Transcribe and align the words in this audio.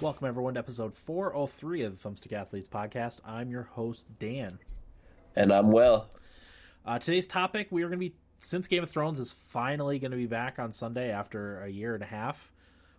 Welcome, 0.00 0.28
everyone, 0.28 0.54
to 0.54 0.60
episode 0.60 0.94
403 0.94 1.82
of 1.82 2.00
the 2.00 2.08
Thumbstick 2.08 2.32
Athletes 2.32 2.68
podcast. 2.68 3.20
I'm 3.24 3.50
your 3.50 3.64
host, 3.64 4.06
Dan. 4.18 4.58
And 5.36 5.52
I'm 5.52 5.72
well. 5.72 6.08
Uh, 6.86 6.98
today's 6.98 7.28
topic, 7.28 7.68
we 7.70 7.82
are 7.82 7.88
going 7.88 8.00
to 8.00 8.08
be, 8.08 8.14
since 8.40 8.66
Game 8.66 8.82
of 8.82 8.90
Thrones 8.90 9.20
is 9.20 9.32
finally 9.50 9.98
going 9.98 10.10
to 10.10 10.16
be 10.16 10.26
back 10.26 10.58
on 10.58 10.72
Sunday 10.72 11.10
after 11.10 11.62
a 11.62 11.68
year 11.68 11.94
and 11.94 12.02
a 12.02 12.06
half, 12.06 12.50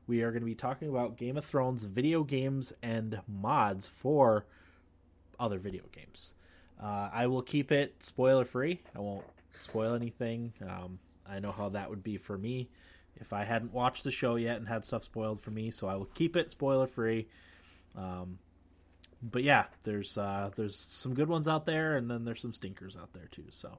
we 0.05 0.21
are 0.21 0.31
going 0.31 0.41
to 0.41 0.45
be 0.45 0.53
talking 0.53 0.89
about 0.89 1.17
Game 1.17 1.37
of 1.37 1.45
Thrones 1.45 1.83
video 1.85 2.23
games 2.23 2.71
and 2.83 3.19
mods 3.27 3.87
for 3.87 4.45
other 5.41 5.59
video 5.59 5.83
games. 5.91 6.33
Uh, 6.81 7.09
I 7.11 7.27
will 7.27 7.41
keep 7.41 7.71
it 7.71 7.95
spoiler 7.99 8.45
free. 8.45 8.79
I 8.95 8.99
won't 8.99 9.25
spoil 9.59 9.93
anything. 9.93 10.53
Um, 10.61 10.99
I 11.27 11.39
know 11.39 11.51
how 11.51 11.69
that 11.69 11.89
would 11.89 12.03
be 12.03 12.17
for 12.17 12.37
me 12.37 12.69
if 13.19 13.33
I 13.33 13.43
hadn't 13.43 13.73
watched 13.73 14.03
the 14.03 14.11
show 14.11 14.35
yet 14.35 14.57
and 14.57 14.67
had 14.67 14.85
stuff 14.85 15.03
spoiled 15.03 15.41
for 15.41 15.51
me. 15.51 15.71
So 15.71 15.87
I 15.87 15.95
will 15.95 16.05
keep 16.05 16.35
it 16.35 16.51
spoiler 16.51 16.87
free. 16.87 17.27
Um, 17.95 18.39
but 19.21 19.43
yeah, 19.43 19.65
there's 19.83 20.17
uh, 20.17 20.49
there's 20.55 20.75
some 20.75 21.13
good 21.13 21.29
ones 21.29 21.47
out 21.47 21.65
there, 21.65 21.97
and 21.97 22.09
then 22.09 22.25
there's 22.25 22.41
some 22.41 22.53
stinkers 22.53 22.95
out 22.95 23.13
there 23.13 23.27
too. 23.31 23.45
So 23.51 23.77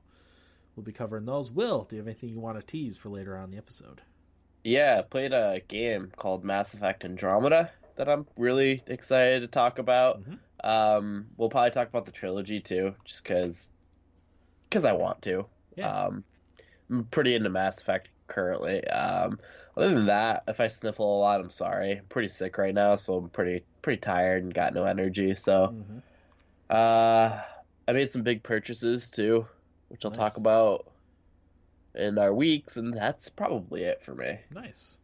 we'll 0.77 0.84
be 0.84 0.92
covering 0.92 1.25
those. 1.25 1.51
Will, 1.51 1.84
do 1.84 1.97
you 1.97 2.01
have 2.01 2.06
anything 2.06 2.29
you 2.29 2.39
want 2.39 2.61
to 2.61 2.67
tease 2.67 2.97
for 2.97 3.09
later 3.09 3.37
on 3.37 3.51
the 3.51 3.56
episode? 3.56 4.03
Yeah, 4.65 4.98
I 5.01 5.03
played 5.03 5.33
a 5.33 5.61
game 5.67 6.12
called 6.17 6.45
Mass 6.45 6.75
Effect 6.75 7.05
Andromeda 7.05 7.73
that 7.97 8.09
I'm 8.09 8.27
really 8.37 8.83
excited 8.87 9.41
to 9.41 9.49
talk 9.49 9.79
about. 9.79 10.23
Mhm. 10.23 10.41
Um, 10.65 11.29
we'll 11.37 11.51
probably 11.51 11.71
talk 11.71 11.89
about 11.89 12.05
the 12.07 12.13
trilogy 12.13 12.61
too, 12.61 12.97
just 13.05 13.23
because 13.25 13.73
because 14.69 14.85
I 14.85 14.93
want 14.93 15.23
to. 15.23 15.51
Yeah. 15.77 16.07
Um, 16.07 16.25
I'm 16.91 17.07
pretty 17.09 17.34
into 17.34 17.51
Mass 17.51 17.81
Effect 17.83 18.11
currently. 18.29 18.87
Um, 18.89 19.41
other 19.77 19.95
than 19.95 20.07
that, 20.07 20.45
if 20.49 20.61
I 20.61 20.69
sniffle 20.69 21.19
a 21.19 21.21
lot, 21.21 21.41
I'm 21.41 21.51
sorry. 21.51 21.99
I'm 21.99 22.07
pretty 22.09 22.29
sick 22.29 22.59
right 22.59 22.75
now, 22.75 22.97
so 22.97 23.17
I'm 23.17 23.31
pretty 23.31 23.67
pretty 23.83 24.01
tired 24.01 24.45
and 24.45 24.55
got 24.55 24.75
no 24.75 24.84
energy. 24.84 25.34
So, 25.34 25.75
Mhm. 25.75 26.03
uh, 26.71 27.45
I 27.89 27.93
made 27.93 28.12
some 28.12 28.23
big 28.23 28.45
purchases 28.45 29.11
too, 29.11 29.49
which 29.89 30.05
I'll 30.05 30.11
Nice. 30.11 30.19
talk 30.19 30.37
about 30.37 30.93
in 31.95 32.19
our 32.19 32.34
weeks, 32.34 32.77
and 32.77 32.95
that's 32.95 33.29
probably 33.31 33.83
it 33.84 34.03
for 34.03 34.15
me. 34.15 34.41
Nice. 34.51 34.99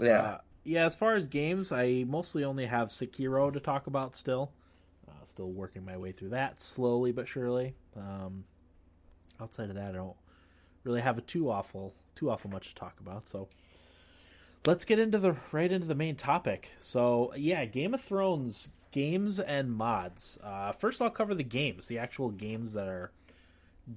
Yeah. 0.00 0.22
Uh, 0.22 0.38
yeah, 0.64 0.84
as 0.84 0.94
far 0.94 1.14
as 1.14 1.26
games, 1.26 1.72
I 1.72 2.04
mostly 2.06 2.44
only 2.44 2.66
have 2.66 2.88
Sekiro 2.88 3.52
to 3.52 3.60
talk 3.60 3.86
about 3.86 4.16
still. 4.16 4.52
Uh, 5.08 5.24
still 5.26 5.50
working 5.50 5.84
my 5.84 5.96
way 5.96 6.12
through 6.12 6.30
that 6.30 6.60
slowly 6.60 7.12
but 7.12 7.26
surely. 7.26 7.74
Um, 7.96 8.44
outside 9.40 9.70
of 9.70 9.76
that, 9.76 9.90
I 9.90 9.92
don't 9.92 10.16
really 10.84 11.00
have 11.00 11.18
a 11.18 11.22
too 11.22 11.50
awful 11.50 11.94
too 12.14 12.30
awful 12.30 12.50
much 12.50 12.68
to 12.68 12.74
talk 12.74 13.00
about. 13.00 13.28
So 13.28 13.48
let's 14.66 14.84
get 14.84 14.98
into 14.98 15.18
the 15.18 15.36
right 15.52 15.70
into 15.70 15.86
the 15.86 15.94
main 15.94 16.16
topic. 16.16 16.70
So 16.80 17.32
yeah, 17.36 17.64
Game 17.64 17.94
of 17.94 18.00
Thrones 18.00 18.68
games 18.92 19.40
and 19.40 19.72
mods. 19.72 20.38
Uh, 20.42 20.72
first, 20.72 21.00
I'll 21.00 21.10
cover 21.10 21.34
the 21.34 21.44
games, 21.44 21.86
the 21.86 21.98
actual 21.98 22.30
games 22.30 22.72
that 22.72 22.88
are 22.88 23.12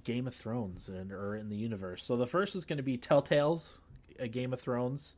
Game 0.03 0.27
of 0.27 0.35
Thrones 0.35 0.89
and 0.89 1.11
are 1.11 1.35
in 1.35 1.49
the 1.49 1.55
universe. 1.55 2.03
So 2.03 2.15
the 2.15 2.27
first 2.27 2.55
is 2.55 2.65
going 2.65 2.77
to 2.77 2.83
be 2.83 2.97
Telltale's 2.97 3.79
a 4.19 4.27
Game 4.27 4.53
of 4.53 4.61
Thrones. 4.61 5.15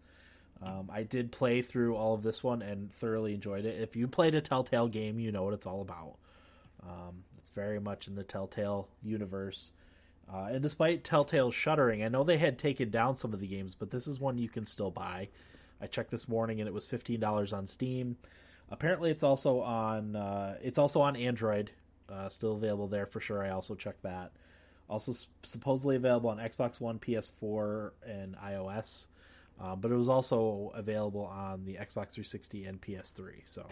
Um, 0.61 0.89
I 0.91 1.03
did 1.03 1.31
play 1.31 1.61
through 1.61 1.95
all 1.95 2.13
of 2.13 2.23
this 2.23 2.43
one 2.43 2.61
and 2.61 2.91
thoroughly 2.93 3.33
enjoyed 3.33 3.65
it. 3.65 3.81
If 3.81 3.95
you 3.95 4.07
played 4.07 4.35
a 4.35 4.41
Telltale 4.41 4.87
game, 4.87 5.19
you 5.19 5.31
know 5.31 5.43
what 5.43 5.53
it's 5.53 5.67
all 5.67 5.81
about. 5.81 6.15
Um, 6.83 7.23
it's 7.37 7.49
very 7.49 7.79
much 7.79 8.07
in 8.07 8.15
the 8.15 8.23
Telltale 8.23 8.87
universe. 9.03 9.73
Uh, 10.31 10.49
and 10.51 10.61
despite 10.61 11.03
Telltale 11.03 11.51
shuttering, 11.51 12.03
I 12.03 12.07
know 12.07 12.23
they 12.23 12.37
had 12.37 12.57
taken 12.57 12.89
down 12.89 13.15
some 13.15 13.33
of 13.33 13.39
the 13.39 13.47
games, 13.47 13.75
but 13.75 13.91
this 13.91 14.07
is 14.07 14.19
one 14.19 14.37
you 14.37 14.49
can 14.49 14.65
still 14.65 14.91
buy. 14.91 15.27
I 15.81 15.87
checked 15.87 16.09
this 16.09 16.27
morning 16.27 16.61
and 16.61 16.67
it 16.67 16.73
was 16.73 16.85
fifteen 16.85 17.19
dollars 17.19 17.53
on 17.53 17.67
Steam. 17.67 18.17
Apparently, 18.71 19.11
it's 19.11 19.23
also 19.23 19.59
on 19.59 20.15
uh, 20.15 20.57
it's 20.63 20.79
also 20.79 21.01
on 21.01 21.15
Android, 21.15 21.69
uh, 22.09 22.29
still 22.29 22.53
available 22.53 22.87
there 22.87 23.05
for 23.05 23.19
sure. 23.19 23.43
I 23.43 23.49
also 23.49 23.75
checked 23.75 24.01
that. 24.03 24.31
Also, 24.89 25.13
supposedly 25.43 25.95
available 25.95 26.29
on 26.29 26.37
Xbox 26.37 26.79
One, 26.79 26.97
PS4, 26.99 27.91
and 28.07 28.35
iOS. 28.37 29.07
Uh, 29.59 29.75
but 29.75 29.91
it 29.91 29.95
was 29.95 30.09
also 30.09 30.71
available 30.75 31.25
on 31.25 31.63
the 31.65 31.73
Xbox 31.73 32.11
360 32.11 32.65
and 32.65 32.81
PS3. 32.81 33.31
So, 33.45 33.65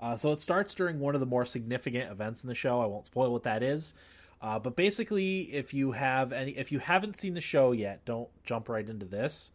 uh, 0.00 0.16
so 0.16 0.32
it 0.32 0.40
starts 0.40 0.74
during 0.74 1.00
one 1.00 1.14
of 1.14 1.20
the 1.20 1.26
more 1.26 1.44
significant 1.44 2.10
events 2.10 2.44
in 2.44 2.48
the 2.48 2.54
show. 2.54 2.80
I 2.80 2.86
won't 2.86 3.06
spoil 3.06 3.32
what 3.32 3.42
that 3.44 3.62
is. 3.62 3.94
Uh, 4.40 4.58
but 4.58 4.76
basically, 4.76 5.40
if 5.52 5.72
you 5.72 5.92
have 5.92 6.32
any, 6.32 6.52
if 6.52 6.70
you 6.70 6.78
haven't 6.78 7.16
seen 7.16 7.34
the 7.34 7.40
show 7.40 7.72
yet, 7.72 8.04
don't 8.04 8.28
jump 8.44 8.68
right 8.68 8.88
into 8.88 9.06
this 9.06 9.50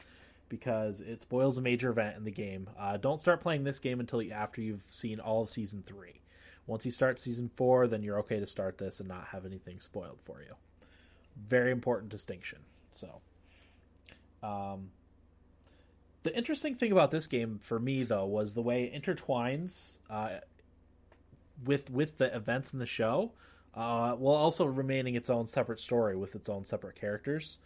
because 0.49 0.99
it 0.99 1.21
spoils 1.21 1.57
a 1.57 1.61
major 1.61 1.91
event 1.91 2.17
in 2.17 2.25
the 2.25 2.31
game. 2.31 2.69
Uh, 2.77 2.97
don't 2.97 3.21
start 3.21 3.39
playing 3.39 3.63
this 3.63 3.79
game 3.79 3.99
until 3.99 4.21
you, 4.21 4.31
after 4.31 4.59
you've 4.59 4.83
seen 4.89 5.19
all 5.19 5.43
of 5.43 5.49
season 5.49 5.83
three. 5.85 6.19
Once 6.67 6.83
you 6.85 6.91
start 6.91 7.19
season 7.19 7.49
four, 7.55 7.87
then 7.87 8.03
you're 8.03 8.19
okay 8.19 8.39
to 8.39 8.45
start 8.45 8.77
this 8.77 8.99
and 8.99 9.07
not 9.07 9.25
have 9.27 9.45
anything 9.45 9.79
spoiled 9.79 10.19
for 10.25 10.41
you. 10.41 10.53
Very 11.47 11.71
important 11.71 12.09
distinction. 12.11 12.59
So, 12.91 13.21
um, 14.43 14.89
the 16.23 16.35
interesting 16.35 16.75
thing 16.75 16.91
about 16.91 17.11
this 17.11 17.27
game 17.27 17.59
for 17.59 17.79
me 17.79 18.03
though 18.03 18.25
was 18.25 18.53
the 18.53 18.61
way 18.61 18.83
it 18.83 19.01
intertwines 19.01 19.97
uh, 20.09 20.39
with 21.65 21.89
with 21.89 22.17
the 22.17 22.35
events 22.35 22.73
in 22.73 22.79
the 22.79 22.85
show, 22.85 23.31
uh, 23.75 24.11
while 24.13 24.35
also 24.35 24.65
remaining 24.65 25.15
its 25.15 25.29
own 25.29 25.47
separate 25.47 25.79
story 25.79 26.15
with 26.15 26.35
its 26.35 26.49
own 26.49 26.65
separate 26.65 26.95
characters. 26.95 27.57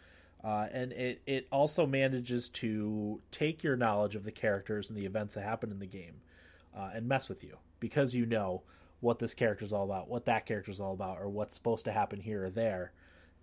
Uh, 0.43 0.67
and 0.71 0.91
it, 0.91 1.21
it 1.25 1.47
also 1.51 1.87
manages 1.87 2.49
to 2.49 3.19
take 3.31 3.63
your 3.63 3.75
knowledge 3.75 4.15
of 4.15 4.23
the 4.23 4.31
characters 4.31 4.89
and 4.89 4.97
the 4.97 5.05
events 5.05 5.33
that 5.33 5.43
happen 5.43 5.71
in 5.71 5.79
the 5.79 5.87
game 5.87 6.13
uh, 6.77 6.91
and 6.93 7.07
mess 7.07 7.27
with 7.27 7.43
you 7.43 7.57
because 7.79 8.13
you 8.13 8.27
know 8.27 8.61
what 8.99 9.17
this 9.17 9.33
character's 9.33 9.73
all 9.73 9.85
about, 9.85 10.07
what 10.07 10.25
that 10.25 10.45
character's 10.45 10.79
all 10.79 10.93
about, 10.93 11.17
or 11.19 11.29
what's 11.29 11.55
supposed 11.55 11.85
to 11.85 11.91
happen 11.91 12.19
here 12.19 12.45
or 12.45 12.49
there. 12.51 12.91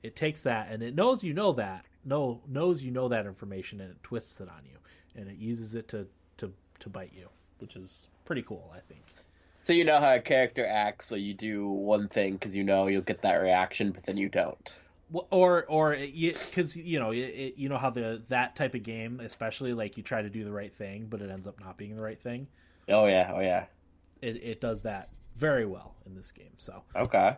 It 0.04 0.14
takes 0.14 0.42
that 0.42 0.68
and 0.70 0.80
it 0.80 0.94
knows 0.94 1.24
you 1.24 1.34
know 1.34 1.52
that, 1.54 1.86
know 2.04 2.40
knows 2.48 2.82
you 2.82 2.90
know 2.90 3.08
that 3.08 3.26
information, 3.26 3.80
and 3.80 3.90
it 3.90 4.02
twists 4.02 4.40
it 4.40 4.48
on 4.48 4.62
you, 4.64 4.78
and 5.14 5.28
it 5.28 5.36
uses 5.36 5.74
it 5.74 5.88
to 5.88 6.06
to 6.38 6.52
to 6.80 6.88
bite 6.88 7.12
you, 7.14 7.28
which 7.58 7.76
is 7.76 8.08
pretty 8.24 8.42
cool, 8.42 8.72
I 8.74 8.80
think. 8.80 9.02
So 9.56 9.72
you 9.72 9.84
know 9.84 10.00
how 10.00 10.14
a 10.14 10.20
character 10.20 10.66
acts, 10.66 11.06
so 11.06 11.14
you 11.14 11.34
do 11.34 11.68
one 11.68 12.08
thing 12.08 12.32
because 12.32 12.56
you 12.56 12.64
know 12.64 12.88
you'll 12.88 13.02
get 13.02 13.22
that 13.22 13.36
reaction, 13.36 13.92
but 13.92 14.04
then 14.04 14.16
you 14.16 14.28
don't. 14.28 14.74
Well, 15.10 15.28
or 15.30 15.66
or 15.66 15.94
because 15.94 16.74
you 16.74 16.98
know 16.98 17.12
it, 17.12 17.18
it, 17.18 17.54
you 17.56 17.68
know 17.68 17.78
how 17.78 17.90
the 17.90 18.22
that 18.28 18.56
type 18.56 18.74
of 18.74 18.82
game, 18.82 19.20
especially 19.20 19.74
like 19.74 19.96
you 19.96 20.02
try 20.02 20.22
to 20.22 20.30
do 20.30 20.42
the 20.42 20.50
right 20.50 20.74
thing, 20.74 21.06
but 21.08 21.20
it 21.20 21.30
ends 21.30 21.46
up 21.46 21.60
not 21.60 21.76
being 21.76 21.94
the 21.94 22.02
right 22.02 22.20
thing. 22.20 22.48
Oh 22.88 23.06
yeah, 23.06 23.30
oh 23.34 23.40
yeah. 23.40 23.66
It 24.20 24.42
it 24.42 24.60
does 24.60 24.82
that 24.82 25.10
very 25.36 25.66
well 25.66 25.94
in 26.06 26.14
this 26.14 26.32
game. 26.32 26.54
So 26.58 26.82
Okay. 26.96 27.36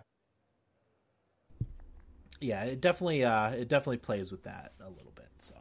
Yeah, 2.45 2.63
it 2.65 2.81
definitely 2.81 3.25
uh 3.25 3.51
it 3.51 3.69
definitely 3.69 3.99
plays 3.99 4.31
with 4.31 4.45
that 4.45 4.73
a 4.81 4.89
little 4.91 5.13
bit. 5.15 5.29
So 5.39 5.55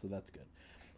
so 0.00 0.08
that's 0.08 0.30
good. 0.30 0.44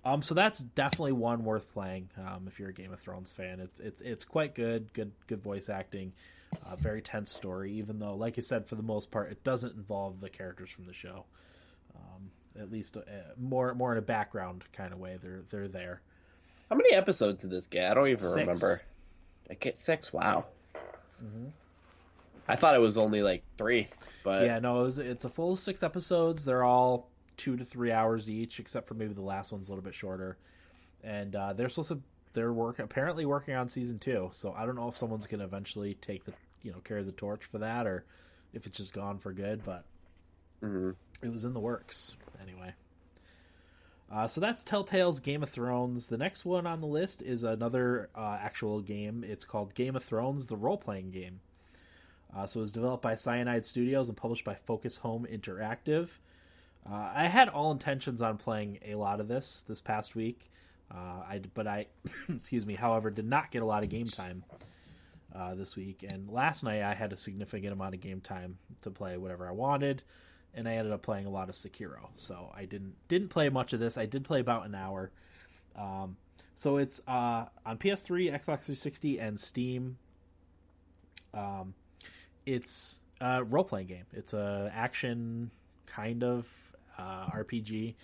Um, 0.03 0.23
so 0.23 0.35
that's 0.35 0.61
definitely 0.61 1.13
one 1.13 1.45
worth 1.45 1.71
playing. 1.75 2.09
Um, 2.17 2.45
if 2.47 2.59
you're 2.59 2.71
a 2.71 2.73
Game 2.73 2.93
of 2.93 3.01
Thrones 3.01 3.31
fan, 3.33 3.61
it's 3.61 3.81
it's 3.81 4.01
it's 4.01 4.25
quite 4.25 4.55
good. 4.55 4.93
Good 4.95 5.13
good 5.27 5.43
voice 5.43 5.69
acting. 5.69 6.13
Uh, 6.67 6.77
very 6.77 7.03
tense 7.03 7.31
story. 7.31 7.73
Even 7.75 7.99
though, 7.99 8.15
like 8.15 8.39
I 8.39 8.41
said, 8.41 8.67
for 8.67 8.77
the 8.77 8.83
most 8.83 9.11
part, 9.11 9.31
it 9.31 9.45
doesn't 9.45 9.77
involve 9.77 10.21
the 10.21 10.31
characters 10.31 10.71
from 10.71 10.87
the 10.87 10.95
show. 10.95 11.27
Um, 11.95 12.31
at 12.59 12.71
least 12.73 12.97
uh, 12.97 13.01
more 13.39 13.75
more 13.75 13.93
in 13.93 13.99
a 13.99 14.03
background 14.03 14.65
kind 14.73 14.93
of 14.93 14.99
way. 14.99 15.19
They're 15.23 15.43
they're 15.51 15.69
there. 15.69 16.01
How 16.71 16.77
many 16.77 16.95
episodes 16.95 17.43
did 17.43 17.51
this 17.51 17.67
get? 17.67 17.91
I 17.91 17.95
don't 17.95 18.09
even 18.09 18.19
Six. 18.19 18.37
remember. 18.37 18.81
I 19.51 19.55
get 19.55 19.79
six. 19.79 20.13
Wow. 20.13 20.47
Mhm. 21.23 21.51
I 22.49 22.57
thought 22.57 22.75
it 22.75 22.81
was 22.81 22.99
only 22.99 23.23
like 23.23 23.43
three, 23.57 23.89
but 24.25 24.45
yeah, 24.45 24.59
no, 24.59 24.81
it 24.81 24.85
was, 24.85 24.99
it's 24.99 25.25
a 25.25 25.29
full 25.29 25.57
six 25.57 25.83
episodes. 25.83 26.45
They're 26.45 26.65
all 26.65 27.09
two 27.37 27.57
to 27.57 27.65
three 27.65 27.93
hours 27.93 28.29
each, 28.29 28.59
except 28.61 28.89
for 28.89 28.95
maybe 28.95 29.15
the 29.15 29.21
last 29.23 29.53
one's 29.53 29.69
a 29.69 29.73
little 29.73 29.85
bit 29.85 29.95
shorter. 29.95 30.37
And 31.03 31.35
uh, 31.35 31.53
they're 31.55 31.69
supposed 31.69 31.89
to 31.89 32.01
they're 32.33 32.53
work 32.53 32.79
apparently 32.79 33.25
working 33.25 33.55
on 33.55 33.69
season 33.69 33.99
two. 33.99 34.29
So 34.33 34.53
I 34.53 34.67
don't 34.67 34.77
know 34.77 34.89
if 34.89 34.97
someone's 34.97 35.27
gonna 35.27 35.45
eventually 35.45 35.95
take 36.03 36.25
the 36.25 36.33
you 36.63 36.71
know 36.73 36.79
carry 36.85 37.03
the 37.03 37.13
torch 37.13 37.45
for 37.47 37.59
that 37.59 37.87
or 37.87 38.05
if 38.53 38.67
it's 38.67 38.77
just 38.79 38.93
gone 38.93 39.19
for 39.19 39.33
good. 39.33 39.65
But 39.65 39.85
Mhm. 40.63 40.95
it 41.23 41.33
was 41.33 41.45
in 41.45 41.55
the 41.55 41.61
works 41.61 42.17
anyway. 42.43 42.75
Uh, 44.13 44.27
so 44.27 44.41
that's 44.41 44.65
Telltale's 44.65 45.21
Game 45.21 45.43
of 45.43 45.49
Thrones. 45.51 46.09
The 46.09 46.19
next 46.19 46.45
one 46.45 46.67
on 46.67 46.81
the 46.81 46.87
list 46.87 47.23
is 47.23 47.45
another 47.45 48.11
uh, 48.15 48.37
actual 48.41 48.81
game. 48.81 49.25
It's 49.25 49.45
called 49.45 49.73
Game 49.75 49.95
of 49.95 50.03
Thrones, 50.05 50.47
the 50.49 50.57
role 50.57 50.77
playing 50.77 51.13
game. 51.13 51.41
Uh, 52.37 52.47
so 52.47 52.61
it 52.61 52.63
was 52.63 52.73
developed 52.73 53.03
by 53.03 53.15
Cyanide 53.17 53.65
Studios 53.67 54.09
and 54.09 54.17
published 54.17 54.45
by 54.45 54.55
Focus 54.55 54.97
Home 54.99 55.27
Interactive. 55.31 56.09
Uh, 56.91 57.11
I 57.15 57.27
had 57.27 57.49
all 57.49 57.73
intentions 57.73 58.23
on 58.23 58.39
playing 58.39 58.79
a 58.87 58.95
lot 58.95 59.21
of 59.21 59.29
this 59.29 59.65
this 59.69 59.81
past 59.81 60.15
week, 60.15 60.51
uh, 60.91 61.23
I 61.29 61.41
but 61.55 61.67
I, 61.67 61.87
excuse 62.29 62.65
me, 62.67 62.75
however, 62.75 63.11
did 63.11 63.27
not 63.27 63.51
get 63.51 63.63
a 63.63 63.67
lot 63.67 63.83
of 63.83 63.89
game 63.91 64.07
time. 64.07 64.45
uh, 65.35 65.55
this 65.55 65.77
week. 65.77 66.05
And 66.09 66.29
last 66.31 66.65
night 66.65 66.83
I 66.83 66.95
had 66.95 67.13
a 67.13 67.17
significant 67.17 67.73
amount 67.73 67.95
of 67.95 68.01
game 68.01 68.21
time 68.21 68.59
to 68.83 68.91
play 68.91 69.17
whatever 69.17 69.49
I 69.49 69.53
wanted, 69.53 70.03
and 70.55 70.69
I 70.69 70.75
ended 70.75 70.93
up 70.93 71.03
playing 71.03 71.27
a 71.27 71.31
lot 71.31 71.49
of 71.49 71.55
Sekiro. 71.55 72.09
So 72.17 72.51
I 72.55 72.65
didn't 72.65 72.95
didn't 73.09 73.29
play 73.29 73.49
much 73.49 73.73
of 73.73 73.81
this. 73.81 73.99
I 73.99 74.07
did 74.07 74.25
play 74.25 74.41
about 74.41 74.67
an 74.67 74.75
hour. 74.75 75.11
Um, 75.77 76.17
so 76.57 76.77
it's 76.79 77.01
uh, 77.09 77.47
on 77.65 77.79
PS3, 77.79 78.33
Xbox 78.33 78.63
360, 78.65 79.19
and 79.21 79.39
Steam. 79.39 79.97
Um, 81.33 81.75
it's 82.47 83.01
a 83.21 83.45
role 83.45 83.65
playing 83.65 83.89
game. 83.89 84.07
It's 84.13 84.33
a 84.33 84.71
action 84.75 85.51
kind 85.87 86.25
of 86.25 86.49
uh, 86.99 87.27
RPG. 87.31 87.95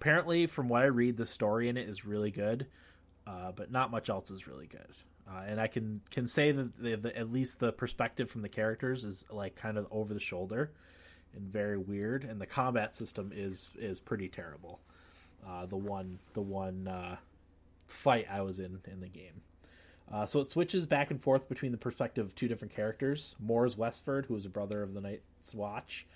Apparently, 0.00 0.46
from 0.46 0.68
what 0.68 0.82
I 0.82 0.86
read, 0.86 1.16
the 1.16 1.26
story 1.26 1.68
in 1.68 1.76
it 1.76 1.88
is 1.88 2.04
really 2.04 2.30
good, 2.30 2.66
uh, 3.26 3.52
but 3.52 3.70
not 3.70 3.90
much 3.90 4.10
else 4.10 4.30
is 4.30 4.46
really 4.46 4.66
good. 4.66 4.94
Uh, 5.28 5.42
and 5.46 5.60
I 5.60 5.68
can 5.68 6.02
can 6.10 6.26
say 6.26 6.52
that 6.52 6.76
the, 6.78 6.96
the, 6.96 7.16
at 7.16 7.32
least 7.32 7.58
the 7.58 7.72
perspective 7.72 8.30
from 8.30 8.42
the 8.42 8.48
characters 8.48 9.04
is 9.04 9.24
like 9.30 9.56
kind 9.56 9.78
of 9.78 9.86
over 9.90 10.12
the 10.12 10.20
shoulder 10.20 10.70
and 11.34 11.52
very 11.52 11.78
weird, 11.78 12.24
and 12.24 12.40
the 12.40 12.46
combat 12.46 12.94
system 12.94 13.32
is 13.34 13.68
is 13.78 14.00
pretty 14.00 14.28
terrible. 14.28 14.80
Uh, 15.46 15.66
the 15.66 15.76
one 15.76 16.18
the 16.34 16.42
one 16.42 16.88
uh, 16.88 17.16
fight 17.86 18.26
I 18.30 18.42
was 18.42 18.58
in 18.58 18.80
in 18.90 19.00
the 19.00 19.08
game. 19.08 19.40
Uh, 20.12 20.26
so 20.26 20.40
it 20.40 20.48
switches 20.48 20.86
back 20.86 21.10
and 21.10 21.22
forth 21.22 21.48
between 21.48 21.72
the 21.72 21.78
perspective 21.78 22.26
of 22.26 22.34
two 22.34 22.48
different 22.48 22.74
characters: 22.74 23.34
Mors 23.40 23.76
Westford, 23.76 24.26
who 24.26 24.36
is 24.36 24.44
a 24.46 24.50
brother 24.50 24.82
of 24.82 24.94
the 24.94 25.00
Night's 25.00 25.54
Watch, 25.54 26.06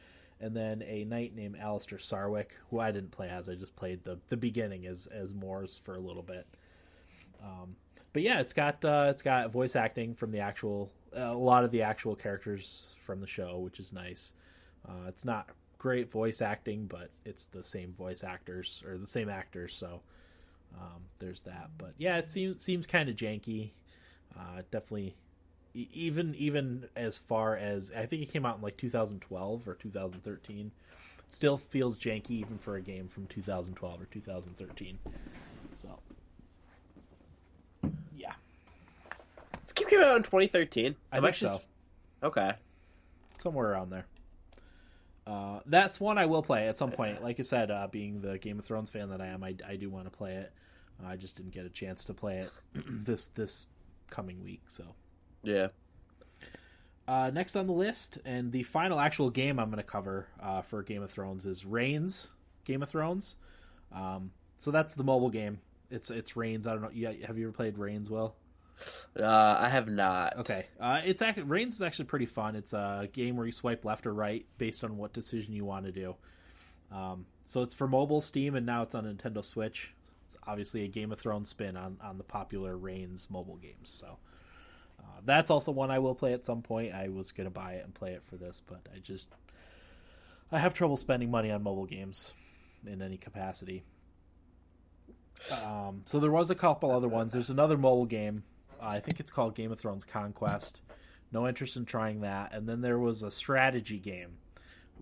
and 0.40 0.55
then 0.55 0.82
a 0.87 1.05
knight 1.05 1.35
named 1.35 1.56
Alester 1.56 1.99
Sarwyck, 1.99 2.50
who 2.70 2.79
I 2.81 2.93
didn't 2.93 3.11
play 3.11 3.29
as. 3.29 3.49
I 3.49 3.55
just 3.55 3.76
played 3.76 4.05
the 4.05 4.19
the 4.29 4.37
beginning 4.37 4.87
as 4.87 5.06
as 5.06 5.35
Mors 5.35 5.81
for 5.85 5.96
a 5.96 6.00
little 6.00 6.23
bit. 6.23 6.46
Um, 7.43 7.76
but 8.12 8.23
yeah, 8.23 8.40
it's 8.40 8.52
got 8.52 8.85
uh, 8.85 9.06
it's 9.11 9.23
got 9.23 9.50
voice 9.50 9.76
acting 9.76 10.14
from 10.14 10.32
the 10.32 10.40
actual 10.40 10.90
uh, 11.17 11.20
a 11.20 11.35
lot 11.35 11.64
of 11.64 11.70
the 11.70 11.82
actual 11.82 12.14
characters 12.14 12.88
from 13.05 13.20
the 13.20 13.26
show, 13.26 13.58
which 13.58 13.81
is 13.81 13.93
nice. 13.93 14.35
Uh, 14.88 15.06
it's 15.08 15.25
not 15.25 15.50
great 15.79 16.11
voice 16.11 16.43
acting, 16.43 16.87
but 16.87 17.11
it's 17.25 17.46
the 17.46 17.62
same 17.62 17.93
voice 17.94 18.25
actors 18.25 18.82
or 18.87 18.99
the 18.99 19.06
same 19.06 19.29
actors, 19.29 19.75
so 19.75 20.00
um, 20.79 21.02
there's 21.19 21.40
that. 21.40 21.70
But 21.79 21.94
yeah, 21.99 22.19
it 22.19 22.31
seems 22.31 22.64
seems 22.64 22.87
kind 22.87 23.08
of 23.08 23.17
janky. 23.17 23.70
Uh, 24.38 24.62
definitely, 24.70 25.17
even 25.75 26.35
even 26.37 26.88
as 26.96 27.19
far 27.19 27.56
as 27.56 27.90
I 27.96 28.06
think 28.06 28.23
it 28.23 28.32
came 28.32 28.46
out 28.46 28.56
in 28.56 28.62
like 28.62 28.76
2012 28.76 29.67
or 29.69 29.75
2013. 29.75 30.70
Still 31.31 31.58
feels 31.58 31.99
janky 31.99 32.31
even 32.31 32.56
for 32.56 32.76
a 32.76 32.81
game 32.81 33.06
from 33.06 33.26
2012 33.26 34.00
or 34.00 34.05
2013. 34.06 34.99
So 35.75 35.99
yeah, 38.17 38.32
This 39.61 39.73
game 39.73 39.88
came 39.88 40.00
out 40.00 40.17
in 40.17 40.23
2013. 40.23 40.96
I 41.12 41.17
I'm 41.17 41.23
think 41.23 41.29
actually- 41.31 41.49
so. 41.50 42.26
Okay. 42.29 42.52
somewhere 43.38 43.70
around 43.70 43.90
there. 43.90 44.06
Uh, 45.26 45.61
that's 45.67 46.00
one 46.00 46.17
I 46.17 46.25
will 46.26 46.43
play 46.43 46.67
at 46.69 46.79
some 46.79 46.90
point. 46.90 47.23
Like 47.23 47.38
I 47.38 47.43
said, 47.43 47.70
uh, 47.70 47.87
being 47.90 48.23
the 48.23 48.38
Game 48.38 48.58
of 48.58 48.64
Thrones 48.64 48.88
fan 48.88 49.11
that 49.11 49.20
I 49.20 49.26
am, 49.26 49.44
I, 49.44 49.55
I 49.69 49.76
do 49.76 49.90
want 49.90 50.06
to 50.06 50.11
play 50.11 50.32
it. 50.37 50.50
I 51.06 51.17
just 51.17 51.37
didn't 51.37 51.52
get 51.52 51.67
a 51.67 51.69
chance 51.70 52.06
to 52.06 52.14
play 52.14 52.38
it 52.38 52.50
this 53.05 53.26
this 53.35 53.67
coming 54.10 54.43
week. 54.43 54.62
So 54.69 54.94
Yeah. 55.43 55.69
uh, 57.06 57.31
next 57.32 57.56
on 57.56 57.66
the 57.66 57.72
list, 57.72 58.19
and 58.25 58.52
the 58.52 58.62
final 58.64 59.00
actual 59.00 59.31
game 59.31 59.58
I'm 59.58 59.70
going 59.70 59.78
to 59.78 59.82
cover 59.82 60.28
uh, 60.43 60.62
for 60.62 60.82
Game 60.82 61.02
of 61.02 61.10
Thrones 61.10 61.46
is 61.46 61.64
Reigns 61.64 62.31
Game 62.64 62.82
of 62.82 62.90
Thrones. 62.90 63.37
Um, 63.93 64.31
so 64.58 64.70
that's 64.70 64.94
the 64.94 65.05
mobile 65.05 65.31
game. 65.31 65.60
It's 65.90 66.10
it's 66.10 66.37
Reigns. 66.37 66.66
I 66.66 66.72
don't 66.72 66.82
know. 66.82 66.90
Yeah, 66.93 67.12
have 67.26 67.38
you 67.38 67.44
ever 67.46 67.52
played 67.52 67.78
Reigns? 67.78 68.10
Will? 68.10 68.34
Uh, 69.19 69.25
I 69.58 69.69
have 69.70 69.88
not. 69.88 70.37
Okay. 70.38 70.66
Uh, 70.78 71.00
it's 71.04 71.22
actually 71.22 71.44
Reigns 71.44 71.75
is 71.75 71.82
actually 71.82 72.04
pretty 72.04 72.26
fun. 72.26 72.54
It's 72.54 72.72
a 72.75 73.08
game 73.12 73.37
where 73.37 73.46
you 73.46 73.52
swipe 73.52 73.84
left 73.84 74.06
or 74.06 74.12
right 74.12 74.44
based 74.58 74.84
on 74.84 74.96
what 74.99 75.12
decision 75.14 75.54
you 75.54 75.64
want 75.64 75.87
to 75.87 75.93
do. 75.93 76.14
Um, 76.93 77.25
so 77.46 77.62
it's 77.62 77.75
for 77.75 77.88
mobile, 77.88 78.20
Steam, 78.20 78.54
and 78.54 78.66
now 78.66 78.82
it's 78.82 78.94
on 78.94 79.04
Nintendo 79.04 79.43
Switch. 79.44 79.94
It's 80.28 80.36
obviously 80.46 80.84
a 80.84 80.88
Game 80.88 81.10
of 81.10 81.19
Thrones 81.19 81.48
spin 81.48 81.76
on 81.76 81.96
on 82.02 82.19
the 82.19 82.25
popular 82.25 82.76
Reigns 82.76 83.28
mobile 83.30 83.56
games. 83.56 83.88
So 83.88 84.19
uh, 85.00 85.20
that's 85.25 85.50
also 85.50 85.72
one 85.72 85.90
I 85.90 85.98
will 85.98 86.14
play 86.14 86.34
at 86.34 86.44
some 86.44 86.60
point. 86.62 86.94
I 86.94 87.08
was 87.08 87.32
gonna 87.32 87.50
buy 87.50 87.75
it 87.75 87.84
and 87.84 87.94
play 87.94 88.12
it 88.12 88.22
for 88.26 88.36
this, 88.36 88.60
but 88.66 88.86
I 88.94 88.98
just 88.98 89.28
I 90.52 90.58
have 90.58 90.75
trouble 90.75 90.96
spending 90.96 91.30
money 91.30 91.50
on 91.50 91.62
mobile 91.62 91.86
games 91.86 92.34
in 92.86 93.00
any 93.00 93.16
capacity. 93.16 93.84
Um, 95.64 96.02
so 96.04 96.20
there 96.20 96.30
was 96.30 96.50
a 96.50 96.54
couple 96.54 96.90
other 96.90 97.08
ones. 97.08 97.32
There's 97.32 97.50
another 97.50 97.78
mobile 97.78 98.06
game. 98.06 98.42
Uh, 98.80 98.86
I 98.86 99.00
think 99.00 99.20
it's 99.20 99.30
called 99.30 99.54
Game 99.54 99.72
of 99.72 99.78
Thrones 99.78 100.04
Conquest. 100.04 100.80
No 101.32 101.46
interest 101.46 101.76
in 101.76 101.84
trying 101.84 102.22
that. 102.22 102.52
And 102.52 102.69
then 102.69 102.80
there 102.80 102.98
was 102.98 103.22
a 103.22 103.30
strategy 103.30 103.98
game, 103.98 104.38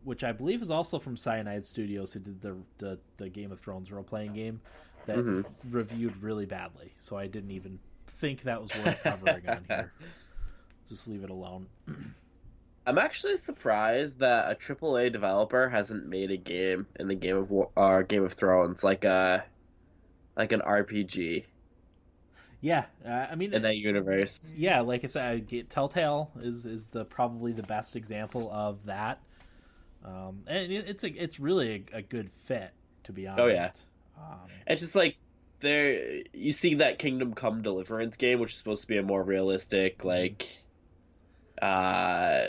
which 0.05 0.25
I 0.25 0.33
believe 0.33 0.63
is 0.63 0.71
also 0.71 0.99
from 0.99 1.17
Cyanide 1.17 1.65
Studios, 1.65 2.13
who 2.13 2.21
did 2.21 2.41
the 2.41 2.57
the, 2.79 2.99
the 3.17 3.29
Game 3.29 3.51
of 3.51 3.61
Thrones 3.61 3.91
role 3.91 4.05
playing 4.05 4.35
game 4.35 4.61
that 5.07 5.17
Mhm. 5.17 5.45
reviewed 5.71 6.23
really 6.23 6.47
badly. 6.47 6.93
So 6.99 7.17
I 7.17 7.27
didn't 7.27 7.51
even 7.53 7.79
think 8.07 8.43
that 8.43 8.61
was 8.61 8.75
worth 8.75 9.03
covering 9.03 9.49
on 9.49 9.65
here. 9.69 9.93
Just 10.89 11.09
leave 11.09 11.25
it 11.25 11.31
alone. 11.31 11.67
I'm 12.87 12.99
actually 12.99 13.37
surprised 13.37 14.21
that 14.21 14.51
a 14.51 14.55
AAA 14.55 15.11
developer 15.11 15.69
hasn't 15.69 16.07
made 16.07 16.31
a 16.31 16.37
game 16.37 16.87
in 17.01 17.09
the 17.09 17.17
Game 17.17 17.37
of 17.37 17.51
War, 17.51 17.71
uh, 17.77 18.03
Game 18.03 18.23
of 18.25 18.35
Thrones 18.35 18.85
like 18.85 19.05
a 19.05 19.45
like 20.37 20.53
an 20.53 20.61
RPG 20.61 21.45
Yeah, 22.61 22.85
uh, 23.05 23.27
I 23.31 23.35
mean, 23.35 23.53
in 23.53 23.63
that 23.63 23.77
universe. 23.77 24.53
yeah, 24.57 24.81
like 24.81 25.05
I 25.05 25.09
said, 25.09 25.25
I 25.53 25.61
Telltale 25.69 26.31
is 26.41 26.65
is 26.65 26.89
the 26.89 27.05
probably 27.05 27.53
the 27.53 27.63
best 27.63 27.97
example 27.97 28.51
of 28.53 28.85
that. 28.87 29.21
Um, 30.05 30.43
and 30.47 30.73
it, 30.73 30.89
it's 30.89 31.05
a 31.05 31.09
it's 31.09 31.41
really 31.41 31.87
a, 31.93 31.99
a 31.99 32.03
good 32.03 32.31
fit, 32.45 32.71
to 33.05 33.13
be 33.13 33.27
honest. 33.27 33.43
Oh, 33.45 33.49
yeah. 33.49 33.71
Um, 34.17 34.51
It's 34.67 34.81
just 34.81 34.95
like 34.95 35.17
there 35.61 36.23
you 36.33 36.53
see 36.53 36.75
that 36.77 36.99
Kingdom 36.99 37.35
Come 37.35 37.63
Deliverance 37.63 38.17
game, 38.17 38.41
which 38.41 38.53
is 38.53 38.59
supposed 38.59 38.83
to 38.83 38.89
be 38.89 38.99
a 38.99 39.03
more 39.03 39.23
realistic, 39.23 40.05
like 40.05 40.47
uh 41.61 42.49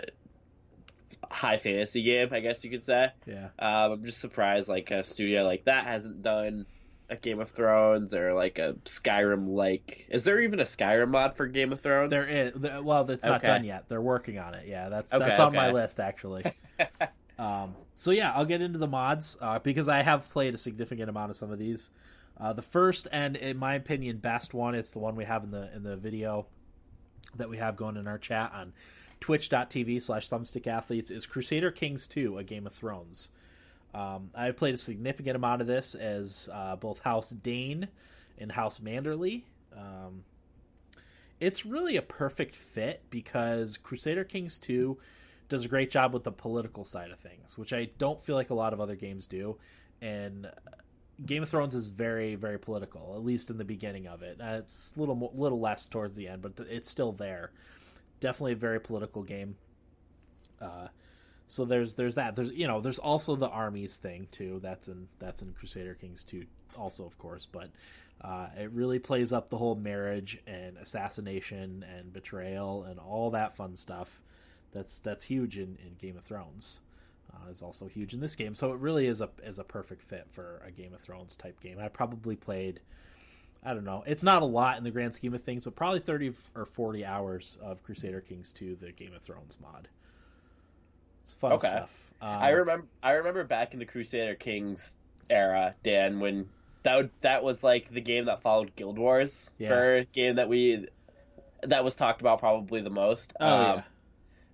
high 1.29 1.57
fantasy 1.57 2.03
game, 2.03 2.29
I 2.31 2.39
guess 2.39 2.63
you 2.63 2.69
could 2.71 2.85
say. 2.85 3.09
yeah. 3.25 3.49
Um, 3.59 3.91
I'm 3.93 4.05
just 4.05 4.19
surprised 4.19 4.67
like 4.69 4.91
a 4.91 5.03
studio 5.03 5.43
like 5.43 5.65
that 5.65 5.85
hasn't 5.85 6.21
done 6.21 6.65
a 7.09 7.15
Game 7.15 7.39
of 7.39 7.49
Thrones 7.51 8.13
or 8.13 8.33
like 8.33 8.59
a 8.59 8.73
Skyrim 8.85 9.47
like. 9.47 10.05
Is 10.09 10.23
there 10.23 10.41
even 10.41 10.59
a 10.59 10.63
Skyrim 10.63 11.09
mod 11.09 11.35
for 11.37 11.47
Game 11.47 11.71
of 11.71 11.81
Thrones? 11.81 12.11
There 12.11 12.29
is 12.29 12.53
well, 12.83 13.09
it's 13.09 13.23
not 13.25 13.37
Okay. 13.37 13.47
done 13.47 13.63
yet. 13.63 13.85
They're 13.89 14.01
working 14.01 14.37
on 14.39 14.53
it. 14.53 14.67
Yeah, 14.67 14.89
that's 14.89 15.13
Okay, 15.13 15.25
that's 15.25 15.39
on 15.39 15.53
my 15.55 15.71
list 15.71 15.99
actually. 15.99 16.45
um, 17.39 17.75
so 17.95 18.11
yeah, 18.11 18.31
I'll 18.33 18.45
get 18.45 18.61
into 18.61 18.79
the 18.79 18.87
mods 18.87 19.37
uh, 19.41 19.59
because 19.59 19.89
I 19.89 20.01
have 20.01 20.29
played 20.29 20.53
a 20.53 20.57
significant 20.57 21.09
amount 21.09 21.31
of 21.31 21.37
some 21.37 21.51
of 21.51 21.59
these. 21.59 21.89
Uh, 22.39 22.53
the 22.53 22.61
first 22.61 23.07
and 23.11 23.35
in 23.35 23.57
my 23.57 23.73
opinion 23.73 24.17
best 24.17 24.53
one, 24.53 24.75
it's 24.75 24.91
the 24.91 24.99
one 24.99 25.15
we 25.15 25.25
have 25.25 25.43
in 25.43 25.51
the 25.51 25.73
in 25.75 25.83
the 25.83 25.95
video 25.95 26.45
that 27.35 27.49
we 27.49 27.57
have 27.57 27.75
going 27.75 27.97
in 27.97 28.07
our 28.07 28.17
chat 28.17 28.51
on 28.53 28.73
twitch.tv 29.19 30.01
slash 30.01 30.29
thumbstick 30.29 30.67
athletes 30.67 31.11
is 31.11 31.25
Crusader 31.25 31.71
Kings 31.71 32.07
2, 32.07 32.37
a 32.37 32.43
Game 32.43 32.67
of 32.67 32.73
Thrones. 32.73 33.29
Um, 33.93 34.29
I've 34.35 34.57
played 34.57 34.75
a 34.75 34.77
significant 34.77 35.35
amount 35.35 35.61
of 35.61 35.67
this 35.67 35.95
as 35.95 36.49
uh, 36.53 36.75
both 36.75 36.99
House 36.99 37.29
Dayne 37.29 37.87
and 38.37 38.51
House 38.51 38.79
Manderley. 38.79 39.43
Um, 39.75 40.23
it's 41.39 41.65
really 41.65 41.97
a 41.97 42.01
perfect 42.01 42.55
fit 42.55 43.01
because 43.09 43.77
Crusader 43.77 44.23
Kings 44.23 44.59
2 44.59 44.97
does 45.49 45.65
a 45.65 45.67
great 45.67 45.91
job 45.91 46.13
with 46.13 46.23
the 46.23 46.31
political 46.31 46.85
side 46.85 47.11
of 47.11 47.19
things, 47.19 47.57
which 47.57 47.73
I 47.73 47.89
don't 47.97 48.21
feel 48.21 48.35
like 48.35 48.49
a 48.49 48.55
lot 48.55 48.73
of 48.73 48.81
other 48.81 48.95
games 48.95 49.27
do. 49.27 49.57
And 50.01 50.49
Game 51.25 51.43
of 51.43 51.49
Thrones 51.49 51.73
is 51.73 51.89
very, 51.89 52.35
very 52.35 52.59
political, 52.59 53.13
at 53.15 53.23
least 53.23 53.49
in 53.49 53.57
the 53.57 53.65
beginning 53.65 54.07
of 54.07 54.21
it. 54.21 54.39
Uh, 54.41 54.59
it's 54.59 54.93
a 54.95 54.99
little 54.99 55.31
little 55.35 55.59
less 55.59 55.87
towards 55.87 56.15
the 56.15 56.27
end, 56.27 56.41
but 56.41 56.57
th- 56.57 56.69
it's 56.69 56.89
still 56.89 57.11
there. 57.11 57.51
Definitely 58.19 58.53
a 58.53 58.57
very 58.57 58.79
political 58.79 59.23
game. 59.23 59.55
Uh, 60.61 60.87
so 61.47 61.65
there's 61.65 61.95
there's 61.95 62.15
that. 62.15 62.35
There's 62.35 62.51
you 62.51 62.67
know 62.67 62.81
there's 62.81 62.99
also 62.99 63.35
the 63.35 63.47
armies 63.47 63.97
thing 63.97 64.27
too. 64.31 64.59
That's 64.61 64.89
in 64.89 65.07
that's 65.17 65.41
in 65.41 65.53
Crusader 65.53 65.95
Kings 65.95 66.23
2 66.23 66.43
also 66.77 67.05
of 67.05 67.17
course, 67.17 67.47
but 67.51 67.69
uh, 68.21 68.47
it 68.57 68.71
really 68.71 68.99
plays 68.99 69.33
up 69.33 69.49
the 69.49 69.57
whole 69.57 69.75
marriage 69.75 70.39
and 70.45 70.77
assassination 70.77 71.85
and 71.97 72.13
betrayal 72.13 72.83
and 72.83 72.99
all 72.99 73.31
that 73.31 73.55
fun 73.55 73.75
stuff. 73.75 74.21
That's 74.77 74.99
that's 74.99 75.23
huge 75.23 75.57
in, 75.57 75.77
in 75.85 75.95
Game 75.99 76.17
of 76.17 76.23
Thrones. 76.23 76.81
Uh, 77.33 77.49
is 77.49 77.61
also 77.61 77.87
huge 77.87 78.13
in 78.13 78.19
this 78.21 78.35
game, 78.35 78.55
so 78.55 78.71
it 78.71 78.79
really 78.79 79.05
is 79.07 79.21
a 79.21 79.29
is 79.43 79.59
a 79.59 79.63
perfect 79.63 80.01
fit 80.03 80.27
for 80.31 80.61
a 80.65 80.71
Game 80.71 80.93
of 80.93 81.01
Thrones 81.01 81.35
type 81.35 81.59
game. 81.59 81.77
I 81.79 81.87
probably 81.89 82.35
played, 82.35 82.79
I 83.63 83.73
don't 83.73 83.83
know, 83.83 84.03
it's 84.07 84.23
not 84.23 84.41
a 84.41 84.45
lot 84.45 84.77
in 84.77 84.83
the 84.83 84.91
grand 84.91 85.13
scheme 85.13 85.33
of 85.33 85.43
things, 85.43 85.63
but 85.65 85.75
probably 85.75 85.99
thirty 85.99 86.31
or 86.55 86.65
forty 86.65 87.03
hours 87.03 87.57
of 87.61 87.83
Crusader 87.83 88.21
Kings 88.21 88.53
2, 88.53 88.77
the 88.79 88.91
Game 88.91 89.13
of 89.13 89.21
Thrones 89.21 89.57
mod. 89.61 89.89
It's 91.21 91.33
fun 91.33 91.51
Okay. 91.53 91.67
stuff. 91.67 92.13
Um, 92.21 92.29
I 92.41 92.49
remember. 92.49 92.87
I 93.03 93.11
remember 93.11 93.43
back 93.43 93.73
in 93.73 93.79
the 93.79 93.85
Crusader 93.85 94.35
Kings 94.35 94.97
era, 95.29 95.75
Dan, 95.83 96.19
when 96.19 96.49
that 96.83 96.95
would, 96.95 97.11
that 97.21 97.43
was 97.43 97.63
like 97.63 97.89
the 97.91 98.01
game 98.01 98.25
that 98.25 98.41
followed 98.41 98.75
Guild 98.75 98.97
Wars 98.97 99.49
Yeah. 99.57 99.69
for 99.69 100.05
game 100.13 100.35
that 100.35 100.49
we 100.49 100.87
that 101.63 101.83
was 101.83 101.95
talked 101.95 102.21
about 102.21 102.39
probably 102.39 102.81
the 102.81 102.89
most. 102.89 103.33
Oh 103.39 103.75
um, 103.75 103.83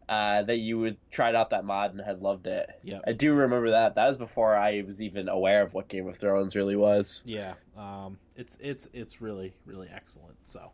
uh, 0.10 0.44
that 0.44 0.58
you 0.58 0.80
would 0.80 0.98
tried 1.12 1.36
out 1.36 1.52
that 1.52 1.66
mod 1.66 1.92
and 1.92 2.02
had 2.02 2.22
loved 2.22 2.48
it. 2.48 2.70
yeah, 2.84 3.00
I 3.06 3.14
do 3.14 3.34
remember 3.34 3.72
that. 3.72 3.96
That 3.96 4.08
was 4.08 4.18
before 4.18 4.56
I 4.56 4.84
was 4.86 5.02
even 5.02 5.30
aware 5.30 5.62
of 5.62 5.74
what 5.74 5.88
Game 5.88 6.08
of 6.08 6.18
Thrones 6.18 6.56
really 6.56 6.76
was. 6.76 7.24
yeah. 7.26 7.54
Um, 7.78 8.18
it's 8.36 8.58
it's 8.60 8.88
it's 8.94 9.22
really 9.22 9.54
really 9.66 9.90
excellent. 9.94 10.38
So, 10.46 10.72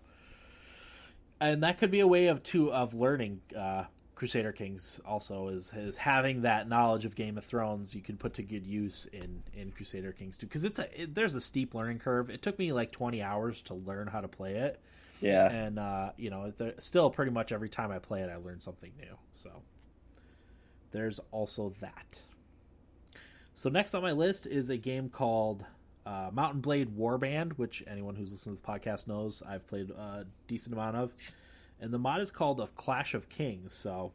and 1.40 1.64
that 1.64 1.78
could 1.78 1.92
be 1.92 2.00
a 2.02 2.08
way 2.08 2.28
of 2.28 2.44
two 2.44 2.72
of 2.72 2.94
learning. 2.94 3.42
Uh, 3.58 3.86
Crusader 4.20 4.52
Kings 4.52 5.00
also 5.06 5.48
is 5.48 5.72
is 5.74 5.96
having 5.96 6.42
that 6.42 6.68
knowledge 6.68 7.06
of 7.06 7.16
Game 7.16 7.38
of 7.38 7.46
Thrones 7.46 7.96
you 7.96 8.02
can 8.02 8.18
put 8.18 8.34
to 8.34 8.44
good 8.44 8.68
use 8.68 9.08
in 9.14 9.42
in 9.54 9.72
Crusader 9.72 10.12
Kings 10.12 10.38
too 10.38 10.46
because 10.46 10.66
it's 10.66 10.78
a 10.78 11.04
it, 11.04 11.16
there's 11.16 11.36
a 11.36 11.42
steep 11.42 11.74
learning 11.74 12.00
curve. 12.00 12.30
It 12.30 12.42
took 12.42 12.60
me 12.60 12.74
like 12.74 12.92
20 12.92 13.22
hours 13.22 13.62
to 13.62 13.76
learn 13.76 14.08
how 14.08 14.20
to 14.20 14.28
play 14.28 14.56
it, 14.56 14.82
Yeah. 15.22 15.52
and 15.52 15.80
uh, 15.80 16.12
you 16.18 16.30
know, 16.30 16.52
still 16.80 17.10
pretty 17.10 17.32
much 17.32 17.52
every 17.52 17.70
time 17.70 17.92
I 17.92 18.00
play 18.00 18.22
it, 18.22 18.30
I 18.30 18.38
learn 18.38 18.60
something 18.62 18.92
new. 18.98 19.16
So 19.34 19.50
there's 20.92 21.20
also 21.32 21.74
that. 21.82 22.22
So 23.54 23.70
next 23.70 23.94
on 23.94 24.02
my 24.02 24.14
list 24.14 24.48
is 24.48 24.70
a 24.70 24.78
game 24.78 25.10
called 25.10 25.66
uh, 26.06 26.30
Mount 26.32 26.62
& 26.62 26.64
Blade 26.64 26.98
Warband, 26.98 27.54
which 27.54 27.84
anyone 27.88 28.16
who's 28.16 28.32
listening 28.32 28.56
to 28.56 28.62
this 28.62 28.70
podcast 28.70 29.08
knows 29.08 29.44
I've 29.48 29.68
played 29.68 29.90
a 29.90 30.26
decent 30.48 30.74
amount 30.74 30.96
of, 30.96 31.12
and 31.82 31.92
the 31.94 32.00
mod 32.00 32.22
is 32.22 32.32
called 32.32 32.62
a 32.62 32.68
Clash 32.68 33.14
of 33.14 33.28
Kings. 33.30 33.76
So 33.76 34.12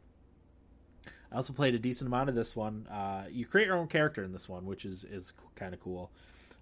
I 1.31 1.35
also 1.35 1.53
played 1.53 1.75
a 1.75 1.79
decent 1.79 2.07
amount 2.07 2.29
of 2.29 2.35
this 2.35 2.55
one. 2.55 2.87
Uh, 2.87 3.25
you 3.31 3.45
create 3.45 3.67
your 3.67 3.77
own 3.77 3.87
character 3.87 4.23
in 4.23 4.31
this 4.33 4.49
one, 4.49 4.65
which 4.65 4.85
is 4.85 5.03
is 5.03 5.33
kind 5.55 5.73
of 5.73 5.79
cool. 5.79 6.11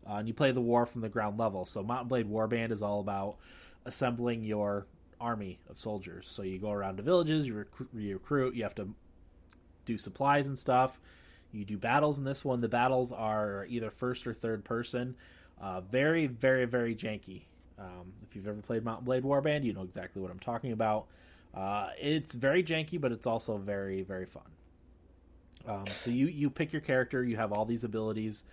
Uh, 0.07 0.15
and 0.15 0.27
you 0.27 0.33
play 0.33 0.51
the 0.51 0.61
war 0.61 0.85
from 0.85 0.99
the 1.01 1.09
ground 1.09 1.37
level. 1.39 1.65
So 1.65 1.81
Mount 1.81 2.07
& 2.07 2.09
Blade 2.09 2.29
Warband 2.29 2.71
is 2.71 2.81
all 2.81 2.99
about 2.99 3.37
assembling 3.85 4.43
your 4.43 4.87
army 5.19 5.59
of 5.69 5.79
soldiers. 5.79 6.27
So 6.27 6.43
you 6.43 6.59
go 6.59 6.71
around 6.71 6.97
to 6.97 7.03
villages, 7.03 7.47
you, 7.47 7.53
recruit, 7.53 7.89
you 7.93 8.13
recruit, 8.13 8.55
you 8.55 8.63
have 8.63 8.75
to 8.75 8.89
do 9.85 9.97
supplies 9.97 10.47
and 10.47 10.57
stuff. 10.57 10.99
You 11.51 11.65
do 11.65 11.77
battles 11.77 12.17
in 12.17 12.25
this 12.25 12.43
one. 12.43 12.61
The 12.61 12.67
battles 12.67 13.11
are 13.11 13.65
either 13.69 13.91
first 13.91 14.25
or 14.25 14.33
third 14.33 14.63
person. 14.63 15.15
Uh, 15.61 15.81
very, 15.81 16.27
very, 16.27 16.65
very 16.65 16.95
janky. 16.95 17.43
Um, 17.77 18.11
if 18.27 18.35
you've 18.35 18.47
ever 18.47 18.61
played 18.61 18.83
Mount 18.83 19.03
& 19.03 19.05
Blade 19.05 19.23
Warband, 19.23 19.63
you 19.63 19.73
know 19.73 19.83
exactly 19.83 20.21
what 20.21 20.31
I'm 20.31 20.39
talking 20.39 20.71
about. 20.71 21.05
Uh, 21.53 21.89
it's 21.99 22.33
very 22.33 22.63
janky, 22.63 22.99
but 22.99 23.11
it's 23.11 23.27
also 23.27 23.57
very, 23.57 24.01
very 24.01 24.25
fun. 24.25 24.43
Um, 25.67 25.85
so 25.87 26.11
you 26.11 26.27
you 26.27 26.49
pick 26.49 26.73
your 26.73 26.81
character. 26.81 27.23
You 27.23 27.37
have 27.37 27.53
all 27.53 27.65
these 27.65 27.83
abilities. 27.83 28.43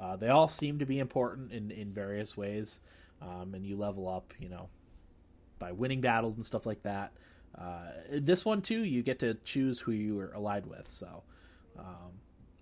Uh, 0.00 0.16
they 0.16 0.28
all 0.28 0.48
seem 0.48 0.78
to 0.78 0.86
be 0.86 0.98
important 0.98 1.52
in 1.52 1.70
in 1.70 1.92
various 1.92 2.36
ways, 2.36 2.80
um, 3.22 3.54
and 3.54 3.64
you 3.64 3.76
level 3.76 4.08
up. 4.08 4.32
You 4.38 4.48
know, 4.48 4.68
by 5.58 5.72
winning 5.72 6.00
battles 6.00 6.36
and 6.36 6.44
stuff 6.44 6.66
like 6.66 6.82
that. 6.82 7.12
Uh, 7.56 7.90
this 8.12 8.44
one 8.44 8.62
too, 8.62 8.84
you 8.84 9.02
get 9.02 9.18
to 9.20 9.34
choose 9.44 9.80
who 9.80 9.92
you 9.92 10.20
are 10.20 10.32
allied 10.34 10.66
with. 10.66 10.88
So, 10.88 11.22
um, 11.78 12.12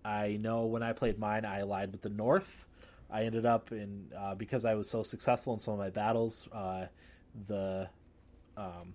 I 0.04 0.38
know 0.40 0.64
when 0.66 0.82
I 0.82 0.92
played 0.92 1.18
mine, 1.18 1.44
I 1.44 1.60
allied 1.60 1.92
with 1.92 2.02
the 2.02 2.08
North. 2.08 2.64
I 3.10 3.24
ended 3.24 3.46
up 3.46 3.72
in 3.72 4.06
uh, 4.16 4.34
because 4.34 4.64
I 4.64 4.74
was 4.74 4.88
so 4.88 5.02
successful 5.02 5.52
in 5.52 5.58
some 5.60 5.74
of 5.74 5.80
my 5.80 5.90
battles. 5.90 6.48
Uh, 6.52 6.86
the 7.46 7.88
um, 8.56 8.94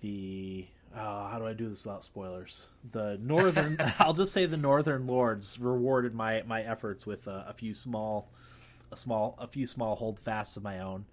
the 0.00 0.66
uh, 0.94 1.28
how 1.28 1.38
do 1.38 1.46
I 1.46 1.52
do 1.52 1.68
this 1.68 1.84
without 1.84 2.04
spoilers? 2.04 2.68
The 2.92 3.18
northern, 3.22 3.76
I'll 3.98 4.12
just 4.12 4.32
say 4.32 4.46
the 4.46 4.56
northern 4.56 5.06
lords 5.06 5.58
rewarded 5.58 6.14
my 6.14 6.42
my 6.46 6.62
efforts 6.62 7.06
with 7.06 7.26
a, 7.26 7.46
a 7.48 7.52
few 7.52 7.74
small, 7.74 8.30
a 8.90 8.96
small, 8.96 9.36
a 9.38 9.46
few 9.46 9.66
small 9.66 9.96
holdfasts 9.96 10.56
of 10.56 10.62
my 10.62 10.80
own 10.80 11.04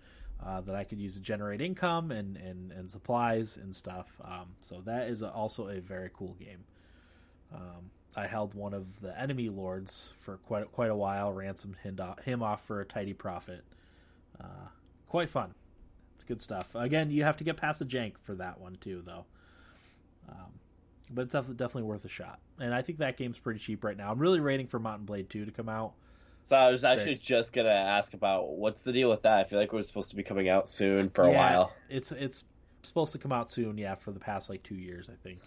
uh, 0.45 0.61
that 0.61 0.75
I 0.75 0.83
could 0.83 0.99
use 0.99 1.15
to 1.15 1.19
generate 1.19 1.61
income 1.61 2.11
and 2.11 2.37
and, 2.37 2.71
and 2.71 2.89
supplies 2.89 3.57
and 3.57 3.75
stuff. 3.75 4.07
Um, 4.23 4.47
so 4.61 4.81
that 4.85 5.09
is 5.09 5.23
also 5.23 5.69
a 5.69 5.79
very 5.79 6.09
cool 6.13 6.35
game. 6.39 6.63
Um, 7.53 7.91
I 8.15 8.27
held 8.27 8.53
one 8.53 8.73
of 8.73 9.01
the 9.01 9.17
enemy 9.19 9.49
lords 9.49 10.13
for 10.19 10.37
quite 10.37 10.71
quite 10.71 10.89
a 10.89 10.95
while, 10.95 11.31
ransomed 11.31 11.77
him 11.77 12.43
off, 12.43 12.63
for 12.65 12.81
a 12.81 12.85
tidy 12.85 13.13
profit. 13.13 13.63
Uh, 14.39 14.67
quite 15.07 15.29
fun. 15.29 15.53
It's 16.15 16.23
good 16.23 16.41
stuff. 16.41 16.73
Again, 16.75 17.11
you 17.11 17.23
have 17.23 17.37
to 17.37 17.43
get 17.43 17.57
past 17.57 17.79
the 17.79 17.85
jank 17.85 18.13
for 18.23 18.35
that 18.35 18.59
one 18.59 18.77
too, 18.79 19.03
though. 19.05 19.25
Um, 20.29 20.59
but 21.11 21.23
it's 21.23 21.33
definitely 21.33 21.83
worth 21.83 22.05
a 22.05 22.09
shot. 22.09 22.39
And 22.59 22.73
I 22.73 22.81
think 22.81 22.99
that 22.99 23.17
game's 23.17 23.37
pretty 23.37 23.59
cheap 23.59 23.83
right 23.83 23.97
now. 23.97 24.11
I'm 24.11 24.19
really 24.19 24.39
waiting 24.39 24.67
for 24.67 24.79
Mount 24.79 25.05
& 25.05 25.07
Blade 25.07 25.29
2 25.29 25.45
to 25.45 25.51
come 25.51 25.69
out. 25.69 25.93
So 26.47 26.55
I 26.55 26.69
was 26.69 26.83
actually 26.83 27.15
Thanks. 27.15 27.21
just 27.21 27.53
gonna 27.53 27.69
ask 27.69 28.13
about 28.13 28.49
what's 28.49 28.83
the 28.83 28.93
deal 28.93 29.09
with 29.09 29.23
that. 29.23 29.39
I 29.39 29.43
feel 29.45 29.57
like 29.59 29.73
it 29.73 29.75
was 29.75 29.87
supposed 29.87 30.11
to 30.11 30.15
be 30.15 30.23
coming 30.23 30.47
out 30.47 30.69
soon 30.69 31.09
for 31.09 31.23
a 31.23 31.31
Yeah, 31.31 31.37
while. 31.37 31.71
It's 31.89 32.11
it's 32.11 32.43
supposed 32.83 33.11
to 33.13 33.17
come 33.17 33.31
out 33.31 33.49
soon. 33.49 33.77
Yeah, 33.77 33.95
for 33.95 34.11
the 34.11 34.19
past 34.19 34.49
like 34.49 34.61
two 34.63 34.75
years, 34.75 35.09
I 35.09 35.15
think. 35.23 35.39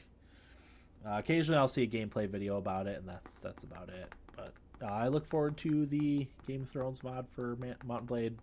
Uh, 1.06 1.18
occasionally, 1.18 1.58
I'll 1.58 1.68
see 1.68 1.84
a 1.84 1.86
gameplay 1.86 2.28
video 2.28 2.56
about 2.56 2.86
it, 2.88 2.98
and 2.98 3.08
that's 3.08 3.40
that's 3.40 3.62
about 3.62 3.88
it. 3.90 4.12
But 4.36 4.52
uh, 4.82 4.86
I 4.86 5.08
look 5.08 5.26
forward 5.26 5.56
to 5.58 5.86
the 5.86 6.26
Game 6.46 6.62
of 6.62 6.70
Thrones 6.70 7.04
mod 7.04 7.26
for 7.30 7.56
Ma- 7.56 7.74
Mount 7.84 8.06
& 8.06 8.08
Blade 8.08 8.36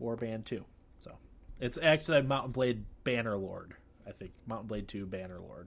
Warband 0.00 0.44
2. 0.44 0.64
So 1.00 1.12
it's 1.60 1.78
actually 1.82 2.22
Mount 2.22 2.52
& 2.52 2.54
Blade 2.54 2.84
Bannerlord. 3.04 3.72
I 4.06 4.12
think 4.12 4.30
Mount 4.46 4.66
& 4.66 4.68
Blade 4.68 4.86
2 4.88 5.06
Bannerlord. 5.06 5.66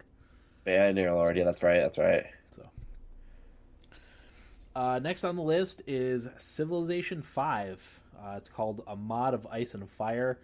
Banner 0.64 1.12
Lord, 1.14 1.36
yeah, 1.38 1.44
that's 1.44 1.62
right, 1.62 1.82
that's 1.82 1.98
right. 1.98 2.26
Uh, 4.76 5.00
next 5.00 5.24
on 5.24 5.36
the 5.36 5.42
list 5.42 5.84
is 5.86 6.28
Civilization 6.38 7.22
Five. 7.22 7.84
Uh, 8.18 8.36
it's 8.38 8.50
called 8.50 8.84
a 8.88 8.96
mod 8.96 9.34
of 9.34 9.46
Ice 9.48 9.76
and 9.76 9.88
Fire. 9.88 10.40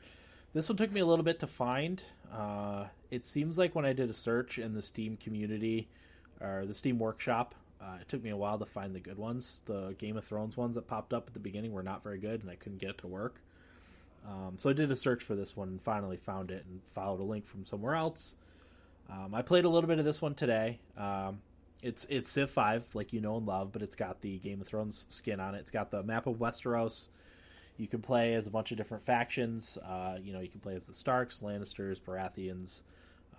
This 0.54 0.70
one 0.70 0.78
took 0.78 0.92
me 0.92 1.02
a 1.02 1.06
little 1.06 1.24
bit 1.24 1.40
to 1.40 1.48
find. 1.48 2.04
Uh, 2.32 2.86
it 3.10 3.26
seems 3.26 3.58
like 3.58 3.74
when 3.76 3.86
I 3.86 3.94
did 3.94 4.10
a 4.10 4.14
search 4.14 4.60
in 4.60 4.74
the 4.74 4.82
Steam 4.82 5.18
community 5.18 5.88
or 6.42 6.66
the 6.66 6.76
Steam 6.76 7.00
Workshop, 7.00 7.56
uh, 7.82 7.98
it 8.02 8.08
took 8.08 8.24
me 8.24 8.30
a 8.30 8.38
while 8.38 8.60
to 8.60 8.66
find 8.66 8.94
the 8.94 9.00
good 9.00 9.18
ones. 9.18 9.62
The 9.66 9.96
Game 9.98 10.18
of 10.18 10.26
Thrones 10.26 10.58
ones 10.58 10.76
that 10.76 10.88
popped 10.88 11.14
up 11.14 11.26
at 11.28 11.34
the 11.34 11.40
beginning 11.40 11.72
were 11.72 11.84
not 11.84 12.04
very 12.04 12.20
good, 12.20 12.42
and 12.42 12.52
I 12.52 12.56
couldn't 12.56 12.80
get 12.80 12.92
it 12.92 12.98
to 13.00 13.08
work. 13.08 13.42
Um, 14.28 14.58
so 14.60 14.70
I 14.70 14.74
did 14.74 14.92
a 14.92 14.96
search 14.96 15.24
for 15.24 15.36
this 15.36 15.56
one 15.56 15.70
and 15.70 15.82
finally 15.82 16.18
found 16.18 16.52
it 16.52 16.66
and 16.70 16.82
followed 16.94 17.20
a 17.20 17.24
link 17.24 17.48
from 17.48 17.66
somewhere 17.66 17.96
else. 17.96 18.36
Um, 19.10 19.34
I 19.34 19.42
played 19.42 19.66
a 19.66 19.70
little 19.70 19.88
bit 19.88 19.98
of 19.98 20.06
this 20.06 20.22
one 20.22 20.36
today. 20.36 20.80
Um, 20.98 21.40
it's 21.82 22.06
it's 22.10 22.30
Civ 22.30 22.50
Five, 22.50 22.88
like 22.94 23.14
you 23.14 23.22
know 23.22 23.38
and 23.38 23.46
love, 23.46 23.72
but 23.72 23.82
it's 23.82 23.96
got 23.96 24.22
the 24.22 24.38
Game 24.40 24.62
of 24.62 24.68
Thrones 24.68 25.06
skin 25.10 25.40
on 25.40 25.56
it. 25.56 25.60
It's 25.60 25.72
got 25.72 25.92
the 25.92 26.04
map 26.04 26.28
of 26.28 26.36
Westeros. 26.36 27.08
You 27.78 27.88
can 27.88 28.02
play 28.02 28.34
as 28.34 28.46
a 28.46 28.50
bunch 28.50 28.72
of 28.72 28.78
different 28.78 29.06
factions. 29.06 29.78
Uh, 29.78 30.18
you 30.22 30.34
know, 30.34 30.42
you 30.42 30.50
can 30.50 30.60
play 30.60 30.76
as 30.76 30.88
the 30.88 30.94
Starks, 30.94 31.40
Lannisters, 31.40 32.02
Baratheons, 32.02 32.82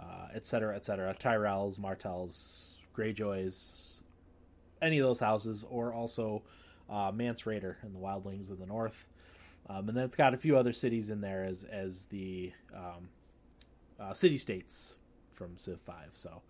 uh, 0.00 0.28
etc. 0.34 0.76
et. 0.76 1.20
Tyrells, 1.20 1.78
Martells, 1.78 2.70
Greyjoys, 2.96 4.00
any 4.80 4.98
of 4.98 5.06
those 5.06 5.20
houses, 5.20 5.66
or 5.68 5.92
also 5.92 6.42
uh, 6.88 7.12
Mance 7.14 7.42
Rayder 7.42 7.76
and 7.82 7.94
the 7.94 7.98
Wildlings 7.98 8.50
of 8.50 8.58
the 8.58 8.66
North. 8.66 9.06
Um, 9.68 9.88
and 9.88 9.96
then 9.96 10.04
it's 10.04 10.16
got 10.16 10.32
a 10.32 10.38
few 10.38 10.56
other 10.56 10.72
cities 10.72 11.10
in 11.10 11.20
there 11.20 11.44
as 11.44 11.64
as 11.64 12.06
the 12.06 12.52
um, 12.74 13.08
uh, 14.00 14.14
city 14.14 14.38
states 14.38 14.96
from 15.34 15.58
Civ 15.58 15.80
Five. 15.82 16.10
So 16.12 16.40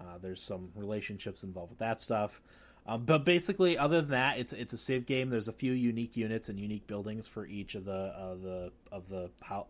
uh, 0.00 0.18
there's 0.20 0.42
some 0.42 0.70
relationships 0.74 1.44
involved 1.44 1.70
with 1.70 1.78
that 1.80 2.00
stuff. 2.00 2.40
Um, 2.86 3.04
but 3.04 3.24
basically, 3.24 3.76
other 3.76 4.00
than 4.00 4.10
that, 4.10 4.38
it's 4.38 4.52
it's 4.52 4.72
a 4.72 4.78
Civ 4.78 5.06
game. 5.06 5.28
There's 5.28 5.48
a 5.48 5.52
few 5.52 5.72
unique 5.72 6.16
units 6.16 6.48
and 6.48 6.58
unique 6.58 6.86
buildings 6.86 7.26
for 7.26 7.46
each 7.46 7.74
of 7.74 7.84
the 7.84 7.92
of 7.92 8.42
the 8.42 8.72
of 8.90 9.08
the 9.08 9.30
ho- 9.42 9.66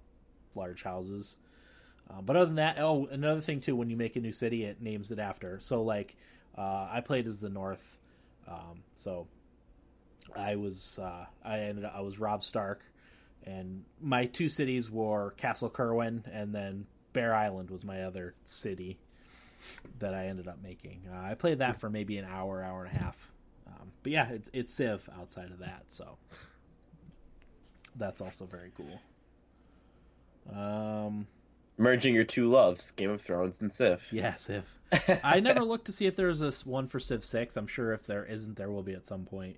large 0.54 0.82
houses. 0.82 1.37
Uh, 2.08 2.20
but 2.20 2.37
other 2.37 2.46
than 2.46 2.56
that, 2.56 2.78
oh, 2.78 3.06
another 3.10 3.40
thing 3.40 3.60
too, 3.60 3.76
when 3.76 3.90
you 3.90 3.96
make 3.96 4.16
a 4.16 4.20
new 4.20 4.32
city, 4.32 4.64
it 4.64 4.80
names 4.80 5.10
it 5.10 5.18
after. 5.18 5.58
So 5.60 5.82
like, 5.82 6.16
uh, 6.56 6.88
I 6.90 7.02
played 7.04 7.26
as 7.26 7.40
the 7.40 7.50
North, 7.50 7.99
um, 8.49 8.82
so 8.96 9.26
I 10.37 10.56
was 10.56 10.99
uh, 11.02 11.26
I 11.44 11.58
ended 11.60 11.84
up, 11.84 11.94
I 11.96 12.00
was 12.00 12.18
Robb 12.18 12.44
Stark, 12.44 12.82
and 13.44 13.84
my 14.00 14.26
two 14.26 14.49
cities 14.49 14.90
were 14.90 15.32
Castle 15.32 15.70
Cerwyn 15.70 16.22
and 16.32 16.54
then 16.54 16.87
Bear 17.12 17.34
Island 17.34 17.70
was 17.70 17.84
my 17.84 18.04
other 18.04 18.34
city 18.44 18.99
that 19.99 20.14
I 20.14 20.26
ended 20.26 20.49
up 20.49 20.59
making. 20.62 21.02
Uh, 21.12 21.21
I 21.21 21.35
played 21.35 21.59
that 21.59 21.81
for 21.81 21.90
maybe 21.90 22.19
an 22.19 22.25
hour, 22.25 22.62
hour 22.62 22.85
and 22.85 22.97
a 22.97 22.99
half. 22.99 23.17
Um, 23.67 23.93
but 24.02 24.12
yeah, 24.12 24.29
it's 24.31 24.50
it's 24.52 24.73
Civ 24.73 25.09
outside 25.19 25.50
of 25.50 25.59
that, 25.61 25.85
so 25.88 26.17
that's 27.97 28.21
also 28.21 28.47
very 28.47 28.73
cool. 28.76 29.00
Um, 30.57 31.26
Merging 31.79 32.14
your 32.14 32.25
two 32.25 32.50
loves, 32.50 32.90
Game 32.93 33.11
of 33.11 33.23
Thrones 33.23 33.61
and 33.61 33.73
Civ. 33.73 34.02
yeah, 34.11 34.35
Civ. 34.35 34.64
I 35.25 35.40
never 35.40 35.61
looked 35.61 35.87
to 35.87 35.93
see 35.93 36.07
if 36.07 36.17
there's 36.17 36.40
this 36.40 36.67
one 36.67 36.88
for 36.88 36.99
Civ 36.99 37.25
Six. 37.25 37.57
I'm 37.57 37.67
sure 37.67 37.93
if 37.93 38.07
there 38.07 38.25
isn't, 38.25 38.57
there 38.57 38.71
will 38.71 38.83
be 38.83 38.95
at 38.95 39.07
some 39.07 39.25
point. 39.25 39.57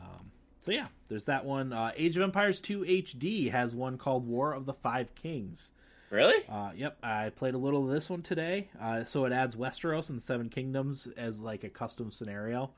Um, 0.00 0.30
so 0.64 0.70
yeah, 0.70 0.86
there's 1.08 1.24
that 1.24 1.44
one. 1.44 1.72
Uh, 1.72 1.92
Age 1.96 2.16
of 2.16 2.22
Empires 2.22 2.60
2 2.60 2.80
HD 2.80 3.50
has 3.50 3.74
one 3.74 3.98
called 3.98 4.26
War 4.26 4.52
of 4.52 4.66
the 4.66 4.72
Five 4.72 5.14
Kings. 5.14 5.72
Really? 6.10 6.44
Uh, 6.48 6.70
yep, 6.76 6.96
I 7.02 7.30
played 7.30 7.54
a 7.54 7.58
little 7.58 7.84
of 7.84 7.90
this 7.90 8.08
one 8.08 8.22
today. 8.22 8.68
Uh, 8.80 9.04
so 9.04 9.24
it 9.24 9.32
adds 9.32 9.56
Westeros 9.56 10.08
and 10.08 10.18
the 10.18 10.22
Seven 10.22 10.48
Kingdoms 10.48 11.08
as 11.16 11.42
like 11.42 11.64
a 11.64 11.68
custom 11.68 12.10
scenario. 12.10 12.70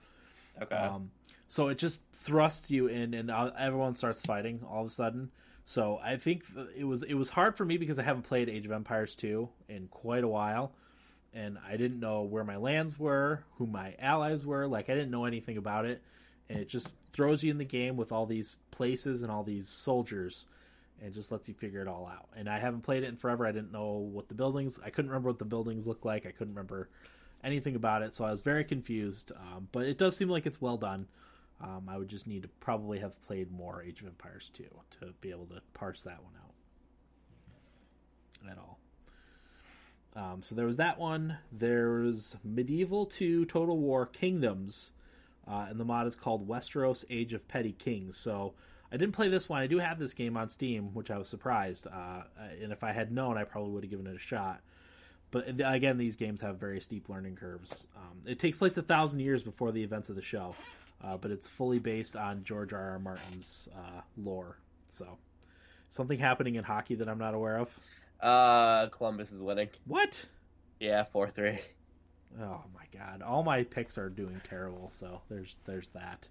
Okay. 0.62 0.75
Um, 0.75 1.11
so 1.47 1.68
it 1.68 1.78
just 1.78 2.00
thrusts 2.12 2.70
you 2.70 2.87
in, 2.88 3.14
and 3.14 3.30
uh, 3.30 3.50
everyone 3.58 3.94
starts 3.94 4.23
fighting 4.23 4.61
all 4.68 4.82
of 4.82 4.88
a 4.88 4.90
sudden. 4.90 5.30
So 5.66 6.00
I 6.02 6.16
think 6.16 6.44
it 6.76 6.85
was 6.85 7.02
it 7.02 7.14
was 7.14 7.28
hard 7.28 7.56
for 7.56 7.64
me 7.64 7.76
because 7.76 7.99
I 7.99 8.02
haven't 8.02 8.23
played 8.23 8.49
Age 8.49 8.64
of 8.64 8.73
Empires 8.73 9.14
2 9.16 9.49
in 9.68 9.88
quite 9.88 10.25
a 10.25 10.28
while 10.28 10.73
and 11.35 11.58
I 11.66 11.76
didn't 11.76 12.00
know 12.00 12.23
where 12.23 12.44
my 12.44 12.56
lands 12.56 12.99
were, 12.99 13.44
who 13.56 13.66
my 13.66 13.94
allies 13.99 14.44
were, 14.44 14.66
like 14.66 14.88
I 14.88 14.94
didn't 14.94 15.11
know 15.11 15.25
anything 15.25 15.56
about 15.56 15.85
it. 15.85 16.02
And 16.49 16.58
it 16.58 16.68
just 16.68 16.88
throws 17.12 17.44
you 17.44 17.50
in 17.50 17.58
the 17.58 17.64
game 17.64 17.97
with 17.97 18.12
all 18.12 18.26
these 18.26 18.56
places 18.70 19.23
and 19.23 19.30
all 19.30 19.44
these 19.44 19.68
soldiers 19.68 20.47
and 21.02 21.12
just 21.12 21.31
lets 21.31 21.49
you 21.49 21.55
figure 21.55 21.81
it 21.81 21.88
all 21.88 22.07
out. 22.07 22.28
And 22.37 22.49
I 22.49 22.59
haven't 22.59 22.83
played 22.83 23.02
it 23.02 23.09
in 23.09 23.17
forever. 23.17 23.47
I 23.47 23.52
didn't 23.52 23.73
know 23.73 24.09
what 24.12 24.28
the 24.28 24.35
buildings. 24.35 24.78
I 24.85 24.90
couldn't 24.90 25.11
remember 25.11 25.28
what 25.28 25.38
the 25.38 25.45
buildings 25.45 25.87
looked 25.87 26.05
like. 26.05 26.26
I 26.26 26.31
couldn't 26.31 26.55
remember 26.55 26.88
anything 27.45 27.76
about 27.76 28.02
it, 28.02 28.14
so 28.14 28.25
I 28.25 28.31
was 28.31 28.43
very 28.43 28.64
confused. 28.64 29.33
Um, 29.33 29.69
but 29.73 29.87
it 29.87 29.99
does 29.99 30.17
seem 30.17 30.28
like 30.28 30.47
it's 30.47 30.61
well 30.61 30.76
done. 30.76 31.07
Um, 31.61 31.88
I 31.88 31.99
would 31.99 32.09
just 32.09 32.26
need 32.26 32.43
to 32.43 32.49
probably 32.61 32.99
have 33.00 33.21
played 33.23 33.50
more 33.50 33.83
Age 33.83 34.00
of 34.00 34.07
Empires 34.07 34.50
2 34.55 34.64
to 35.00 35.12
be 35.21 35.31
able 35.31 35.47
to 35.47 35.61
parse 35.75 36.02
that 36.02 36.23
one 36.23 36.33
out 36.37 36.52
at 38.50 38.59
all. 38.59 38.78
Um, 40.14 40.43
so 40.43 40.55
there 40.55 40.67
was 40.67 40.76
that 40.76 40.99
one. 40.99 41.38
There's 41.52 42.37
Medieval 42.45 43.07
2 43.07 43.45
Total 43.47 43.76
War 43.76 44.07
Kingdoms, 44.07 44.93
uh, 45.47 45.67
and 45.69 45.78
the 45.78 45.85
mod 45.85 46.07
is 46.07 46.14
called 46.14 46.49
Westeros 46.49 47.05
Age 47.11 47.33
of 47.33 47.47
Petty 47.49 47.73
Kings. 47.73 48.17
So 48.17 48.55
I 48.90 48.97
didn't 48.97 49.14
play 49.14 49.28
this 49.28 49.49
one. 49.49 49.61
I 49.61 49.66
do 49.66 49.78
have 49.78 49.99
this 49.99 50.14
game 50.14 50.37
on 50.37 50.49
Steam, 50.49 50.95
which 50.95 51.11
I 51.11 51.18
was 51.18 51.28
surprised. 51.28 51.87
Uh, 51.87 52.23
and 52.62 52.73
if 52.73 52.83
I 52.83 52.92
had 52.92 53.12
known, 53.12 53.37
I 53.37 53.45
probably 53.45 53.73
would 53.73 53.85
have 53.85 53.90
given 53.90 54.07
it 54.07 54.16
a 54.16 54.18
shot. 54.18 54.61
But 55.30 55.47
again, 55.49 55.99
these 55.99 56.16
games 56.16 56.40
have 56.40 56.57
very 56.57 56.80
steep 56.80 57.11
learning 57.11 57.37
curves. 57.37 57.87
Um, 57.95 58.23
it 58.25 58.38
takes 58.38 58.57
place 58.57 58.78
a 58.78 58.83
thousand 58.83 59.21
years 59.21 59.42
before 59.42 59.73
the 59.73 59.83
events 59.83 60.09
of 60.09 60.16
the 60.16 60.23
show 60.23 60.54
uh, 61.02 61.16
but 61.16 61.30
it's 61.30 61.47
fully 61.47 61.78
based 61.78 62.16
on 62.16 62.45
George 62.45 62.73
R. 62.73 62.90
R. 62.90 62.99
Martin's 62.99 63.68
uh, 63.76 64.00
lore. 64.16 64.59
So, 64.88 65.18
something 65.90 66.18
happening 66.18 66.57
in 66.57 66.64
hockey 66.64 66.97
that 66.97 67.09
I'm 67.09 67.18
not 67.18 67.35
aware 67.35 67.59
of. 67.59 67.78
Uh, 68.21 68.88
Columbus 68.88 69.33
is 69.33 69.40
winning. 69.40 69.68
What? 69.87 70.25
Yeah, 70.80 71.04
four 71.04 71.30
three. 71.30 71.59
Oh 72.40 72.62
my 72.75 72.85
god! 72.92 73.23
All 73.23 73.42
my 73.42 73.62
picks 73.64 73.97
are 73.97 74.09
doing 74.09 74.40
terrible. 74.49 74.90
So 74.90 75.23
there's 75.28 75.59
there's 75.64 75.88
that. 75.90 76.28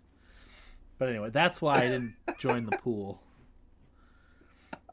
But 0.97 1.09
anyway, 1.09 1.29
that's 1.29 1.61
why 1.61 1.75
I 1.75 1.81
didn't 1.81 2.15
join 2.39 2.65
the 2.65 2.77
pool. 2.77 3.21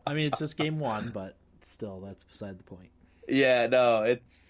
I 0.06 0.14
mean, 0.14 0.26
it's 0.26 0.38
just 0.38 0.56
game 0.56 0.78
one, 0.78 1.10
but 1.14 1.36
still, 1.72 2.00
that's 2.00 2.22
beside 2.24 2.58
the 2.58 2.64
point. 2.64 2.90
Yeah, 3.26 3.66
no, 3.66 4.02
it's 4.02 4.46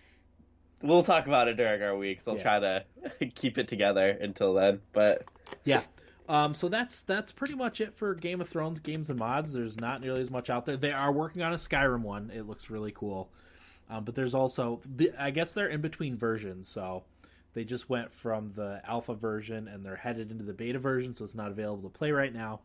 we'll 0.82 1.02
talk 1.02 1.26
about 1.26 1.48
it 1.48 1.56
during 1.56 1.82
our 1.82 1.96
weeks. 1.96 2.26
I'll 2.28 2.36
yeah. 2.36 2.42
try 2.42 2.60
to 2.60 2.84
keep 3.34 3.58
it 3.58 3.68
together 3.68 4.08
until 4.08 4.54
then. 4.54 4.80
But 4.92 5.30
yeah. 5.64 5.82
Um, 6.28 6.54
so 6.54 6.68
that's 6.68 7.02
that's 7.02 7.32
pretty 7.32 7.54
much 7.54 7.80
it 7.80 7.94
for 7.94 8.14
Game 8.14 8.40
of 8.40 8.48
Thrones 8.48 8.80
games 8.80 9.10
and 9.10 9.18
mods. 9.18 9.52
There's 9.52 9.78
not 9.78 10.00
nearly 10.00 10.20
as 10.20 10.30
much 10.30 10.48
out 10.48 10.64
there. 10.64 10.76
They 10.76 10.92
are 10.92 11.12
working 11.12 11.42
on 11.42 11.52
a 11.52 11.56
Skyrim 11.56 12.00
one. 12.00 12.30
It 12.34 12.46
looks 12.46 12.70
really 12.70 12.92
cool. 12.92 13.30
Um, 13.90 14.04
but 14.04 14.14
there's 14.14 14.34
also, 14.34 14.80
I 15.18 15.30
guess 15.30 15.52
they're 15.52 15.68
in 15.68 15.82
between 15.82 16.16
versions. 16.16 16.68
So 16.68 17.04
they 17.54 17.64
just 17.64 17.88
went 17.88 18.12
from 18.12 18.52
the 18.54 18.80
alpha 18.84 19.14
version 19.14 19.68
and 19.68 19.84
they're 19.84 19.96
headed 19.96 20.30
into 20.30 20.44
the 20.44 20.52
beta 20.52 20.78
version, 20.78 21.14
so 21.14 21.24
it's 21.24 21.34
not 21.34 21.50
available 21.50 21.88
to 21.88 21.98
play 21.98 22.10
right 22.10 22.34
now. 22.34 22.60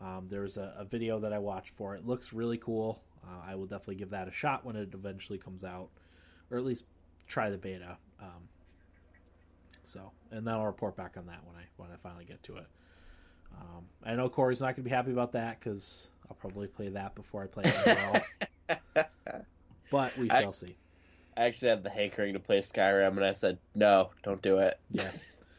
Um, 0.00 0.26
there's 0.28 0.58
a, 0.58 0.74
a, 0.76 0.84
video 0.84 1.18
that 1.20 1.32
I 1.32 1.38
watched 1.38 1.70
for 1.70 1.94
it. 1.94 2.00
it 2.00 2.06
looks 2.06 2.34
really 2.34 2.58
cool. 2.58 3.02
Uh, 3.24 3.50
I 3.50 3.54
will 3.54 3.64
definitely 3.64 3.94
give 3.94 4.10
that 4.10 4.28
a 4.28 4.30
shot 4.30 4.62
when 4.62 4.76
it 4.76 4.90
eventually 4.92 5.38
comes 5.38 5.64
out, 5.64 5.88
or 6.50 6.58
at 6.58 6.64
least 6.64 6.84
try 7.26 7.48
the 7.48 7.56
beta. 7.56 7.96
Um, 8.20 8.48
so, 9.84 10.12
and 10.30 10.46
then 10.46 10.52
I'll 10.52 10.66
report 10.66 10.96
back 10.96 11.16
on 11.16 11.24
that 11.26 11.40
when 11.46 11.56
I 11.56 11.64
when 11.78 11.90
I 11.90 11.96
finally 12.02 12.26
get 12.26 12.42
to 12.44 12.56
it. 12.56 12.66
Um, 13.58 13.84
I 14.04 14.14
know 14.14 14.28
Corey's 14.28 14.60
not 14.60 14.76
going 14.76 14.76
to 14.76 14.82
be 14.82 14.90
happy 14.90 15.12
about 15.12 15.32
that 15.32 15.60
because 15.60 16.10
I'll 16.28 16.36
probably 16.36 16.66
play 16.66 16.88
that 16.90 17.14
before 17.14 17.42
I 17.42 17.46
play 17.46 17.64
it. 17.64 18.76
but 19.90 20.18
we 20.18 20.28
shall 20.28 20.48
I, 20.48 20.50
see. 20.50 20.76
I 21.36 21.44
actually 21.44 21.68
had 21.68 21.82
the 21.82 21.90
hankering 21.90 22.34
to 22.34 22.40
play 22.40 22.60
Skyrim, 22.60 23.16
and 23.16 23.24
I 23.24 23.32
said, 23.32 23.58
"No, 23.74 24.10
don't 24.22 24.40
do 24.42 24.58
it." 24.58 24.78
Yeah, 24.90 25.10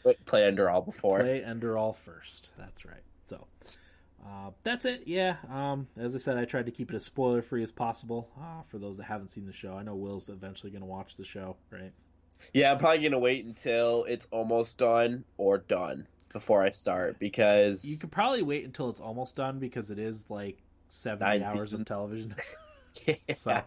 play 0.25 0.41
Enderal 0.41 0.85
before. 0.85 1.19
Play 1.19 1.43
Enderal 1.45 1.95
first. 1.95 2.51
That's 2.57 2.85
right. 2.85 3.03
So, 3.29 3.45
uh, 4.25 4.51
that's 4.63 4.85
it. 4.85 5.03
Yeah. 5.05 5.35
Um, 5.51 5.87
as 5.97 6.15
I 6.15 6.17
said, 6.17 6.37
I 6.37 6.45
tried 6.45 6.65
to 6.65 6.71
keep 6.71 6.91
it 6.91 6.95
as 6.95 7.03
spoiler 7.05 7.41
free 7.41 7.63
as 7.63 7.71
possible 7.71 8.29
uh, 8.39 8.63
for 8.67 8.79
those 8.79 8.97
that 8.97 9.03
haven't 9.03 9.29
seen 9.29 9.45
the 9.45 9.53
show. 9.53 9.75
I 9.75 9.83
know 9.83 9.95
Will's 9.95 10.29
eventually 10.29 10.71
going 10.71 10.81
to 10.81 10.87
watch 10.87 11.15
the 11.15 11.25
show, 11.25 11.57
right? 11.71 11.91
Yeah, 12.53 12.71
I'm 12.71 12.77
probably 12.77 12.99
going 12.99 13.11
to 13.11 13.19
wait 13.19 13.45
until 13.45 14.05
it's 14.05 14.27
almost 14.31 14.77
done 14.77 15.23
or 15.37 15.57
done 15.57 16.07
before 16.33 16.63
I 16.63 16.69
start 16.69 17.19
because 17.19 17.85
you 17.85 17.97
could 17.97 18.11
probably 18.11 18.41
wait 18.41 18.65
until 18.65 18.89
it's 18.89 18.99
almost 18.99 19.35
done 19.35 19.59
because 19.59 19.91
it 19.91 19.99
is 19.99 20.25
like 20.29 20.61
70 20.89 21.43
hours 21.43 21.69
seasons. 21.69 21.81
of 21.81 21.85
television. 21.87 22.35
yeah. 23.05 23.15
So. 23.35 23.61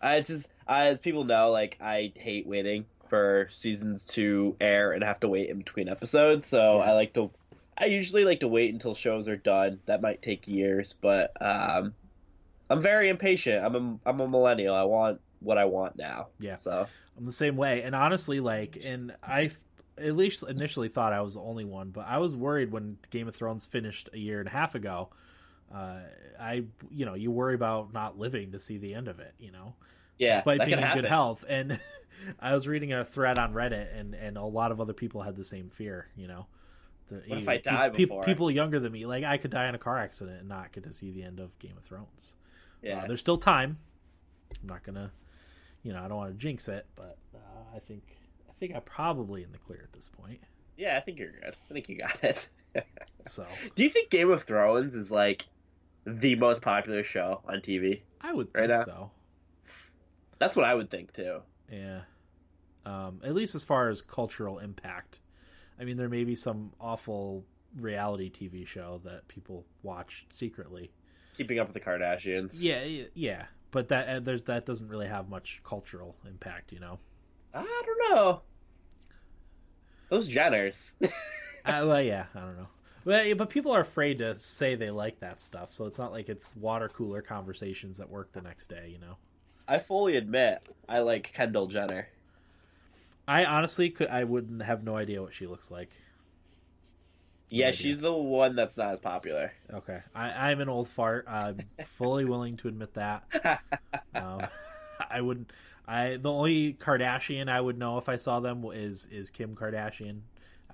I 0.00 0.20
just 0.20 0.48
as 0.66 0.98
people 0.98 1.24
know, 1.24 1.50
like 1.50 1.76
I 1.80 2.12
hate 2.16 2.46
waiting 2.46 2.84
for 3.08 3.48
seasons 3.50 4.06
to 4.06 4.54
air 4.60 4.92
and 4.92 5.02
have 5.02 5.20
to 5.20 5.28
wait 5.28 5.48
in 5.48 5.58
between 5.58 5.88
episodes. 5.88 6.46
So 6.46 6.78
yeah. 6.78 6.90
I 6.90 6.92
like 6.92 7.14
to 7.14 7.30
I 7.78 7.86
usually 7.86 8.24
like 8.24 8.40
to 8.40 8.48
wait 8.48 8.72
until 8.72 8.94
shows 8.94 9.28
are 9.28 9.36
done. 9.36 9.78
That 9.86 10.02
might 10.02 10.20
take 10.20 10.48
years, 10.48 10.94
but 11.00 11.32
um, 11.40 11.94
I'm 12.68 12.82
very 12.82 13.08
impatient. 13.08 13.64
I'm 13.64 13.74
a 13.74 14.08
I'm 14.08 14.20
a 14.20 14.28
millennial. 14.28 14.74
I 14.74 14.82
want 14.82 15.20
what 15.40 15.58
I 15.58 15.64
want 15.64 15.96
now. 15.96 16.28
Yeah. 16.40 16.56
So 16.56 16.86
I'm 17.16 17.24
the 17.24 17.32
same 17.32 17.56
way. 17.56 17.82
And 17.82 17.94
honestly, 17.94 18.40
like, 18.40 18.78
and 18.84 19.14
I 19.22 19.50
at 19.96 20.16
least 20.16 20.42
initially 20.42 20.88
thought 20.88 21.12
I 21.12 21.20
was 21.20 21.34
the 21.34 21.40
only 21.40 21.64
one, 21.64 21.90
but 21.90 22.06
I 22.06 22.18
was 22.18 22.36
worried 22.36 22.70
when 22.72 22.98
Game 23.10 23.28
of 23.28 23.36
Thrones 23.36 23.66
finished 23.66 24.08
a 24.12 24.18
year 24.18 24.40
and 24.40 24.48
a 24.48 24.52
half 24.52 24.74
ago. 24.74 25.10
Uh, 25.74 26.00
I, 26.40 26.64
you 26.90 27.04
know, 27.04 27.14
you 27.14 27.30
worry 27.30 27.54
about 27.54 27.92
not 27.92 28.18
living 28.18 28.52
to 28.52 28.58
see 28.58 28.78
the 28.78 28.94
end 28.94 29.08
of 29.08 29.20
it. 29.20 29.34
You 29.38 29.52
know, 29.52 29.74
yeah, 30.18 30.36
despite 30.36 30.60
being 30.60 30.72
in 30.72 30.78
happen. 30.78 31.02
good 31.02 31.08
health. 31.08 31.44
And 31.48 31.78
I 32.40 32.52
was 32.52 32.66
reading 32.66 32.92
a 32.92 33.04
thread 33.04 33.38
on 33.38 33.52
Reddit, 33.52 33.96
and 33.98 34.14
and 34.14 34.36
a 34.36 34.44
lot 34.44 34.72
of 34.72 34.80
other 34.80 34.92
people 34.92 35.22
had 35.22 35.36
the 35.36 35.44
same 35.44 35.68
fear. 35.68 36.08
You 36.16 36.28
know. 36.28 36.46
The, 37.08 37.22
what 37.26 37.38
if 37.38 37.48
I 37.48 37.56
die 37.56 37.88
pe- 37.88 38.04
before? 38.04 38.22
People 38.22 38.50
younger 38.50 38.78
than 38.80 38.92
me, 38.92 39.06
like 39.06 39.24
I 39.24 39.38
could 39.38 39.50
die 39.50 39.68
in 39.68 39.74
a 39.74 39.78
car 39.78 39.98
accident 39.98 40.40
and 40.40 40.48
not 40.48 40.72
get 40.72 40.84
to 40.84 40.92
see 40.92 41.10
the 41.10 41.22
end 41.22 41.40
of 41.40 41.58
Game 41.58 41.74
of 41.76 41.84
Thrones. 41.84 42.34
Yeah, 42.82 43.02
uh, 43.02 43.06
there's 43.06 43.20
still 43.20 43.38
time. 43.38 43.78
I'm 44.60 44.68
not 44.68 44.82
gonna, 44.82 45.10
you 45.82 45.92
know, 45.92 46.02
I 46.02 46.08
don't 46.08 46.16
want 46.16 46.32
to 46.32 46.38
jinx 46.38 46.68
it, 46.68 46.86
but 46.96 47.16
uh, 47.34 47.76
I 47.76 47.78
think 47.78 48.02
I 48.48 48.52
think 48.60 48.74
I'm 48.74 48.82
probably 48.82 49.42
in 49.42 49.52
the 49.52 49.58
clear 49.58 49.80
at 49.82 49.92
this 49.92 50.08
point. 50.08 50.40
Yeah, 50.76 50.96
I 50.96 51.00
think 51.00 51.18
you're 51.18 51.32
good. 51.32 51.56
I 51.70 51.72
think 51.72 51.88
you 51.88 51.98
got 51.98 52.22
it. 52.22 52.48
so, 53.26 53.46
do 53.74 53.84
you 53.84 53.90
think 53.90 54.10
Game 54.10 54.30
of 54.30 54.44
Thrones 54.44 54.94
is 54.94 55.10
like 55.10 55.46
the 56.06 56.34
most 56.34 56.62
popular 56.62 57.04
show 57.04 57.42
on 57.48 57.60
TV? 57.60 58.02
I 58.20 58.32
would 58.32 58.52
think 58.52 58.70
right 58.70 58.84
so. 58.84 59.10
That's 60.38 60.56
what 60.56 60.64
I 60.64 60.74
would 60.74 60.90
think 60.90 61.12
too. 61.12 61.40
Yeah. 61.70 62.00
Um, 62.86 63.20
at 63.24 63.34
least 63.34 63.54
as 63.54 63.64
far 63.64 63.88
as 63.88 64.02
cultural 64.02 64.58
impact. 64.58 65.20
I 65.80 65.84
mean, 65.84 65.96
there 65.96 66.08
may 66.08 66.24
be 66.24 66.34
some 66.34 66.72
awful 66.80 67.44
reality 67.76 68.30
TV 68.30 68.66
show 68.66 69.00
that 69.04 69.28
people 69.28 69.64
watch 69.82 70.26
secretly. 70.30 70.90
Keeping 71.36 71.58
Up 71.58 71.68
with 71.68 71.74
the 71.74 71.80
Kardashians. 71.80 72.56
Yeah, 72.58 73.04
yeah, 73.14 73.46
but 73.70 73.88
that 73.88 74.08
uh, 74.08 74.20
there's 74.20 74.42
that 74.42 74.66
doesn't 74.66 74.88
really 74.88 75.06
have 75.06 75.28
much 75.28 75.60
cultural 75.64 76.16
impact, 76.26 76.72
you 76.72 76.80
know. 76.80 76.98
I 77.54 77.62
don't 77.86 78.16
know. 78.16 78.42
Those 80.08 80.28
Jenners. 80.28 80.94
uh, 81.02 81.08
well, 81.64 82.02
yeah, 82.02 82.24
I 82.34 82.40
don't 82.40 82.56
know. 82.56 82.68
But, 83.08 83.38
but 83.38 83.48
people 83.48 83.72
are 83.72 83.80
afraid 83.80 84.18
to 84.18 84.34
say 84.34 84.74
they 84.74 84.90
like 84.90 85.20
that 85.20 85.40
stuff, 85.40 85.72
so 85.72 85.86
it's 85.86 85.96
not 85.96 86.12
like 86.12 86.28
it's 86.28 86.54
water 86.54 86.90
cooler 86.90 87.22
conversations 87.22 88.00
at 88.00 88.10
work 88.10 88.30
the 88.32 88.42
next 88.42 88.66
day, 88.66 88.90
you 88.92 88.98
know. 88.98 89.16
I 89.66 89.78
fully 89.78 90.16
admit 90.16 90.68
I 90.86 90.98
like 90.98 91.32
Kendall 91.32 91.68
Jenner. 91.68 92.08
I 93.26 93.46
honestly 93.46 93.88
could. 93.88 94.08
I 94.08 94.24
wouldn't 94.24 94.62
have 94.62 94.84
no 94.84 94.94
idea 94.94 95.22
what 95.22 95.32
she 95.32 95.46
looks 95.46 95.70
like. 95.70 95.88
No 97.50 97.60
yeah, 97.60 97.68
idea. 97.68 97.80
she's 97.80 97.98
the 97.98 98.12
one 98.12 98.54
that's 98.54 98.76
not 98.76 98.92
as 98.92 99.00
popular. 99.00 99.54
Okay, 99.72 100.00
I, 100.14 100.52
am 100.52 100.60
an 100.60 100.68
old 100.68 100.86
fart. 100.86 101.24
I'm 101.26 101.60
fully 101.86 102.26
willing 102.26 102.58
to 102.58 102.68
admit 102.68 102.92
that. 102.92 103.24
Um, 104.14 104.42
I 105.10 105.22
wouldn't. 105.22 105.50
I 105.86 106.18
the 106.20 106.30
only 106.30 106.74
Kardashian 106.74 107.48
I 107.48 107.58
would 107.58 107.78
know 107.78 107.96
if 107.96 108.10
I 108.10 108.16
saw 108.16 108.40
them 108.40 108.66
is 108.74 109.08
is 109.10 109.30
Kim 109.30 109.56
Kardashian. 109.56 110.20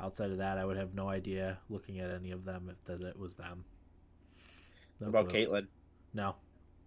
Outside 0.00 0.30
of 0.30 0.38
that, 0.38 0.58
I 0.58 0.64
would 0.64 0.76
have 0.76 0.94
no 0.94 1.08
idea 1.08 1.58
looking 1.68 2.00
at 2.00 2.10
any 2.10 2.32
of 2.32 2.44
them 2.44 2.70
if 2.70 2.84
that 2.86 3.06
it 3.06 3.18
was 3.18 3.36
them. 3.36 3.64
No 5.00 5.08
about 5.08 5.28
Caitlyn? 5.28 5.66
No. 6.12 6.36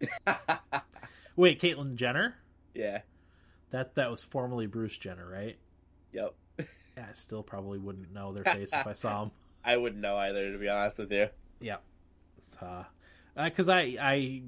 Wait, 1.35 1.61
Caitlyn 1.61 1.95
Jenner? 1.95 2.35
Yeah. 2.73 3.01
That 3.71 3.95
that 3.95 4.09
was 4.09 4.23
formerly 4.23 4.65
Bruce 4.65 4.97
Jenner, 4.97 5.27
right? 5.29 5.57
Yep. 6.13 6.33
yeah, 6.59 6.65
I 7.09 7.13
still 7.13 7.43
probably 7.43 7.79
wouldn't 7.79 8.13
know 8.13 8.33
their 8.33 8.43
face 8.43 8.71
if 8.73 8.87
I 8.87 8.93
saw 8.93 9.19
them. 9.23 9.31
I 9.63 9.77
wouldn't 9.77 10.01
know 10.01 10.15
either, 10.17 10.51
to 10.51 10.57
be 10.57 10.69
honest 10.69 10.99
with 10.99 11.11
you. 11.11 11.27
Yeah. 11.59 11.77
Because 13.35 13.69
uh, 13.69 13.73
uh, 13.73 13.75
I 13.75 13.97
I 13.99 14.41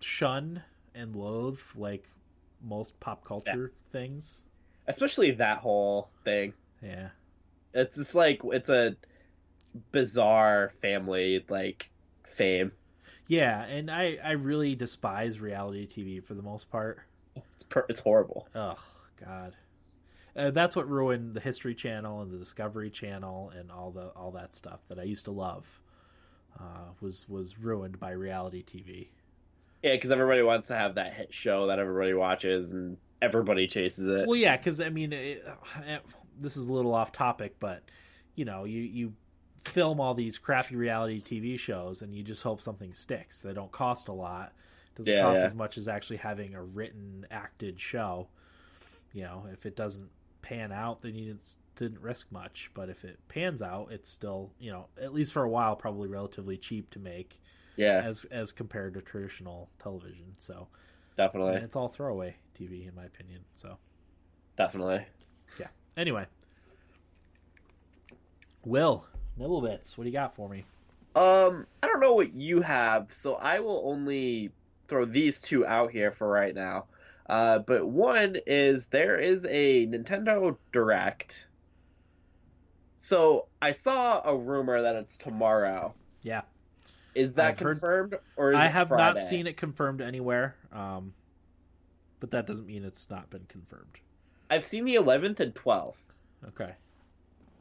shun 0.00 0.62
and 0.94 1.14
loathe 1.14 1.60
like 1.76 2.06
most 2.62 2.98
pop 3.00 3.24
culture 3.24 3.72
yeah. 3.72 3.92
things, 3.92 4.42
especially 4.86 5.32
that 5.32 5.58
whole 5.58 6.10
thing. 6.24 6.54
Yeah. 6.82 7.08
It's 7.74 7.96
just 7.96 8.14
like 8.14 8.40
it's 8.44 8.68
a 8.68 8.96
bizarre 9.90 10.72
family 10.80 11.44
like 11.48 11.90
fame. 12.36 12.72
Yeah, 13.26 13.62
and 13.64 13.90
I 13.90 14.18
I 14.22 14.32
really 14.32 14.74
despise 14.74 15.40
reality 15.40 15.86
TV 15.86 16.22
for 16.22 16.34
the 16.34 16.42
most 16.42 16.70
part. 16.70 17.00
It's 17.34 17.62
per- 17.62 17.86
it's 17.88 18.00
horrible. 18.00 18.48
Oh 18.54 18.76
God, 19.24 19.56
uh, 20.36 20.50
that's 20.50 20.76
what 20.76 20.88
ruined 20.88 21.34
the 21.34 21.40
History 21.40 21.74
Channel 21.74 22.22
and 22.22 22.30
the 22.30 22.38
Discovery 22.38 22.90
Channel 22.90 23.52
and 23.58 23.70
all 23.70 23.90
the 23.90 24.08
all 24.08 24.32
that 24.32 24.54
stuff 24.54 24.80
that 24.88 24.98
I 24.98 25.04
used 25.04 25.24
to 25.26 25.30
love. 25.30 25.80
Uh, 26.58 26.90
was 27.00 27.26
was 27.28 27.58
ruined 27.58 27.98
by 27.98 28.10
reality 28.10 28.62
TV. 28.62 29.08
Yeah, 29.82 29.92
because 29.92 30.10
everybody 30.10 30.42
wants 30.42 30.68
to 30.68 30.76
have 30.76 30.94
that 30.96 31.14
hit 31.14 31.32
show 31.34 31.68
that 31.68 31.78
everybody 31.78 32.12
watches 32.12 32.72
and 32.72 32.98
everybody 33.20 33.66
chases 33.66 34.06
it. 34.06 34.26
Well, 34.26 34.36
yeah, 34.36 34.56
because 34.56 34.80
I 34.80 34.90
mean, 34.90 35.12
it, 35.12 35.44
it, 35.86 36.02
this 36.38 36.56
is 36.56 36.68
a 36.68 36.72
little 36.72 36.94
off 36.94 37.12
topic, 37.12 37.56
but 37.60 37.82
you 38.34 38.44
know, 38.44 38.64
you 38.64 38.80
you 38.80 39.14
film 39.64 40.00
all 40.00 40.14
these 40.14 40.38
crappy 40.38 40.76
reality 40.76 41.20
TV 41.20 41.58
shows 41.58 42.02
and 42.02 42.14
you 42.14 42.22
just 42.22 42.42
hope 42.42 42.60
something 42.60 42.92
sticks. 42.92 43.42
They 43.42 43.52
don't 43.52 43.72
cost 43.72 44.08
a 44.08 44.12
lot. 44.12 44.52
Doesn't 44.96 45.14
Yeah, 45.14 45.16
cost 45.16 45.38
yeah. 45.38 45.44
as 45.44 45.54
much 45.54 45.78
as 45.78 45.88
actually 45.88 46.18
having 46.18 46.54
a 46.54 46.62
written, 46.62 47.26
acted 47.30 47.80
show. 47.80 48.28
You 49.12 49.22
know, 49.22 49.46
if 49.52 49.66
it 49.66 49.76
doesn't 49.76 50.10
pan 50.42 50.72
out, 50.72 51.02
then 51.02 51.14
you 51.14 51.26
didn't, 51.26 51.54
didn't 51.76 52.00
risk 52.00 52.30
much. 52.32 52.70
But 52.74 52.88
if 52.88 53.04
it 53.04 53.18
pans 53.28 53.62
out, 53.62 53.88
it's 53.92 54.10
still, 54.10 54.52
you 54.58 54.72
know, 54.72 54.86
at 55.00 55.12
least 55.12 55.32
for 55.32 55.42
a 55.42 55.48
while, 55.48 55.76
probably 55.76 56.08
relatively 56.08 56.56
cheap 56.56 56.90
to 56.90 56.98
make 56.98 57.40
yeah, 57.76 58.04
as 58.04 58.24
as 58.26 58.52
compared 58.52 58.94
to 58.94 59.02
traditional 59.02 59.70
television. 59.82 60.34
So 60.38 60.68
definitely, 61.16 61.56
and 61.56 61.64
it's 61.64 61.76
all 61.76 61.88
throwaway 61.88 62.36
TV, 62.58 62.88
in 62.88 62.94
my 62.94 63.04
opinion. 63.04 63.44
So 63.54 63.78
definitely. 64.56 65.06
Anyway, 65.96 66.26
Will 68.64 69.06
Nibblebits, 69.38 69.96
what 69.96 70.04
do 70.04 70.10
you 70.10 70.14
got 70.14 70.34
for 70.34 70.48
me? 70.48 70.64
Um, 71.14 71.66
I 71.82 71.86
don't 71.86 72.00
know 72.00 72.14
what 72.14 72.32
you 72.34 72.60
have, 72.62 73.12
so 73.12 73.34
I 73.34 73.60
will 73.60 73.82
only 73.84 74.50
throw 74.88 75.04
these 75.04 75.40
two 75.40 75.66
out 75.66 75.90
here 75.90 76.10
for 76.10 76.28
right 76.28 76.54
now. 76.54 76.86
Uh, 77.28 77.58
but 77.58 77.86
one 77.86 78.36
is 78.46 78.86
there 78.86 79.18
is 79.18 79.44
a 79.48 79.86
Nintendo 79.86 80.56
Direct. 80.72 81.46
So 82.98 83.46
I 83.60 83.72
saw 83.72 84.22
a 84.24 84.36
rumor 84.36 84.80
that 84.82 84.96
it's 84.96 85.18
tomorrow. 85.18 85.94
Yeah. 86.22 86.42
Is 87.14 87.34
that 87.34 87.50
I've 87.52 87.58
heard- 87.58 87.80
confirmed 87.80 88.18
or 88.36 88.52
is 88.52 88.58
I 88.58 88.68
have 88.68 88.88
Friday? 88.88 89.20
not 89.20 89.22
seen 89.22 89.46
it 89.46 89.56
confirmed 89.56 90.00
anywhere, 90.00 90.56
um, 90.72 91.12
but 92.20 92.30
that 92.30 92.46
doesn't 92.46 92.66
mean 92.66 92.84
it's 92.84 93.10
not 93.10 93.28
been 93.28 93.44
confirmed. 93.48 93.98
I've 94.52 94.66
seen 94.66 94.84
the 94.84 94.96
11th 94.96 95.40
and 95.40 95.54
12th. 95.54 95.94
Okay. 96.48 96.72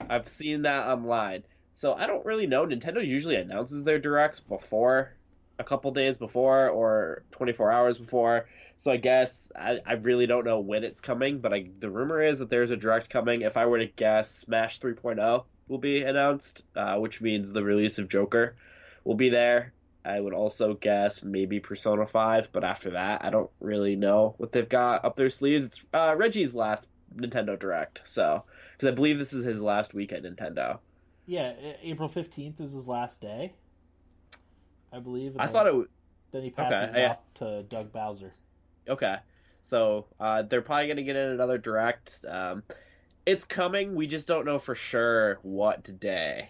I've 0.09 0.27
seen 0.27 0.63
that 0.63 0.89
online. 0.89 1.43
So 1.73 1.93
I 1.93 2.05
don't 2.05 2.25
really 2.25 2.47
know. 2.47 2.65
Nintendo 2.65 3.05
usually 3.05 3.37
announces 3.37 3.85
their 3.85 3.97
directs 3.97 4.41
before, 4.41 5.13
a 5.57 5.63
couple 5.63 5.89
days 5.91 6.17
before, 6.17 6.67
or 6.67 7.23
24 7.31 7.71
hours 7.71 7.97
before. 7.97 8.49
So 8.75 8.91
I 8.91 8.97
guess 8.97 9.53
I, 9.55 9.79
I 9.85 9.93
really 9.93 10.27
don't 10.27 10.43
know 10.43 10.59
when 10.59 10.83
it's 10.83 10.99
coming, 10.99 11.39
but 11.39 11.53
I, 11.53 11.69
the 11.79 11.89
rumor 11.89 12.21
is 12.21 12.39
that 12.39 12.49
there's 12.49 12.71
a 12.71 12.75
direct 12.77 13.09
coming. 13.09 13.43
If 13.43 13.55
I 13.55 13.67
were 13.67 13.79
to 13.79 13.87
guess, 13.87 14.29
Smash 14.29 14.81
3.0 14.81 15.45
will 15.69 15.77
be 15.77 16.01
announced, 16.03 16.63
uh, 16.75 16.97
which 16.97 17.21
means 17.21 17.53
the 17.53 17.63
release 17.63 17.99
of 17.99 18.09
Joker 18.09 18.57
will 19.05 19.15
be 19.15 19.29
there. 19.29 19.71
I 20.03 20.19
would 20.19 20.33
also 20.33 20.73
guess 20.73 21.23
maybe 21.23 21.59
Persona 21.59 22.07
5, 22.07 22.49
but 22.51 22.63
after 22.63 22.91
that, 22.91 23.23
I 23.23 23.29
don't 23.29 23.49
really 23.59 23.95
know 23.95 24.33
what 24.37 24.51
they've 24.51 24.67
got 24.67 25.05
up 25.05 25.15
their 25.15 25.29
sleeves. 25.29 25.65
It's 25.65 25.85
uh, 25.93 26.15
Reggie's 26.17 26.55
last 26.55 26.87
Nintendo 27.15 27.59
Direct, 27.59 28.01
so 28.05 28.43
because 28.73 28.91
I 28.91 28.95
believe 28.95 29.19
this 29.19 29.33
is 29.33 29.43
his 29.43 29.61
last 29.61 29.93
week 29.93 30.11
at 30.11 30.23
Nintendo. 30.23 30.79
Yeah, 31.27 31.53
April 31.83 32.09
fifteenth 32.09 32.59
is 32.59 32.73
his 32.73 32.87
last 32.87 33.21
day, 33.21 33.53
I 34.91 34.99
believe. 34.99 35.35
I 35.37 35.45
then- 35.45 35.53
thought 35.53 35.67
it 35.67 35.75
was 35.75 35.87
Then 36.31 36.43
he 36.43 36.49
passes 36.49 36.91
okay, 36.91 37.01
yeah. 37.01 37.09
off 37.11 37.19
to 37.35 37.63
Doug 37.63 37.91
Bowser. 37.91 38.33
okay. 38.87 39.17
So 39.63 40.07
uh, 40.19 40.41
they're 40.41 40.63
probably 40.63 40.87
gonna 40.87 41.03
get 41.03 41.15
in 41.15 41.29
another 41.29 41.59
Direct. 41.59 42.25
Um, 42.27 42.63
it's 43.27 43.45
coming. 43.45 43.93
We 43.93 44.07
just 44.07 44.27
don't 44.27 44.45
know 44.45 44.57
for 44.57 44.73
sure 44.73 45.37
what 45.43 45.99
day 45.99 46.49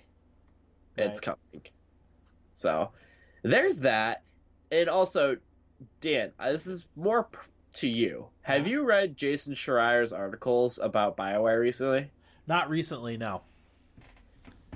it's 0.95 1.19
coming. 1.19 1.63
So 2.55 2.91
there's 3.41 3.77
that, 3.77 4.23
and 4.71 4.89
also, 4.89 5.37
Dan, 6.01 6.31
uh, 6.39 6.51
this 6.51 6.67
is 6.67 6.85
more 6.95 7.27
to 7.75 7.87
you. 7.87 8.27
Have 8.41 8.67
you 8.67 8.83
read 8.83 9.17
Jason 9.17 9.53
Schreier's 9.53 10.13
articles 10.13 10.79
about 10.81 11.17
Bioware 11.17 11.59
recently? 11.59 12.11
Not 12.47 12.69
recently, 12.69 13.17
no. 13.17 13.41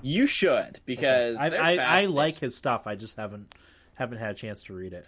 You 0.01 0.27
should 0.27 0.79
because 0.85 1.37
I 1.37 1.47
I, 1.47 1.75
I 1.77 2.05
like 2.05 2.37
his 2.39 2.55
stuff. 2.55 2.85
I 2.85 2.95
just 2.95 3.17
haven't 3.17 3.55
haven't 3.95 4.19
had 4.19 4.31
a 4.31 4.33
chance 4.35 4.61
to 4.63 4.73
read 4.73 4.93
it. 4.93 5.07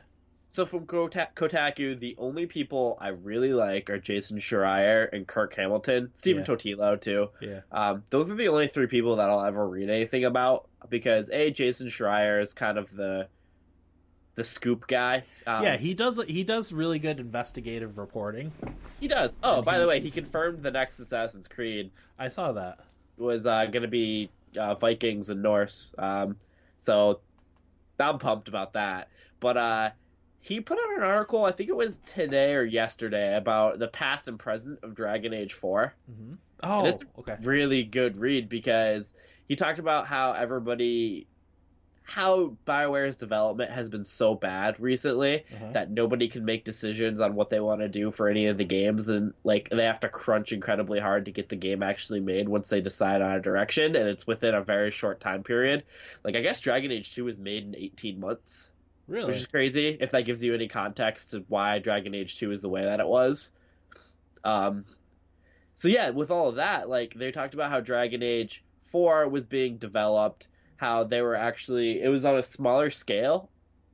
So 0.49 0.65
from 0.65 0.85
Kotaku, 0.87 1.99
the 1.99 2.15
only 2.17 2.45
people 2.45 2.97
I 3.01 3.09
really 3.09 3.53
like 3.53 3.89
are 3.89 3.99
Jason 3.99 4.39
Schreier 4.39 5.07
and 5.11 5.27
Kirk 5.27 5.53
Hamilton, 5.55 6.09
Stephen 6.15 6.45
Yeah. 6.47 6.55
Totilo 6.55 6.99
too. 6.99 7.27
Yeah. 7.41 7.59
Um, 7.71 8.03
those 8.09 8.31
are 8.31 8.35
the 8.35 8.47
only 8.47 8.69
three 8.69 8.87
people 8.87 9.17
that 9.17 9.29
I'll 9.29 9.43
ever 9.45 9.67
read 9.67 9.89
anything 9.89 10.23
about 10.23 10.67
because 10.89 11.29
a 11.31 11.51
Jason 11.51 11.89
Schreier 11.89 12.41
is 12.41 12.53
kind 12.53 12.77
of 12.77 12.87
the 12.95 13.27
the 14.37 14.43
scoop 14.45 14.87
guy. 14.87 15.23
Um, 15.45 15.63
yeah, 15.63 15.75
he 15.77 15.93
does 15.93 16.23
he 16.27 16.43
does 16.43 16.71
really 16.71 16.99
good 16.99 17.19
investigative 17.19 17.97
reporting. 17.97 18.53
he 19.01 19.07
does. 19.09 19.37
Oh, 19.43 19.57
and 19.57 19.65
by 19.65 19.73
he- 19.75 19.81
the 19.81 19.87
way, 19.87 19.99
he 19.99 20.11
confirmed 20.11 20.63
the 20.63 20.71
next 20.71 20.99
Assassin's 20.99 21.47
Creed 21.49 21.91
I 22.17 22.29
saw 22.29 22.53
that. 22.53 22.79
was 23.17 23.45
uh, 23.45 23.65
going 23.65 23.81
to 23.81 23.87
be 23.89 24.29
uh, 24.57 24.75
Vikings 24.75 25.29
and 25.29 25.41
Norse. 25.43 25.93
Um, 25.97 26.37
so 26.77 27.19
I'm 27.99 28.19
pumped 28.19 28.47
about 28.47 28.73
that. 28.73 29.09
But 29.39 29.57
uh, 29.57 29.89
he 30.39 30.61
put 30.61 30.77
out 30.79 30.97
an 30.97 31.03
article, 31.03 31.43
I 31.45 31.51
think 31.51 31.69
it 31.69 31.75
was 31.75 31.99
today 32.05 32.53
or 32.53 32.63
yesterday, 32.63 33.35
about 33.35 33.79
the 33.79 33.87
past 33.87 34.27
and 34.27 34.37
present 34.39 34.79
of 34.83 34.95
Dragon 34.95 35.33
Age 35.33 35.53
4. 35.53 35.93
hmm 36.07 36.33
Oh, 36.63 36.87
it's- 36.87 37.03
okay. 37.19 37.35
Really 37.43 37.83
good 37.83 38.17
read 38.19 38.49
because 38.49 39.13
he 39.45 39.55
talked 39.55 39.77
about 39.79 40.07
how 40.07 40.31
everybody, 40.33 41.27
how 42.07 42.55
Bioware's 42.65 43.17
development 43.17 43.69
has 43.69 43.89
been 43.89 44.05
so 44.05 44.33
bad 44.33 44.79
recently 44.79 45.43
Uh-huh. 45.53 45.71
that 45.73 45.91
nobody 45.91 46.29
can 46.29 46.45
make 46.45 46.63
decisions 46.63 47.19
on 47.19 47.35
what 47.35 47.49
they 47.49 47.59
want 47.59 47.81
to 47.81 47.89
do 47.89 48.11
for 48.11 48.29
any 48.29 48.45
of 48.47 48.57
the 48.57 48.63
games 48.63 49.07
and 49.09 49.33
like 49.43 49.69
they 49.69 49.83
have 49.83 49.99
to 49.99 50.09
crunch 50.09 50.53
incredibly 50.53 50.99
hard 50.99 51.25
to 51.25 51.31
get 51.31 51.49
the 51.49 51.57
game 51.57 51.83
actually 51.83 52.21
made 52.21 52.47
once 52.47 52.69
they 52.69 52.79
decide 52.79 53.21
on 53.21 53.33
a 53.33 53.41
direction 53.41 53.95
and 53.97 54.07
it's 54.07 54.25
within 54.25 54.55
a 54.55 54.63
very 54.63 54.89
short 54.89 55.19
time 55.19 55.43
period 55.43 55.83
like 56.23 56.35
i 56.37 56.41
guess 56.41 56.61
dragon 56.61 56.91
age 56.91 57.13
2 57.13 57.25
was 57.25 57.37
made 57.37 57.63
in 57.63 57.75
18 57.75 58.19
months 58.21 58.69
Really? 59.07 59.25
which 59.25 59.37
is 59.37 59.45
crazy 59.47 59.97
if 59.99 60.11
that 60.11 60.21
gives 60.25 60.41
you 60.41 60.53
any 60.53 60.69
context 60.69 61.31
to 61.31 61.43
why 61.49 61.79
dragon 61.79 62.15
age 62.15 62.37
2 62.39 62.51
is 62.53 62.61
the 62.61 62.69
way 62.69 62.83
that 62.85 63.01
it 63.01 63.07
was 63.07 63.51
um 64.45 64.85
so 65.75 65.89
yeah 65.89 66.11
with 66.11 66.31
all 66.31 66.47
of 66.47 66.55
that 66.55 66.87
like 66.87 67.13
they 67.15 67.31
talked 67.31 67.53
about 67.53 67.69
how 67.69 67.81
dragon 67.81 68.23
age 68.23 68.63
4 68.91 69.27
was 69.27 69.45
being 69.45 69.77
developed 69.77 70.47
how 70.77 71.03
they 71.03 71.21
were 71.21 71.35
actually 71.35 72.01
it 72.01 72.09
was 72.09 72.25
on 72.25 72.37
a 72.37 72.43
smaller 72.43 72.89
scale 72.89 73.49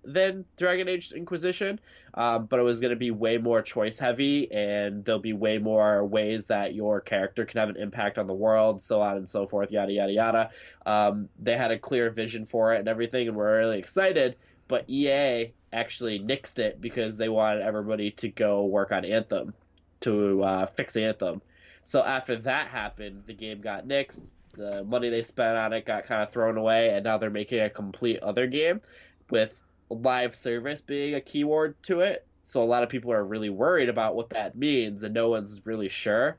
than 0.06 0.46
Dragon 0.58 0.90
Age 0.90 1.12
Inquisition, 1.14 1.80
um, 2.14 2.46
but 2.46 2.60
it 2.60 2.64
was 2.64 2.80
going 2.80 2.92
to 2.92 2.98
be 2.98 3.12
way 3.12 3.38
more 3.38 3.62
choice 3.62 3.98
heavy, 3.98 4.52
and 4.52 5.04
there'll 5.06 5.22
be 5.22 5.34
way 5.34 5.58
more 5.58 6.06
ways 6.06 6.46
that 6.48 6.76
your 6.76 7.00
character 7.00 7.46
can 7.46 7.60
have 7.60 7.70
an 7.70 7.78
impact 7.78 8.18
on 8.18 8.28
the 8.28 8.34
world, 8.34 8.82
so 8.82 9.02
on 9.02 9.18
and 9.18 9.30
so 9.30 9.48
forth, 9.48 9.72
yada 9.72 9.92
yada 9.92 10.12
yada. 10.12 10.50
Um, 10.86 11.30
they 11.40 11.58
had 11.58 11.72
a 11.72 11.80
clear 11.80 12.10
vision 12.10 12.46
for 12.46 12.74
it 12.74 12.80
and 12.80 12.88
everything, 12.88 13.28
and 13.28 13.38
we're 13.38 13.60
really 13.60 13.80
excited. 13.80 14.36
But 14.68 14.90
EA 14.90 15.54
actually 15.72 16.20
nixed 16.20 16.60
it 16.60 16.80
because 16.80 17.18
they 17.18 17.30
wanted 17.30 17.62
everybody 17.62 18.12
to 18.12 18.30
go 18.30 18.66
work 18.66 18.92
on 18.92 19.06
Anthem 19.06 19.54
to 20.02 20.44
uh, 20.44 20.66
fix 20.68 20.96
Anthem. 20.96 21.42
So 21.86 22.04
after 22.04 22.38
that 22.38 22.68
happened, 22.68 23.24
the 23.28 23.34
game 23.34 23.62
got 23.62 23.88
nixed. 23.88 24.22
The 24.56 24.84
money 24.84 25.10
they 25.10 25.24
spent 25.24 25.58
on 25.58 25.74
it 25.74 25.86
got 25.86 26.06
kind 26.06 26.22
of 26.24 26.32
thrown 26.32 26.58
away, 26.58 26.90
and 26.90 27.04
now 27.04 27.18
they're 27.18 27.30
making 27.30 27.60
a 27.60 27.70
complete 27.70 28.20
other 28.22 28.48
game 28.48 28.82
with 29.30 29.54
live 29.90 30.36
service 30.36 30.82
being 30.82 31.16
a 31.16 31.22
keyword 31.22 31.76
to 31.84 32.02
it. 32.02 32.26
So 32.44 32.62
a 32.62 32.66
lot 32.66 32.84
of 32.84 32.90
people 32.90 33.12
are 33.12 33.24
really 33.24 33.50
worried 33.50 33.90
about 33.90 34.16
what 34.16 34.30
that 34.30 34.56
means, 34.56 35.04
and 35.04 35.14
no 35.14 35.30
one's 35.30 35.66
really 35.66 35.90
sure. 35.90 36.38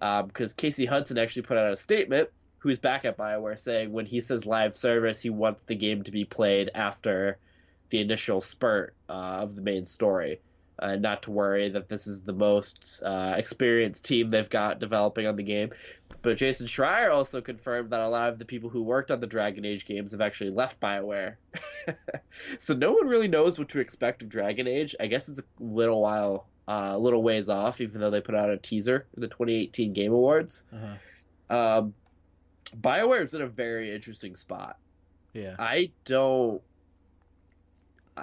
Because 0.00 0.52
Casey 0.52 0.84
Hudson 0.84 1.16
actually 1.16 1.42
put 1.42 1.56
out 1.56 1.72
a 1.72 1.76
statement, 1.76 2.28
who's 2.58 2.78
back 2.78 3.04
at 3.04 3.18
Bioware, 3.18 3.58
saying 3.58 3.92
when 3.92 4.06
he 4.06 4.20
says 4.20 4.46
live 4.46 4.76
service, 4.76 5.20
he 5.20 5.30
wants 5.30 5.62
the 5.66 5.74
game 5.74 6.02
to 6.02 6.10
be 6.10 6.24
played 6.24 6.70
after 6.74 7.38
the 7.90 8.00
initial 8.00 8.40
spurt 8.40 8.94
uh, 9.08 9.12
of 9.12 9.54
the 9.54 9.60
main 9.60 9.84
story. 9.84 10.40
Uh, 10.78 10.96
not 10.96 11.22
to 11.22 11.30
worry 11.30 11.68
that 11.68 11.88
this 11.88 12.06
is 12.06 12.22
the 12.22 12.32
most 12.32 13.00
uh, 13.04 13.34
experienced 13.36 14.04
team 14.04 14.28
they've 14.28 14.50
got 14.50 14.80
developing 14.80 15.26
on 15.26 15.36
the 15.36 15.42
game. 15.42 15.70
But 16.20 16.36
Jason 16.38 16.66
Schreier 16.66 17.12
also 17.12 17.40
confirmed 17.40 17.90
that 17.90 18.00
a 18.00 18.08
lot 18.08 18.30
of 18.30 18.38
the 18.38 18.44
people 18.44 18.70
who 18.70 18.82
worked 18.82 19.10
on 19.10 19.20
the 19.20 19.26
Dragon 19.26 19.64
Age 19.64 19.84
games 19.84 20.12
have 20.12 20.20
actually 20.20 20.50
left 20.50 20.80
BioWare. 20.80 21.36
so 22.58 22.74
no 22.74 22.92
one 22.92 23.06
really 23.06 23.28
knows 23.28 23.58
what 23.58 23.68
to 23.68 23.78
expect 23.78 24.22
of 24.22 24.30
Dragon 24.30 24.66
Age. 24.66 24.96
I 24.98 25.06
guess 25.06 25.28
it's 25.28 25.38
a 25.38 25.44
little 25.60 26.00
while, 26.00 26.46
uh, 26.66 26.92
a 26.92 26.98
little 26.98 27.22
ways 27.22 27.48
off, 27.48 27.80
even 27.80 28.00
though 28.00 28.10
they 28.10 28.22
put 28.22 28.34
out 28.34 28.50
a 28.50 28.56
teaser 28.56 29.06
in 29.14 29.20
the 29.20 29.28
2018 29.28 29.92
Game 29.92 30.12
Awards. 30.12 30.64
Uh-huh. 30.72 31.56
Um, 31.56 31.94
BioWare 32.80 33.24
is 33.24 33.34
in 33.34 33.42
a 33.42 33.46
very 33.46 33.94
interesting 33.94 34.34
spot. 34.34 34.78
Yeah. 35.34 35.56
I 35.58 35.90
don't. 36.04 36.62
I 38.16 38.22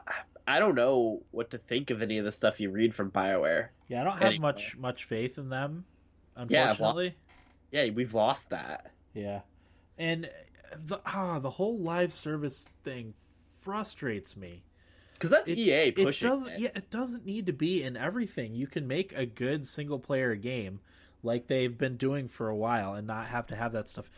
don't 0.60 0.76
know 0.76 1.24
what 1.32 1.52
to 1.52 1.58
think 1.58 1.90
of 1.90 2.02
any 2.02 2.18
of 2.18 2.26
the 2.26 2.32
stuff 2.32 2.60
you 2.60 2.72
read 2.72 2.96
from 2.96 3.12
Bioware. 3.12 3.70
Yeah, 3.88 4.02
I 4.02 4.04
don't 4.04 4.14
have 4.14 4.24
anymore. 4.24 4.54
much 4.54 4.78
much 4.78 5.04
faith 5.06 5.38
in 5.38 5.50
them. 5.50 5.86
Unfortunately. 6.36 7.16
Yeah, 7.72 7.84
yeah, 7.84 7.92
we've 7.92 8.14
lost 8.14 8.50
that. 8.50 8.92
Yeah, 9.14 9.42
and 9.98 10.30
the 10.86 11.00
ah 11.06 11.40
the 11.40 11.50
whole 11.50 11.80
live 11.80 12.14
service 12.14 12.70
thing 12.84 13.14
frustrates 13.58 14.36
me 14.36 14.64
because 15.14 15.30
that's 15.30 15.50
it, 15.50 15.60
EA 15.60 15.92
pushing. 15.92 16.28
It 16.28 16.32
doesn't. 16.32 16.48
It. 16.50 16.60
Yeah, 16.60 16.70
it 16.76 16.90
doesn't 16.90 17.26
need 17.26 17.46
to 17.46 17.54
be 17.54 17.84
in 17.84 17.96
everything. 17.96 18.56
You 18.56 18.68
can 18.68 18.88
make 18.88 19.14
a 19.14 19.26
good 19.26 19.68
single 19.68 20.00
player 20.00 20.36
game 20.36 20.80
like 21.24 21.48
they've 21.48 21.78
been 21.78 21.98
doing 21.98 22.28
for 22.28 22.50
a 22.50 22.56
while 22.56 22.96
and 22.96 23.06
not 23.06 23.28
have 23.28 23.48
to 23.48 23.56
have 23.56 23.74
that 23.74 23.88
stuff. 23.88 24.10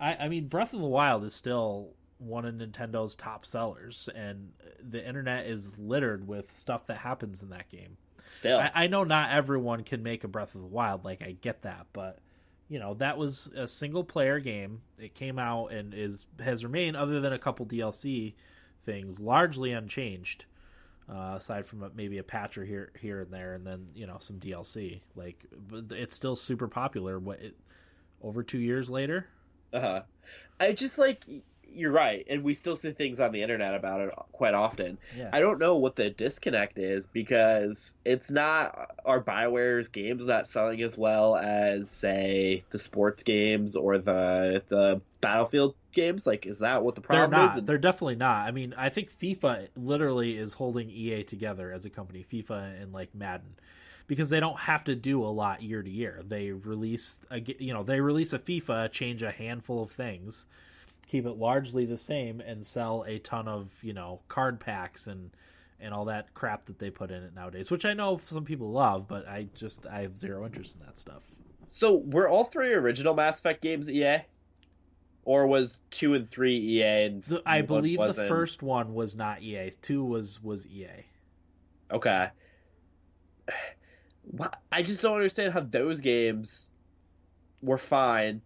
I, 0.00 0.14
I 0.14 0.28
mean, 0.28 0.48
Breath 0.48 0.72
of 0.72 0.80
the 0.80 0.86
Wild 0.86 1.24
is 1.24 1.34
still 1.34 1.90
one 2.18 2.44
of 2.44 2.54
Nintendo's 2.54 3.14
top 3.14 3.46
sellers, 3.46 4.08
and 4.14 4.50
the 4.90 5.06
internet 5.06 5.46
is 5.46 5.78
littered 5.78 6.26
with 6.26 6.52
stuff 6.52 6.86
that 6.86 6.98
happens 6.98 7.42
in 7.42 7.50
that 7.50 7.68
game. 7.68 7.96
Still, 8.28 8.58
I, 8.58 8.70
I 8.74 8.86
know 8.88 9.04
not 9.04 9.30
everyone 9.30 9.84
can 9.84 10.02
make 10.02 10.24
a 10.24 10.28
Breath 10.28 10.54
of 10.54 10.60
the 10.60 10.66
Wild. 10.66 11.04
Like 11.04 11.22
I 11.22 11.36
get 11.40 11.62
that, 11.62 11.86
but 11.92 12.18
you 12.68 12.78
know 12.78 12.94
that 12.94 13.16
was 13.16 13.50
a 13.56 13.66
single 13.66 14.04
player 14.04 14.40
game. 14.40 14.82
It 14.98 15.14
came 15.14 15.38
out 15.38 15.68
and 15.68 15.94
is 15.94 16.26
has 16.40 16.64
remained, 16.64 16.96
other 16.96 17.20
than 17.20 17.32
a 17.32 17.38
couple 17.38 17.64
DLC 17.66 18.34
things, 18.84 19.20
largely 19.20 19.72
unchanged. 19.72 20.44
Uh, 21.10 21.36
aside 21.36 21.64
from 21.64 21.90
maybe 21.94 22.18
a 22.18 22.22
patch 22.22 22.58
or 22.58 22.66
here 22.66 22.92
here 23.00 23.22
and 23.22 23.32
there, 23.32 23.54
and 23.54 23.66
then 23.66 23.86
you 23.94 24.06
know 24.06 24.18
some 24.20 24.38
DLC. 24.38 25.00
Like 25.16 25.42
it's 25.90 26.14
still 26.14 26.36
super 26.36 26.68
popular. 26.68 27.18
What 27.18 27.40
it, 27.40 27.56
over 28.20 28.42
two 28.42 28.58
years 28.58 28.90
later? 28.90 29.26
Uh 29.72 29.80
huh. 29.80 30.02
I 30.60 30.72
just 30.72 30.98
like 30.98 31.24
you're 31.72 31.92
right, 31.92 32.26
and 32.28 32.42
we 32.42 32.54
still 32.54 32.76
see 32.76 32.92
things 32.92 33.20
on 33.20 33.32
the 33.32 33.42
internet 33.42 33.74
about 33.74 34.00
it 34.00 34.10
quite 34.32 34.54
often. 34.54 34.98
Yeah. 35.16 35.30
I 35.32 35.40
don't 35.40 35.58
know 35.58 35.76
what 35.76 35.96
the 35.96 36.10
disconnect 36.10 36.78
is 36.78 37.06
because 37.06 37.94
it's 38.04 38.30
not 38.30 38.96
our 39.04 39.20
Bioware's 39.20 39.88
games 39.88 40.26
not 40.26 40.48
selling 40.48 40.82
as 40.82 40.96
well 40.96 41.36
as 41.36 41.90
say 41.90 42.64
the 42.70 42.78
sports 42.78 43.22
games 43.22 43.76
or 43.76 43.98
the 43.98 44.62
the 44.68 45.00
Battlefield 45.20 45.74
games. 45.92 46.26
Like, 46.26 46.46
is 46.46 46.60
that 46.60 46.82
what 46.82 46.94
the 46.94 47.00
problem 47.00 47.30
They're 47.30 47.40
not. 47.40 47.58
is? 47.58 47.64
They're 47.64 47.78
definitely 47.78 48.16
not. 48.16 48.46
I 48.46 48.50
mean, 48.50 48.74
I 48.76 48.88
think 48.88 49.16
FIFA 49.16 49.68
literally 49.76 50.36
is 50.36 50.54
holding 50.54 50.90
EA 50.90 51.24
together 51.24 51.72
as 51.72 51.84
a 51.84 51.90
company. 51.90 52.24
FIFA 52.30 52.82
and 52.82 52.92
like 52.92 53.14
Madden 53.14 53.56
because 54.08 54.30
they 54.30 54.40
don't 54.40 54.58
have 54.58 54.82
to 54.84 54.96
do 54.96 55.22
a 55.22 55.28
lot 55.28 55.62
year 55.62 55.82
to 55.82 55.90
year. 55.90 56.22
They 56.26 56.50
release 56.50 57.20
a 57.30 57.40
you 57.40 57.72
know 57.72 57.84
they 57.84 58.00
release 58.00 58.32
a 58.32 58.38
FIFA, 58.38 58.90
change 58.90 59.22
a 59.22 59.30
handful 59.30 59.82
of 59.82 59.92
things, 59.92 60.46
keep 61.08 61.26
it 61.26 61.36
largely 61.38 61.86
the 61.86 61.96
same 61.96 62.40
and 62.40 62.64
sell 62.64 63.04
a 63.08 63.18
ton 63.18 63.48
of 63.48 63.70
you 63.82 63.92
know 63.92 64.20
card 64.28 64.60
packs 64.60 65.06
and 65.06 65.30
and 65.80 65.94
all 65.94 66.04
that 66.04 66.32
crap 66.34 66.64
that 66.66 66.78
they 66.78 66.90
put 66.90 67.10
in 67.10 67.22
it 67.22 67.34
nowadays 67.34 67.70
which 67.70 67.84
i 67.84 67.92
know 67.92 68.20
some 68.24 68.44
people 68.44 68.70
love 68.70 69.08
but 69.08 69.26
i 69.26 69.46
just 69.54 69.86
i 69.86 70.02
have 70.02 70.16
zero 70.16 70.44
interest 70.44 70.74
in 70.78 70.86
that 70.86 70.98
stuff. 70.98 71.22
So 71.70 71.96
were 72.06 72.28
all 72.28 72.44
three 72.44 72.72
original 72.72 73.14
mass 73.14 73.38
effect 73.38 73.62
games 73.62 73.90
ea 73.90 74.18
or 75.24 75.46
was 75.46 75.78
two 75.90 76.14
and 76.14 76.30
three 76.30 76.56
ea 76.56 77.04
and 77.04 77.22
the, 77.24 77.42
i 77.44 77.62
believe 77.62 77.98
the 77.98 78.14
first 78.14 78.62
one 78.62 78.94
was 78.94 79.16
not 79.16 79.42
ea 79.42 79.72
two 79.82 80.04
was 80.04 80.42
was 80.42 80.66
ea 80.66 81.06
okay. 81.90 82.28
I 84.70 84.82
just 84.82 85.00
don't 85.00 85.14
understand 85.14 85.54
how 85.54 85.60
those 85.60 86.00
games 86.00 86.72
were 87.62 87.78
fine 87.78 88.42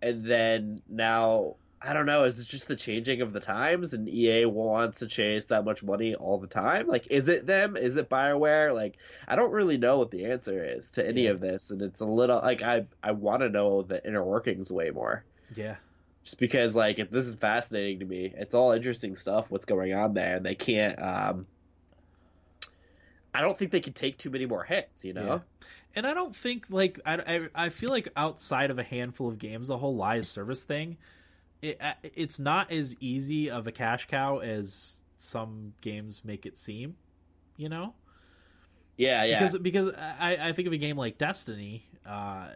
and 0.00 0.24
then 0.24 0.82
now 0.88 1.56
I 1.86 1.92
don't 1.92 2.06
know. 2.06 2.24
Is 2.24 2.38
it 2.38 2.48
just 2.48 2.66
the 2.66 2.76
changing 2.76 3.20
of 3.20 3.34
the 3.34 3.40
times 3.40 3.92
and 3.92 4.08
EA 4.08 4.46
wants 4.46 5.00
to 5.00 5.06
chase 5.06 5.46
that 5.46 5.66
much 5.66 5.82
money 5.82 6.14
all 6.14 6.38
the 6.38 6.46
time? 6.46 6.86
Like, 6.86 7.08
is 7.08 7.28
it 7.28 7.46
them? 7.46 7.76
Is 7.76 7.96
it 7.96 8.08
Bioware? 8.08 8.74
Like, 8.74 8.96
I 9.28 9.36
don't 9.36 9.52
really 9.52 9.76
know 9.76 9.98
what 9.98 10.10
the 10.10 10.24
answer 10.24 10.64
is 10.64 10.92
to 10.92 11.06
any 11.06 11.24
yeah. 11.24 11.30
of 11.30 11.40
this, 11.40 11.70
and 11.70 11.82
it's 11.82 12.00
a 12.00 12.06
little 12.06 12.40
like 12.40 12.62
I 12.62 12.86
I 13.02 13.12
want 13.12 13.42
to 13.42 13.50
know 13.50 13.82
the 13.82 14.04
inner 14.06 14.24
workings 14.24 14.72
way 14.72 14.90
more. 14.90 15.24
Yeah. 15.54 15.76
Just 16.24 16.38
because 16.38 16.74
like 16.74 16.98
if 16.98 17.10
this 17.10 17.26
is 17.26 17.34
fascinating 17.34 17.98
to 17.98 18.06
me, 18.06 18.32
it's 18.34 18.54
all 18.54 18.72
interesting 18.72 19.16
stuff. 19.16 19.50
What's 19.50 19.66
going 19.66 19.92
on 19.92 20.14
there, 20.14 20.36
and 20.36 20.46
they 20.46 20.54
can't. 20.54 20.98
um 21.00 21.46
I 23.34 23.42
don't 23.42 23.58
think 23.58 23.72
they 23.72 23.80
can 23.80 23.92
take 23.92 24.16
too 24.16 24.30
many 24.30 24.46
more 24.46 24.64
hits. 24.64 25.04
You 25.04 25.12
know. 25.12 25.26
Yeah. 25.26 25.66
And 25.96 26.06
I 26.06 26.14
don't 26.14 26.34
think 26.34 26.64
like 26.70 26.98
I, 27.04 27.14
I 27.14 27.66
I 27.66 27.68
feel 27.68 27.90
like 27.90 28.08
outside 28.16 28.70
of 28.70 28.78
a 28.78 28.82
handful 28.82 29.28
of 29.28 29.38
games, 29.38 29.68
the 29.68 29.76
whole 29.76 29.96
live 29.96 30.26
service 30.26 30.64
thing 30.64 30.96
it, 31.64 31.80
uh, 31.80 31.94
it's 32.02 32.38
not 32.38 32.70
as 32.70 32.94
easy 33.00 33.50
of 33.50 33.66
a 33.66 33.72
cash 33.72 34.06
cow 34.06 34.38
as 34.38 35.02
some 35.16 35.72
games 35.80 36.20
make 36.24 36.44
it 36.44 36.58
seem. 36.58 36.96
You 37.56 37.68
know. 37.68 37.94
Yeah, 38.96 39.24
yeah. 39.24 39.38
Because 39.38 39.58
because 39.58 39.94
I, 39.96 40.36
I 40.48 40.52
think 40.52 40.66
of 40.66 40.74
a 40.74 40.78
game 40.78 40.96
like 40.96 41.18
Destiny, 41.18 41.84
uh, 42.06 42.48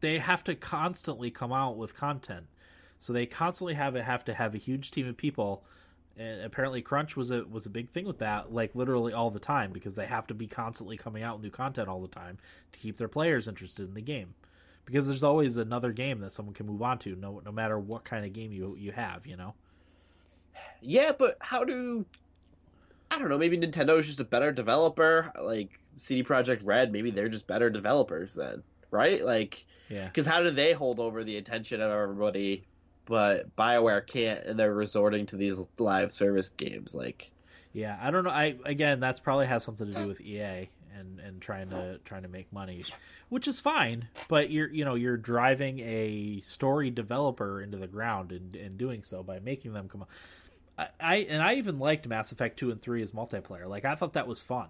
they 0.00 0.18
have 0.18 0.42
to 0.44 0.54
constantly 0.54 1.30
come 1.30 1.52
out 1.52 1.76
with 1.76 1.94
content, 1.94 2.46
so 2.98 3.12
they 3.12 3.26
constantly 3.26 3.74
have 3.74 3.96
it 3.96 4.04
have 4.04 4.24
to 4.24 4.34
have 4.34 4.54
a 4.54 4.58
huge 4.58 4.90
team 4.90 5.06
of 5.06 5.16
people. 5.16 5.62
And 6.16 6.42
apparently, 6.42 6.82
crunch 6.82 7.16
was 7.16 7.30
a 7.30 7.44
was 7.44 7.66
a 7.66 7.70
big 7.70 7.90
thing 7.90 8.06
with 8.06 8.18
that, 8.18 8.52
like 8.52 8.74
literally 8.74 9.12
all 9.12 9.30
the 9.30 9.38
time, 9.38 9.72
because 9.72 9.94
they 9.94 10.06
have 10.06 10.26
to 10.28 10.34
be 10.34 10.46
constantly 10.46 10.96
coming 10.96 11.22
out 11.22 11.36
with 11.36 11.44
new 11.44 11.50
content 11.50 11.88
all 11.88 12.00
the 12.00 12.08
time 12.08 12.38
to 12.72 12.78
keep 12.78 12.96
their 12.96 13.08
players 13.08 13.46
interested 13.46 13.86
in 13.86 13.94
the 13.94 14.00
game 14.00 14.34
because 14.84 15.06
there's 15.06 15.22
always 15.22 15.56
another 15.56 15.92
game 15.92 16.20
that 16.20 16.32
someone 16.32 16.54
can 16.54 16.66
move 16.66 16.82
on 16.82 16.98
to, 17.00 17.16
no 17.16 17.40
no 17.44 17.52
matter 17.52 17.78
what 17.78 18.04
kind 18.04 18.24
of 18.24 18.32
game 18.32 18.52
you 18.52 18.76
you 18.78 18.92
have, 18.92 19.26
you 19.26 19.36
know. 19.36 19.54
Yeah, 20.80 21.12
but 21.16 21.36
how 21.40 21.64
do 21.64 22.04
I 23.10 23.18
don't 23.18 23.28
know? 23.28 23.38
Maybe 23.38 23.58
Nintendo 23.58 23.98
is 23.98 24.06
just 24.06 24.20
a 24.20 24.24
better 24.24 24.52
developer. 24.52 25.32
Like 25.40 25.78
CD 25.94 26.22
Projekt 26.22 26.60
Red, 26.64 26.92
maybe 26.92 27.10
they're 27.10 27.28
just 27.28 27.46
better 27.46 27.70
developers 27.70 28.34
then, 28.34 28.62
right? 28.90 29.24
Like, 29.24 29.64
yeah. 29.88 30.06
Because 30.06 30.26
how 30.26 30.42
do 30.42 30.50
they 30.50 30.72
hold 30.72 31.00
over 31.00 31.24
the 31.24 31.36
attention 31.36 31.80
of 31.80 31.90
everybody, 31.90 32.64
but 33.06 33.54
Bioware 33.56 34.06
can't, 34.06 34.44
and 34.46 34.58
they're 34.58 34.74
resorting 34.74 35.26
to 35.26 35.36
these 35.36 35.68
live 35.78 36.14
service 36.14 36.48
games? 36.50 36.94
Like, 36.94 37.30
yeah, 37.72 37.98
I 38.00 38.10
don't 38.10 38.24
know. 38.24 38.30
I 38.30 38.56
again, 38.64 39.00
that's 39.00 39.20
probably 39.20 39.46
has 39.46 39.64
something 39.64 39.92
to 39.92 39.94
do 39.94 40.08
with 40.08 40.20
EA 40.20 40.68
and 41.00 41.18
and 41.18 41.40
trying 41.40 41.70
to 41.70 41.98
trying 42.04 42.22
to 42.22 42.28
make 42.28 42.52
money, 42.52 42.84
which 43.28 43.48
is 43.48 43.58
fine. 43.58 44.08
But 44.28 44.50
you're 44.50 44.68
you 44.68 44.84
know 44.84 44.94
you're 44.94 45.16
driving 45.16 45.80
a 45.80 46.40
story 46.40 46.90
developer 46.90 47.60
into 47.60 47.78
the 47.78 47.86
ground 47.86 48.32
and 48.32 48.54
and 48.54 48.78
doing 48.78 49.02
so 49.02 49.22
by 49.22 49.40
making 49.40 49.72
them 49.72 49.88
come. 49.88 50.04
I, 50.78 50.88
I 51.00 51.16
and 51.16 51.42
I 51.42 51.54
even 51.54 51.78
liked 51.78 52.06
Mass 52.06 52.30
Effect 52.32 52.58
two 52.58 52.70
and 52.70 52.80
three 52.80 53.02
as 53.02 53.10
multiplayer. 53.10 53.66
Like 53.66 53.84
I 53.84 53.94
thought 53.94 54.12
that 54.12 54.28
was 54.28 54.40
fun. 54.40 54.68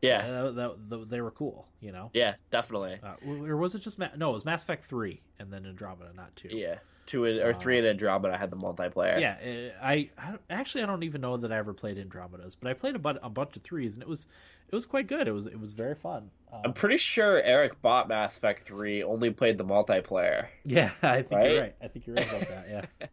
Yeah, 0.00 0.18
uh, 0.26 0.50
that, 0.50 0.90
that, 0.90 1.10
they 1.10 1.20
were 1.20 1.30
cool. 1.30 1.66
You 1.80 1.92
know. 1.92 2.10
Yeah, 2.12 2.34
definitely. 2.50 2.98
Uh, 3.02 3.14
or 3.44 3.56
was 3.56 3.74
it 3.74 3.80
just 3.80 3.98
Ma- 3.98 4.08
no? 4.16 4.30
It 4.30 4.34
was 4.34 4.44
Mass 4.44 4.62
Effect 4.62 4.84
three 4.84 5.20
and 5.38 5.52
then 5.52 5.64
Andromeda, 5.64 6.10
not 6.14 6.34
two. 6.34 6.48
Yeah, 6.50 6.78
two 7.06 7.24
or 7.24 7.54
three 7.54 7.78
in 7.78 7.84
Andromeda 7.84 8.36
had 8.36 8.50
the 8.50 8.56
multiplayer. 8.56 9.20
Yeah, 9.20 9.36
uh, 9.80 9.84
I, 9.84 10.10
I 10.18 10.34
actually 10.50 10.82
I 10.82 10.86
don't 10.86 11.02
even 11.02 11.20
know 11.20 11.36
that 11.36 11.52
I 11.52 11.56
ever 11.56 11.72
played 11.72 11.98
Andromedas, 11.98 12.56
but 12.58 12.70
I 12.70 12.74
played 12.74 12.96
a, 12.96 12.98
bu- 12.98 13.18
a 13.22 13.30
bunch 13.30 13.56
of 13.56 13.62
threes 13.62 13.94
and 13.94 14.02
it 14.02 14.08
was 14.08 14.26
it 14.72 14.74
was 14.74 14.86
quite 14.86 15.06
good. 15.06 15.28
It 15.28 15.32
was 15.32 15.46
it 15.46 15.60
was 15.60 15.74
very 15.74 15.94
fun. 15.94 16.30
Um, 16.50 16.62
I'm 16.64 16.72
pretty 16.72 16.96
sure 16.96 17.40
Eric 17.42 17.82
bought 17.82 18.08
Mass 18.08 18.38
Effect 18.38 18.66
three, 18.66 19.02
only 19.02 19.30
played 19.30 19.58
the 19.58 19.64
multiplayer. 19.64 20.46
Yeah, 20.64 20.92
I 21.02 21.22
think 21.22 21.32
right? 21.32 21.50
you're 21.50 21.60
right. 21.60 21.74
I 21.82 21.88
think 21.88 22.06
you're 22.06 22.16
right 22.16 22.28
about 22.28 22.48
that. 22.48 22.88
Yeah. 22.98 23.06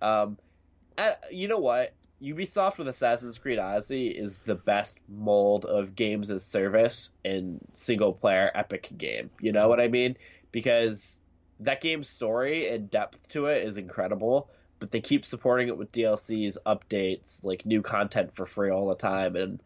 um, 0.22 0.38
I, 0.96 1.14
you 1.30 1.48
know 1.48 1.58
what? 1.58 1.92
Ubisoft 2.22 2.78
with 2.78 2.88
Assassin's 2.88 3.36
Creed 3.36 3.58
Odyssey 3.58 4.08
is 4.08 4.36
the 4.46 4.54
best 4.54 4.96
mold 5.06 5.66
of 5.66 5.94
games 5.94 6.30
as 6.30 6.42
service 6.42 7.10
in 7.22 7.60
single 7.74 8.14
player 8.14 8.50
epic 8.54 8.90
game. 8.96 9.28
You 9.38 9.52
know 9.52 9.68
what 9.68 9.78
I 9.78 9.88
mean? 9.88 10.16
Because 10.52 11.18
that 11.60 11.82
game's 11.82 12.08
story 12.08 12.70
and 12.70 12.90
depth 12.90 13.18
to 13.30 13.46
it 13.46 13.66
is 13.66 13.76
incredible, 13.76 14.48
but 14.78 14.90
they 14.90 15.02
keep 15.02 15.26
supporting 15.26 15.68
it 15.68 15.76
with 15.76 15.92
DLCs, 15.92 16.56
updates, 16.64 17.44
like 17.44 17.66
new 17.66 17.82
content 17.82 18.34
for 18.34 18.46
free 18.46 18.70
all 18.70 18.88
the 18.88 18.94
time, 18.94 19.36
and 19.36 19.60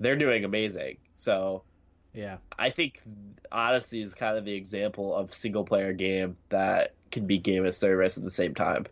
they're 0.00 0.16
doing 0.16 0.44
amazing. 0.44 0.96
So, 1.16 1.62
yeah, 2.12 2.38
I 2.58 2.70
think 2.70 3.00
Odyssey 3.52 4.02
is 4.02 4.14
kind 4.14 4.36
of 4.36 4.44
the 4.44 4.54
example 4.54 5.14
of 5.14 5.32
single 5.32 5.64
player 5.64 5.92
game 5.92 6.36
that 6.48 6.94
can 7.12 7.26
be 7.26 7.38
game 7.38 7.64
as 7.66 7.76
service 7.76 8.16
at 8.16 8.24
the 8.24 8.30
same 8.30 8.54
time. 8.54 8.86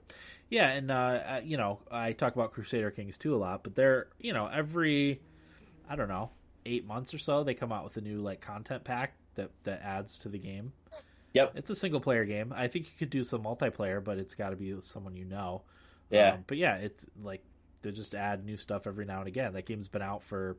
Yeah, 0.51 0.69
and 0.69 0.91
uh, 0.91 1.41
you 1.43 1.57
know, 1.57 1.81
I 1.91 2.13
talk 2.13 2.35
about 2.35 2.53
Crusader 2.53 2.91
Kings 2.91 3.19
2 3.19 3.35
a 3.35 3.37
lot, 3.37 3.65
but 3.65 3.75
they're 3.75 4.09
you 4.19 4.33
know 4.33 4.47
every 4.47 5.21
I 5.89 5.97
don't 5.97 6.09
know 6.09 6.31
eight 6.67 6.87
months 6.87 7.15
or 7.15 7.19
so 7.19 7.45
they 7.45 7.55
come 7.55 7.73
out 7.73 7.85
with 7.85 7.97
a 7.97 8.01
new 8.01 8.21
like 8.21 8.41
content 8.41 8.85
pack 8.85 9.15
that 9.35 9.51
that 9.65 9.83
adds 9.83 10.19
to 10.21 10.29
the 10.29 10.39
game. 10.39 10.73
Yep. 11.35 11.53
It's 11.57 11.71
a 11.71 11.75
single 11.75 12.01
player 12.01 12.25
game. 12.25 12.55
I 12.57 12.69
think 12.69 12.87
you 12.87 12.93
could 12.99 13.11
do 13.11 13.23
some 13.25 13.43
multiplayer, 13.43 14.03
but 14.03 14.19
it's 14.19 14.35
got 14.35 14.51
to 14.51 14.57
be 14.57 14.75
someone 14.81 15.15
you 15.15 15.25
know. 15.25 15.63
Yeah. 16.11 16.33
Um, 16.33 16.45
but 16.47 16.57
yeah, 16.57 16.77
it's 16.77 17.07
like 17.23 17.43
they 17.83 17.93
just 17.93 18.15
add 18.15 18.45
new 18.45 18.57
stuff 18.57 18.87
every 18.87 19.05
now 19.05 19.21
and 19.21 19.29
again. 19.29 19.53
That 19.53 19.67
game's 19.67 19.89
been 19.89 20.03
out 20.03 20.23
for 20.23 20.57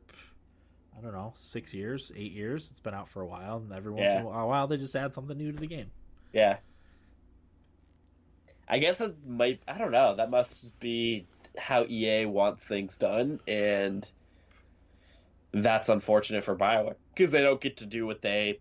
I 0.96 1.00
don't 1.00 1.12
know, 1.12 1.32
six 1.34 1.72
years, 1.72 2.12
eight 2.16 2.32
years. 2.32 2.70
It's 2.70 2.80
been 2.80 2.94
out 2.94 3.08
for 3.08 3.22
a 3.22 3.26
while, 3.26 3.58
and 3.58 3.72
every 3.72 3.92
once 3.92 4.12
yeah. 4.12 4.20
in 4.20 4.26
a 4.26 4.46
while 4.46 4.66
they 4.66 4.76
just 4.76 4.94
add 4.94 5.14
something 5.14 5.36
new 5.36 5.52
to 5.52 5.58
the 5.58 5.66
game. 5.66 5.90
Yeah. 6.32 6.58
I 8.68 8.78
guess 8.78 8.98
that 8.98 9.14
might. 9.26 9.60
I 9.66 9.78
don't 9.78 9.92
know. 9.92 10.14
That 10.16 10.30
must 10.30 10.78
be 10.78 11.26
how 11.56 11.84
EA 11.88 12.26
wants 12.26 12.64
things 12.64 12.96
done, 12.96 13.40
and 13.48 14.08
that's 15.52 15.88
unfortunate 15.88 16.44
for 16.44 16.54
Bioware 16.54 16.94
because 17.14 17.32
they 17.32 17.42
don't 17.42 17.60
get 17.60 17.78
to 17.78 17.86
do 17.86 18.06
what 18.06 18.22
they 18.22 18.60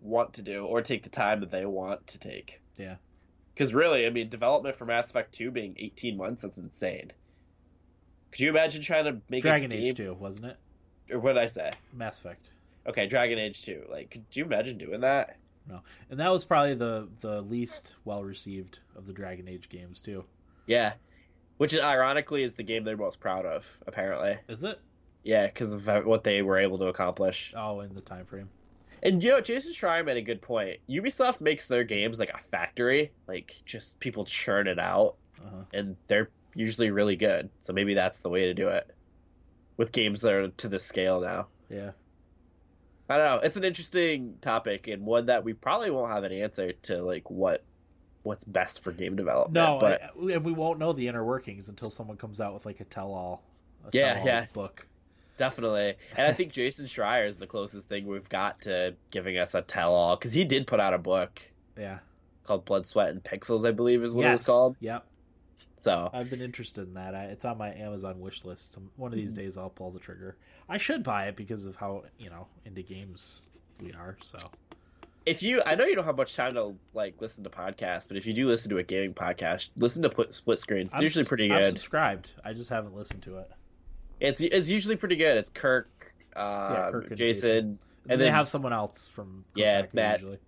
want 0.00 0.34
to 0.34 0.42
do 0.42 0.64
or 0.64 0.82
take 0.82 1.02
the 1.02 1.08
time 1.08 1.40
that 1.40 1.50
they 1.50 1.64
want 1.64 2.06
to 2.08 2.18
take. 2.18 2.60
Yeah. 2.76 2.96
Because 3.48 3.72
really, 3.72 4.06
I 4.06 4.10
mean, 4.10 4.28
development 4.28 4.76
for 4.76 4.84
Mass 4.84 5.08
Effect 5.08 5.34
2 5.34 5.50
being 5.50 5.74
18 5.78 6.16
months, 6.16 6.42
that's 6.42 6.58
insane. 6.58 7.10
Could 8.30 8.40
you 8.40 8.50
imagine 8.50 8.82
trying 8.82 9.06
to 9.06 9.16
make 9.30 9.42
Dragon 9.42 9.72
a 9.72 9.74
game, 9.74 9.86
Age 9.86 9.96
2, 9.96 10.14
wasn't 10.14 10.46
it? 10.46 10.56
Or 11.10 11.18
what 11.18 11.34
did 11.34 11.42
I 11.42 11.46
say? 11.46 11.70
Mass 11.92 12.18
Effect. 12.18 12.50
Okay, 12.86 13.06
Dragon 13.06 13.38
Age 13.38 13.62
2. 13.62 13.86
Like, 13.90 14.10
could 14.10 14.24
you 14.32 14.44
imagine 14.44 14.78
doing 14.78 15.00
that? 15.00 15.36
No. 15.68 15.80
And 16.10 16.20
that 16.20 16.30
was 16.30 16.44
probably 16.44 16.74
the 16.74 17.08
the 17.20 17.40
least 17.42 17.96
well 18.04 18.22
received 18.22 18.78
of 18.94 19.06
the 19.06 19.12
Dragon 19.12 19.48
Age 19.48 19.68
games 19.68 20.00
too. 20.00 20.24
Yeah. 20.66 20.92
Which 21.56 21.76
ironically 21.76 22.42
is 22.44 22.52
the 22.54 22.62
game 22.62 22.84
they're 22.84 22.96
most 22.96 23.18
proud 23.18 23.46
of, 23.46 23.66
apparently. 23.86 24.38
Is 24.48 24.62
it? 24.62 24.78
Yeah, 25.24 25.46
because 25.46 25.72
of 25.72 25.86
what 26.06 26.22
they 26.22 26.42
were 26.42 26.58
able 26.58 26.78
to 26.78 26.86
accomplish. 26.86 27.52
Oh, 27.56 27.80
in 27.80 27.94
the 27.94 28.00
time 28.00 28.26
frame. 28.26 28.48
And 29.02 29.22
you 29.22 29.30
know, 29.30 29.40
Jason 29.40 29.72
Schreier 29.72 30.04
made 30.04 30.16
a 30.16 30.22
good 30.22 30.40
point. 30.40 30.78
Ubisoft 30.88 31.40
makes 31.40 31.66
their 31.66 31.82
games 31.84 32.18
like 32.20 32.30
a 32.30 32.38
factory, 32.50 33.10
like 33.26 33.54
just 33.64 33.98
people 33.98 34.24
churn 34.24 34.68
it 34.68 34.78
out, 34.78 35.16
Uh-huh. 35.44 35.62
and 35.74 35.96
they're 36.06 36.30
usually 36.54 36.90
really 36.90 37.16
good. 37.16 37.50
So 37.60 37.72
maybe 37.72 37.94
that's 37.94 38.20
the 38.20 38.28
way 38.28 38.46
to 38.46 38.54
do 38.54 38.68
it 38.68 38.94
with 39.76 39.92
games 39.92 40.22
that 40.22 40.32
are 40.32 40.48
to 40.48 40.68
the 40.68 40.78
scale 40.80 41.20
now. 41.20 41.46
Yeah. 41.68 41.90
I 43.08 43.16
don't 43.18 43.24
know. 43.24 43.46
It's 43.46 43.56
an 43.56 43.64
interesting 43.64 44.38
topic 44.42 44.88
and 44.88 45.04
one 45.04 45.26
that 45.26 45.44
we 45.44 45.52
probably 45.52 45.90
won't 45.90 46.10
have 46.12 46.24
an 46.24 46.32
answer 46.32 46.72
to, 46.84 47.02
like 47.02 47.30
what 47.30 47.62
what's 48.24 48.44
best 48.44 48.82
for 48.82 48.90
game 48.90 49.14
development. 49.14 49.54
No, 49.54 49.78
but 49.80 50.00
and 50.32 50.44
we 50.44 50.50
won't 50.50 50.80
know 50.80 50.92
the 50.92 51.06
inner 51.06 51.24
workings 51.24 51.68
until 51.68 51.90
someone 51.90 52.16
comes 52.16 52.40
out 52.40 52.52
with 52.54 52.66
like 52.66 52.80
a 52.80 52.84
tell-all. 52.84 53.44
A 53.84 53.90
Yeah, 53.92 54.14
tell-all 54.14 54.26
yeah. 54.26 54.46
Book. 54.52 54.88
definitely. 55.38 55.94
And 56.16 56.26
I 56.26 56.32
think 56.32 56.52
Jason 56.52 56.86
Schreier 56.86 57.28
is 57.28 57.38
the 57.38 57.46
closest 57.46 57.88
thing 57.88 58.06
we've 58.06 58.28
got 58.28 58.62
to 58.62 58.94
giving 59.12 59.38
us 59.38 59.54
a 59.54 59.62
tell-all 59.62 60.16
because 60.16 60.32
he 60.32 60.42
did 60.42 60.66
put 60.66 60.80
out 60.80 60.92
a 60.92 60.98
book 60.98 61.40
Yeah. 61.78 61.98
called 62.42 62.64
Blood, 62.64 62.88
Sweat, 62.88 63.10
and 63.10 63.22
Pixels, 63.22 63.64
I 63.64 63.70
believe 63.70 64.02
is 64.02 64.12
what 64.12 64.26
it 64.26 64.32
was 64.32 64.44
called. 64.44 64.74
Yep. 64.80 65.06
So 65.78 66.10
I've 66.12 66.30
been 66.30 66.40
interested 66.40 66.88
in 66.88 66.94
that. 66.94 67.14
I, 67.14 67.24
it's 67.24 67.44
on 67.44 67.58
my 67.58 67.72
Amazon 67.74 68.20
wish 68.20 68.44
list. 68.44 68.72
Some, 68.72 68.90
one 68.96 69.12
of 69.12 69.18
these 69.18 69.32
Mm-hmm. 69.32 69.42
days 69.42 69.58
I'll 69.58 69.70
pull 69.70 69.90
the 69.90 69.98
trigger. 70.00 70.36
I 70.68 70.78
should 70.78 71.02
buy 71.02 71.26
it 71.28 71.36
because 71.36 71.64
of 71.66 71.76
how 71.76 72.04
you 72.18 72.30
know 72.30 72.46
into 72.64 72.82
games 72.82 73.42
we 73.80 73.92
are. 73.92 74.16
So 74.24 74.38
if 75.26 75.42
you, 75.42 75.60
I 75.66 75.74
know 75.74 75.84
you 75.84 75.94
don't 75.94 76.04
have 76.04 76.16
much 76.16 76.34
time 76.34 76.54
to 76.54 76.74
like 76.94 77.14
listen 77.20 77.44
to 77.44 77.50
podcasts, 77.50 78.08
but 78.08 78.16
if 78.16 78.26
you 78.26 78.32
do 78.32 78.48
listen 78.48 78.70
to 78.70 78.78
a 78.78 78.82
gaming 78.82 79.12
podcast, 79.14 79.68
listen 79.76 80.02
to 80.02 80.08
Put 80.08 80.34
Split 80.34 80.58
Screen. 80.60 80.86
It's 80.86 80.94
I'm 80.94 81.02
usually 81.02 81.24
pretty 81.24 81.50
I'm 81.52 81.58
good. 81.58 81.72
subscribed. 81.74 82.32
I 82.44 82.52
just 82.52 82.70
haven't 82.70 82.96
listened 82.96 83.22
to 83.24 83.38
it. 83.38 83.50
It's 84.18 84.40
it's 84.40 84.68
usually 84.68 84.96
pretty 84.96 85.16
good. 85.16 85.36
It's 85.36 85.50
Kirk, 85.50 86.14
uh, 86.34 86.90
Kirk 86.90 87.08
and 87.08 87.16
Jason, 87.16 87.42
Jason. 87.42 87.78
and 88.08 88.20
they 88.20 88.24
then 88.24 88.32
have 88.34 88.48
someone 88.48 88.72
else 88.72 89.08
from 89.08 89.44
Yeah, 89.54 89.82
Kotaku 89.82 89.94
Matt. 89.94 90.20
usually. 90.20 90.38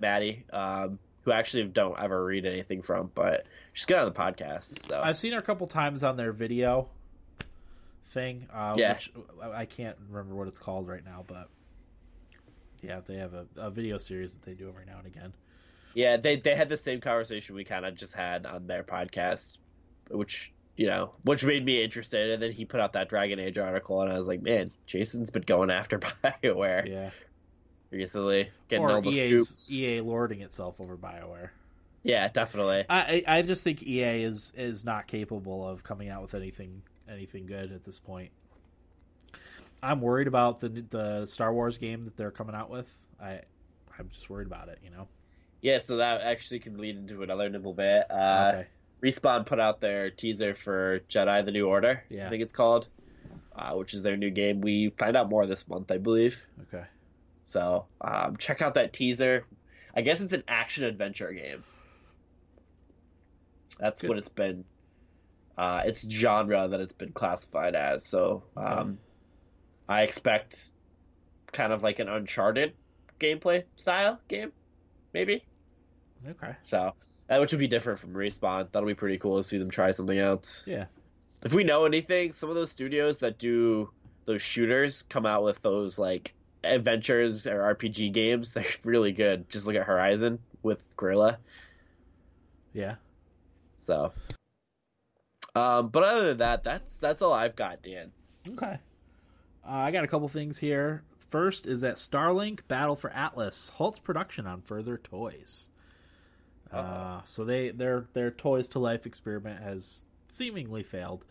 Maddie, 0.00 0.44
um, 0.52 0.98
who 1.24 1.32
actually 1.32 1.64
don't 1.64 1.98
ever 1.98 2.24
read 2.24 2.44
anything 2.46 2.82
from, 2.82 3.10
but 3.14 3.46
she's 3.72 3.86
good 3.86 3.98
on 3.98 4.06
the 4.06 4.12
podcast. 4.18 4.86
So 4.86 5.00
I've 5.02 5.16
seen 5.18 5.32
her 5.32 5.38
a 5.38 5.42
couple 5.42 5.66
times 5.66 6.02
on 6.02 6.16
their 6.16 6.32
video 6.32 6.88
thing. 8.10 8.46
Uh, 8.52 8.74
Yeah. 8.76 8.94
Which 8.94 9.12
I 9.42 9.60
I 9.62 9.64
can't 9.66 9.96
remember 10.08 10.34
what 10.34 10.48
it's 10.48 10.58
called 10.58 10.88
right 10.88 11.04
now, 11.04 11.24
but 11.26 11.48
yeah, 12.82 13.00
they 13.06 13.16
have 13.16 13.34
a, 13.34 13.46
a 13.56 13.70
video 13.70 13.98
series 13.98 14.34
that 14.34 14.44
they 14.44 14.54
do 14.54 14.68
every 14.68 14.84
now 14.86 14.98
and 14.98 15.06
again. 15.06 15.32
yeah, 15.94 16.16
they 16.16 16.36
they 16.36 16.56
had 16.56 16.68
the 16.68 16.76
same 16.76 17.00
conversation 17.00 17.54
we 17.54 17.64
kind 17.64 17.84
of 17.86 17.94
just 17.94 18.14
had 18.14 18.46
on 18.46 18.66
their 18.66 18.82
podcast, 18.82 19.58
which 20.10 20.52
you 20.76 20.86
know, 20.86 21.12
which 21.24 21.44
made 21.44 21.64
me 21.64 21.82
interested. 21.82 22.30
And 22.32 22.42
then 22.42 22.50
he 22.50 22.64
put 22.64 22.80
out 22.80 22.94
that 22.94 23.08
Dragon 23.10 23.38
Age 23.38 23.58
article, 23.58 24.00
and 24.02 24.10
I 24.10 24.16
was 24.16 24.26
like, 24.26 24.42
man, 24.42 24.70
Jason's 24.86 25.30
been 25.30 25.42
going 25.42 25.70
after 25.70 25.98
Bioware 26.24 26.88
Yeah. 26.88 27.10
Recently, 27.92 28.50
getting 28.68 28.84
or 28.84 28.92
all 28.92 29.02
the 29.02 29.10
EA's, 29.10 29.46
scoops. 29.48 29.72
EA 29.72 30.00
lording 30.00 30.40
itself 30.40 30.76
over 30.80 30.96
BioWare. 30.96 31.50
Yeah, 32.02 32.28
definitely. 32.28 32.84
I, 32.90 33.22
I 33.26 33.42
just 33.42 33.62
think 33.62 33.82
EA 33.82 34.24
is 34.24 34.52
is 34.56 34.84
not 34.84 35.06
capable 35.06 35.68
of 35.68 35.84
coming 35.84 36.08
out 36.08 36.22
with 36.22 36.34
anything 36.34 36.82
anything 37.08 37.46
good 37.46 37.72
at 37.72 37.84
this 37.84 37.98
point. 37.98 38.30
I'm 39.82 40.00
worried 40.00 40.26
about 40.26 40.60
the 40.60 40.68
the 40.68 41.26
Star 41.26 41.52
Wars 41.52 41.78
game 41.78 42.04
that 42.04 42.16
they're 42.16 42.30
coming 42.30 42.54
out 42.54 42.70
with. 42.70 42.88
I 43.20 43.40
I'm 43.98 44.08
just 44.12 44.28
worried 44.28 44.46
about 44.46 44.68
it. 44.68 44.78
You 44.82 44.90
know. 44.90 45.08
Yeah, 45.60 45.78
so 45.78 45.98
that 45.98 46.22
actually 46.22 46.58
can 46.58 46.76
lead 46.76 46.96
into 46.96 47.22
another 47.22 47.48
nibble 47.48 47.74
bit. 47.74 48.10
Uh, 48.10 48.52
okay. 48.52 48.66
Respawn 49.02 49.46
put 49.46 49.60
out 49.60 49.80
their 49.80 50.10
teaser 50.10 50.56
for 50.56 51.00
Jedi: 51.08 51.44
The 51.44 51.52
New 51.52 51.68
Order. 51.68 52.02
Yeah. 52.08 52.26
I 52.26 52.30
think 52.30 52.42
it's 52.42 52.52
called, 52.52 52.88
uh, 53.54 53.72
which 53.74 53.94
is 53.94 54.02
their 54.02 54.16
new 54.16 54.30
game. 54.30 54.60
We 54.60 54.92
find 54.98 55.16
out 55.16 55.28
more 55.28 55.46
this 55.46 55.68
month, 55.68 55.92
I 55.92 55.98
believe. 55.98 56.36
Okay. 56.62 56.84
So 57.52 57.84
um, 58.00 58.38
check 58.38 58.62
out 58.62 58.74
that 58.74 58.94
teaser. 58.94 59.44
I 59.94 60.00
guess 60.00 60.22
it's 60.22 60.32
an 60.32 60.44
action 60.48 60.84
adventure 60.84 61.32
game. 61.32 61.62
That's 63.78 64.00
Good. 64.00 64.08
what 64.08 64.18
it's 64.18 64.30
been. 64.30 64.64
Uh, 65.56 65.82
it's 65.84 66.00
genre 66.08 66.68
that 66.68 66.80
it's 66.80 66.94
been 66.94 67.12
classified 67.12 67.74
as. 67.74 68.06
So 68.06 68.42
um, 68.56 68.98
I 69.86 70.02
expect 70.02 70.70
kind 71.52 71.74
of 71.74 71.82
like 71.82 71.98
an 71.98 72.08
Uncharted 72.08 72.72
gameplay 73.20 73.64
style 73.76 74.18
game, 74.28 74.50
maybe. 75.12 75.44
Okay. 76.26 76.56
So 76.70 76.94
uh, 77.28 77.38
which 77.38 77.52
would 77.52 77.58
be 77.58 77.68
different 77.68 77.98
from 77.98 78.14
Respawn. 78.14 78.68
That'll 78.72 78.86
be 78.86 78.94
pretty 78.94 79.18
cool 79.18 79.36
to 79.36 79.42
see 79.42 79.58
them 79.58 79.68
try 79.68 79.90
something 79.90 80.18
else. 80.18 80.64
Yeah. 80.66 80.86
If 81.44 81.52
we 81.52 81.64
know 81.64 81.84
anything, 81.84 82.32
some 82.32 82.48
of 82.48 82.54
those 82.54 82.70
studios 82.70 83.18
that 83.18 83.38
do 83.38 83.90
those 84.24 84.40
shooters 84.40 85.02
come 85.10 85.26
out 85.26 85.44
with 85.44 85.60
those 85.60 85.98
like 85.98 86.32
adventures 86.64 87.46
or 87.46 87.74
RPG 87.74 88.12
games. 88.12 88.52
They're 88.54 88.66
really 88.84 89.12
good. 89.12 89.48
Just 89.50 89.66
look 89.66 89.76
at 89.76 89.86
Horizon 89.86 90.38
with 90.62 90.82
Guerrilla. 90.96 91.38
Yeah. 92.72 92.96
So, 93.78 94.12
um, 95.54 95.88
but 95.88 96.04
other 96.04 96.28
than 96.28 96.38
that, 96.38 96.64
that's 96.64 96.96
that's 96.96 97.20
all 97.20 97.32
I've 97.32 97.56
got, 97.56 97.82
Dan. 97.82 98.12
Okay. 98.48 98.78
Uh, 99.66 99.70
I 99.70 99.90
got 99.90 100.04
a 100.04 100.08
couple 100.08 100.28
things 100.28 100.58
here. 100.58 101.02
First 101.30 101.66
is 101.66 101.80
that 101.80 101.96
Starlink 101.96 102.60
Battle 102.68 102.96
for 102.96 103.10
Atlas 103.10 103.70
halts 103.70 103.98
production 103.98 104.46
on 104.46 104.60
further 104.60 104.98
toys. 104.98 105.68
Uh, 106.72 107.20
so 107.24 107.44
they 107.44 107.70
their 107.70 108.06
their 108.14 108.30
toys 108.30 108.68
to 108.68 108.78
life 108.78 109.04
experiment 109.06 109.62
has 109.62 110.02
seemingly 110.30 110.82
failed. 110.82 111.24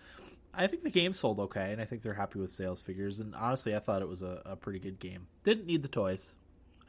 I 0.54 0.68
think 0.68 0.84
the 0.84 0.90
game 0.90 1.14
sold 1.14 1.40
okay, 1.40 1.72
and 1.72 1.82
I 1.82 1.86
think 1.86 2.02
they're 2.02 2.14
happy 2.14 2.40
with 2.40 2.52
sales 2.52 2.82
figures. 2.82 3.20
And 3.20 3.34
honestly, 3.36 3.76
I 3.76 3.80
thought 3.80 4.02
it 4.02 4.08
was 4.08 4.22
a, 4.22 4.42
a 4.46 4.56
pretty 4.56 4.80
good 4.80 5.00
game. 5.00 5.28
Didn't 5.44 5.66
need 5.66 5.82
the 5.82 5.88
toys. 5.88 6.32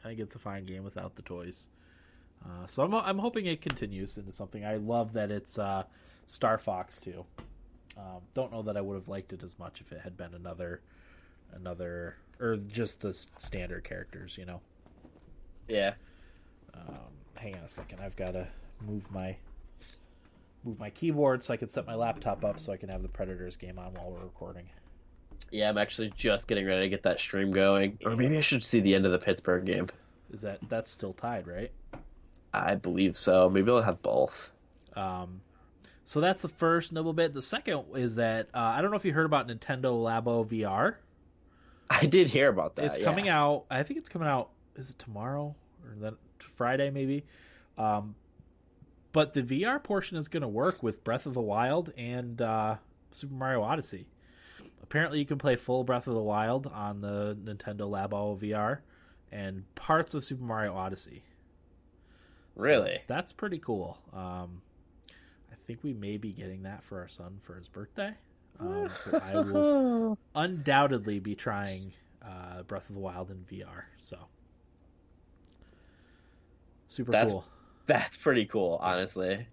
I 0.03 0.09
think 0.09 0.19
it's 0.19 0.35
a 0.35 0.39
fine 0.39 0.65
game 0.65 0.83
without 0.83 1.15
the 1.15 1.21
toys. 1.21 1.67
Uh, 2.45 2.67
so 2.67 2.83
I'm 2.83 2.93
I'm 2.93 3.19
hoping 3.19 3.45
it 3.45 3.61
continues 3.61 4.17
into 4.17 4.31
something. 4.33 4.65
I 4.65 4.75
love 4.75 5.13
that 5.13 5.31
it's 5.31 5.57
uh, 5.57 5.83
Star 6.27 6.57
Fox 6.57 6.99
too. 6.99 7.23
Um, 7.97 8.21
don't 8.33 8.51
know 8.51 8.63
that 8.63 8.75
I 8.75 8.81
would 8.81 8.95
have 8.95 9.07
liked 9.07 9.31
it 9.31 9.43
as 9.43 9.57
much 9.57 9.79
if 9.79 9.91
it 9.93 10.01
had 10.01 10.17
been 10.17 10.33
another, 10.33 10.81
another, 11.53 12.15
or 12.41 12.57
just 12.57 12.99
the 12.99 13.13
standard 13.13 13.85
characters. 13.85 14.37
You 14.37 14.45
know. 14.45 14.61
Yeah, 15.69 15.93
Um, 16.73 17.13
hang 17.37 17.55
on 17.55 17.63
a 17.63 17.69
second. 17.69 18.01
I've 18.01 18.17
got 18.17 18.33
to 18.33 18.47
move 18.85 19.09
my 19.09 19.37
move 20.63 20.79
my 20.79 20.89
keyboard 20.89 21.43
so 21.43 21.53
I 21.53 21.57
can 21.57 21.67
set 21.67 21.85
my 21.85 21.95
laptop 21.95 22.43
up 22.45 22.59
so 22.59 22.71
I 22.71 22.77
can 22.77 22.89
have 22.89 23.01
the 23.01 23.09
Predators 23.09 23.57
game 23.57 23.79
on 23.79 23.93
while 23.93 24.11
we're 24.11 24.23
recording. 24.23 24.65
yeah. 25.51 25.69
I'm 25.69 25.77
actually 25.77 26.11
just 26.15 26.47
getting 26.47 26.65
ready 26.65 26.83
to 26.83 26.89
get 26.89 27.03
that 27.03 27.19
stream 27.19 27.51
going, 27.51 27.99
or 28.05 28.15
maybe 28.15 28.37
I 28.37 28.41
should 28.41 28.63
see 28.63 28.79
the 28.79 28.95
end 28.95 29.05
of 29.05 29.11
the 29.11 29.19
Pittsburgh 29.19 29.65
game. 29.65 29.89
Is 30.31 30.41
that 30.41 30.59
that's 30.69 30.89
still 30.89 31.13
tied, 31.13 31.47
right? 31.47 31.71
I 32.53 32.75
believe 32.75 33.17
so. 33.17 33.49
Maybe 33.49 33.71
I'll 33.71 33.81
have 33.81 34.01
both. 34.01 34.51
Um, 34.95 35.41
so 36.05 36.21
that's 36.21 36.41
the 36.41 36.49
first 36.49 36.91
nibble 36.91 37.13
bit. 37.13 37.33
The 37.33 37.41
second 37.41 37.83
is 37.95 38.15
that 38.15 38.47
uh, 38.53 38.59
I 38.59 38.81
don't 38.81 38.91
know 38.91 38.97
if 38.97 39.05
you 39.05 39.13
heard 39.13 39.25
about 39.25 39.47
Nintendo 39.47 39.93
Labo 39.93 40.45
VR. 40.45 40.95
I 41.89 42.05
did 42.05 42.27
hear 42.27 42.49
about 42.49 42.75
that. 42.75 42.85
it's 42.85 42.99
yeah. 42.99 43.05
coming 43.05 43.29
out. 43.29 43.65
I 43.69 43.83
think 43.83 43.99
it's 43.99 44.09
coming 44.09 44.27
out. 44.27 44.49
Is 44.75 44.89
it 44.89 44.99
tomorrow 44.99 45.55
or 45.85 45.95
then 45.97 46.15
Friday 46.39 46.89
maybe? 46.89 47.23
Um, 47.77 48.15
but 49.13 49.33
the 49.33 49.41
VR 49.41 49.81
portion 49.81 50.17
is 50.17 50.27
going 50.27 50.41
to 50.41 50.47
work 50.47 50.83
with 50.83 51.03
Breath 51.03 51.25
of 51.25 51.33
the 51.33 51.41
Wild 51.41 51.93
and 51.97 52.41
uh, 52.41 52.75
Super 53.13 53.33
Mario 53.35 53.61
Odyssey. 53.61 54.07
Apparently, 54.81 55.19
you 55.19 55.25
can 55.25 55.37
play 55.37 55.55
full 55.55 55.83
Breath 55.85 56.07
of 56.07 56.13
the 56.13 56.21
Wild 56.21 56.67
on 56.67 56.99
the 56.99 57.37
Nintendo 57.41 57.81
Labo 57.89 58.37
VR 58.37 58.79
and 59.31 59.63
parts 59.75 60.13
of 60.13 60.25
Super 60.25 60.43
Mario 60.43 60.75
Odyssey. 60.75 61.23
So 62.55 62.61
Really? 62.63 62.99
that's 63.07 63.31
pretty 63.33 63.57
cool. 63.59 63.97
Um, 64.13 64.61
I 65.51 65.55
think 65.65 65.79
we 65.83 65.93
may 65.93 66.17
be 66.17 66.31
getting 66.33 66.63
that 66.63 66.83
for 66.83 66.99
our 66.99 67.07
son 67.07 67.39
for 67.43 67.55
his 67.55 67.67
birthday. 67.67 68.11
Um, 68.59 68.89
so 69.03 69.17
I 69.17 69.33
will 69.39 70.17
undoubtedly 70.35 71.19
be 71.19 71.33
trying 71.33 71.93
uh, 72.21 72.61
Breath 72.63 72.89
of 72.89 72.95
the 72.95 73.01
Wild 73.01 73.31
in 73.31 73.37
VR. 73.51 73.83
So 73.99 74.17
super 76.87 77.11
That's- 77.11 77.31
cool. 77.31 77.45
That's 77.87 78.17
pretty 78.17 78.45
cool, 78.45 78.79
honestly. 78.81 79.45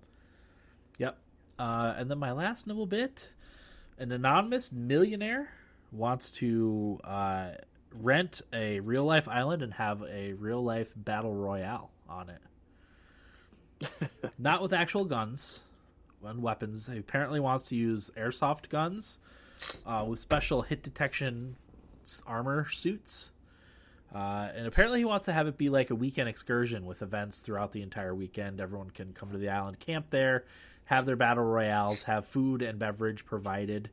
Yep. 0.99 1.19
Uh, 1.59 1.95
and 1.97 2.11
then 2.11 2.19
my 2.19 2.33
last 2.33 2.67
nibble 2.67 2.87
bit. 2.87 3.29
An 3.99 4.13
anonymous 4.13 4.73
millionaire 4.73 5.51
wants 5.93 6.31
to 6.33 7.01
uh, 7.05 7.51
rent 7.93 8.41
a 8.53 8.81
real 8.81 9.05
life 9.05 9.29
island 9.29 9.63
and 9.63 9.75
have 9.75 10.03
a 10.09 10.33
real 10.35 10.63
life 10.63 10.93
battle 10.97 11.35
royale 11.35 11.91
on 12.09 12.31
it. 12.31 14.11
Not 14.39 14.63
with 14.63 14.73
actual 14.73 15.05
guns 15.05 15.65
and 16.25 16.43
weapons. 16.43 16.87
He 16.87 16.99
apparently 16.99 17.41
wants 17.41 17.69
to 17.69 17.77
use 17.77 18.11
airsoft 18.17 18.69
guns 18.69 19.19
uh, 19.85 20.05
with 20.09 20.19
special 20.19 20.63
hit 20.63 20.83
detection 20.83 21.57
armor 22.27 22.69
suits. 22.71 23.33
Uh, 24.15 24.49
and 24.55 24.67
apparently, 24.67 24.99
he 24.99 25.05
wants 25.05 25.27
to 25.27 25.33
have 25.33 25.47
it 25.47 25.57
be 25.57 25.69
like 25.69 25.91
a 25.91 25.95
weekend 25.95 26.29
excursion 26.29 26.85
with 26.87 27.03
events 27.03 27.41
throughout 27.41 27.73
the 27.73 27.83
entire 27.83 28.15
weekend. 28.15 28.61
Everyone 28.61 28.91
can 28.91 29.13
come 29.13 29.31
to 29.31 29.39
the 29.39 29.49
island, 29.51 29.79
camp 29.79 30.11
there, 30.11 30.45
have 30.85 31.07
their 31.07 31.17
battle 31.17 31.45
royales, 31.45 32.03
have 32.03 32.27
food 32.27 32.63
and 32.63 32.79
beverage 32.79 33.25
provided. 33.25 33.91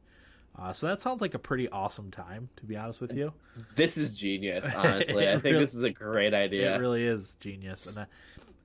Uh, 0.60 0.74
so 0.74 0.88
that 0.88 1.00
sounds 1.00 1.22
like 1.22 1.36
a 1.36 1.40
pretty 1.40 1.70
awesome 1.70 2.10
time, 2.10 2.50
to 2.58 2.66
be 2.66 2.76
honest 2.76 3.00
with 3.00 3.14
you. 3.14 3.32
This 3.76 3.96
is 3.96 4.16
genius, 4.18 4.68
honestly. 4.76 5.28
I 5.30 5.34
think 5.34 5.44
really- 5.44 5.60
this 5.60 5.76
is 5.76 5.84
a 5.84 5.92
great 5.92 6.34
idea. 6.34 6.76
It 6.76 6.80
really 6.80 7.06
is 7.06 7.36
genius, 7.40 7.86
and 7.86 8.00
uh, 8.00 8.06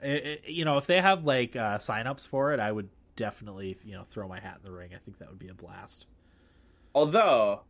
it, 0.03 0.27
it- 0.27 0.49
you 0.49 0.65
know, 0.65 0.79
if 0.79 0.87
they 0.87 1.03
have 1.03 1.27
like 1.27 1.55
uh, 1.55 1.77
signups 1.77 2.27
for 2.27 2.55
it, 2.55 2.61
I 2.61 2.73
would 2.73 2.89
definitely 3.15 3.77
you 3.85 3.93
know 3.93 4.05
throw 4.09 4.27
my 4.27 4.41
hat 4.41 4.61
in 4.65 4.71
the 4.73 4.75
ring. 4.75 4.93
I 4.95 4.99
think 5.05 5.19
that 5.19 5.29
would 5.29 5.39
be 5.39 5.49
a 5.49 5.55
blast. 5.55 6.07
Although 6.95 7.61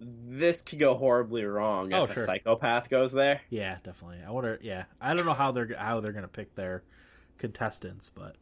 this 0.00 0.62
could 0.62 0.78
go 0.78 0.94
horribly 0.94 1.44
wrong 1.44 1.92
Oh, 1.92 2.04
if 2.04 2.12
sure. 2.14 2.22
a 2.24 2.26
psychopath 2.26 2.88
goes 2.90 3.12
there. 3.12 3.40
Yeah, 3.50 3.76
definitely. 3.82 4.18
I 4.26 4.30
wonder. 4.30 4.58
Yeah, 4.62 4.84
I 5.00 5.14
don't 5.14 5.26
know 5.26 5.34
how 5.34 5.52
they're 5.52 5.74
how 5.76 6.00
they're 6.00 6.12
gonna 6.12 6.28
pick 6.28 6.54
their 6.54 6.82
contestants, 7.38 8.10
but 8.14 8.36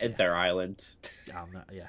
at 0.00 0.16
their 0.16 0.34
island. 0.34 0.86
I'm 1.34 1.52
not. 1.52 1.68
Yeah, 1.72 1.88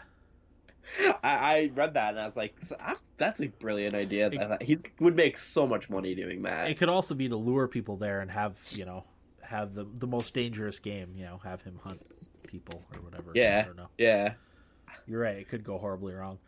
I, 1.24 1.30
I 1.32 1.72
read 1.76 1.94
that 1.96 2.12
and 2.12 2.20
I 2.20 2.26
was 2.26 2.36
like, 2.38 2.56
"Ah, 2.80 2.98
that's 3.18 3.42
a 3.42 3.48
brilliant 3.48 3.96
idea. 3.96 4.30
Thought 4.30 4.62
would 5.00 5.16
make 5.16 5.38
so 5.38 5.66
much 5.66 5.90
money 5.90 6.16
doing 6.16 6.42
that. 6.44 6.70
it 6.70 6.78
could 6.78 6.90
also 6.90 7.16
be 7.16 7.30
to 7.30 7.36
lure 7.38 7.68
people 7.68 7.98
there 7.98 8.20
and 8.22 8.30
have 8.32 8.58
you 8.72 8.86
know 8.86 9.06
have 9.42 9.74
the 9.74 9.86
the 9.96 10.08
most 10.08 10.34
dangerous 10.34 10.80
game. 10.80 11.14
You 11.16 11.26
know, 11.26 11.40
have 11.44 11.62
him 11.62 11.80
hunt 11.84 12.06
people 12.48 12.84
or 12.94 13.00
whatever. 13.02 13.32
Yeah. 13.34 13.62
I 13.64 13.68
don't 13.68 13.78
know. 13.78 13.90
Yeah, 13.98 14.34
You're 15.06 15.22
right. 15.22 15.38
It 15.38 15.48
could 15.50 15.64
go 15.64 15.78
horribly 15.78 16.14
wrong. 16.14 16.40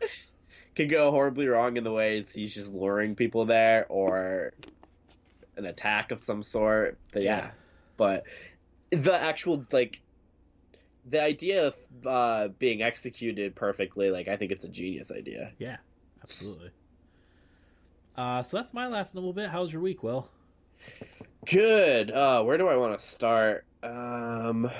could 0.76 0.88
go 0.90 1.10
horribly 1.10 1.46
wrong 1.48 1.76
in 1.76 1.84
the 1.84 1.92
ways 1.92 2.32
he's 2.32 2.54
just 2.54 2.70
luring 2.72 3.14
people 3.14 3.44
there 3.44 3.86
or 3.88 4.52
an 5.56 5.66
attack 5.66 6.10
of 6.10 6.22
some 6.24 6.42
sort. 6.42 6.98
But 7.12 7.22
yeah, 7.22 7.36
Yeah. 7.38 7.50
but 7.96 8.24
the 8.90 9.14
actual 9.14 9.64
like 9.72 10.00
the 11.08 11.22
idea 11.22 11.68
of 11.68 11.74
uh, 12.06 12.48
being 12.58 12.82
executed 12.82 13.54
perfectly, 13.54 14.10
like 14.10 14.28
I 14.28 14.36
think 14.36 14.52
it's 14.52 14.64
a 14.64 14.68
genius 14.68 15.10
idea. 15.10 15.52
Yeah, 15.58 15.76
absolutely. 16.22 16.70
Uh, 18.16 18.42
so 18.42 18.56
that's 18.58 18.74
my 18.74 18.86
last 18.86 19.14
little 19.14 19.32
bit. 19.32 19.48
How's 19.50 19.72
your 19.72 19.80
week, 19.80 20.02
Will? 20.02 20.28
Good. 21.46 22.10
Uh, 22.10 22.42
where 22.42 22.58
do 22.58 22.68
I 22.68 22.76
want 22.76 22.98
to 22.98 23.04
start? 23.04 23.64
Um, 23.82 24.70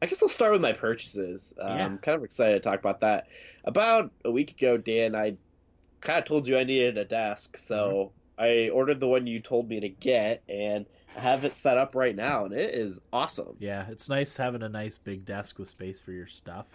I 0.00 0.06
guess 0.06 0.22
I'll 0.22 0.28
start 0.28 0.52
with 0.52 0.60
my 0.60 0.72
purchases. 0.72 1.54
Um, 1.60 1.76
Yeah. 1.76 1.84
I'm 1.84 1.98
kind 1.98 2.16
of 2.16 2.24
excited 2.24 2.54
to 2.54 2.60
talk 2.60 2.78
about 2.78 3.00
that. 3.00 3.26
About 3.64 4.12
a 4.24 4.30
week 4.30 4.52
ago, 4.52 4.76
Dan, 4.76 5.14
I 5.14 5.36
kind 6.00 6.18
of 6.18 6.24
told 6.24 6.46
you 6.46 6.56
I 6.58 6.64
needed 6.64 6.96
a 6.98 7.04
desk, 7.04 7.56
so 7.56 8.12
I 8.38 8.68
ordered 8.68 9.00
the 9.00 9.08
one 9.08 9.26
you 9.26 9.40
told 9.40 9.68
me 9.68 9.80
to 9.80 9.88
get, 9.88 10.42
and 10.48 10.86
I 11.16 11.20
have 11.20 11.44
it 11.44 11.56
set 11.56 11.76
up 11.76 11.94
right 11.94 12.14
now, 12.14 12.44
and 12.44 12.54
it 12.54 12.74
is 12.74 13.00
awesome. 13.12 13.56
Yeah, 13.58 13.86
it's 13.88 14.08
nice 14.08 14.36
having 14.36 14.62
a 14.62 14.68
nice 14.68 14.96
big 14.96 15.24
desk 15.24 15.58
with 15.58 15.68
space 15.68 16.00
for 16.00 16.12
your 16.12 16.28
stuff. 16.28 16.66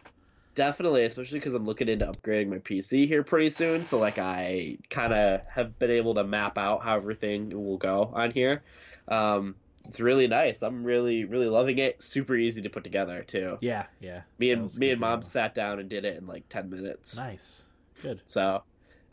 Definitely, 0.55 1.05
especially 1.05 1.39
because 1.39 1.55
I'm 1.55 1.65
looking 1.65 1.87
into 1.87 2.05
upgrading 2.05 2.49
my 2.49 2.57
PC 2.57 3.07
here 3.07 3.23
pretty 3.23 3.49
soon. 3.49 3.85
So, 3.85 3.97
like, 3.97 4.19
I 4.19 4.77
kind 4.89 5.13
of 5.13 5.41
have 5.49 5.79
been 5.79 5.89
able 5.89 6.15
to 6.15 6.23
map 6.23 6.57
out 6.57 6.83
how 6.83 6.97
everything 6.97 7.49
will 7.49 7.77
go 7.77 8.11
on 8.13 8.29
here. 8.31 8.61
Um, 9.07 9.55
it's 9.87 9.99
really 9.99 10.27
nice. 10.27 10.61
I'm 10.61 10.83
really, 10.83 11.25
really 11.25 11.47
loving 11.47 11.77
it. 11.79 12.01
Super 12.01 12.35
easy 12.35 12.61
to 12.61 12.69
put 12.69 12.83
together 12.83 13.23
too. 13.23 13.57
Yeah, 13.61 13.85
yeah. 13.99 14.21
Me 14.39 14.51
and 14.51 14.73
me 14.77 14.91
and 14.91 14.99
mom 14.99 15.23
sat 15.23 15.53
down 15.53 15.79
and 15.79 15.89
did 15.89 16.05
it 16.05 16.17
in 16.17 16.27
like 16.27 16.47
ten 16.49 16.69
minutes. 16.69 17.17
Nice. 17.17 17.63
Good. 18.01 18.21
So, 18.25 18.63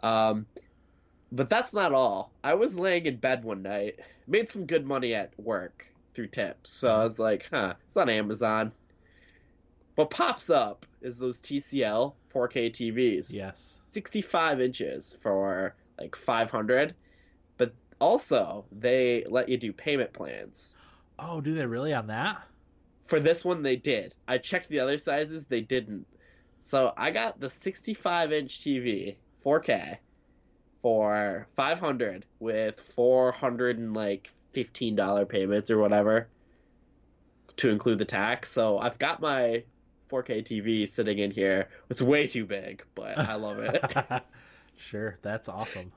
um, 0.02 0.46
but 1.32 1.50
that's 1.50 1.74
not 1.74 1.92
all. 1.92 2.32
I 2.42 2.54
was 2.54 2.74
laying 2.78 3.06
in 3.06 3.16
bed 3.16 3.44
one 3.44 3.62
night, 3.62 4.00
made 4.26 4.50
some 4.50 4.66
good 4.66 4.86
money 4.86 5.14
at 5.14 5.32
work 5.38 5.86
through 6.14 6.28
tips. 6.28 6.72
So 6.72 6.90
I 6.90 7.04
was 7.04 7.18
like, 7.18 7.46
huh, 7.50 7.74
it's 7.86 7.96
on 7.96 8.08
Amazon. 8.08 8.72
What 9.96 10.10
pops 10.10 10.50
up 10.50 10.86
is 11.02 11.18
those 11.18 11.40
TCL 11.40 12.14
4K 12.34 12.70
TVs. 12.70 13.34
Yes. 13.34 13.60
65 13.60 14.60
inches 14.60 15.16
for 15.20 15.74
like 15.98 16.16
500 16.16 16.88
but 16.88 16.94
also 18.00 18.64
they 18.72 19.24
let 19.28 19.48
you 19.48 19.56
do 19.56 19.72
payment 19.72 20.12
plans. 20.12 20.74
Oh, 21.18 21.40
do 21.40 21.54
they 21.54 21.66
really 21.66 21.92
on 21.92 22.08
that? 22.08 22.42
for 23.10 23.20
this 23.20 23.44
one 23.44 23.62
they 23.62 23.76
did. 23.76 24.14
I 24.26 24.38
checked 24.38 24.68
the 24.68 24.80
other 24.80 24.96
sizes 24.96 25.44
they 25.44 25.60
didn't. 25.60 26.06
So 26.60 26.92
i 26.96 27.10
got 27.10 27.40
the 27.40 27.50
65 27.50 28.32
inch 28.32 28.58
tv 28.60 29.16
4k 29.44 29.98
for 30.80 31.48
500 31.56 32.24
with 32.38 32.78
400 32.80 33.78
and 33.78 33.94
like 33.94 34.30
15 34.52 34.94
dollar 34.96 35.26
payments 35.26 35.70
or 35.70 35.78
whatever 35.78 36.28
to 37.56 37.68
include 37.68 37.98
the 37.98 38.04
tax. 38.04 38.50
So 38.50 38.78
i've 38.78 38.98
got 38.98 39.20
my 39.20 39.64
4k 40.10 40.44
tv 40.46 40.88
sitting 40.88 41.18
in 41.18 41.30
here. 41.32 41.68
It's 41.90 42.00
way 42.00 42.28
too 42.28 42.46
big 42.46 42.84
but 42.94 43.18
i 43.18 43.34
love 43.34 43.58
it. 43.58 43.82
Sure, 44.82 45.18
that's 45.20 45.46
awesome. 45.46 45.92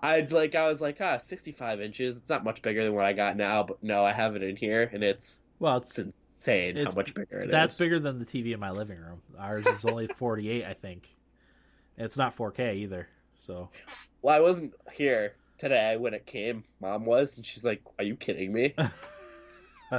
I'd 0.00 0.32
like 0.32 0.54
I 0.54 0.68
was 0.68 0.80
like, 0.80 1.00
ah, 1.00 1.18
65 1.18 1.80
inches. 1.80 2.16
It's 2.18 2.28
not 2.28 2.44
much 2.44 2.62
bigger 2.62 2.84
than 2.84 2.94
what 2.94 3.04
I 3.04 3.12
got 3.12 3.36
now, 3.36 3.62
but 3.62 3.82
no, 3.82 4.04
I 4.04 4.12
have 4.12 4.36
it 4.36 4.42
in 4.42 4.56
here, 4.56 4.88
and 4.92 5.02
it's 5.02 5.40
Well, 5.58 5.78
it's 5.78 5.98
it's 5.98 6.06
insane 6.06 6.76
it's- 6.76 6.92
how 6.92 6.96
much 6.96 7.14
bigger 7.14 7.40
it 7.40 7.46
is. 7.46 7.50
that's 7.50 7.78
bigger 7.78 7.98
than 8.00 8.18
the 8.18 8.24
TV 8.26 8.52
in 8.52 8.60
my 8.60 8.70
living 8.72 8.98
room. 9.00 9.22
Ours 9.38 9.66
is 9.66 9.84
only 9.84 10.06
48, 10.18 10.64
I 10.64 10.74
think. 10.74 11.08
It's 11.96 12.16
not 12.16 12.36
4K 12.36 12.76
either. 12.76 13.08
So, 13.40 13.70
Well, 14.22 14.34
I 14.34 14.40
wasn't 14.40 14.74
here 14.92 15.34
today 15.58 15.96
when 15.96 16.12
it 16.14 16.26
came. 16.26 16.64
Mom 16.80 17.04
was, 17.06 17.36
and 17.38 17.46
she's 17.46 17.64
like, 17.64 17.80
"Are 17.98 18.04
you 18.04 18.16
kidding 18.16 18.52
me?" 18.52 18.74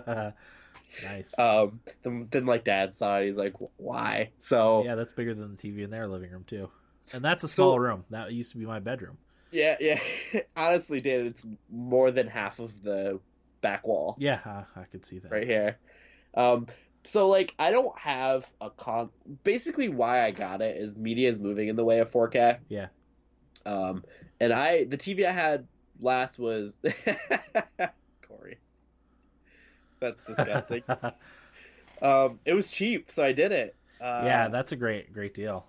nice. 1.03 1.37
um, 1.39 1.79
then, 2.03 2.27
then 2.31 2.45
like 2.45 2.63
Dad 2.65 2.95
saw 2.95 3.17
it. 3.17 3.25
He's 3.25 3.37
like, 3.37 3.53
"Why?" 3.77 4.31
So 4.39 4.83
yeah, 4.85 4.95
that's 4.95 5.11
bigger 5.11 5.33
than 5.33 5.55
the 5.55 5.61
TV 5.61 5.83
in 5.83 5.89
their 5.89 6.07
living 6.07 6.31
room 6.31 6.43
too. 6.47 6.69
And 7.13 7.23
that's 7.23 7.43
a 7.43 7.47
So- 7.47 7.55
small 7.55 7.79
room. 7.79 8.05
That 8.09 8.31
used 8.33 8.51
to 8.51 8.57
be 8.57 8.65
my 8.65 8.79
bedroom. 8.79 9.17
Yeah, 9.51 9.75
yeah. 9.79 9.99
Honestly, 10.55 11.01
Dan, 11.01 11.27
it's 11.27 11.45
more 11.71 12.11
than 12.11 12.27
half 12.27 12.59
of 12.59 12.83
the 12.83 13.19
back 13.61 13.87
wall. 13.87 14.15
Yeah, 14.19 14.39
uh, 14.45 14.63
I 14.75 14.83
could 14.83 15.05
see 15.05 15.19
that. 15.19 15.31
right 15.31 15.47
here. 15.47 15.77
Um, 16.33 16.67
so 17.05 17.27
like 17.27 17.55
I 17.57 17.71
don't 17.71 17.97
have 17.97 18.45
a 18.61 18.69
con. 18.69 19.09
Basically, 19.43 19.89
why 19.89 20.25
I 20.25 20.31
got 20.31 20.61
it 20.61 20.77
is 20.77 20.95
media 20.95 21.29
is 21.29 21.39
moving 21.39 21.67
in 21.67 21.75
the 21.75 21.83
way 21.83 21.99
of 21.99 22.11
4K. 22.11 22.59
Yeah. 22.69 22.87
Um, 23.65 24.03
and 24.39 24.53
I 24.53 24.85
the 24.85 24.97
TV 24.97 25.25
I 25.25 25.31
had 25.31 25.67
last 25.99 26.37
was 26.37 26.77
Corey. 28.27 28.59
That's 29.99 30.23
disgusting. 30.25 30.83
um, 32.01 32.39
it 32.45 32.53
was 32.53 32.69
cheap, 32.69 33.11
so 33.11 33.23
I 33.23 33.31
did 33.31 33.51
it. 33.51 33.75
Uh, 33.99 34.21
yeah, 34.25 34.47
that's 34.49 34.71
a 34.71 34.75
great, 34.75 35.11
great 35.11 35.33
deal. 35.33 35.65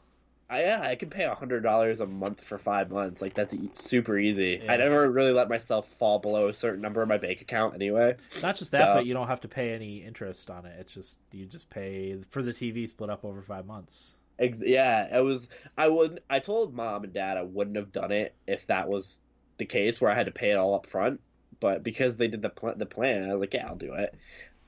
I, 0.51 0.62
yeah, 0.62 0.80
I 0.82 0.94
can 0.94 1.11
pay 1.11 1.24
a 1.24 1.34
hundred 1.34 1.62
dollars 1.62 2.01
a 2.01 2.07
month 2.07 2.42
for 2.42 2.57
five 2.57 2.90
months. 2.90 3.20
Like 3.20 3.34
that's 3.34 3.53
e- 3.53 3.70
super 3.74 4.16
easy. 4.18 4.61
Yeah. 4.64 4.72
I 4.72 4.76
never 4.78 5.11
really 5.11 5.32
let 5.32 5.49
myself 5.51 5.86
fall 5.99 6.18
below 6.20 6.49
a 6.49 6.55
certain 6.55 6.80
number 6.80 7.03
in 7.03 7.09
my 7.09 7.18
bank 7.18 7.42
account 7.42 7.74
anyway. 7.74 8.16
Not 8.42 8.57
just 8.57 8.72
that, 8.72 8.78
So- 8.80 8.94
but 8.94 9.07
you 9.07 9.12
don't 9.12 9.28
have 9.28 9.42
to 9.42 9.49
pay 9.49 9.74
any 9.74 9.99
interest 10.03 10.49
on 10.51 10.64
it. 10.64 10.74
It's 10.80 10.94
just 10.94 11.18
you 11.32 11.44
just 11.44 11.68
pay 11.68 12.16
for 12.30 12.42
the 12.42 12.53
TV 12.53 12.88
split 12.88 13.11
up 13.11 13.24
over 13.24 13.42
five 13.42 13.66
months. 13.66 14.14
Ex- 14.38 14.62
yeah, 14.64 15.18
it 15.18 15.20
was. 15.20 15.49
I 15.76 15.88
would. 15.88 16.22
I 16.30 16.38
told 16.38 16.72
mom 16.72 17.05
and 17.05 17.12
dad 17.12 17.36
I 17.36 17.42
wouldn't 17.42 17.76
have 17.76 17.92
done 17.92 18.12
it 18.12 18.34
if 18.46 18.66
that 18.68 18.88
was 18.88 19.20
the 19.59 19.66
case 19.66 20.01
where 20.01 20.11
I 20.11 20.14
had 20.14 20.26
to 20.26 20.32
pay 20.32 20.51
it 20.51 20.57
all 20.57 20.74
up 20.74 20.86
front. 20.86 21.20
But 21.61 21.82
because 21.82 22.16
they 22.16 22.28
did 22.28 22.40
the 22.40 22.49
pl- 22.51 22.74
the 22.76 22.86
plan, 22.86 23.28
I 23.28 23.32
was 23.32 23.40
like, 23.40 23.53
yeah, 23.53 23.66
I'll 23.66 23.74
do 23.76 23.94
it. 23.94 24.14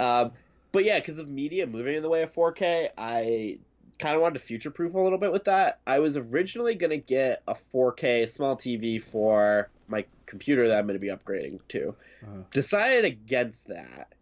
Um, 0.01 0.33
but 0.73 0.85
yeah, 0.85 0.99
because 0.99 1.19
of 1.21 1.29
media 1.29 1.67
moving 1.67 1.95
in 1.97 2.03
the 2.03 2.09
way 2.09 2.23
of 2.23 2.35
4K, 2.35 2.89
I 2.99 3.59
kind 4.01 4.17
of 4.17 4.23
wanted 4.23 4.41
to 4.41 4.45
future 4.45 4.71
proof 4.71 4.95
a 4.95 5.01
little 5.01 5.19
bit 5.19 5.33
with 5.33 5.45
that. 5.45 5.81
I 5.87 5.99
was 6.01 6.17
originally 6.17 6.75
gonna 6.75 6.97
get 6.97 7.43
a 7.47 7.55
4K 7.73 8.29
small 8.29 8.57
TV 8.57 9.03
for 9.03 9.69
my 9.89 10.05
computer 10.27 10.69
that 10.69 10.79
I'm 10.79 10.87
gonna 10.87 10.99
be 10.99 11.09
upgrading 11.09 11.61
to. 11.71 11.95
Uh-huh. 12.23 12.43
Decided 12.53 13.05
against 13.05 13.67
that 13.69 14.13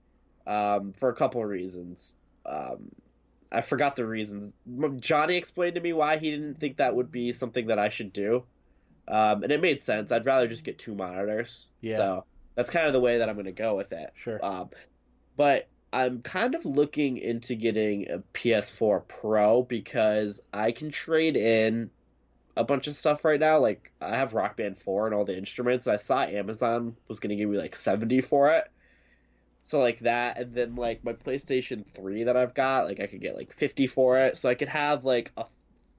um, 0.47 0.93
for 0.99 1.09
a 1.09 1.15
couple 1.15 1.43
of 1.43 1.49
reasons. 1.49 2.13
Um, 2.45 2.91
I 3.51 3.61
forgot 3.61 3.97
the 3.97 4.07
reasons. 4.07 4.53
Johnny 5.01 5.37
explained 5.37 5.77
to 5.77 5.81
me 5.81 5.93
why 5.93 6.19
he 6.19 6.31
didn't 6.31 6.61
think 6.61 6.79
that 6.79 6.95
would 6.95 7.11
be 7.11 7.33
something 7.33 7.69
that 7.69 7.79
I 7.79 7.89
should 7.89 8.13
do, 8.13 8.45
um, 9.07 9.43
and 9.43 9.51
it 9.51 9.61
made 9.61 9.81
sense. 9.81 10.13
I'd 10.13 10.27
rather 10.27 10.49
just 10.49 10.65
get 10.65 10.79
two 10.79 10.95
monitors. 10.95 11.69
Yeah. 11.81 11.97
So 11.97 12.25
that's 12.55 12.71
kind 12.71 12.87
of 12.87 12.93
the 12.93 13.01
way 13.01 13.19
that 13.19 13.29
I'm 13.29 13.37
going 13.37 13.47
to 13.47 13.53
go 13.53 13.75
with 13.77 13.93
it. 13.93 14.13
Sure. 14.17 14.45
Um, 14.45 14.69
but 15.37 15.69
I'm 15.93 16.23
kind 16.23 16.55
of 16.55 16.67
looking 16.67 17.17
into 17.17 17.55
getting 17.55 18.11
a 18.11 18.19
PS4 18.35 19.09
Pro 19.09 19.63
because 19.63 20.41
I 20.53 20.73
can 20.73 20.91
trade 20.91 21.37
in 21.37 21.91
a 22.57 22.65
bunch 22.65 22.89
of 22.89 22.97
stuff 22.97 23.25
right 23.25 23.41
now. 23.41 23.59
Like 23.61 23.93
I 24.01 24.17
have 24.17 24.35
Rock 24.35 24.57
Band 24.57 24.79
4 24.79 25.07
and 25.07 25.15
all 25.15 25.25
the 25.25 25.37
instruments. 25.37 25.87
I 25.87 25.97
saw 25.97 26.23
Amazon 26.23 26.97
was 27.07 27.21
going 27.21 27.31
to 27.31 27.37
give 27.37 27.49
me 27.49 27.57
like 27.57 27.77
70 27.77 28.21
for 28.21 28.51
it. 28.53 28.71
So 29.65 29.81
like 29.81 30.01
that 30.01 30.39
and 30.39 30.55
then 30.55 30.75
like 30.77 31.05
my 31.05 31.13
PlayStation 31.13 31.85
3 31.95 32.25
that 32.25 32.37
I've 32.37 32.55
got, 32.55 32.87
like 32.87 33.01
I 33.01 33.07
could 33.07 33.21
get 33.21 33.37
like 33.37 33.55
50 33.55 33.87
for 33.87 34.19
it. 34.19 34.37
So 34.37 34.49
I 34.49 34.55
could 34.55 34.69
have 34.69 35.05
like 35.05 35.33
a 35.37 35.45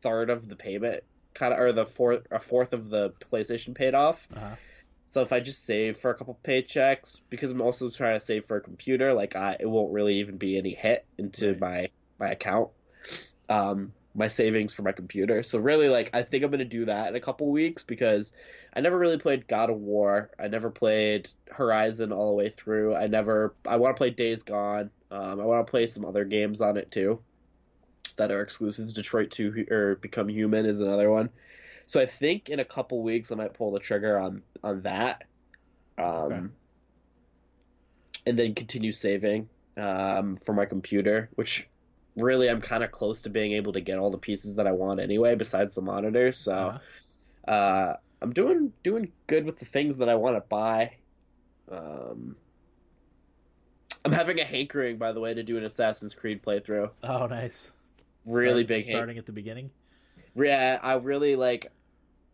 third 0.02 0.30
of 0.30 0.48
the 0.48 0.56
payment 0.56 1.04
kind 1.34 1.54
of 1.54 1.60
or 1.60 1.72
the 1.72 1.86
fourth 1.86 2.28
a 2.32 2.40
fourth 2.40 2.74
of 2.74 2.90
the 2.90 3.14
PlayStation 3.32 3.74
paid 3.74 3.94
off. 3.96 4.28
Uh-huh. 4.36 4.56
So 5.10 5.24
if 5.24 5.34
I 5.34 5.40
just 5.40 5.66
save 5.66 5.98
for 5.98 6.12
a 6.12 6.16
couple 6.16 6.38
paychecks, 6.44 7.20
because 7.32 7.50
I'm 7.50 7.62
also 7.62 7.90
trying 7.90 8.20
to 8.20 8.24
save 8.24 8.46
for 8.46 8.58
a 8.58 8.62
computer, 8.62 9.12
like 9.16 9.36
I, 9.36 9.58
it 9.60 9.66
won't 9.66 9.92
really 9.92 10.20
even 10.20 10.38
be 10.38 10.56
any 10.56 10.76
hit 10.76 11.04
into 11.18 11.54
Right. 11.54 11.60
my 11.60 11.90
my 12.20 12.32
account, 12.34 12.70
um, 13.50 13.92
my 14.14 14.28
savings 14.28 14.72
for 14.72 14.84
my 14.84 14.92
computer. 14.92 15.42
So 15.42 15.58
really, 15.58 15.90
like 15.90 16.12
I 16.14 16.22
think 16.22 16.44
I'm 16.44 16.52
gonna 16.52 16.64
do 16.64 16.86
that 16.86 17.08
in 17.08 17.16
a 17.16 17.20
couple 17.20 17.50
weeks 17.50 17.82
because 17.82 18.34
I 18.72 18.82
never 18.82 19.00
really 19.00 19.18
played 19.18 19.48
God 19.48 19.72
of 19.72 19.78
War. 19.78 20.30
I 20.38 20.48
never 20.48 20.70
played 20.70 21.28
Horizon 21.50 22.12
all 22.12 22.30
the 22.30 22.36
way 22.36 22.54
through. 22.56 22.94
I 22.96 23.08
never. 23.08 23.56
I 23.68 23.78
want 23.78 23.96
to 23.96 23.98
play 23.98 24.12
Days 24.12 24.44
Gone. 24.44 24.92
Um, 25.10 25.42
I 25.42 25.46
want 25.46 25.66
to 25.66 25.72
play 25.72 25.88
some 25.88 26.06
other 26.06 26.24
games 26.24 26.62
on 26.62 26.78
it 26.78 26.92
too, 26.92 27.20
that 28.18 28.30
are 28.30 28.42
exclusives. 28.42 28.94
Detroit 28.94 29.32
Two 29.32 29.66
or 29.72 29.96
Become 29.96 30.30
Human 30.30 30.68
is 30.68 30.82
another 30.82 31.10
one. 31.10 31.32
So 31.90 32.00
I 32.00 32.06
think 32.06 32.50
in 32.50 32.60
a 32.60 32.66
couple 32.66 33.02
weeks 33.02 33.32
I 33.32 33.36
might 33.36 33.54
pull 33.56 33.72
the 33.72 33.80
trigger 33.80 34.18
on 34.20 34.44
on 34.64 34.84
that, 34.84 35.24
um, 35.98 36.06
Okay. 36.06 36.46
and 38.28 38.40
then 38.40 38.54
continue 38.54 38.92
saving 38.94 39.50
um, 39.76 40.38
for 40.46 40.54
my 40.54 40.66
computer, 40.66 41.30
which 41.36 41.68
really 42.16 42.48
I'm 42.48 42.62
kind 42.62 42.84
of 42.84 42.92
close 42.92 43.24
to 43.24 43.30
being 43.32 43.54
able 43.54 43.74
to 43.74 43.82
get 43.82 43.98
all 43.98 44.12
the 44.12 44.18
pieces 44.20 44.56
that 44.58 44.68
I 44.68 44.72
want 44.72 45.00
anyway, 45.00 45.34
besides 45.36 45.74
the 45.74 45.82
monitor. 45.82 46.32
So 46.32 46.54
Uh-huh. 46.54 47.52
uh, 47.52 47.96
I'm 48.22 48.34
doing 48.34 48.72
doing 48.84 49.12
good 49.26 49.46
with 49.46 49.58
the 49.58 49.66
things 49.66 49.98
that 49.98 50.10
I 50.10 50.16
want 50.16 50.36
to 50.36 50.42
buy. 50.42 50.94
Um, 51.72 52.36
I'm 54.06 54.12
having 54.12 54.40
a 54.40 54.46
hankering, 54.46 54.98
by 54.98 55.12
the 55.12 55.20
way, 55.20 55.34
to 55.34 55.42
do 55.42 55.58
an 55.58 55.64
Assassin's 55.64 56.14
Creed 56.14 56.44
playthrough. 56.44 56.92
Oh, 57.04 57.26
nice. 57.26 57.72
Really 58.26 58.62
Start- 58.64 58.68
big 58.68 58.86
hank- 58.86 58.96
Starting 58.96 59.18
at 59.18 59.26
the 59.26 59.32
beginning. 59.32 59.72
Yeah, 60.36 60.80
I 60.84 60.94
really 60.96 61.36
like 61.36 61.72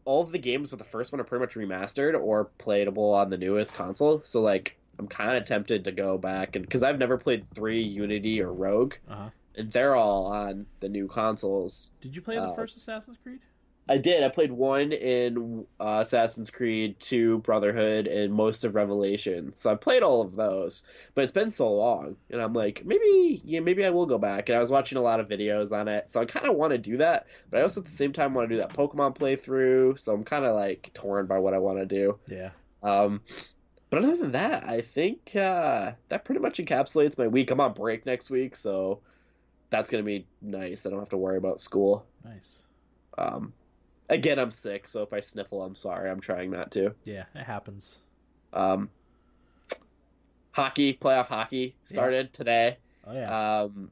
all 0.06 0.22
of 0.22 0.32
the 0.32 0.40
games 0.40 0.72
with 0.72 0.78
the 0.78 0.86
first 0.86 1.12
one 1.12 1.20
are 1.20 1.24
pretty 1.26 1.42
much 1.44 1.56
remastered 1.56 2.20
or 2.20 2.46
playable 2.58 3.14
on 3.14 3.30
the 3.30 3.38
newest 3.38 3.74
console. 3.74 4.22
So 4.24 4.42
like, 4.42 4.78
I'm 4.98 5.08
kind 5.08 5.36
of 5.38 5.46
tempted 5.46 5.84
to 5.86 5.92
go 5.92 6.18
back 6.18 6.56
and 6.56 6.64
because 6.64 6.84
I've 6.84 7.00
never 7.00 7.18
played 7.18 7.46
three 7.54 7.82
Unity 7.84 8.42
or 8.42 8.54
Rogue, 8.54 8.94
Uh-huh. 9.10 9.30
and 9.56 9.72
they're 9.72 9.96
all 9.96 10.28
on 10.28 10.66
the 10.80 10.88
new 10.90 11.08
consoles. 11.08 11.92
Did 12.02 12.16
you 12.16 12.22
play 12.22 12.36
the 12.36 12.44
Uh, 12.44 12.54
first 12.56 12.78
Assassin's 12.78 13.18
Creed? 13.22 13.40
I 13.88 13.98
did. 13.98 14.24
I 14.24 14.30
played 14.30 14.52
one 14.52 14.92
in 14.92 15.66
uh, 15.80 16.00
Assassin's 16.02 16.50
Creed 16.50 17.00
2 17.00 17.40
Brotherhood 17.40 18.08
and 18.08 18.34
most 18.34 18.64
of 18.64 18.74
Revelation. 18.74 19.54
So 19.54 19.72
I 19.72 19.76
played 19.76 20.02
all 20.02 20.22
of 20.22 20.36
those, 20.36 20.84
but 21.14 21.24
it's 21.24 21.32
been 21.32 21.52
so 21.52 21.72
long, 21.72 22.16
and 22.32 22.42
I'm 22.42 22.54
like, 22.54 22.84
maybe, 22.84 23.42
yeah, 23.46 23.60
maybe 23.60 23.86
I 23.86 23.92
will 23.92 24.08
go 24.08 24.18
back. 24.18 24.50
And 24.50 24.58
I 24.58 24.62
was 24.62 24.72
watching 24.72 24.98
a 24.98 25.02
lot 25.02 25.20
of 25.20 25.28
videos 25.28 25.72
on 25.72 25.88
it, 25.88 26.10
so 26.10 26.20
I 26.20 26.26
kind 26.26 26.48
of 26.48 26.56
want 26.56 26.72
to 26.72 26.80
do 26.80 26.98
that, 26.98 27.28
but 27.52 27.60
I 27.60 27.62
also 27.62 27.82
at 27.82 27.86
the 27.86 27.92
same 27.92 28.12
time 28.12 28.34
want 28.34 28.50
to 28.50 28.56
do 28.56 28.62
that 28.62 28.74
Pokemon 28.74 29.18
playthrough. 29.18 30.00
So 30.00 30.14
I'm 30.14 30.24
kind 30.24 30.46
of 30.46 30.56
like 30.56 30.90
torn 30.96 31.28
by 31.28 31.38
what 31.38 31.54
I 31.54 31.60
want 31.60 31.78
to 31.78 31.86
do. 31.86 32.18
Yeah. 32.28 32.50
Um, 32.82 33.22
but 33.92 34.04
other 34.04 34.18
than 34.18 34.32
that, 34.32 34.68
I 34.68 34.82
think 34.82 35.36
uh, 35.36 35.92
that 36.10 36.26
pretty 36.26 36.42
much 36.42 36.58
encapsulates 36.58 37.20
my 37.20 37.28
week. 37.28 37.52
I'm 37.52 37.62
on 37.62 37.74
break 37.74 38.06
next 38.06 38.32
week, 38.32 38.56
so 38.56 39.00
that's 39.70 39.92
gonna 39.92 40.04
be 40.04 40.26
nice. 40.42 40.86
I 40.86 40.90
don't 40.90 41.00
have 41.00 41.10
to 41.10 41.18
worry 41.18 41.38
about 41.38 41.62
school. 41.62 42.04
Nice. 42.24 42.64
Um, 43.18 43.54
again, 44.10 44.40
I'm 44.40 44.52
sick, 44.52 44.88
so 44.88 45.02
if 45.04 45.14
I 45.14 45.20
sniffle, 45.20 45.62
I'm 45.64 45.76
sorry. 45.76 46.10
I'm 46.10 46.20
trying 46.22 46.52
not 46.52 46.72
to. 46.72 46.94
Yeah, 47.06 47.26
it 47.34 47.44
happens. 47.44 48.00
Um, 48.54 48.90
hockey, 50.52 50.94
playoff 50.94 51.28
hockey 51.28 51.76
started 51.86 52.34
today. 52.34 52.78
Oh 53.06 53.14
yeah. 53.14 53.62
Um, 53.64 53.92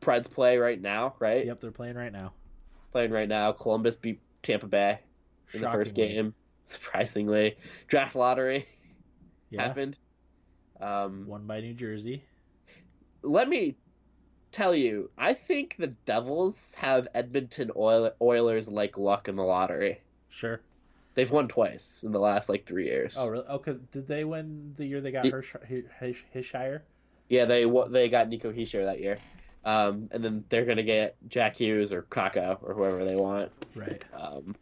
Preds 0.00 0.30
play 0.30 0.58
right 0.58 0.80
now, 0.80 1.14
right? 1.20 1.46
yep, 1.46 1.60
they're 1.60 1.70
playing 1.70 1.96
right 1.96 2.12
now. 2.12 2.32
Playing 2.92 3.12
right 3.12 3.28
now. 3.28 3.52
Columbus 3.52 3.96
beat 3.96 4.20
Tampa 4.42 4.66
Bay 4.66 4.98
in 5.54 5.60
the 5.60 5.70
first 5.70 5.94
game. 5.94 6.34
Surprisingly, 6.64 7.56
draft 7.88 8.14
lottery 8.14 8.66
Yeah. 9.50 9.62
happened. 9.66 9.98
Um, 10.80 11.26
Won 11.26 11.46
by 11.46 11.60
New 11.60 11.74
Jersey. 11.74 12.24
let 13.22 13.48
me 13.48 13.76
tell 14.52 14.74
you, 14.74 15.10
I 15.18 15.34
think 15.34 15.76
the 15.78 15.88
Devils 15.88 16.74
have 16.76 17.08
Edmonton 17.14 17.70
Oil- 17.76 18.12
Oilers 18.20 18.68
like 18.68 18.96
luck 18.96 19.28
in 19.28 19.36
the 19.36 19.42
lottery. 19.42 20.00
Sure. 20.28 20.60
They've 21.14 21.30
won 21.30 21.48
twice 21.48 22.04
in 22.04 22.12
the 22.12 22.20
last 22.20 22.48
like 22.48 22.64
three 22.66 22.86
years. 22.86 23.16
Oh 23.18 23.28
really? 23.28 23.44
Oh, 23.48 23.58
cause 23.58 23.76
did 23.90 24.08
they 24.08 24.24
win 24.24 24.72
the 24.76 24.86
year 24.86 25.00
they 25.00 25.12
got 25.12 25.24
Hischier? 26.34 26.80
Yeah, 27.28 27.44
they 27.44 27.64
they 27.90 28.08
got 28.08 28.28
Nico 28.28 28.50
Hischier 28.52 28.84
that 28.84 29.00
year, 29.00 29.18
um, 29.64 30.08
and 30.10 30.24
then 30.24 30.44
they're 30.48 30.64
gonna 30.64 30.82
get 30.82 31.16
Jack 31.28 31.56
Hughes 31.56 31.92
or 31.92 32.02
Kakko 32.02 32.58
or 32.62 32.72
whoever 32.74 33.04
they 33.04 33.16
want. 33.16 33.52
Right. 33.74 34.02
Um, 34.18 34.56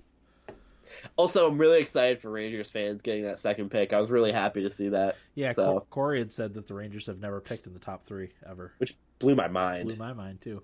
also, 1.16 1.46
I'm 1.48 1.58
really 1.58 1.80
excited 1.80 2.20
for 2.20 2.30
Rangers 2.30 2.70
fans 2.70 3.00
getting 3.02 3.24
that 3.24 3.38
second 3.38 3.70
pick. 3.70 3.92
I 3.92 4.00
was 4.00 4.10
really 4.10 4.32
happy 4.32 4.62
to 4.62 4.70
see 4.70 4.88
that. 4.90 5.16
Yeah. 5.34 5.52
So- 5.52 5.64
Cor- 5.64 5.80
Corey 5.90 6.18
had 6.20 6.30
said 6.32 6.54
that 6.54 6.66
the 6.66 6.74
Rangers 6.74 7.06
have 7.06 7.18
never 7.20 7.40
picked 7.40 7.66
in 7.66 7.72
the 7.72 7.78
top 7.78 8.04
three 8.06 8.30
ever. 8.48 8.72
Which 8.78 8.96
blew 9.18 9.34
my 9.34 9.48
mind 9.48 9.86
Blew 9.88 9.96
my 9.96 10.12
mind 10.12 10.40
too. 10.40 10.62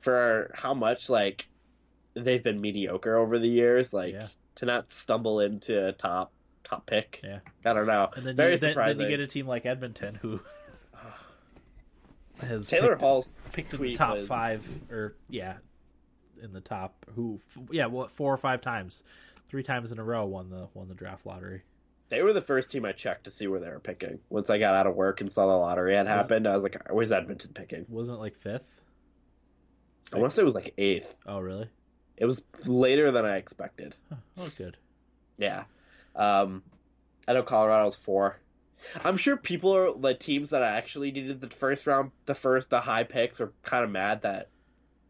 for 0.00 0.50
how 0.54 0.74
much 0.74 1.08
like 1.08 1.48
they've 2.14 2.42
been 2.42 2.60
mediocre 2.60 3.16
over 3.16 3.38
the 3.38 3.48
years. 3.48 3.92
Like 3.92 4.14
Yeah. 4.14 4.28
to 4.56 4.66
not 4.66 4.92
stumble 4.92 5.40
into 5.40 5.88
a 5.88 5.92
top 5.92 6.32
top 6.64 6.86
pick. 6.86 7.20
Yeah. 7.24 7.38
I 7.64 7.72
don't 7.72 7.86
know. 7.86 8.10
And 8.16 8.26
then 8.26 8.36
Very 8.36 8.52
you, 8.52 8.58
then, 8.58 8.74
then 8.76 9.00
you 9.00 9.08
get 9.08 9.20
a 9.20 9.26
team 9.26 9.46
like 9.46 9.64
Edmonton 9.66 10.14
who 10.16 10.40
has 12.40 12.68
Taylor 12.68 12.90
picked, 12.90 13.00
Hall's 13.00 13.32
picked 13.52 13.74
in 13.74 13.80
the 13.82 13.94
top 13.96 14.16
was- 14.18 14.28
five 14.28 14.66
or 14.90 15.16
yeah, 15.28 15.56
in 16.42 16.52
the 16.52 16.60
top 16.60 17.04
who 17.14 17.40
f- 17.56 17.62
yeah 17.72 17.86
what 17.86 18.10
four 18.12 18.32
or 18.32 18.36
five 18.36 18.60
times, 18.60 19.02
three 19.48 19.62
times 19.62 19.92
in 19.92 19.98
a 19.98 20.04
row 20.04 20.26
won 20.26 20.50
the 20.50 20.68
won 20.74 20.88
the 20.88 20.94
draft 20.94 21.26
lottery. 21.26 21.62
They 22.10 22.22
were 22.22 22.32
the 22.32 22.40
first 22.40 22.70
team 22.70 22.84
I 22.84 22.92
checked 22.92 23.24
to 23.24 23.30
see 23.30 23.46
where 23.48 23.60
they 23.60 23.68
were 23.68 23.80
picking. 23.80 24.18
Once 24.30 24.48
I 24.48 24.58
got 24.58 24.74
out 24.74 24.86
of 24.86 24.94
work 24.94 25.20
and 25.20 25.30
saw 25.32 25.46
the 25.46 25.52
lottery 25.52 25.94
had 25.94 26.06
happened, 26.06 26.46
I 26.46 26.54
was 26.54 26.62
like, 26.62 26.90
"Where's 26.90 27.12
Edmonton 27.12 27.52
picking?" 27.54 27.84
Wasn't 27.88 28.16
it 28.16 28.20
like 28.20 28.36
fifth? 28.36 28.80
I 30.12 30.18
want 30.18 30.30
to 30.30 30.36
say 30.36 30.42
it 30.42 30.46
was 30.46 30.54
like 30.54 30.74
eighth. 30.78 31.16
Oh 31.26 31.40
really? 31.40 31.68
It 32.16 32.24
was 32.24 32.42
later 32.64 33.10
than 33.10 33.24
I 33.24 33.36
expected. 33.36 33.94
Huh. 34.08 34.16
Oh 34.38 34.50
good. 34.56 34.76
Yeah. 35.36 35.64
Um, 36.16 36.62
I 37.26 37.34
know 37.34 37.42
Colorado's 37.42 37.96
four. 37.96 38.38
I'm 39.04 39.16
sure 39.16 39.36
people 39.36 39.74
are 39.74 39.92
the 39.92 40.14
teams 40.14 40.50
that 40.50 40.62
actually 40.62 41.10
needed 41.10 41.40
the 41.40 41.48
first 41.48 41.86
round, 41.86 42.10
the 42.26 42.34
first, 42.34 42.70
the 42.70 42.80
high 42.80 43.04
picks 43.04 43.40
are 43.40 43.52
kind 43.62 43.84
of 43.84 43.90
mad 43.90 44.22
that 44.22 44.48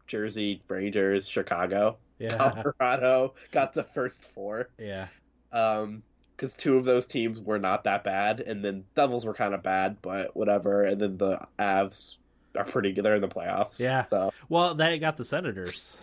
Jersey, 0.07 0.61
Rangers, 0.67 1.27
Chicago, 1.27 1.97
Yeah. 2.19 2.37
Colorado 2.37 3.33
got 3.51 3.73
the 3.73 3.83
first 3.83 4.29
four. 4.31 4.69
yeah. 4.77 5.07
Um, 5.51 6.03
because 6.35 6.53
two 6.53 6.77
of 6.77 6.85
those 6.85 7.05
teams 7.05 7.37
were 7.41 7.59
not 7.59 7.83
that 7.83 8.05
bad, 8.05 8.39
and 8.39 8.63
then 8.63 8.85
Devils 8.95 9.25
were 9.25 9.33
kind 9.33 9.53
of 9.53 9.61
bad, 9.61 9.97
but 10.01 10.33
whatever. 10.37 10.85
And 10.85 11.01
then 11.01 11.17
the 11.17 11.39
Avs 11.59 12.15
are 12.55 12.63
pretty 12.63 12.93
good. 12.93 13.03
They're 13.03 13.15
in 13.15 13.21
the 13.21 13.27
playoffs. 13.27 13.77
Yeah. 13.77 14.03
So 14.03 14.31
Well, 14.47 14.73
they 14.73 14.99
got 14.99 15.17
the 15.17 15.25
Senators, 15.25 15.97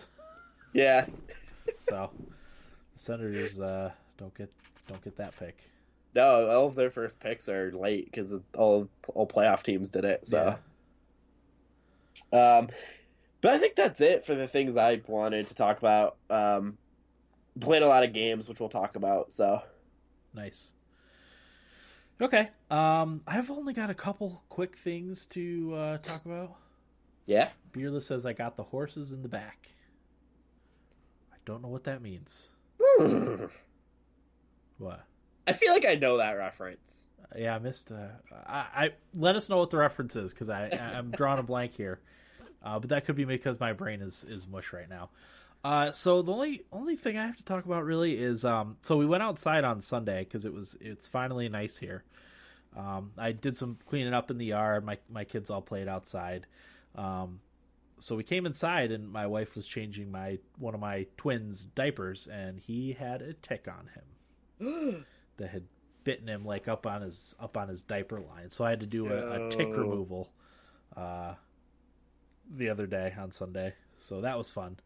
yeah, 0.73 1.07
so 1.79 2.11
the 2.93 2.99
Senators 2.99 3.59
uh, 3.59 3.91
don't 4.17 4.33
get 4.35 4.51
don't 4.87 5.03
get 5.03 5.17
that 5.17 5.35
pick. 5.39 5.57
no, 6.13 6.49
all 6.51 6.67
of 6.67 6.75
their 6.75 6.91
first 6.91 7.19
picks 7.19 7.49
are 7.49 7.71
late 7.71 8.05
because 8.05 8.31
all 8.55 8.87
all 9.07 9.27
playoff 9.27 9.63
teams 9.63 9.89
did 9.89 10.05
it. 10.05 10.27
So. 10.27 10.55
Um, 12.33 12.69
but 13.41 13.53
I 13.53 13.57
think 13.57 13.75
that's 13.75 14.01
it 14.01 14.25
for 14.25 14.35
the 14.35 14.47
things 14.47 14.77
I 14.77 15.01
wanted 15.07 15.47
to 15.47 15.53
talk 15.53 15.77
about. 15.77 16.17
Um, 16.29 16.77
played 17.59 17.81
a 17.81 17.87
lot 17.87 18.03
of 18.03 18.13
games, 18.13 18.47
which 18.47 18.59
we'll 18.59 18.69
talk 18.69 18.95
about. 18.95 19.33
So 19.33 19.61
Nice. 20.33 20.73
Okay. 22.21 22.49
Um, 22.71 23.21
I've 23.27 23.49
only 23.51 23.73
got 23.73 23.89
a 23.89 23.93
couple 23.95 24.43
quick 24.49 24.75
things 24.77 25.27
to 25.27 25.73
uh, 25.75 25.97
talk 25.99 26.25
about. 26.25 26.55
yeah, 27.25 27.51
Beardless 27.73 28.07
says 28.07 28.25
I 28.25 28.33
got 28.33 28.55
the 28.57 28.63
horses 28.63 29.11
in 29.11 29.21
the 29.21 29.29
back. 29.29 29.69
I 31.31 31.37
don't 31.45 31.61
know 31.61 31.69
what 31.69 31.83
that 31.85 32.01
means. 32.01 32.49
What? 34.77 35.03
I 35.47 35.53
feel 35.53 35.73
like 35.73 35.85
I 35.85 35.95
know 35.95 36.17
that 36.17 36.31
reference. 36.33 37.01
Yeah, 37.35 37.55
I 37.55 37.59
missed. 37.59 37.91
Uh, 37.91 38.07
I, 38.45 38.65
I 38.85 38.89
let 39.13 39.35
us 39.35 39.49
know 39.49 39.57
what 39.57 39.69
the 39.69 39.77
reference 39.77 40.15
is 40.15 40.33
because 40.33 40.49
I 40.49 40.69
I'm 40.69 41.11
drawing 41.11 41.39
a 41.39 41.43
blank 41.43 41.73
here, 41.73 41.99
uh, 42.67 42.79
but 42.79 42.89
that 42.89 43.05
could 43.05 43.15
be 43.15 43.23
because 43.23 43.59
my 43.59 43.71
brain 43.71 44.01
is 44.01 44.25
is 44.27 44.45
mush 44.45 44.73
right 44.73 44.89
now. 44.89 45.09
Uh, 45.63 45.91
so 45.91 46.21
the 46.21 46.33
only 46.33 46.63
only 46.73 46.97
thing 46.97 47.17
I 47.17 47.25
have 47.25 47.37
to 47.37 47.45
talk 47.45 47.65
about 47.65 47.85
really 47.85 48.17
is 48.17 48.43
um. 48.43 48.75
So 48.81 48.97
we 48.97 49.05
went 49.05 49.23
outside 49.23 49.63
on 49.63 49.81
Sunday 49.81 50.25
because 50.25 50.43
it 50.43 50.53
was 50.53 50.75
it's 50.81 51.07
finally 51.07 51.47
nice 51.47 51.77
here. 51.77 52.03
Um, 52.75 53.11
I 53.17 53.31
did 53.31 53.55
some 53.55 53.77
cleaning 53.87 54.13
up 54.13 54.29
in 54.29 54.37
the 54.37 54.45
yard. 54.45 54.85
My 54.85 54.97
my 55.09 55.23
kids 55.23 55.49
all 55.49 55.61
played 55.61 55.87
outside. 55.87 56.45
Um, 56.95 57.39
so 58.01 58.15
we 58.15 58.23
came 58.23 58.45
inside, 58.45 58.91
and 58.91 59.09
my 59.09 59.27
wife 59.27 59.55
was 59.55 59.65
changing 59.65 60.11
my 60.11 60.37
one 60.57 60.73
of 60.73 60.81
my 60.81 61.07
twins' 61.15 61.63
diapers, 61.63 62.27
and 62.27 62.59
he 62.59 62.91
had 62.91 63.21
a 63.21 63.33
tick 63.33 63.67
on 63.69 63.89
him 64.59 65.05
that 65.37 65.49
had 65.49 65.63
bitten 66.03 66.27
him 66.27 66.43
like 66.43 66.67
up 66.67 66.85
on 66.85 67.01
his 67.01 67.33
up 67.39 67.55
on 67.55 67.69
his 67.69 67.81
diaper 67.81 68.19
line. 68.19 68.49
So 68.49 68.65
I 68.65 68.71
had 68.71 68.81
to 68.81 68.85
do 68.85 69.07
a, 69.07 69.45
a 69.45 69.49
tick 69.49 69.69
removal 69.69 70.31
uh, 70.97 71.33
the 72.55 72.69
other 72.69 72.87
day 72.87 73.13
on 73.17 73.31
Sunday. 73.31 73.73
So 73.99 74.21
that 74.21 74.37
was 74.37 74.51
fun. 74.51 74.77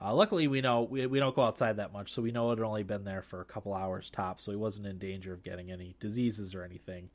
Uh, 0.00 0.12
luckily, 0.14 0.48
we 0.48 0.60
know 0.60 0.82
we, 0.82 1.06
we 1.06 1.20
don't 1.20 1.36
go 1.36 1.42
outside 1.42 1.76
that 1.76 1.92
much, 1.92 2.12
so 2.12 2.22
we 2.22 2.32
know 2.32 2.50
it 2.50 2.58
had 2.58 2.64
only 2.64 2.82
been 2.82 3.04
there 3.04 3.22
for 3.22 3.40
a 3.40 3.44
couple 3.44 3.72
hours 3.72 4.10
top, 4.10 4.40
so 4.40 4.50
he 4.50 4.56
wasn't 4.56 4.86
in 4.86 4.98
danger 4.98 5.32
of 5.32 5.44
getting 5.44 5.70
any 5.70 5.94
diseases 6.00 6.54
or 6.54 6.64
anything. 6.64 7.08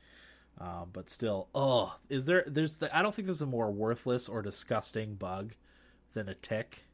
Um, 0.59 0.89
but 0.93 1.09
still, 1.09 1.49
oh, 1.53 1.95
is 2.09 2.25
there? 2.25 2.43
There's 2.47 2.77
the, 2.77 2.95
I 2.95 3.01
don't 3.01 3.13
think 3.13 3.27
there's 3.27 3.41
a 3.41 3.45
more 3.45 3.69
worthless 3.71 4.29
or 4.29 4.41
disgusting 4.41 5.15
bug 5.15 5.53
than 6.13 6.29
a 6.29 6.33
tick. 6.33 6.85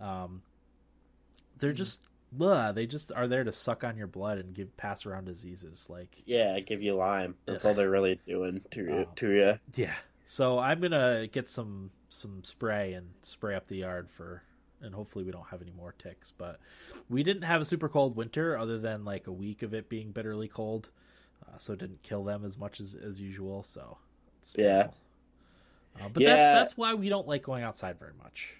Um, 0.00 0.42
they're 1.58 1.72
just, 1.72 2.06
blah, 2.32 2.72
they 2.72 2.86
just 2.86 3.12
are 3.12 3.28
there 3.28 3.44
to 3.44 3.52
suck 3.52 3.84
on 3.84 3.96
your 3.96 4.06
blood 4.06 4.38
and 4.38 4.54
give 4.54 4.76
pass 4.76 5.06
around 5.06 5.24
diseases. 5.26 5.88
Like, 5.90 6.22
Yeah, 6.24 6.58
give 6.60 6.82
you 6.82 6.94
Lyme. 6.94 7.34
That's 7.46 7.64
Ugh. 7.64 7.68
all 7.68 7.74
they're 7.74 7.90
really 7.90 8.20
doing 8.26 8.60
to 8.70 8.80
you. 8.82 8.92
Oh. 8.92 9.12
To 9.16 9.30
you. 9.30 9.58
Yeah. 9.74 9.94
So 10.24 10.58
I'm 10.58 10.80
gonna 10.80 11.26
get 11.30 11.48
some 11.48 11.90
some 12.08 12.42
spray 12.44 12.94
and 12.94 13.08
spray 13.22 13.54
up 13.54 13.66
the 13.66 13.76
yard 13.76 14.10
for, 14.10 14.42
and 14.80 14.94
hopefully 14.94 15.24
we 15.24 15.32
don't 15.32 15.46
have 15.48 15.60
any 15.62 15.72
more 15.72 15.94
ticks. 15.98 16.32
But 16.36 16.58
we 17.08 17.22
didn't 17.22 17.42
have 17.42 17.60
a 17.60 17.64
super 17.64 17.88
cold 17.88 18.16
winter, 18.16 18.56
other 18.56 18.78
than 18.78 19.04
like 19.04 19.26
a 19.26 19.32
week 19.32 19.62
of 19.62 19.74
it 19.74 19.88
being 19.88 20.12
bitterly 20.12 20.48
cold, 20.48 20.90
uh, 21.46 21.58
so 21.58 21.74
it 21.74 21.78
didn't 21.78 22.02
kill 22.02 22.24
them 22.24 22.44
as 22.44 22.56
much 22.56 22.80
as 22.80 22.94
as 22.94 23.20
usual. 23.20 23.62
So 23.62 23.98
it's 24.40 24.56
Yeah. 24.58 24.88
Uh, 26.00 26.08
but 26.08 26.22
Yeah. 26.22 26.36
that's 26.36 26.54
that's 26.58 26.76
why 26.76 26.94
we 26.94 27.08
don't 27.08 27.28
like 27.28 27.42
going 27.42 27.62
outside 27.62 27.98
very 27.98 28.14
much. 28.22 28.56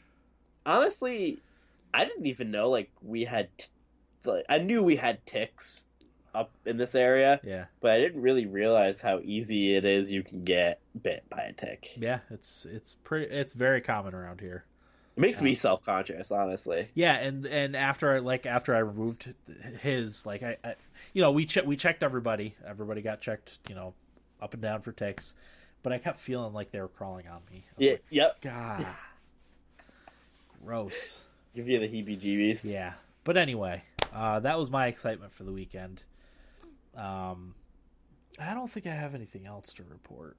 Honestly, 0.66 1.38
I 1.92 2.04
didn't 2.04 2.26
even 2.26 2.50
know 2.50 2.68
like 2.68 2.90
we 3.02 3.24
had. 3.24 3.48
T- 3.58 3.68
like, 4.26 4.46
I 4.48 4.56
knew 4.58 4.82
we 4.82 4.96
had 4.96 5.24
ticks 5.26 5.84
up 6.34 6.50
in 6.66 6.76
this 6.76 6.94
area, 6.94 7.40
Yeah. 7.44 7.66
but 7.80 7.92
I 7.92 7.98
didn't 8.00 8.20
really 8.22 8.46
realize 8.46 9.00
how 9.00 9.20
easy 9.22 9.74
it 9.76 9.84
is 9.84 10.10
you 10.12 10.22
can 10.22 10.42
get 10.42 10.80
bit 11.00 11.24
by 11.30 11.42
a 11.42 11.52
tick. 11.52 11.90
Yeah. 11.96 12.20
It's 12.30 12.64
it's 12.66 12.94
pretty. 13.04 13.32
It's 13.34 13.52
very 13.52 13.80
common 13.80 14.14
around 14.14 14.40
here. 14.40 14.64
It 15.16 15.20
makes 15.20 15.38
Yeah. 15.40 15.44
me 15.44 15.54
self 15.54 15.84
conscious, 15.84 16.32
honestly. 16.32 16.88
Yeah, 16.94 17.14
and 17.16 17.46
and 17.46 17.76
after 17.76 18.20
like 18.20 18.46
after 18.46 18.74
I 18.74 18.78
removed 18.80 19.32
his 19.80 20.26
like 20.26 20.42
I, 20.42 20.56
I 20.64 20.74
you 21.12 21.22
know 21.22 21.30
we 21.30 21.46
che- 21.46 21.62
we 21.64 21.76
checked 21.76 22.02
everybody. 22.02 22.56
Everybody 22.66 23.00
got 23.00 23.20
checked, 23.20 23.58
you 23.68 23.74
know, 23.76 23.94
up 24.42 24.54
and 24.54 24.62
down 24.62 24.82
for 24.82 24.90
ticks, 24.90 25.36
but 25.84 25.92
I 25.92 25.98
kept 25.98 26.18
feeling 26.18 26.52
like 26.52 26.72
they 26.72 26.80
were 26.80 26.88
crawling 26.88 27.28
on 27.28 27.42
me. 27.50 27.64
I 27.70 27.74
Yeah. 27.82 27.90
like, 27.92 28.04
Yep. 28.10 28.40
God, 28.40 28.86
gross. 30.64 31.22
Give 31.54 31.68
you 31.68 31.78
the 31.78 31.86
heebie-jeebies. 31.88 32.64
Yeah, 32.68 32.94
but 33.22 33.36
anyway, 33.36 33.84
uh, 34.12 34.40
that 34.40 34.58
was 34.58 34.70
my 34.70 34.88
excitement 34.88 35.32
for 35.32 35.44
the 35.44 35.52
weekend. 35.52 36.02
Um, 36.96 37.54
I 38.38 38.54
don't 38.54 38.70
think 38.70 38.86
I 38.86 38.90
have 38.94 39.14
anything 39.14 39.46
else 39.46 39.72
to 39.74 39.84
report. 39.84 40.36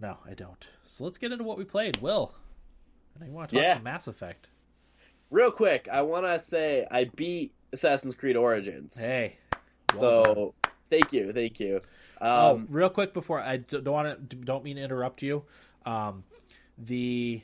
No, 0.00 0.16
I 0.28 0.34
don't. 0.34 0.64
So 0.84 1.04
let's 1.04 1.18
get 1.18 1.32
into 1.32 1.44
what 1.44 1.58
we 1.58 1.64
played. 1.64 1.98
Will, 1.98 2.34
I 3.20 3.28
want 3.28 3.50
to 3.50 3.56
talk 3.56 3.62
Yeah. 3.62 3.74
some 3.74 3.84
Mass 3.84 4.08
Effect. 4.08 4.48
Real 5.30 5.50
quick, 5.50 5.88
I 5.90 6.02
want 6.02 6.26
to 6.26 6.40
say 6.40 6.86
I 6.90 7.04
beat 7.04 7.54
Assassin's 7.72 8.14
Creed 8.14 8.36
Origins. 8.36 8.98
Hey. 8.98 9.36
well 9.94 10.22
done. 10.24 10.34
so 10.34 10.54
thank 10.90 11.12
you, 11.12 11.32
thank 11.32 11.58
you. 11.60 11.80
oh, 12.20 12.54
Um, 12.56 12.66
real 12.68 12.90
quick 12.90 13.14
before 13.14 13.40
I 13.40 13.58
don't 13.58 13.86
want 13.86 14.30
to 14.30 14.36
don't 14.36 14.64
mean 14.64 14.76
to 14.76 14.82
interrupt 14.82 15.22
you. 15.22 15.44
Um, 15.86 16.24
the 16.78 17.40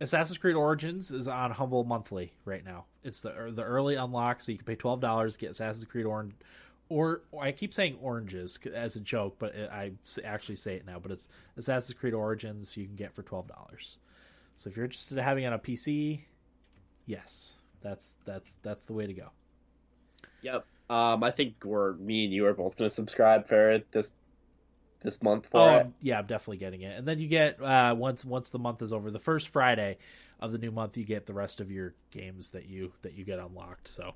Assassin's 0.00 0.38
Creed 0.38 0.54
Origins 0.54 1.10
is 1.10 1.26
on 1.26 1.50
Humble 1.50 1.84
Monthly 1.84 2.32
right 2.44 2.64
now. 2.64 2.84
It's 3.02 3.20
the 3.20 3.52
the 3.54 3.62
early 3.62 3.96
unlock, 3.96 4.40
so 4.40 4.52
you 4.52 4.58
can 4.58 4.66
pay 4.66 4.76
twelve 4.76 5.00
dollars 5.00 5.36
get 5.36 5.50
Assassin's 5.50 5.84
Creed 5.84 6.06
Orange. 6.06 6.34
Or, 6.90 7.20
I 7.38 7.52
keep 7.52 7.74
saying 7.74 7.98
oranges 8.00 8.58
as 8.74 8.96
a 8.96 9.00
joke, 9.00 9.36
but 9.38 9.54
I 9.54 9.92
actually 10.24 10.56
say 10.56 10.74
it 10.74 10.86
now. 10.86 10.98
But 10.98 11.12
it's 11.12 11.28
Assassin's 11.58 11.98
Creed 11.98 12.14
Origins 12.14 12.76
you 12.76 12.86
can 12.86 12.94
get 12.94 13.14
for 13.14 13.22
twelve 13.22 13.48
dollars. 13.48 13.98
So 14.56 14.70
if 14.70 14.76
you're 14.76 14.86
interested 14.86 15.18
in 15.18 15.24
having 15.24 15.44
it 15.44 15.48
on 15.48 15.52
a 15.52 15.58
PC, 15.58 16.20
yes, 17.06 17.56
that's 17.82 18.16
that's 18.24 18.58
that's 18.62 18.86
the 18.86 18.92
way 18.92 19.06
to 19.06 19.12
go. 19.12 19.28
Yep. 20.42 20.64
Um, 20.90 21.22
I 21.22 21.30
think 21.30 21.56
we're 21.64 21.94
me 21.94 22.24
and 22.24 22.32
you 22.32 22.46
are 22.46 22.54
both 22.54 22.76
going 22.76 22.88
to 22.88 22.94
subscribe 22.94 23.46
for 23.46 23.70
it 23.72 23.90
this 23.92 24.10
this 25.00 25.22
month 25.22 25.46
for 25.50 25.60
Oh 25.60 25.64
it. 25.66 25.70
I'm- 25.78 25.94
yeah, 26.02 26.18
I'm 26.18 26.26
definitely 26.26 26.58
getting 26.58 26.82
it. 26.82 26.96
And 26.98 27.06
then 27.06 27.18
you 27.18 27.28
get 27.28 27.60
uh, 27.62 27.94
once 27.96 28.24
once 28.24 28.50
the 28.50 28.58
month 28.58 28.82
is 28.82 28.92
over, 28.92 29.10
the 29.10 29.18
first 29.18 29.48
Friday 29.48 29.98
of 30.40 30.52
the 30.52 30.58
new 30.58 30.70
month, 30.70 30.96
you 30.96 31.04
get 31.04 31.26
the 31.26 31.34
rest 31.34 31.60
of 31.60 31.70
your 31.70 31.94
games 32.10 32.50
that 32.50 32.66
you 32.68 32.92
that 33.02 33.14
you 33.14 33.24
get 33.24 33.38
unlocked. 33.38 33.88
So 33.88 34.14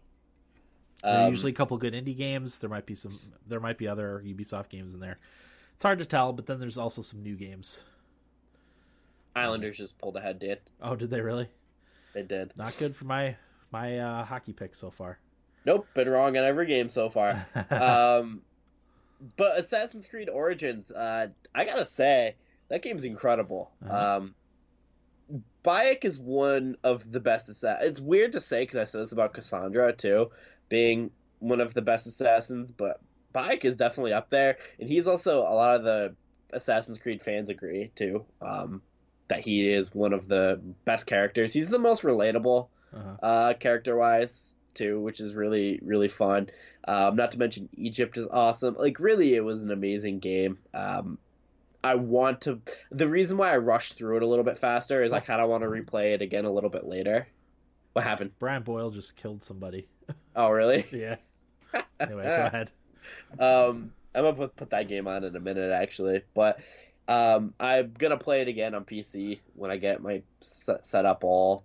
Um, 1.05 1.29
usually 1.31 1.53
a 1.53 1.55
couple 1.55 1.77
good 1.79 1.95
indie 1.95 2.17
games. 2.17 2.59
There 2.61 2.71
might 2.71 2.87
be 2.87 2.95
some. 2.95 3.19
There 3.49 3.61
might 3.61 3.79
be 3.79 3.89
other 3.89 4.23
Ubisoft 4.25 4.69
games 4.69 4.95
in 4.95 5.01
there. 5.01 5.19
It's 5.75 5.83
hard 5.83 5.99
to 5.99 6.05
tell, 6.05 6.33
but 6.33 6.47
then 6.47 6.61
there's 6.61 6.79
also 6.79 7.03
some 7.03 7.23
new 7.23 7.35
games. 7.35 7.81
Islanders 9.35 9.79
just 9.79 9.99
pulled 9.99 10.17
ahead, 10.17 10.39
dude. 10.39 10.61
Oh, 10.81 10.95
did 10.95 11.11
they 11.11 11.21
really? 11.21 11.49
They 12.13 12.23
did. 12.23 12.53
Not 12.57 12.77
good 12.77 12.95
for 12.95 13.05
my 13.07 13.37
my 13.71 13.99
uh, 13.99 14.25
hockey 14.27 14.53
pick 14.53 14.75
so 14.75 14.91
far. 14.91 15.19
Nope, 15.65 15.87
been 15.95 16.09
wrong 16.09 16.37
on 16.37 16.45
every 16.45 16.67
game 16.67 16.89
so 16.89 17.09
far. 17.09 17.47
um, 17.71 18.43
but 19.37 19.59
Assassin's 19.59 20.07
Creed 20.07 20.29
Origins, 20.29 20.91
uh, 20.91 21.29
I 21.55 21.65
gotta 21.65 21.87
say 21.87 22.37
that 22.69 22.83
game's 22.83 23.05
incredible. 23.05 23.71
Uh-huh. 23.85 24.17
Um, 24.17 24.35
Bayek 25.65 26.05
is 26.05 26.19
one 26.19 26.77
of 26.83 27.11
the 27.11 27.21
best 27.21 27.49
assassins. 27.49 27.91
It's 27.91 28.01
weird 28.01 28.33
to 28.33 28.41
say 28.41 28.63
because 28.63 28.79
I 28.79 28.85
said 28.85 29.03
this 29.03 29.13
about 29.13 29.35
Kassandra 29.35 29.97
too, 29.97 30.31
being 30.69 31.11
one 31.39 31.61
of 31.61 31.75
the 31.75 31.83
best 31.83 32.07
assassins, 32.07 32.73
but 32.73 33.01
Bayek 33.35 33.65
is 33.65 33.77
definitely 33.77 34.13
up 34.13 34.31
there, 34.31 34.59
and 34.79 34.89
he's 34.89 35.07
also 35.07 35.41
a 35.41 35.55
lot 35.55 35.77
of 35.77 35.85
the 35.85 36.15
Assassin's 36.53 36.99
Creed 36.99 37.23
fans 37.23 37.49
agree 37.49 37.91
too. 37.95 38.25
Um, 38.41 38.83
that 39.29 39.41
he 39.41 39.73
is 39.73 39.95
one 39.95 40.13
of 40.13 40.29
the 40.29 40.61
best 40.85 41.07
characters. 41.07 41.53
He's 41.53 41.69
the 41.69 41.79
most 41.79 42.03
relatable 42.03 42.69
uh-huh. 42.93 43.27
uh, 43.27 43.55
character 43.55 43.97
wise 43.97 44.57
too, 44.75 45.01
which 45.01 45.21
is 45.21 45.35
really 45.35 45.81
really 45.83 46.09
fun. 46.09 46.51
Um, 46.87 47.17
not 47.17 47.33
to 47.33 47.39
mention 47.39 47.69
Egypt 47.77 48.19
is 48.19 48.27
awesome. 48.31 48.77
Like 48.79 48.99
really, 48.99 49.35
it 49.35 49.45
was 49.45 49.63
an 49.63 49.71
amazing 49.71 50.19
game. 50.19 50.59
Um, 50.75 51.19
I 51.85 51.97
want 51.97 52.43
to. 52.43 52.61
The 52.91 53.09
reason 53.09 53.37
why 53.37 53.53
I 53.53 53.57
rushed 53.57 53.95
through 53.95 54.17
it 54.17 54.23
a 54.23 54.27
little 54.27 54.45
bit 54.45 54.59
faster 54.59 55.03
is 55.03 55.13
I 55.13 55.21
kind 55.21 55.41
of 55.41 55.49
want 55.49 55.63
to 55.63 55.69
replay 55.69 56.15
it 56.15 56.23
again 56.23 56.45
a 56.45 56.51
little 56.51 56.71
bit 56.71 56.87
later. 56.87 57.27
What 57.93 58.05
happened? 58.05 58.31
Brian 58.39 58.63
Boyle 58.63 58.91
just 58.91 59.17
killed 59.17 59.43
somebody. 59.43 59.89
Oh, 60.35 60.49
really? 60.49 60.87
yeah. 60.93 61.17
Anyway, 62.01 62.25
go 62.25 62.47
ahead. 62.47 62.71
um, 63.39 63.93
I'm 64.15 64.25
gonna 64.25 64.33
put, 64.33 64.57
put 64.57 64.71
that 64.71 64.89
game 64.89 65.07
on 65.07 65.25
in 65.25 65.37
a 65.37 65.41
minute 65.41 65.71
actually, 65.71 66.23
but 66.35 66.59
um, 67.07 67.53
I'm 67.61 67.93
gonna 67.99 68.17
play 68.17 68.41
it 68.41 68.49
again 68.49 68.75
on 68.75 68.85
PC 68.85 69.41
when 69.55 69.71
I 69.71 69.77
get 69.77 70.03
my 70.03 70.23
set, 70.41 70.87
set 70.87 71.05
up 71.07 71.23
all. 71.23 71.65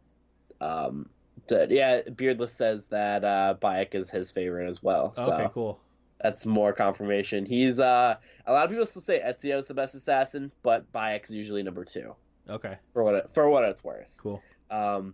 Um, 0.59 1.09
to, 1.47 1.67
yeah, 1.69 2.01
Beardless 2.09 2.53
says 2.53 2.85
that 2.87 3.23
uh, 3.23 3.55
Bayek 3.61 3.95
is 3.95 4.09
his 4.09 4.31
favorite 4.31 4.67
as 4.67 4.81
well. 4.81 5.13
So 5.15 5.33
Okay, 5.33 5.49
cool. 5.53 5.79
that's 6.21 6.45
more 6.45 6.73
confirmation. 6.73 7.45
He's 7.45 7.79
uh, 7.79 8.15
a 8.45 8.51
lot 8.51 8.65
of 8.65 8.69
people 8.71 8.85
still 8.85 9.01
say 9.01 9.19
Ezio 9.19 9.59
is 9.59 9.67
the 9.67 9.73
best 9.73 9.95
assassin, 9.95 10.51
but 10.63 10.91
Bayek 10.91 11.25
is 11.25 11.31
usually 11.31 11.63
number 11.63 11.85
two 11.85 12.15
Okay, 12.49 12.77
for 12.93 13.03
what 13.03 13.15
it, 13.15 13.29
for 13.33 13.49
what 13.49 13.63
it's 13.65 13.83
worth. 13.83 14.07
cool. 14.17 14.41
Um, 14.71 15.13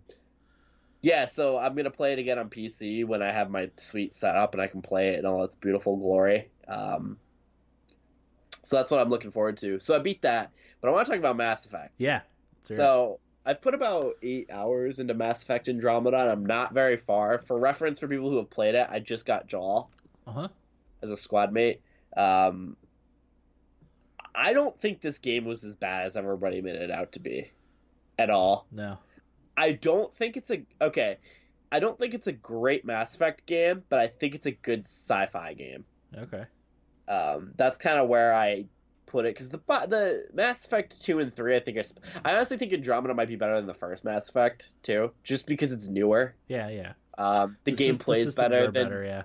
yeah, 1.02 1.26
so 1.26 1.58
I'm 1.58 1.76
gonna 1.76 1.90
play 1.92 2.14
it 2.14 2.20
again 2.20 2.40
on 2.40 2.50
PC 2.50 3.06
when 3.06 3.22
I 3.22 3.32
have 3.32 3.50
my 3.50 3.70
suite 3.76 4.14
set 4.14 4.36
up 4.36 4.54
and 4.54 4.62
I 4.62 4.68
can 4.68 4.82
play 4.82 5.10
it 5.10 5.20
in 5.20 5.26
all 5.26 5.44
its 5.44 5.56
beautiful 5.56 5.98
glory. 5.98 6.50
Um, 6.68 7.18
so 8.64 8.78
that's 8.78 8.90
what 8.90 9.02
I'm 9.02 9.10
looking 9.10 9.32
forward 9.32 9.58
to. 9.58 9.80
So 9.82 9.96
I 9.96 10.00
beat 10.00 10.22
that, 10.22 10.52
but 10.80 10.88
I 10.88 10.92
want 10.92 11.06
to 11.06 11.12
talk 11.12 11.20
about 11.20 11.36
Mass 11.36 11.66
Effect. 11.66 11.94
Yeah. 11.98 12.22
let's 12.56 12.70
hear 12.70 12.76
it. 12.76 12.80
So 12.80 13.20
I've 13.46 13.62
put 13.62 13.74
about 13.74 14.16
eight 14.24 14.50
hours 14.50 15.00
into 15.00 15.14
Mass 15.14 15.44
Effect 15.44 15.68
Andromeda. 15.68 16.18
And 16.18 16.32
I'm 16.32 16.46
not 16.46 16.74
very 16.74 16.98
far. 16.98 17.40
For 17.40 17.58
reference, 17.60 18.00
for 18.00 18.08
people 18.08 18.30
who 18.30 18.38
have 18.38 18.50
played 18.50 18.76
it, 18.76 18.88
I 18.90 19.00
just 19.00 19.26
got 19.26 19.48
Jaal 19.48 19.90
uh-huh. 20.26 20.48
as 21.02 21.10
a 21.10 21.18
squad 21.18 21.52
mate. 21.52 21.82
Um, 22.16 22.78
I 24.36 24.54
don't 24.54 24.80
think 24.80 25.02
this 25.02 25.18
game 25.18 25.46
was 25.46 25.64
as 25.64 25.76
bad 25.76 26.08
as 26.08 26.18
everybody 26.18 26.62
made 26.62 26.76
it 26.76 26.92
out 26.92 27.12
to 27.14 27.20
be, 27.20 27.52
at 28.18 28.30
all. 28.30 28.66
No. 28.72 28.98
I 29.56 29.74
don't 29.74 30.16
think 30.16 30.38
it's 30.38 30.50
a 30.50 30.64
okay. 30.82 31.18
I 31.72 31.80
don't 31.80 31.98
think 32.00 32.14
it's 32.14 32.28
a 32.28 32.32
great 32.32 32.86
Mass 32.86 33.14
Effect 33.14 33.46
game, 33.46 33.84
but 33.90 34.00
I 34.00 34.08
think 34.08 34.36
it's 34.36 34.46
a 34.48 34.52
good 34.52 34.86
sci-fi 34.86 35.54
game. 35.54 35.86
Okay. 36.16 36.46
Um, 37.08 37.52
that's 37.58 37.78
kind 37.78 38.00
of 38.00 38.08
where 38.08 38.34
I 38.34 38.66
put 39.14 39.26
it 39.26 39.36
because 39.36 39.48
the 39.48 39.60
the 39.88 40.26
Mass 40.34 40.66
Effect 40.66 41.02
two 41.02 41.20
and 41.20 41.34
three, 41.34 41.56
I 41.56 41.60
think 41.60 41.78
are, 41.78 41.84
I 42.26 42.34
honestly 42.34 42.58
think 42.58 42.74
Andromeda 42.74 43.14
might 43.14 43.28
be 43.30 43.36
better 43.36 43.56
than 43.56 43.68
the 43.68 43.74
first 43.76 44.04
Mass 44.04 44.28
Effect 44.28 44.70
too, 44.82 45.12
just 45.24 45.46
because 45.46 45.72
it's 45.72 45.88
newer. 45.88 46.34
Yeah, 46.48 46.68
yeah. 46.70 46.94
Um, 47.18 47.56
the 47.64 47.72
The 47.72 47.78
game 47.78 47.98
plays 48.00 48.36
better 48.36 48.72
than 48.72 48.74
better, 48.74 49.06
yeah. 49.06 49.24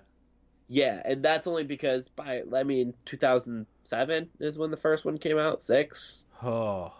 Yeah, 0.68 1.00
and 1.02 1.24
that's 1.24 1.46
only 1.46 1.64
because 1.64 2.08
by 2.08 2.42
I 2.54 2.62
mean 2.62 2.92
2007 3.06 4.28
is 4.38 4.58
when 4.58 4.70
the 4.70 4.76
first 4.76 5.04
one 5.06 5.16
came 5.16 5.38
out. 5.38 5.62
Six. 5.62 6.24
Oh, 6.42 6.92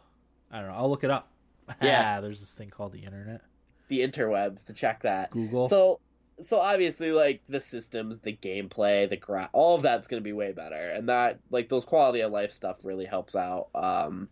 I 0.51 0.59
don't 0.61 0.69
know. 0.69 0.75
I'll 0.75 0.91
look 0.91 1.05
it 1.05 1.11
up. 1.11 1.31
Yeah. 1.83 2.23
there's 2.23 2.41
this 2.41 2.55
thing 2.55 2.71
called 2.71 2.93
the 2.93 3.01
internet. 3.05 3.43
The 3.89 4.01
interwebs 4.01 4.65
to 4.67 4.73
check 4.73 5.03
that. 5.03 5.31
Google. 5.31 5.69
So 5.69 6.01
so 6.41 6.61
obviously 6.61 7.13
like 7.13 7.43
the 7.49 7.61
systems, 7.61 8.19
the 8.19 8.37
gameplay, 8.37 9.09
the 9.09 9.17
gra- 9.17 9.51
all 9.53 9.77
of 9.77 9.83
that's 9.83 10.09
going 10.09 10.21
to 10.23 10.25
be 10.25 10.33
way 10.33 10.53
better, 10.53 10.91
and 10.91 11.09
that 11.09 11.41
like 11.51 11.69
those 11.69 11.85
quality 11.85 12.21
of 12.21 12.33
life 12.33 12.53
stuff 12.53 12.77
really 12.83 13.07
helps 13.07 13.35
out. 13.37 13.69
Um, 13.75 14.29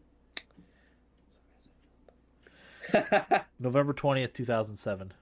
November 3.59 3.93
twentieth, 3.93 4.33
two 4.33 4.45
thousand 4.45 4.77
seven. 4.77 5.13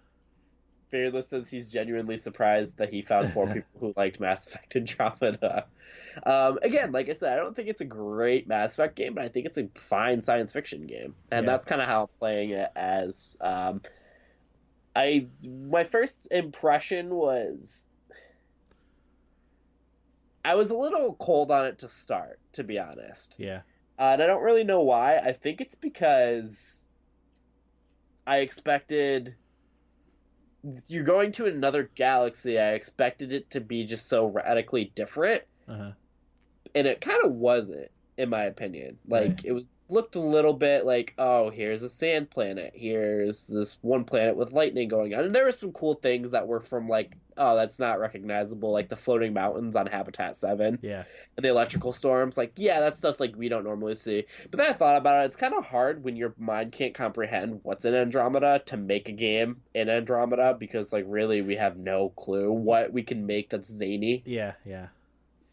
Fearless 0.91 1.29
says 1.29 1.49
he's 1.51 1.71
genuinely 1.71 2.19
surprised 2.19 2.77
that 2.77 2.89
he 2.91 3.03
found 3.03 3.33
four 3.33 3.47
people 3.53 3.81
who 3.81 3.93
liked 3.97 4.21
Mass 4.21 4.47
Effect 4.47 4.77
Andromeda. 4.77 5.65
Um, 6.25 6.59
again, 6.63 6.93
like 6.93 7.09
I 7.09 7.15
said, 7.15 7.33
I 7.33 7.37
don't 7.37 7.57
think 7.57 7.69
it's 7.69 7.81
a 7.81 7.85
great 7.87 8.47
Mass 8.47 8.75
Effect 8.75 8.95
game, 8.95 9.15
but 9.15 9.25
I 9.25 9.29
think 9.29 9.47
it's 9.47 9.59
a 9.59 9.69
fine 9.75 10.23
science 10.23 10.53
fiction 10.53 10.87
game, 10.87 11.15
and 11.33 11.45
Yeah. 11.47 11.53
that's 11.53 11.67
kind 11.67 11.81
of 11.81 11.89
how 11.89 12.03
I'm 12.03 12.09
playing 12.19 12.51
it. 12.51 12.71
As 12.77 13.29
um, 13.41 13.81
I, 14.97 15.27
my 15.45 15.85
first 15.85 16.17
impression 16.31 17.15
was, 17.15 17.85
I 20.45 20.55
was 20.55 20.71
a 20.71 20.77
little 20.77 21.15
cold 21.15 21.51
on 21.51 21.67
it 21.67 21.79
to 21.81 21.89
start, 21.89 22.39
to 22.53 22.65
be 22.65 22.79
honest. 22.79 23.35
Yeah. 23.39 23.63
Uh, 23.99 24.03
and 24.13 24.23
I 24.23 24.27
don't 24.27 24.43
really 24.43 24.65
know 24.65 24.83
why. 24.83 25.17
I 25.19 25.33
think 25.33 25.61
it's 25.61 25.75
because 25.75 26.81
I 28.27 28.39
expected 28.39 29.35
you're 30.87 31.05
going 31.05 31.33
to 31.33 31.47
another 31.47 31.91
galaxy. 31.95 32.59
I 32.59 32.73
expected 32.73 33.33
it 33.33 33.51
to 33.51 33.61
be 33.61 33.85
just 33.85 34.09
so 34.09 34.27
radically 34.27 34.91
different, 34.95 35.43
Uh-huh. 35.69 35.93
and 36.75 36.87
it 36.87 37.01
kind 37.03 37.23
of 37.25 37.33
wasn't, 37.33 37.91
in 38.17 38.31
my 38.31 38.45
opinion. 38.45 38.99
Like 39.07 39.29
Right. 39.29 39.45
it 39.45 39.53
was 39.53 39.67
looked 39.89 40.15
a 40.15 40.21
little 40.21 40.55
bit 40.55 40.85
like, 40.87 41.15
oh, 41.19 41.51
here's 41.51 41.83
a 41.83 41.89
sand 41.89 42.31
planet. 42.31 42.73
Here's 42.75 43.47
this 43.47 43.79
one 43.83 44.05
planet 44.05 44.37
with 44.37 44.53
lightning 44.53 44.89
going 44.89 45.15
on, 45.15 45.25
and 45.25 45.35
there 45.35 45.45
were 45.45 45.53
some 45.53 45.73
cool 45.73 45.95
things 45.95 46.31
that 46.31 46.47
were 46.49 46.61
from 46.61 46.89
like, 46.89 47.13
oh, 47.37 47.57
that's 47.57 47.79
not 47.79 47.99
recognizable, 48.01 48.73
like 48.73 48.89
the 48.89 48.97
floating 48.97 49.33
mountains 49.35 49.75
on 49.77 49.87
Habitat 49.87 50.37
Seven 50.37 50.79
Yeah. 50.83 51.03
and 51.37 51.45
the 51.45 51.49
electrical 51.51 51.93
storms 51.93 52.37
like 52.37 52.53
yeah 52.57 52.79
that's 52.81 52.99
stuff 53.01 53.19
like 53.19 53.35
we 53.37 53.49
don't 53.49 53.65
normally 53.65 53.97
see 53.97 54.25
but 54.51 54.59
then 54.59 54.71
i 54.71 54.73
thought 54.73 54.97
about 54.97 55.23
it 55.23 55.27
it's 55.27 55.37
kind 55.37 55.53
of 55.53 55.65
hard 55.65 56.05
when 56.05 56.15
your 56.15 56.33
mind 56.39 56.71
can't 56.71 56.95
comprehend 56.95 57.59
what's 57.65 57.85
in 57.85 57.93
andromeda 57.95 58.63
to 58.67 58.77
make 58.77 59.09
a 59.09 59.13
game 59.13 59.61
in 59.75 59.89
andromeda 59.89 60.55
because 60.57 60.93
like 60.93 61.05
really 61.09 61.43
we 61.43 61.57
have 61.57 61.77
no 61.77 62.11
clue 62.11 62.53
what 62.53 62.93
we 62.93 63.03
can 63.03 63.27
make 63.27 63.51
that's 63.51 63.69
zany 63.69 64.23
Yeah. 64.25 64.53
Yeah. 64.65 64.87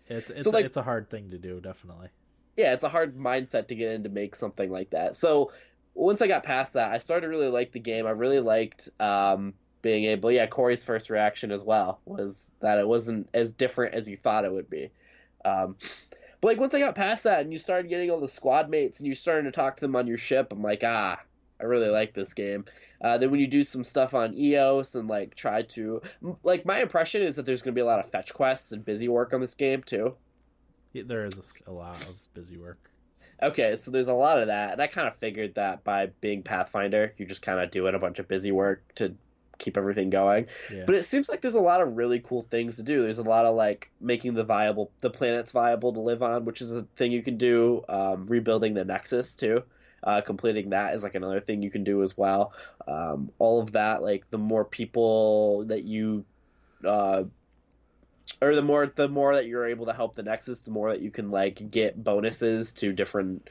It's 0.07 0.29
it's 0.29 0.43
So, 0.43 0.51
like- 0.51 0.65
it's 0.65 0.77
a 0.77 0.83
hard 0.83 1.09
thing 1.09 1.31
to 1.31 1.39
do, 1.39 1.59
definitely. 1.61 2.09
Yeah 2.57 2.73
it's 2.73 2.83
a 2.83 2.89
hard 2.89 3.17
mindset 3.17 3.67
to 3.67 3.75
get 3.75 3.91
in 3.93 4.03
to 4.03 4.09
make 4.09 4.35
something 4.35 4.69
like 4.69 4.91
that. 4.91 5.17
So 5.17 5.51
once 5.93 6.21
i 6.21 6.27
got 6.27 6.43
past 6.43 6.73
that 6.73 6.91
i 6.91 6.97
started 6.97 7.21
to 7.21 7.27
really 7.27 7.49
like 7.49 7.71
the 7.71 7.79
game. 7.79 8.07
I 8.07 8.11
really 8.11 8.39
liked 8.39 8.89
um 8.99 9.53
being 9.81 10.05
able 10.05 10.31
yeah 10.31 10.47
corey's 10.47 10.83
first 10.83 11.09
reaction 11.09 11.51
as 11.51 11.63
well 11.63 11.99
was 12.05 12.49
that 12.61 12.77
it 12.77 12.87
wasn't 12.87 13.27
as 13.33 13.51
different 13.51 13.95
as 13.95 14.07
you 14.07 14.17
thought 14.17 14.45
it 14.45 14.51
would 14.51 14.69
be. 14.69 14.91
Um 15.43 15.75
but 16.39 16.47
like 16.47 16.59
once 16.59 16.73
i 16.73 16.79
got 16.79 16.95
past 16.95 17.23
that 17.23 17.41
and 17.41 17.51
you 17.51 17.59
started 17.59 17.89
getting 17.89 18.09
all 18.09 18.19
the 18.19 18.27
squad 18.27 18.69
mates 18.69 18.99
and 18.99 19.07
you 19.07 19.15
started 19.15 19.43
to 19.43 19.51
talk 19.51 19.77
to 19.77 19.81
them 19.81 19.95
on 19.95 20.07
your 20.07 20.17
ship 20.17 20.51
i'm 20.51 20.61
like 20.61 20.81
ah 20.83 21.19
i 21.59 21.63
really 21.63 21.89
like 21.89 22.13
this 22.13 22.33
game. 22.33 22.65
Uh, 23.03 23.17
then 23.17 23.31
when 23.31 23.39
you 23.39 23.47
do 23.47 23.63
some 23.63 23.83
stuff 23.83 24.13
on 24.13 24.33
eos 24.35 24.93
and 24.93 25.07
like 25.07 25.35
try 25.35 25.63
to 25.63 26.01
like 26.43 26.65
my 26.65 26.81
impression 26.81 27.21
is 27.21 27.35
that 27.35 27.45
there's 27.45 27.63
going 27.63 27.73
to 27.73 27.77
be 27.77 27.81
a 27.81 27.85
lot 27.85 27.99
of 27.99 28.11
fetch 28.11 28.33
quests 28.33 28.71
and 28.71 28.85
busy 28.85 29.07
work 29.07 29.33
on 29.33 29.41
this 29.41 29.55
game 29.55 29.83
too 29.83 30.15
There 30.93 31.25
is 31.25 31.39
a, 31.67 31.71
a 31.71 31.73
lot 31.73 32.01
of 32.01 32.15
busy 32.33 32.57
work. 32.57 32.89
Okay, 33.41 33.75
so 33.75 33.89
there's 33.89 34.07
a 34.07 34.13
lot 34.13 34.39
of 34.39 34.47
that, 34.47 34.73
and 34.73 34.81
I 34.81 34.87
kind 34.87 35.07
of 35.07 35.15
figured 35.15 35.55
that 35.55 35.83
by 35.83 36.07
being 36.21 36.43
Pathfinder, 36.43 37.13
you're 37.17 37.27
just 37.27 37.41
kind 37.41 37.59
of 37.59 37.71
doing 37.71 37.95
a 37.95 37.99
bunch 37.99 38.19
of 38.19 38.27
busy 38.27 38.51
work 38.51 38.83
to 38.95 39.15
keep 39.61 39.77
everything 39.77 40.09
going. 40.09 40.47
Yeah. 40.71 40.83
But 40.85 40.95
it 40.95 41.05
seems 41.05 41.29
like 41.29 41.41
there's 41.41 41.53
a 41.53 41.61
lot 41.61 41.81
of 41.81 41.95
really 41.95 42.19
cool 42.19 42.41
things 42.43 42.75
to 42.75 42.83
do. 42.83 43.01
There's 43.01 43.19
a 43.19 43.23
lot 43.23 43.45
of 43.45 43.55
like 43.55 43.89
making 44.01 44.33
the 44.33 44.43
viable, 44.43 44.91
the 45.01 45.09
planets 45.09 45.51
viable 45.51 45.93
to 45.93 45.99
live 45.99 46.21
on, 46.21 46.45
which 46.45 46.61
is 46.61 46.71
a 46.71 46.83
thing 46.97 47.11
you 47.11 47.23
can 47.23 47.37
do. 47.37 47.83
Um, 47.87 48.27
rebuilding 48.27 48.73
the 48.73 48.83
Nexus 48.83 49.33
too, 49.33 49.63
uh, 50.03 50.21
completing 50.21 50.71
that 50.71 50.95
is 50.95 51.03
like 51.03 51.15
another 51.15 51.39
thing 51.39 51.61
you 51.61 51.71
can 51.71 51.83
do 51.83 52.03
as 52.03 52.17
well. 52.17 52.53
Um, 52.87 53.31
all 53.39 53.61
of 53.61 53.71
that, 53.73 54.01
like 54.03 54.29
the 54.29 54.37
more 54.37 54.65
people 54.65 55.65
that 55.65 55.83
you 55.83 56.25
uh, 56.85 57.23
or 58.41 58.55
the 58.55 58.61
more 58.61 58.85
the 58.87 59.09
more 59.09 59.35
that 59.35 59.47
you're 59.47 59.67
able 59.67 59.85
to 59.87 59.93
help 59.93 60.15
the 60.15 60.23
Nexus, 60.23 60.59
the 60.59 60.71
more 60.71 60.91
that 60.91 61.01
you 61.01 61.11
can 61.11 61.31
like 61.31 61.71
get 61.71 62.01
bonuses 62.01 62.71
to 62.73 62.93
different 62.93 63.49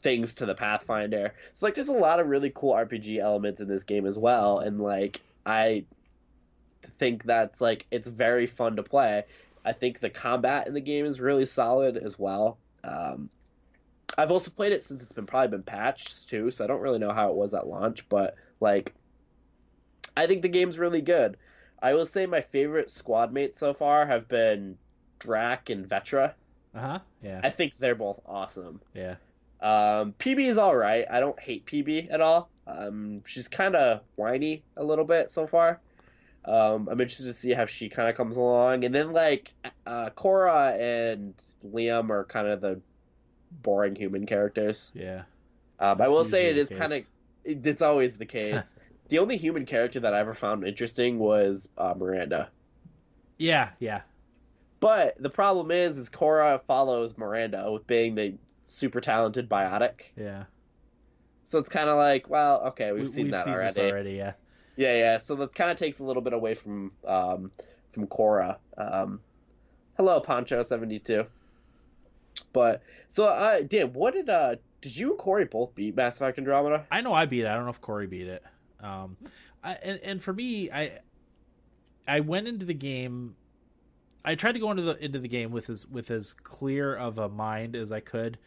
things 0.00 0.36
to 0.36 0.46
the 0.46 0.54
Pathfinder. 0.54 1.34
So 1.54 1.66
like 1.66 1.74
there's 1.74 1.88
a 1.88 1.92
lot 1.92 2.20
of 2.20 2.28
really 2.28 2.52
cool 2.54 2.72
RPG 2.72 3.18
elements 3.18 3.60
in 3.60 3.68
this 3.68 3.84
game 3.84 4.06
as 4.06 4.18
well, 4.18 4.58
and 4.58 4.80
like 4.80 5.20
I 5.44 5.84
think 6.98 7.24
that's 7.24 7.60
like 7.60 7.86
it's 7.90 8.08
very 8.08 8.46
fun 8.46 8.76
to 8.76 8.82
play. 8.82 9.24
I 9.64 9.72
think 9.72 10.00
the 10.00 10.10
combat 10.10 10.66
in 10.66 10.74
the 10.74 10.80
game 10.80 11.04
is 11.04 11.20
really 11.20 11.46
solid 11.46 11.96
as 11.96 12.18
well. 12.18 12.58
Um, 12.82 13.28
I've 14.16 14.30
also 14.30 14.50
played 14.50 14.72
it 14.72 14.84
since 14.84 15.02
it's 15.02 15.12
been 15.12 15.26
probably 15.26 15.48
been 15.48 15.62
patched 15.62 16.28
too, 16.28 16.50
so 16.50 16.64
I 16.64 16.66
don't 16.66 16.80
really 16.80 16.98
know 16.98 17.12
how 17.12 17.30
it 17.30 17.36
was 17.36 17.54
at 17.54 17.66
launch, 17.66 18.08
but 18.08 18.36
like 18.60 18.94
I 20.16 20.26
think 20.26 20.42
the 20.42 20.48
game's 20.48 20.78
really 20.78 21.02
good. 21.02 21.36
I 21.82 21.94
will 21.94 22.06
say 22.06 22.26
my 22.26 22.40
favorite 22.40 22.90
squad 22.90 23.32
mates 23.32 23.58
so 23.58 23.74
far 23.74 24.06
have 24.06 24.28
been 24.28 24.76
Drack 25.18 25.70
and 25.70 25.88
Vetra. 25.88 26.34
Uh 26.74 26.80
huh. 26.80 26.98
Yeah. 27.22 27.40
I 27.42 27.50
think 27.50 27.74
they're 27.78 27.94
both 27.94 28.20
awesome. 28.26 28.80
Yeah. 28.94 29.16
Um, 29.60 30.14
Peebee 30.18 30.46
is 30.46 30.58
all 30.58 30.74
right. 30.74 31.04
I 31.10 31.20
don't 31.20 31.38
hate 31.38 31.66
Peebee 31.66 32.08
at 32.10 32.20
all. 32.20 32.50
Um, 32.66 33.22
she's 33.26 33.48
kind 33.48 33.74
of 33.74 34.00
whiny 34.16 34.62
a 34.76 34.84
little 34.84 35.04
bit 35.04 35.30
so 35.30 35.46
far. 35.46 35.80
Um, 36.44 36.88
I'm 36.90 37.00
interested 37.00 37.26
to 37.26 37.34
see 37.34 37.52
how 37.52 37.66
she 37.66 37.88
kind 37.88 38.08
of 38.08 38.16
comes 38.16 38.36
along. 38.36 38.84
And 38.84 38.94
then 38.94 39.12
like 39.12 39.52
uh, 39.86 40.10
Cora 40.10 40.76
and 40.78 41.34
Liam 41.66 42.10
are 42.10 42.24
kind 42.24 42.48
of 42.48 42.60
the 42.60 42.80
boring 43.50 43.96
human 43.96 44.26
characters. 44.26 44.92
Yeah. 44.94 45.22
Um, 45.78 46.00
I 46.00 46.08
will 46.08 46.24
say 46.24 46.50
it 46.50 46.58
is 46.58 46.68
kind 46.68 46.92
of 46.92 47.06
it's 47.44 47.82
always 47.82 48.16
the 48.16 48.26
case. 48.26 48.74
the 49.10 49.18
only 49.18 49.36
human 49.36 49.66
character 49.66 50.00
that 50.00 50.14
I 50.14 50.20
ever 50.20 50.34
found 50.34 50.66
interesting 50.66 51.18
was 51.18 51.68
uh, 51.76 51.94
Miranda. 51.96 52.48
Yeah. 53.36 53.70
Yeah. 53.78 54.00
But 54.80 55.20
the 55.22 55.28
problem 55.30 55.70
is, 55.70 55.98
is 55.98 56.08
Cora 56.08 56.60
follows 56.66 57.18
Miranda 57.18 57.70
with 57.70 57.86
being 57.86 58.14
the 58.14 58.34
super 58.64 59.00
talented 59.02 59.48
biotic. 59.48 60.00
Yeah. 60.16 60.44
So 61.44 61.58
it's 61.58 61.68
kind 61.68 61.90
of 61.90 61.96
like, 61.98 62.30
well, 62.30 62.62
okay, 62.68 62.92
we've 62.92 63.02
We- 63.02 63.12
seen 63.12 63.30
that 63.32 63.46
already. 63.46 63.74
this 63.74 63.78
already. 63.78 64.12
Yeah. 64.12 64.32
Yeah, 64.76 64.94
yeah. 64.96 65.18
So 65.18 65.34
that 65.34 65.54
kind 65.54 65.70
of 65.70 65.76
takes 65.76 65.98
a 65.98 66.04
little 66.04 66.22
bit 66.22 66.32
away 66.32 66.54
from 66.54 66.92
um, 67.06 67.50
from 67.92 68.06
Cora. 68.06 68.56
Um, 68.78 69.20
hello, 69.98 70.20
Poncho 70.20 70.62
seventy 70.62 70.98
two. 70.98 71.26
But 72.54 72.82
so, 73.08 73.26
uh, 73.26 73.60
Dan, 73.62 73.92
what 73.92 74.14
did 74.14 74.30
uh, 74.30 74.54
did 74.80 74.96
you 74.96 75.10
and 75.10 75.18
Corey 75.18 75.44
both 75.44 75.74
beat 75.74 75.96
Mass 75.96 76.16
Effect 76.16 76.38
Andromeda? 76.38 76.86
I 76.90 77.00
know 77.02 77.12
I 77.12 77.26
beat 77.26 77.40
it. 77.42 77.46
I 77.48 77.54
don't 77.56 77.64
know 77.64 77.70
if 77.70 77.80
Corey 77.82 78.06
beat 78.06 78.28
it. 78.28 78.42
Um, 78.82 79.16
I, 79.62 79.72
and 79.74 80.00
and 80.02 80.22
for 80.22 80.32
me, 80.32 80.70
I 80.70 80.98
I 82.06 82.20
went 82.20 82.48
into 82.48 82.64
the 82.64 82.74
game. 82.74 83.36
I 84.24 84.34
tried 84.34 84.52
to 84.52 84.58
go 84.58 84.70
into 84.70 84.82
the 84.82 85.02
into 85.02 85.18
the 85.18 85.28
game 85.28 85.50
with 85.50 85.70
as 85.70 85.86
with 85.86 86.10
as 86.10 86.34
clear 86.34 86.94
of 86.94 87.18
a 87.18 87.28
mind 87.28 87.76
as 87.76 87.92
I 87.92 88.00
could, 88.00 88.38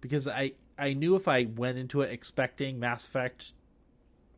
because 0.00 0.26
I 0.28 0.52
I 0.78 0.94
knew 0.94 1.16
if 1.16 1.28
I 1.28 1.44
went 1.44 1.78
into 1.78 2.00
it 2.02 2.10
expecting 2.10 2.80
Mass 2.80 3.06
Effect 3.06 3.52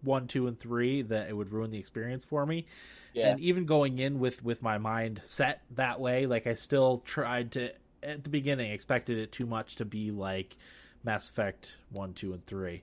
one, 0.02 0.26
two, 0.26 0.48
and 0.48 0.58
three, 0.58 1.02
that 1.02 1.28
it 1.28 1.32
would 1.32 1.52
ruin 1.52 1.70
the 1.70 1.78
experience 1.78 2.24
for 2.24 2.44
me. 2.44 2.66
Yeah. 3.14 3.30
And 3.30 3.40
even 3.40 3.66
going 3.66 3.98
in 3.98 4.18
with 4.18 4.42
with 4.42 4.62
my 4.62 4.78
mind 4.78 5.20
set 5.24 5.62
that 5.72 6.00
way, 6.00 6.26
like 6.26 6.46
I 6.46 6.54
still 6.54 7.02
tried 7.04 7.52
to 7.52 7.70
at 8.02 8.24
the 8.24 8.30
beginning 8.30 8.72
expected 8.72 9.18
it 9.18 9.32
too 9.32 9.46
much 9.46 9.76
to 9.76 9.84
be 9.84 10.10
like 10.10 10.56
Mass 11.04 11.28
Effect 11.28 11.72
one, 11.90 12.14
two, 12.14 12.32
and 12.32 12.44
three. 12.44 12.82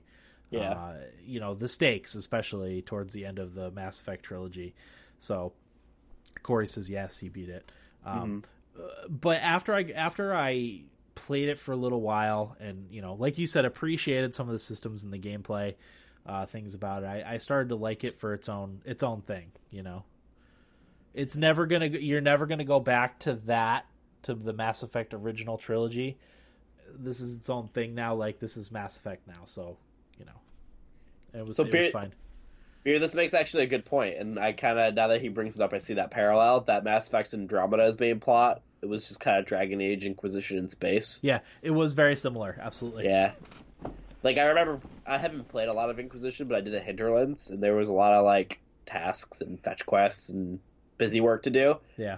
Yeah. 0.50 0.72
Uh, 0.72 0.94
you 1.24 1.40
know 1.40 1.54
the 1.54 1.68
stakes, 1.68 2.14
especially 2.14 2.82
towards 2.82 3.12
the 3.12 3.24
end 3.24 3.38
of 3.38 3.54
the 3.54 3.70
Mass 3.70 4.00
Effect 4.00 4.24
trilogy. 4.24 4.74
So 5.20 5.52
Corey 6.42 6.66
says 6.66 6.90
yes, 6.90 7.18
he 7.18 7.28
beat 7.28 7.48
it. 7.48 7.70
Um, 8.04 8.44
uh, 8.76 9.08
but 9.08 9.40
after 9.42 9.74
I 9.74 9.82
after 9.94 10.34
I 10.34 10.82
played 11.14 11.48
it 11.48 11.58
for 11.58 11.72
a 11.72 11.76
little 11.76 12.00
while, 12.00 12.56
and 12.60 12.86
you 12.90 13.02
know, 13.02 13.14
like 13.14 13.38
you 13.38 13.46
said, 13.46 13.64
appreciated 13.64 14.34
some 14.34 14.48
of 14.48 14.52
the 14.52 14.58
systems 14.58 15.04
and 15.04 15.12
the 15.12 15.18
gameplay 15.18 15.74
uh, 16.26 16.46
things 16.46 16.74
about 16.74 17.02
it, 17.02 17.06
I, 17.06 17.34
I 17.34 17.38
started 17.38 17.68
to 17.70 17.76
like 17.76 18.04
it 18.04 18.18
for 18.18 18.34
its 18.34 18.48
own 18.48 18.80
its 18.84 19.02
own 19.02 19.22
thing. 19.22 19.52
You 19.70 19.82
know, 19.82 20.04
it's 21.14 21.36
never 21.36 21.66
gonna 21.66 21.86
you're 21.86 22.20
never 22.20 22.46
gonna 22.46 22.64
go 22.64 22.80
back 22.80 23.20
to 23.20 23.34
that 23.46 23.86
to 24.22 24.34
the 24.34 24.52
Mass 24.52 24.82
Effect 24.82 25.14
original 25.14 25.58
trilogy. 25.58 26.18
This 26.92 27.20
is 27.20 27.36
its 27.36 27.50
own 27.50 27.68
thing 27.68 27.94
now. 27.94 28.14
Like 28.14 28.40
this 28.40 28.56
is 28.56 28.72
Mass 28.72 28.96
Effect 28.96 29.28
now, 29.28 29.44
so 29.44 29.76
you 30.20 30.26
know, 30.26 31.40
it 31.40 31.46
was 31.46 31.56
So 31.56 31.64
it 31.64 31.74
was 31.74 31.90
fine. 31.90 32.12
Yeah, 32.84 32.98
this 32.98 33.14
makes 33.14 33.34
actually 33.34 33.64
a 33.64 33.66
good 33.66 33.84
point, 33.84 34.16
and 34.16 34.38
I 34.38 34.52
kind 34.52 34.78
of 34.78 34.94
now 34.94 35.08
that 35.08 35.20
he 35.20 35.28
brings 35.28 35.56
it 35.56 35.60
up, 35.62 35.74
I 35.74 35.78
see 35.78 35.94
that 35.94 36.10
parallel. 36.10 36.60
That 36.62 36.84
Mass 36.84 37.08
Effect's 37.08 37.34
Andromeda's 37.34 37.98
main 37.98 38.20
plot. 38.20 38.62
It 38.82 38.86
was 38.86 39.06
just 39.08 39.20
kind 39.20 39.38
of 39.38 39.44
Dragon 39.44 39.80
Age 39.82 40.06
Inquisition 40.06 40.56
in 40.56 40.70
space. 40.70 41.18
Yeah, 41.22 41.40
it 41.60 41.72
was 41.72 41.92
very 41.92 42.16
similar. 42.16 42.56
Absolutely. 42.60 43.04
Yeah, 43.04 43.32
like 44.22 44.38
I 44.38 44.44
remember, 44.44 44.80
I 45.06 45.18
haven't 45.18 45.48
played 45.48 45.68
a 45.68 45.72
lot 45.72 45.90
of 45.90 45.98
Inquisition, 45.98 46.48
but 46.48 46.56
I 46.56 46.60
did 46.62 46.72
the 46.72 46.80
Hinterlands, 46.80 47.50
and 47.50 47.62
there 47.62 47.74
was 47.74 47.88
a 47.88 47.92
lot 47.92 48.12
of 48.12 48.24
like 48.24 48.60
tasks 48.86 49.40
and 49.42 49.60
fetch 49.62 49.84
quests 49.84 50.30
and 50.30 50.58
busy 50.96 51.20
work 51.20 51.42
to 51.42 51.50
do. 51.50 51.76
Yeah. 51.98 52.16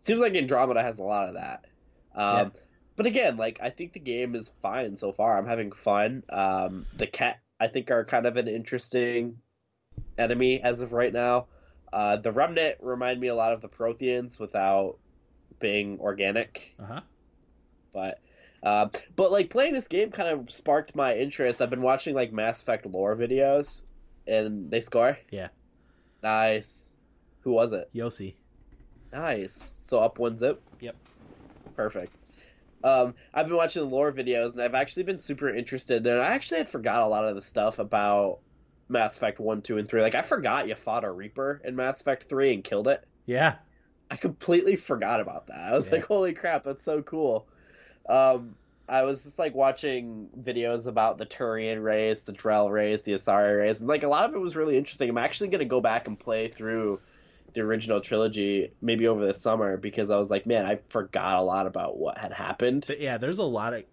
Seems 0.00 0.20
like 0.20 0.34
Andromeda 0.34 0.82
has 0.82 0.98
a 0.98 1.02
lot 1.02 1.28
of 1.28 1.34
that. 1.34 1.66
Um, 2.14 2.52
Yeah. 2.54 2.60
But 2.96 3.06
again, 3.06 3.36
like 3.36 3.58
I 3.62 3.70
think 3.70 3.92
the 3.92 4.00
game 4.00 4.34
is 4.34 4.50
fine 4.60 4.96
so 4.96 5.12
far. 5.12 5.38
I'm 5.38 5.46
having 5.46 5.72
fun. 5.72 6.22
Um, 6.28 6.86
the 6.96 7.06
kett, 7.06 7.40
I 7.58 7.68
think, 7.68 7.90
are 7.90 8.04
kind 8.04 8.26
of 8.26 8.36
an 8.36 8.48
interesting 8.48 9.38
enemy 10.18 10.60
as 10.62 10.80
of 10.82 10.92
right 10.92 11.12
now. 11.12 11.46
Uh, 11.92 12.16
the 12.16 12.32
Remnant 12.32 12.76
remind 12.80 13.20
me 13.20 13.28
a 13.28 13.34
lot 13.34 13.52
of 13.52 13.60
the 13.60 13.68
Protheans 13.68 14.38
without 14.38 14.96
being 15.58 15.98
organic, 16.00 16.74
Uh 16.78 16.86
huh. 16.86 17.00
but 17.92 18.18
uh, 18.62 18.88
but 19.16 19.30
like 19.32 19.50
playing 19.50 19.72
this 19.74 19.88
game 19.88 20.10
kind 20.10 20.28
of 20.28 20.50
sparked 20.50 20.94
my 20.94 21.16
interest. 21.16 21.60
I've 21.60 21.70
been 21.70 21.82
watching 21.82 22.14
like 22.14 22.32
Mass 22.32 22.60
Effect 22.62 22.86
lore 22.86 23.16
videos, 23.16 23.82
and 24.26 24.70
they 24.70 24.80
score. 24.80 25.18
Yeah. 25.30 25.48
Nice. 26.22 26.92
Who 27.40 27.52
was 27.52 27.72
it? 27.72 27.90
Josi. 27.94 28.34
Nice. 29.12 29.74
So 29.86 29.98
up 29.98 30.18
one 30.18 30.38
zip. 30.38 30.62
Yep. 30.80 30.96
Perfect. 31.76 32.14
Um, 32.84 33.14
I've 33.34 33.46
been 33.46 33.56
watching 33.56 33.82
the 33.82 33.88
lore 33.88 34.12
videos, 34.12 34.52
and 34.52 34.62
I've 34.62 34.74
actually 34.74 35.04
been 35.04 35.18
super 35.18 35.48
interested. 35.54 36.06
And 36.06 36.20
I 36.20 36.28
actually 36.34 36.58
had 36.58 36.70
forgot 36.70 37.02
a 37.02 37.06
lot 37.06 37.26
of 37.26 37.34
the 37.34 37.42
stuff 37.42 37.78
about 37.78 38.40
Mass 38.88 39.16
Effect 39.16 39.40
one, 39.40 39.62
two, 39.62 39.78
and 39.78 39.88
three. 39.88 40.02
Like 40.02 40.14
I 40.14 40.22
forgot 40.22 40.68
you 40.68 40.74
fought 40.74 41.04
a 41.04 41.10
Reaper 41.10 41.60
in 41.64 41.76
Mass 41.76 42.00
Effect 42.00 42.24
three 42.28 42.52
and 42.54 42.64
killed 42.64 42.88
it. 42.88 43.06
Yeah. 43.26 43.56
I 44.10 44.16
completely 44.16 44.76
forgot 44.76 45.20
about 45.20 45.46
that. 45.46 45.72
I 45.72 45.72
was 45.72 45.88
Yeah. 45.88 45.96
like, 45.96 46.04
holy 46.04 46.34
crap, 46.34 46.64
that's 46.64 46.84
so 46.84 47.02
cool. 47.02 47.48
Um, 48.08 48.56
I 48.88 49.02
was 49.04 49.22
just 49.24 49.38
like 49.38 49.54
watching 49.54 50.28
videos 50.38 50.86
about 50.86 51.18
the 51.18 51.26
Turian 51.26 51.82
race, 51.82 52.22
the 52.22 52.32
Drell 52.32 52.70
race, 52.70 53.02
the 53.02 53.12
Asari 53.14 53.58
race, 53.60 53.80
and 53.80 53.88
like 53.88 54.02
a 54.02 54.08
lot 54.08 54.28
of 54.28 54.34
it 54.34 54.38
was 54.38 54.56
really 54.56 54.76
interesting. 54.76 55.08
I'm 55.10 55.18
actually 55.18 55.48
gonna 55.50 55.64
go 55.64 55.80
back 55.80 56.06
and 56.08 56.18
play 56.18 56.48
through 56.48 57.00
the 57.54 57.60
original 57.60 58.00
trilogy 58.00 58.72
maybe 58.80 59.06
over 59.08 59.26
the 59.26 59.34
summer 59.34 59.76
because 59.76 60.10
I 60.10 60.16
was 60.16 60.30
like, 60.30 60.46
man, 60.46 60.64
I 60.66 60.78
forgot 60.88 61.36
a 61.36 61.42
lot 61.42 61.66
about 61.66 61.96
what 61.98 62.18
had 62.18 62.32
happened. 62.32 62.84
Th- 62.84 63.00
yeah, 63.00 63.18
there's 63.18 63.38
a 63.38 63.42
lot 63.44 63.74
of 63.74 63.84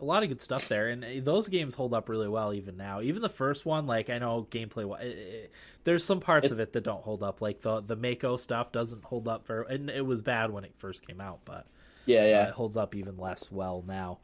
a 0.00 0.04
lot 0.04 0.22
of 0.22 0.28
good 0.28 0.40
stuff 0.40 0.68
there, 0.68 0.88
and 0.88 1.04
uh, 1.04 1.08
those 1.24 1.48
games 1.48 1.74
hold 1.74 1.92
up 1.92 2.08
really 2.08 2.28
well 2.28 2.54
even 2.54 2.76
now. 2.76 3.00
Even 3.00 3.20
the 3.20 3.28
first 3.28 3.66
one, 3.66 3.86
like 3.86 4.10
I 4.10 4.18
know 4.18 4.46
gameplay, 4.50 5.00
it- 5.02 5.06
it- 5.18 5.52
there's 5.84 6.04
some 6.04 6.20
parts 6.20 6.44
It's- 6.46 6.56
of 6.56 6.60
it 6.60 6.72
that 6.74 6.84
don't 6.84 7.02
hold 7.02 7.22
up. 7.22 7.40
Like 7.42 7.60
the 7.62 7.80
the 7.80 7.96
Mako 7.96 8.36
stuff 8.36 8.70
doesn't 8.72 9.02
hold 9.04 9.26
up 9.26 9.46
very, 9.46 9.66
and 9.74 9.90
it 9.90 10.06
was 10.06 10.20
bad 10.22 10.50
when 10.52 10.64
it 10.64 10.72
first 10.78 11.06
came 11.06 11.20
out, 11.20 11.40
but 11.44 11.66
Yeah, 12.06 12.20
uh, 12.22 12.26
yeah. 12.26 12.48
it 12.48 12.54
holds 12.54 12.76
up 12.76 12.94
even 12.94 13.16
less 13.16 13.50
well 13.50 13.82
now. 13.86 14.18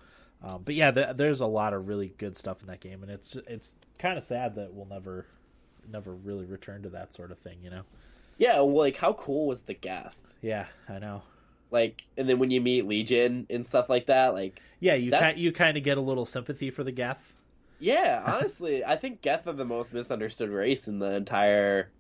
Um, 0.47 0.63
but 0.65 0.75
yeah, 0.75 0.91
th- 0.91 1.17
there's 1.17 1.41
a 1.41 1.47
lot 1.47 1.73
of 1.73 1.89
really 1.89 2.09
good 2.19 2.37
stuff 2.37 2.61
in 2.61 2.67
that 2.69 2.81
game, 2.81 3.03
and 3.03 3.11
it's 3.11 3.35
it's 3.49 3.75
kind 3.99 4.17
of 4.19 4.25
sad 4.25 4.55
that 4.57 4.73
we'll 4.75 4.87
never 4.87 5.27
never 5.91 6.15
really 6.15 6.47
return 6.47 6.83
to 6.83 6.89
that 6.91 7.13
sort 7.13 7.31
of 7.31 7.39
thing, 7.41 7.59
you 7.63 7.69
know? 7.71 7.83
Yeah, 8.39 8.57
well, 8.61 8.77
like 8.79 8.97
how 8.97 9.13
cool 9.13 9.47
was 9.47 9.63
the 9.63 9.75
Geth? 9.75 10.17
Yeah, 10.43 10.67
I 10.89 10.99
know. 10.99 11.23
Like, 11.71 12.03
and 12.17 12.29
then 12.29 12.39
when 12.39 12.51
you 12.51 12.61
meet 12.61 12.87
Legion 12.87 13.47
and 13.51 13.67
stuff 13.67 13.89
like 13.89 14.07
that, 14.07 14.35
like 14.35 14.61
Yeah, 14.81 14.95
you 14.95 15.11
That's- 15.11 15.35
ki- 15.37 15.41
you 15.41 15.53
kind 15.53 15.77
of 15.77 15.83
get 15.83 15.99
a 15.99 16.01
little 16.01 16.27
sympathy 16.27 16.71
for 16.71 16.85
the 16.85 16.93
Geth. 16.93 17.35
Yeah, 17.81 18.23
honestly, 18.27 18.85
I 18.85 18.97
think 18.97 19.21
Geth 19.23 19.47
are 19.47 19.53
the 19.53 19.65
most 19.65 19.93
misunderstood 19.93 20.51
race 20.51 20.87
in 20.89 20.99
the 20.99 21.15
entire 21.15 21.91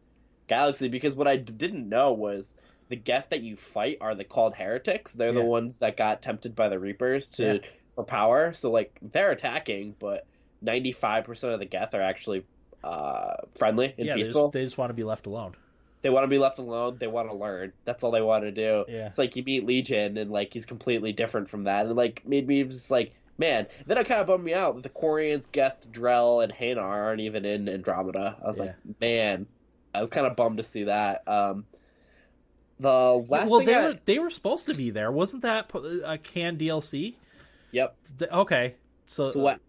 galaxy 0.46 0.88
because 0.88 1.14
what 1.14 1.26
I 1.26 1.36
d- 1.36 1.52
didn't 1.52 1.88
know 1.88 2.12
was 2.12 2.54
the 2.88 2.96
Geth 2.96 3.30
that 3.30 3.40
you 3.42 3.56
fight 3.56 3.98
are 4.00 4.14
the 4.14 4.24
called 4.24 4.54
heretics. 4.54 5.12
They're 5.14 5.32
the 5.32 5.42
ones 5.42 5.78
that 5.78 5.96
got 5.96 6.20
tempted 6.22 6.54
by 6.54 6.68
the 6.68 6.78
Reapers 6.78 7.28
to 7.30 7.54
Yeah. 7.54 7.68
for 7.94 8.04
power. 8.04 8.52
So 8.52 8.70
like 8.70 8.96
they're 9.02 9.30
attacking, 9.32 9.96
but 9.98 10.26
ninety 10.60 10.92
five 10.92 11.24
percent 11.24 11.54
of 11.54 11.58
the 11.60 11.66
Geth 11.66 11.94
are 11.94 12.02
actually 12.02 12.44
uh, 12.84 13.36
friendly 13.56 13.94
and 13.96 14.06
yeah, 14.06 14.14
they 14.14 14.22
peaceful. 14.24 14.44
just, 14.48 14.52
they 14.52 14.64
just 14.64 14.76
want 14.78 14.90
to 14.90 14.94
be 14.94 15.04
left 15.04 15.26
alone. 15.26 15.54
They 16.04 16.10
want 16.10 16.24
to 16.24 16.28
be 16.28 16.36
left 16.36 16.58
alone. 16.58 16.98
They 17.00 17.06
want 17.06 17.30
to 17.30 17.34
learn. 17.34 17.72
That's 17.86 18.04
all 18.04 18.10
they 18.10 18.20
want 18.20 18.44
to 18.44 18.52
do. 18.52 18.84
Yeah. 18.88 19.06
It's 19.06 19.16
like 19.16 19.36
you 19.36 19.42
meet 19.42 19.64
Legion 19.64 20.18
and 20.18 20.30
like 20.30 20.52
he's 20.52 20.66
completely 20.66 21.14
different 21.14 21.48
from 21.48 21.64
that, 21.64 21.86
and 21.86 21.96
like 21.96 22.28
made 22.28 22.46
me 22.46 22.62
just 22.64 22.90
like 22.90 23.14
man. 23.38 23.66
Then 23.86 23.96
it 23.96 24.06
kind 24.06 24.20
of 24.20 24.26
bummed 24.26 24.44
me 24.44 24.52
out 24.52 24.74
that 24.74 24.82
the 24.82 24.90
Quarians, 24.90 25.50
Geth, 25.50 25.78
Drell, 25.90 26.44
and 26.44 26.52
Hanar 26.52 26.82
aren't 26.82 27.22
even 27.22 27.46
in 27.46 27.70
Andromeda. 27.70 28.36
I 28.38 28.46
was 28.46 28.58
like, 28.58 28.74
man, 29.00 29.46
I 29.94 30.00
was 30.00 30.10
kind 30.10 30.26
of 30.26 30.36
bummed 30.36 30.58
to 30.58 30.64
see 30.64 30.84
that. 30.84 31.26
Um, 31.26 31.64
the 32.78 33.24
last 33.26 33.48
well, 33.48 33.64
they 33.64 33.74
I, 33.74 33.86
were 33.86 33.98
they 34.04 34.18
were 34.18 34.28
supposed 34.28 34.66
to 34.66 34.74
be 34.74 34.90
there, 34.90 35.10
wasn't 35.10 35.40
that 35.44 35.70
a 36.04 36.18
can 36.18 36.58
DLC? 36.58 37.14
yep. 37.70 37.96
Th- 38.18 38.30
Okay, 38.30 38.74
so, 39.06 39.30
So 39.30 39.40
what? 39.40 39.60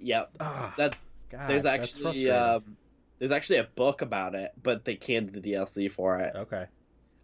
Yep. 0.00 0.30
ah, 0.40 0.74
That 0.76 0.96
God, 1.30 1.48
there's 1.48 1.66
actually 1.66 2.28
um, 2.30 2.76
there's 3.18 3.32
actually 3.32 3.58
a 3.58 3.64
book 3.74 4.02
about 4.02 4.34
it, 4.34 4.52
but 4.62 4.84
they 4.84 4.96
canned 4.96 5.32
the 5.32 5.40
DLC 5.40 5.90
for 5.90 6.18
it. 6.20 6.34
okay, 6.36 6.66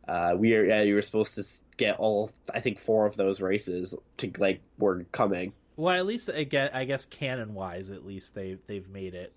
Uh, 0.09 0.35
we 0.37 0.55
are, 0.55 0.65
yeah, 0.65 0.83
you 0.83 0.95
were 0.95 1.03
supposed 1.03 1.35
to 1.35 1.45
get 1.77 1.99
all 1.99 2.31
I 2.53 2.61
think 2.61 2.79
four 2.79 3.07
of 3.07 3.17
those 3.17 3.41
races 3.41 3.95
to 4.19 4.33
like 4.39 4.61
were 4.79 5.05
coming. 5.13 5.53
well, 5.77 5.97
at 5.97 6.07
least 6.07 6.29
I 6.31 6.45
guess, 6.45 6.71
I 6.75 6.85
guess 6.85 7.05
canon 7.07 7.55
wise, 7.55 7.91
at 7.91 8.05
least 8.07 8.35
they 8.35 8.57
they've 8.67 8.89
made 8.89 9.15
it. 9.15 9.33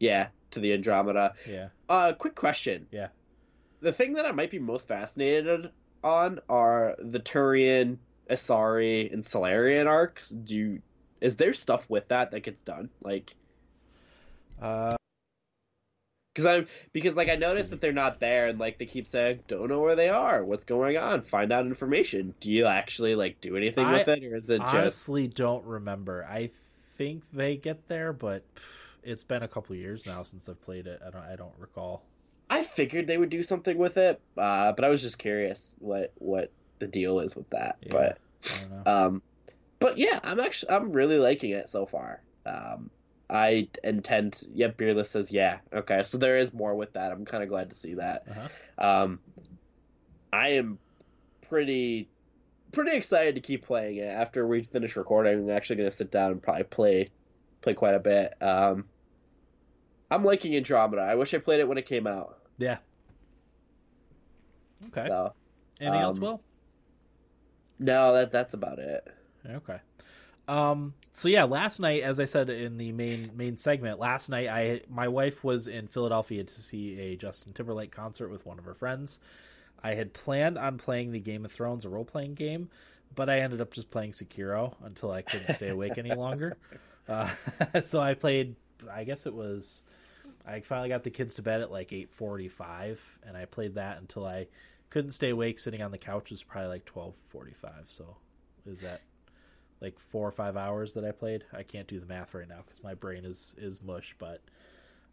Yeah, 0.00 0.28
to 0.50 0.60
the 0.60 0.72
Andromeda. 0.72 1.34
Yeah, 1.48 1.68
Uh, 1.88 2.12
quick 2.12 2.34
question. 2.34 2.86
Yeah. 2.90 3.08
The 3.80 3.92
thing 3.92 4.14
that 4.14 4.26
I 4.26 4.32
might 4.32 4.50
be 4.50 4.58
most 4.58 4.88
fascinated 4.88 5.70
on 6.02 6.40
are 6.48 6.96
the 6.98 7.20
Turian, 7.20 7.98
Asari, 8.30 9.12
and 9.12 9.24
Salarian 9.24 9.86
arcs. 9.86 10.30
Do 10.30 10.54
you, 10.56 10.82
is 11.20 11.36
there 11.36 11.52
stuff 11.52 11.88
with 11.88 12.08
that 12.08 12.30
that 12.32 12.40
gets 12.40 12.62
done? 12.62 12.90
Like, 13.02 13.34
uh, 14.60 14.96
because 16.34 16.46
I'm 16.46 16.66
because 16.92 17.14
like 17.14 17.28
I 17.28 17.36
noticed 17.36 17.70
that 17.70 17.80
they're 17.80 17.92
not 17.92 18.18
there, 18.18 18.48
and 18.48 18.58
like 18.58 18.78
they 18.78 18.86
keep 18.86 19.06
saying, 19.06 19.40
"Don't 19.46 19.68
know 19.68 19.80
where 19.80 19.94
they 19.94 20.08
are. 20.08 20.44
What's 20.44 20.64
going 20.64 20.96
on? 20.96 21.22
Find 21.22 21.52
out 21.52 21.66
information." 21.66 22.34
Do 22.40 22.50
you 22.50 22.66
actually 22.66 23.14
like 23.14 23.40
do 23.40 23.56
anything 23.56 23.86
I 23.86 23.92
with 23.92 24.08
it, 24.08 24.24
or 24.24 24.34
is 24.34 24.50
it 24.50 24.60
just 24.60 24.74
honestly 24.74 25.28
don't 25.28 25.64
remember. 25.64 26.26
I 26.28 26.50
think 26.98 27.22
they 27.32 27.56
get 27.56 27.86
there, 27.88 28.12
but 28.12 28.42
it's 29.04 29.22
been 29.22 29.42
a 29.42 29.48
couple 29.48 29.76
years 29.76 30.04
now 30.06 30.24
since 30.24 30.48
I've 30.48 30.62
played 30.64 30.86
it. 30.88 31.00
I 31.06 31.10
don't 31.10 31.22
I 31.24 31.36
don't 31.36 31.54
recall. 31.58 32.02
I 32.50 32.64
figured 32.64 33.06
they 33.06 33.16
would 33.16 33.30
do 33.30 33.42
something 33.42 33.78
with 33.78 33.96
it, 33.96 34.20
uh, 34.36 34.72
but 34.72 34.84
I 34.84 34.88
was 34.88 35.02
just 35.02 35.18
curious 35.18 35.76
what 35.78 36.12
what 36.18 36.50
the 36.80 36.88
deal 36.88 37.20
is 37.20 37.36
with 37.36 37.48
that. 37.50 37.76
Yeah. 37.80 37.92
But 37.92 38.18
I 38.44 38.60
don't 38.60 38.70
know. 38.84 38.92
um, 38.92 39.22
but 39.78 39.98
yeah, 39.98 40.18
I'm 40.24 40.40
actually 40.40 40.72
I'm 40.72 40.92
really 40.92 41.18
liking 41.18 41.50
it 41.50 41.70
so 41.70 41.86
far. 41.86 42.20
Um, 42.44 42.90
I 43.28 43.68
intend. 43.82 44.42
Yep, 44.54 44.76
Beardless 44.76 45.10
says 45.10 45.30
yeah. 45.32 45.58
Okay, 45.72 46.02
so 46.02 46.18
there 46.18 46.38
is 46.38 46.52
more 46.52 46.74
with 46.74 46.92
that. 46.92 47.12
I'm 47.12 47.24
kind 47.24 47.42
of 47.42 47.48
glad 47.48 47.70
to 47.70 47.76
see 47.76 47.94
that. 47.94 48.24
Uh-huh. 48.30 48.86
Um, 48.86 49.20
I 50.32 50.48
am 50.50 50.78
pretty 51.48 52.08
pretty 52.72 52.96
excited 52.96 53.36
to 53.36 53.40
keep 53.40 53.64
playing 53.64 53.96
it. 53.96 54.08
After 54.08 54.46
we 54.46 54.62
finish 54.62 54.96
recording, 54.96 55.34
I'm 55.34 55.50
actually 55.50 55.76
going 55.76 55.90
to 55.90 55.96
sit 55.96 56.10
down 56.10 56.32
and 56.32 56.42
probably 56.42 56.64
play 56.64 57.10
play 57.62 57.74
quite 57.74 57.94
a 57.94 58.00
bit. 58.00 58.34
Um, 58.42 58.84
I'm 60.10 60.24
liking 60.24 60.54
Andromeda. 60.56 61.02
I 61.02 61.14
wish 61.14 61.32
I 61.34 61.38
played 61.38 61.60
it 61.60 61.68
when 61.68 61.78
it 61.78 61.86
came 61.86 62.06
out. 62.06 62.38
Yeah. 62.58 62.78
Okay. 64.88 65.06
So 65.06 65.32
Anything 65.80 66.00
else, 66.00 66.18
um, 66.18 66.22
Will? 66.22 66.42
no, 67.78 68.12
that 68.14 68.30
that's 68.30 68.54
about 68.54 68.78
it. 68.78 69.06
Okay. 69.48 69.78
Um. 70.46 70.94
So 71.12 71.28
yeah, 71.28 71.44
last 71.44 71.80
night, 71.80 72.02
as 72.02 72.20
I 72.20 72.26
said 72.26 72.50
in 72.50 72.76
the 72.76 72.92
main 72.92 73.30
main 73.34 73.56
segment, 73.56 73.98
last 73.98 74.28
night 74.28 74.48
I 74.48 74.82
my 74.90 75.08
wife 75.08 75.42
was 75.42 75.68
in 75.68 75.86
Philadelphia 75.86 76.44
to 76.44 76.62
see 76.62 76.98
a 77.00 77.16
Justin 77.16 77.52
Timberlake 77.52 77.92
concert 77.92 78.28
with 78.28 78.44
one 78.44 78.58
of 78.58 78.64
her 78.64 78.74
friends. 78.74 79.20
I 79.82 79.94
had 79.94 80.12
planned 80.12 80.58
on 80.58 80.78
playing 80.78 81.12
the 81.12 81.20
Game 81.20 81.44
of 81.44 81.52
Thrones, 81.52 81.84
a 81.84 81.88
role 81.88 82.04
playing 82.04 82.34
game, 82.34 82.70
but 83.14 83.28
I 83.28 83.40
ended 83.40 83.60
up 83.60 83.72
just 83.72 83.90
playing 83.90 84.12
Sekiro 84.12 84.74
until 84.82 85.10
I 85.10 85.22
couldn't 85.22 85.54
stay 85.54 85.68
awake 85.68 85.98
any 85.98 86.14
longer. 86.14 86.56
Uh, 87.06 87.28
so 87.82 88.00
I 88.00 88.14
played. 88.14 88.56
I 88.90 89.04
guess 89.04 89.26
it 89.26 89.34
was. 89.34 89.82
I 90.46 90.60
finally 90.60 90.88
got 90.88 91.04
the 91.04 91.10
kids 91.10 91.34
to 91.34 91.42
bed 91.42 91.60
at 91.60 91.70
like 91.70 91.92
eight 91.92 92.10
forty 92.10 92.48
five, 92.48 92.98
and 93.26 93.36
I 93.36 93.44
played 93.44 93.74
that 93.74 93.98
until 93.98 94.24
I 94.24 94.46
couldn't 94.88 95.10
stay 95.10 95.28
awake. 95.28 95.58
Sitting 95.58 95.82
on 95.82 95.90
the 95.90 95.98
couch 95.98 96.30
was 96.30 96.42
probably 96.42 96.68
like 96.68 96.86
twelve 96.86 97.14
forty 97.28 97.52
five. 97.52 97.84
So 97.88 98.16
is 98.64 98.80
that 98.80 99.02
like 99.84 99.98
four 99.98 100.26
or 100.26 100.32
five 100.32 100.56
hours 100.56 100.94
that 100.94 101.04
I 101.04 101.12
played? 101.12 101.44
I 101.52 101.62
can't 101.62 101.86
do 101.86 102.00
the 102.00 102.06
math 102.06 102.34
right 102.34 102.48
now 102.48 102.62
because 102.66 102.82
my 102.82 102.94
brain 102.94 103.24
is 103.24 103.54
is 103.58 103.82
mush. 103.82 104.14
But 104.18 104.40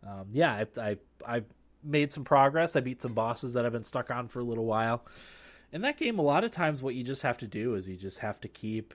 um, 0.07 0.28
yeah, 0.32 0.63
I, 0.78 0.82
I 0.82 0.97
I 1.28 1.43
made 1.84 2.11
some 2.11 2.24
progress. 2.24 2.76
I 2.76 2.80
beat 2.80 3.01
some 3.01 3.13
bosses 3.13 3.53
that 3.53 3.65
I've 3.65 3.72
been 3.74 3.84
stuck 3.84 4.09
on 4.09 4.28
for 4.28 4.39
a 4.39 4.43
little 4.43 4.65
while. 4.65 5.05
In 5.74 5.82
that 5.82 5.97
game, 5.97 6.19
a 6.19 6.22
lot 6.22 6.43
of 6.43 6.51
times 6.51 6.82
what 6.82 6.95
you 6.95 7.03
just 7.03 7.22
have 7.22 7.38
to 7.39 7.47
do 7.47 7.76
is 7.76 7.88
you 7.88 7.97
just 7.97 8.19
have 8.19 8.39
to 8.41 8.47
keep 8.47 8.93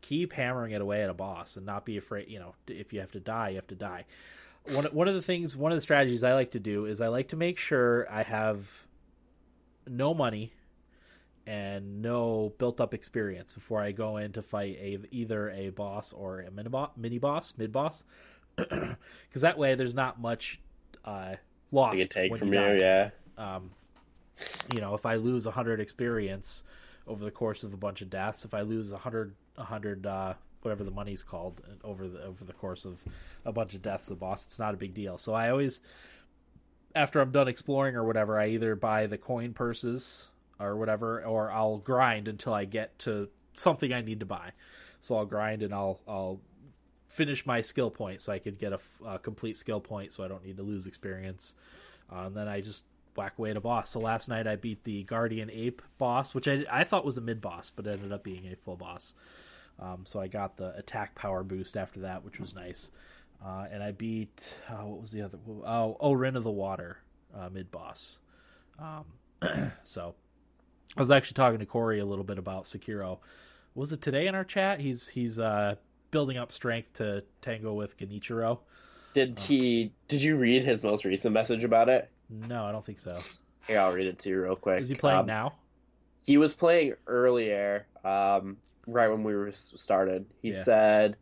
keep 0.00 0.32
hammering 0.32 0.72
it 0.72 0.80
away 0.80 1.02
at 1.02 1.10
a 1.10 1.14
boss 1.14 1.56
and 1.56 1.66
not 1.66 1.84
be 1.84 1.96
afraid. 1.96 2.28
You 2.28 2.38
know, 2.38 2.54
if 2.66 2.92
you 2.92 3.00
have 3.00 3.12
to 3.12 3.20
die, 3.20 3.50
you 3.50 3.56
have 3.56 3.66
to 3.68 3.74
die. 3.74 4.04
one 4.72 4.84
one 4.86 5.08
of 5.08 5.14
the 5.14 5.22
things, 5.22 5.56
one 5.56 5.72
of 5.72 5.76
the 5.76 5.82
strategies 5.82 6.22
I 6.22 6.34
like 6.34 6.52
to 6.52 6.60
do 6.60 6.86
is 6.86 7.00
I 7.00 7.08
like 7.08 7.28
to 7.28 7.36
make 7.36 7.58
sure 7.58 8.06
I 8.10 8.22
have 8.22 8.86
no 9.86 10.14
money 10.14 10.52
and 11.48 12.02
no 12.02 12.52
built 12.58 12.78
up 12.78 12.92
experience 12.92 13.54
before 13.54 13.80
I 13.80 13.90
go 13.90 14.18
in 14.18 14.32
to 14.32 14.42
fight 14.42 14.76
a 14.78 14.98
either 15.10 15.50
a 15.50 15.70
boss 15.70 16.12
or 16.12 16.40
a 16.40 16.50
mini 16.50 16.68
boss, 17.18 17.54
mid 17.56 17.72
boss, 17.72 18.02
because 18.56 18.96
that 19.36 19.56
way 19.56 19.74
there's 19.74 19.94
not 19.94 20.20
much 20.20 20.60
uh, 21.06 21.36
lost. 21.72 21.96
You 21.96 22.04
take 22.04 22.36
from 22.36 22.52
you 22.52 22.60
yeah. 22.60 23.10
Um, 23.38 23.70
you 24.74 24.82
know, 24.82 24.94
if 24.94 25.06
I 25.06 25.14
lose 25.14 25.46
hundred 25.46 25.80
experience 25.80 26.64
over 27.06 27.24
the 27.24 27.30
course 27.30 27.64
of 27.64 27.72
a 27.72 27.78
bunch 27.78 28.02
of 28.02 28.10
deaths, 28.10 28.44
if 28.44 28.52
I 28.52 28.60
lose 28.60 28.92
a 28.92 28.98
hundred, 28.98 29.34
a 29.56 29.64
hundred, 29.64 30.04
uh, 30.04 30.34
whatever 30.60 30.84
the 30.84 30.90
money's 30.90 31.22
called 31.22 31.62
over 31.82 32.06
the 32.06 32.24
over 32.24 32.44
the 32.44 32.52
course 32.52 32.84
of 32.84 32.98
a 33.46 33.52
bunch 33.52 33.74
of 33.74 33.80
deaths 33.80 34.04
of 34.08 34.18
the 34.18 34.20
boss, 34.20 34.44
it's 34.44 34.58
not 34.58 34.74
a 34.74 34.76
big 34.76 34.92
deal. 34.92 35.16
So 35.16 35.32
I 35.32 35.48
always, 35.48 35.80
after 36.94 37.20
I'm 37.20 37.30
done 37.30 37.48
exploring 37.48 37.96
or 37.96 38.04
whatever, 38.04 38.38
I 38.38 38.48
either 38.48 38.76
buy 38.76 39.06
the 39.06 39.16
coin 39.16 39.54
purses 39.54 40.26
or 40.60 40.76
whatever, 40.76 41.24
or 41.24 41.50
I'll 41.50 41.78
grind 41.78 42.28
until 42.28 42.52
I 42.52 42.64
get 42.64 42.98
to 43.00 43.28
something 43.56 43.92
I 43.92 44.02
need 44.02 44.20
to 44.20 44.26
buy. 44.26 44.52
So 45.00 45.16
I'll 45.16 45.26
grind 45.26 45.62
and 45.62 45.72
I'll 45.72 46.00
I'll 46.06 46.40
finish 47.08 47.46
my 47.46 47.62
skill 47.62 47.90
point 47.90 48.20
so 48.20 48.32
I 48.32 48.38
could 48.38 48.58
get 48.58 48.72
a, 48.72 48.80
a 49.06 49.18
complete 49.18 49.56
skill 49.56 49.80
point, 49.80 50.12
so 50.12 50.24
I 50.24 50.28
don't 50.28 50.44
need 50.44 50.56
to 50.58 50.62
lose 50.62 50.86
experience. 50.86 51.54
Uh, 52.12 52.26
and 52.26 52.36
then 52.36 52.48
I 52.48 52.60
just 52.60 52.84
whack 53.16 53.34
away 53.38 53.50
at 53.50 53.56
a 53.56 53.60
boss. 53.60 53.90
So 53.90 54.00
last 54.00 54.28
night 54.28 54.46
I 54.46 54.56
beat 54.56 54.84
the 54.84 55.02
Guardian 55.04 55.50
Ape 55.50 55.82
boss, 55.98 56.34
which 56.34 56.48
I, 56.48 56.64
I 56.70 56.84
thought 56.84 57.04
was 57.04 57.18
a 57.18 57.20
mid 57.20 57.40
boss, 57.40 57.72
but 57.74 57.86
ended 57.86 58.12
up 58.12 58.22
being 58.22 58.46
a 58.46 58.56
full 58.56 58.76
boss. 58.76 59.14
Um, 59.80 60.04
so 60.04 60.20
I 60.20 60.28
got 60.28 60.56
the 60.56 60.76
attack 60.76 61.14
power 61.14 61.42
boost 61.42 61.76
after 61.76 62.00
that, 62.00 62.24
which 62.24 62.40
was 62.40 62.54
nice. 62.54 62.90
Uh, 63.44 63.66
and 63.70 63.82
I 63.82 63.92
beat 63.92 64.52
uh, 64.68 64.84
what 64.84 65.00
was 65.00 65.12
the 65.12 65.22
other? 65.22 65.38
Oh, 65.48 65.96
oh, 66.00 66.12
Rin 66.12 66.36
of 66.36 66.44
the 66.44 66.50
Water 66.50 66.98
uh, 67.36 67.48
mid 67.50 67.70
boss. 67.70 68.18
Um, 68.78 69.04
so 69.84 70.14
I 70.96 71.00
was 71.00 71.10
actually 71.10 71.34
talking 71.34 71.58
to 71.60 71.66
Corey 71.66 72.00
a 72.00 72.04
little 72.04 72.24
bit 72.24 72.38
about 72.38 72.64
Sekiro. 72.64 73.18
Was 73.74 73.92
it 73.92 74.02
today 74.02 74.26
in 74.26 74.34
our 74.34 74.44
chat? 74.44 74.80
He's 74.80 75.08
he's 75.08 75.38
uh, 75.38 75.76
building 76.10 76.36
up 76.36 76.50
strength 76.50 76.94
to 76.94 77.24
tango 77.42 77.74
with 77.74 77.96
Genichiro. 77.98 78.58
Did 79.14 79.38
he? 79.38 79.92
Did 80.08 80.22
you 80.22 80.36
read 80.36 80.64
his 80.64 80.82
most 80.82 81.04
recent 81.04 81.32
message 81.34 81.64
about 81.64 81.88
it? 81.88 82.10
No, 82.30 82.64
I 82.64 82.72
don't 82.72 82.84
think 82.84 82.98
so. 82.98 83.22
Here, 83.66 83.78
I'll 83.78 83.92
read 83.92 84.06
it 84.06 84.18
to 84.20 84.28
you 84.30 84.42
real 84.42 84.56
quick. 84.56 84.80
Is 84.80 84.88
he 84.88 84.94
playing 84.94 85.20
Um, 85.20 85.26
now? 85.26 85.54
He 86.24 86.36
was 86.36 86.52
playing 86.54 86.94
earlier, 87.06 87.86
um, 88.04 88.56
right 88.86 89.08
when 89.08 89.22
we 89.22 89.34
were 89.34 89.52
started. 89.52 90.26
He 90.42 90.50
Yeah. 90.50 90.62
said, 90.62 91.16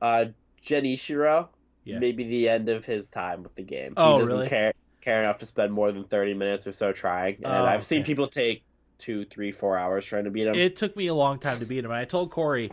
uh, 0.00 0.26
"Genichiro, 0.64 1.48
Yeah. 1.84 1.98
maybe 1.98 2.24
the 2.24 2.48
end 2.48 2.68
of 2.68 2.84
his 2.84 3.10
time 3.10 3.42
with 3.42 3.54
the 3.54 3.62
game. 3.62 3.94
Oh, 3.96 4.14
he 4.14 4.18
doesn't 4.20 4.36
really? 4.36 4.48
care 4.48 4.72
care 5.00 5.22
enough 5.22 5.38
to 5.38 5.46
spend 5.46 5.72
more 5.72 5.92
than 5.92 6.04
thirty 6.04 6.34
minutes 6.34 6.66
or 6.66 6.72
so 6.72 6.92
trying. 6.92 7.36
And 7.36 7.46
Oh, 7.46 7.64
I've 7.66 7.84
seen 7.84 8.04
people 8.04 8.26
take 8.26 8.64
two, 8.98 9.24
three, 9.26 9.52
four 9.52 9.78
hours 9.78 10.04
trying 10.04 10.24
to 10.24 10.30
beat 10.30 10.46
him. 10.46 10.54
It 10.54 10.76
took 10.76 10.96
me 10.96 11.06
a 11.06 11.14
long 11.14 11.38
time 11.38 11.58
to 11.60 11.66
beat 11.66 11.84
him. 11.84 11.90
And 11.90 11.94
I 12.00 12.04
told 12.04 12.30
Corey, 12.30 12.70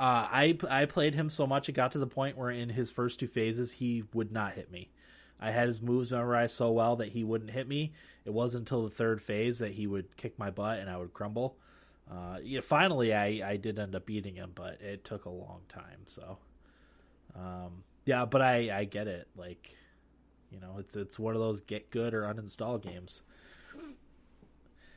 uh, 0.00 0.02
I 0.30 0.58
I 0.68 0.84
played 0.86 1.14
him 1.14 1.30
so 1.30 1.46
much 1.46 1.68
it 1.68 1.72
got 1.72 1.92
to 1.92 1.98
the 1.98 2.06
point 2.06 2.36
where 2.36 2.50
in 2.50 2.68
his 2.68 2.90
first 2.90 3.20
two 3.20 3.26
phases 3.26 3.72
he 3.72 4.04
would 4.14 4.32
not 4.32 4.54
hit 4.54 4.70
me. 4.70 4.90
I 5.40 5.50
had 5.50 5.68
his 5.68 5.80
moves 5.80 6.10
memorized 6.10 6.54
so 6.54 6.70
well 6.72 6.96
that 6.96 7.08
he 7.08 7.24
wouldn't 7.24 7.50
hit 7.50 7.68
me. 7.68 7.92
It 8.24 8.32
wasn't 8.32 8.62
until 8.62 8.84
the 8.84 8.90
third 8.90 9.22
phase 9.22 9.58
that 9.60 9.72
he 9.72 9.86
would 9.86 10.16
kick 10.16 10.38
my 10.38 10.50
butt 10.50 10.78
and 10.80 10.90
I 10.90 10.96
would 10.96 11.12
crumble. 11.12 11.56
Uh, 12.10 12.38
yeah, 12.42 12.60
finally, 12.60 13.14
I, 13.14 13.50
I 13.50 13.56
did 13.56 13.78
end 13.78 13.94
up 13.94 14.06
beating 14.06 14.34
him, 14.34 14.52
but 14.54 14.80
it 14.80 15.04
took 15.04 15.26
a 15.26 15.30
long 15.30 15.60
time. 15.68 16.00
So, 16.06 16.38
um, 17.36 17.84
yeah, 18.04 18.24
but 18.24 18.40
I, 18.40 18.78
I 18.78 18.84
get 18.84 19.06
it. 19.06 19.28
Like, 19.36 19.76
you 20.50 20.58
know, 20.58 20.76
it's 20.78 20.96
it's 20.96 21.18
one 21.18 21.34
of 21.34 21.40
those 21.40 21.60
get 21.60 21.90
good 21.90 22.14
or 22.14 22.22
uninstall 22.22 22.82
games. 22.82 23.22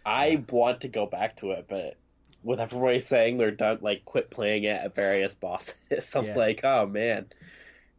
I 0.05 0.43
want 0.49 0.81
to 0.81 0.87
go 0.87 1.05
back 1.05 1.37
to 1.37 1.51
it, 1.51 1.67
but 1.69 1.97
with 2.43 2.59
everybody 2.59 2.99
saying 2.99 3.37
they're 3.37 3.51
done, 3.51 3.79
like 3.81 4.05
quit 4.05 4.29
playing 4.31 4.63
it 4.63 4.81
at 4.81 4.95
various 4.95 5.35
bosses, 5.35 5.75
I'm 6.15 6.25
Yeah. 6.25 6.33
like, 6.33 6.61
oh 6.63 6.85
man. 6.87 7.27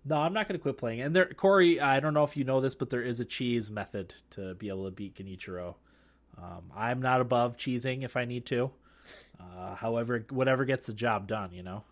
No, 0.04 0.16
I'm 0.16 0.32
not 0.32 0.48
going 0.48 0.58
to 0.58 0.62
quit 0.62 0.78
playing. 0.78 1.00
And 1.00 1.14
there, 1.14 1.26
Corey, 1.26 1.80
I 1.80 2.00
don't 2.00 2.14
know 2.14 2.24
if 2.24 2.36
you 2.36 2.44
know 2.44 2.60
this, 2.60 2.74
but 2.74 2.90
there 2.90 3.02
is 3.02 3.20
a 3.20 3.24
cheese 3.24 3.70
method 3.70 4.14
to 4.30 4.54
be 4.54 4.68
able 4.68 4.84
to 4.86 4.90
beat 4.90 5.14
Genichiro. 5.14 5.76
Um, 6.36 6.72
I'm 6.74 7.00
not 7.00 7.20
above 7.20 7.56
cheesing 7.56 8.02
if 8.04 8.16
I 8.16 8.24
need 8.24 8.46
to. 8.46 8.72
Uh, 9.40 9.74
however, 9.76 10.26
whatever 10.30 10.64
gets 10.64 10.86
the 10.86 10.92
job 10.92 11.28
done, 11.28 11.52
you 11.52 11.62
know. 11.62 11.84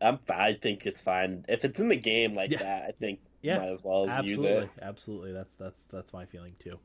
I'm 0.00 0.18
I 0.28 0.54
think 0.54 0.86
it's 0.86 1.02
fine 1.02 1.44
if 1.48 1.64
it's 1.64 1.80
in 1.80 1.88
the 1.88 1.96
game 1.96 2.34
like 2.34 2.52
Yeah. 2.52 2.58
that. 2.58 2.84
I 2.88 2.92
think 2.92 3.20
Yeah, 3.42 3.56
might 3.56 3.70
as 3.70 3.82
well 3.82 4.08
use 4.08 4.42
absolutely, 4.42 4.44
it. 4.44 4.72
absolutely. 4.82 5.32
That's 5.32 5.56
that's 5.56 5.86
that's 5.86 6.12
my 6.12 6.24
feeling 6.26 6.54
too. 6.58 6.78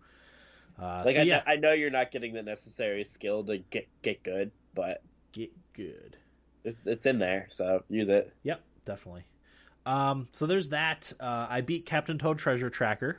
Uh, 0.82 1.03
Like 1.05 1.15
so 1.15 1.21
I, 1.21 1.26
yeah, 1.26 1.43
I 1.45 1.55
know 1.55 1.71
you're 1.74 1.89
not 1.91 2.11
getting 2.11 2.34
the 2.34 2.43
necessary 2.43 3.03
skill 3.03 3.43
to 3.45 3.57
get 3.57 3.88
get 4.01 4.24
good, 4.24 4.51
but 4.74 5.01
get 5.32 5.51
good. 5.74 6.17
it's 6.63 6.88
it's 6.88 7.05
in 7.05 7.19
there, 7.19 7.47
so 7.49 7.84
use 7.89 8.09
it. 8.09 8.34
Yep, 8.43 8.61
definitely. 8.86 9.24
Um, 9.86 10.28
so 10.32 10.45
there's 10.45 10.69
that. 10.69 11.11
Uh, 11.19 11.47
I 11.49 11.61
beat 11.61 11.86
Captain 11.86 12.17
Toad 12.17 12.38
Treasure 12.39 12.69
Tracker. 12.69 13.17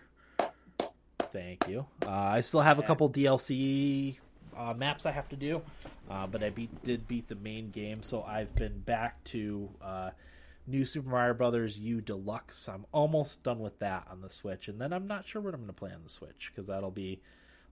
Thank 1.19 1.69
you. 1.69 1.87
Uh, 2.07 2.11
I 2.11 2.41
still 2.41 2.61
have 2.61 2.79
a 2.79 2.83
couple 2.83 3.11
DLC 3.11 4.17
uh, 4.57 4.73
maps 4.75 5.05
I 5.05 5.11
have 5.13 5.29
to 5.31 5.37
do, 5.37 5.63
uh, 6.09 6.27
but 6.27 6.43
I 6.43 6.51
beat 6.51 6.85
did 6.85 7.07
beat 7.09 7.29
the 7.29 7.35
main 7.35 7.71
game, 7.71 8.03
so 8.03 8.23
I've 8.23 8.55
been 8.55 8.79
back 8.81 9.23
to 9.25 9.69
uh, 9.83 10.11
New 10.67 10.85
Super 10.85 11.09
Mario 11.09 11.35
Brothers 11.35 11.77
U 11.79 12.01
Deluxe. 12.01 12.69
I'm 12.69 12.87
almost 12.93 13.43
done 13.43 13.59
with 13.59 13.79
that 13.81 14.07
on 14.11 14.21
the 14.23 14.31
Switch, 14.31 14.69
and 14.69 14.81
then 14.81 14.93
I'm 14.93 15.07
not 15.07 15.27
sure 15.27 15.43
what 15.43 15.55
I'm 15.55 15.61
going 15.61 15.69
to 15.69 15.73
play 15.75 15.93
on 15.93 16.03
the 16.05 16.09
Switch 16.11 16.53
because 16.55 16.69
that'll 16.69 16.91
be 16.93 17.21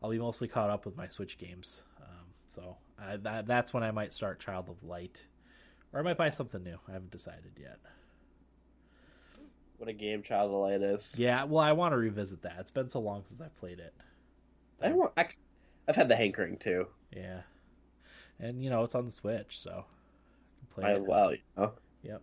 I'll 0.03 0.11
be 0.11 0.19
mostly 0.19 0.49
caught 0.49 0.71
up 0.71 0.85
with 0.85 0.97
my 0.97 1.07
Switch 1.07 1.39
games. 1.39 1.83
Um, 2.01 2.27
so 2.49 2.77
I, 2.99 3.17
that, 3.19 3.47
that's 3.47 3.73
when 3.73 3.83
I 3.83 3.91
might 3.91 4.13
start 4.13 4.41
Child 4.41 4.69
of 4.69 4.83
Light, 4.83 5.23
or 5.93 6.01
I 6.01 6.03
might 6.03 6.17
buy 6.17 6.31
something 6.31 6.63
new. 6.63 6.79
I 6.89 6.93
haven't 6.93 7.13
decided 7.13 7.53
yet. 7.61 7.79
What 9.79 9.89
a 9.89 9.93
game 9.93 10.23
Child 10.23 10.51
of 10.51 10.61
Light 10.61 10.83
is. 10.83 11.15
Yeah, 11.17 11.45
well, 11.45 11.63
I 11.63 11.73
want 11.73 11.93
to 11.93 11.97
revisit 11.97 12.43
that. 12.43 12.57
It's 12.61 12.71
been 12.71 12.89
so 12.89 13.01
long 13.01 13.25
since 13.27 13.41
I 13.41 13.49
played 13.61 13.79
it. 13.79 13.95
I 14.83 14.93
want. 14.93 15.13
I, 15.17 15.29
have 15.87 15.97
had 15.97 16.09
the 16.09 16.17
hankering 16.17 16.57
too. 16.57 16.89
Yeah, 17.15 17.43
and 18.41 18.63
you 18.63 18.71
know 18.71 18.83
it's 18.83 18.95
on 18.95 19.07
the 19.07 19.13
Switch, 19.13 19.61
so 19.61 19.71
I 19.71 19.75
can 19.75 20.75
play 20.75 20.83
Might 20.85 20.93
it. 20.93 20.97
as 20.97 21.05
well. 21.05 21.33
You 21.33 21.39
know? 21.57 21.73
Yep. 22.03 22.23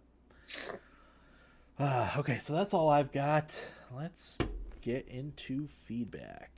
Uh, 1.79 2.09
okay, 2.17 2.39
so 2.39 2.53
that's 2.53 2.73
all 2.73 2.89
I've 2.89 3.11
got. 3.13 3.57
Let's 3.95 4.37
get 4.81 5.07
into 5.07 5.67
feedback. 5.85 6.51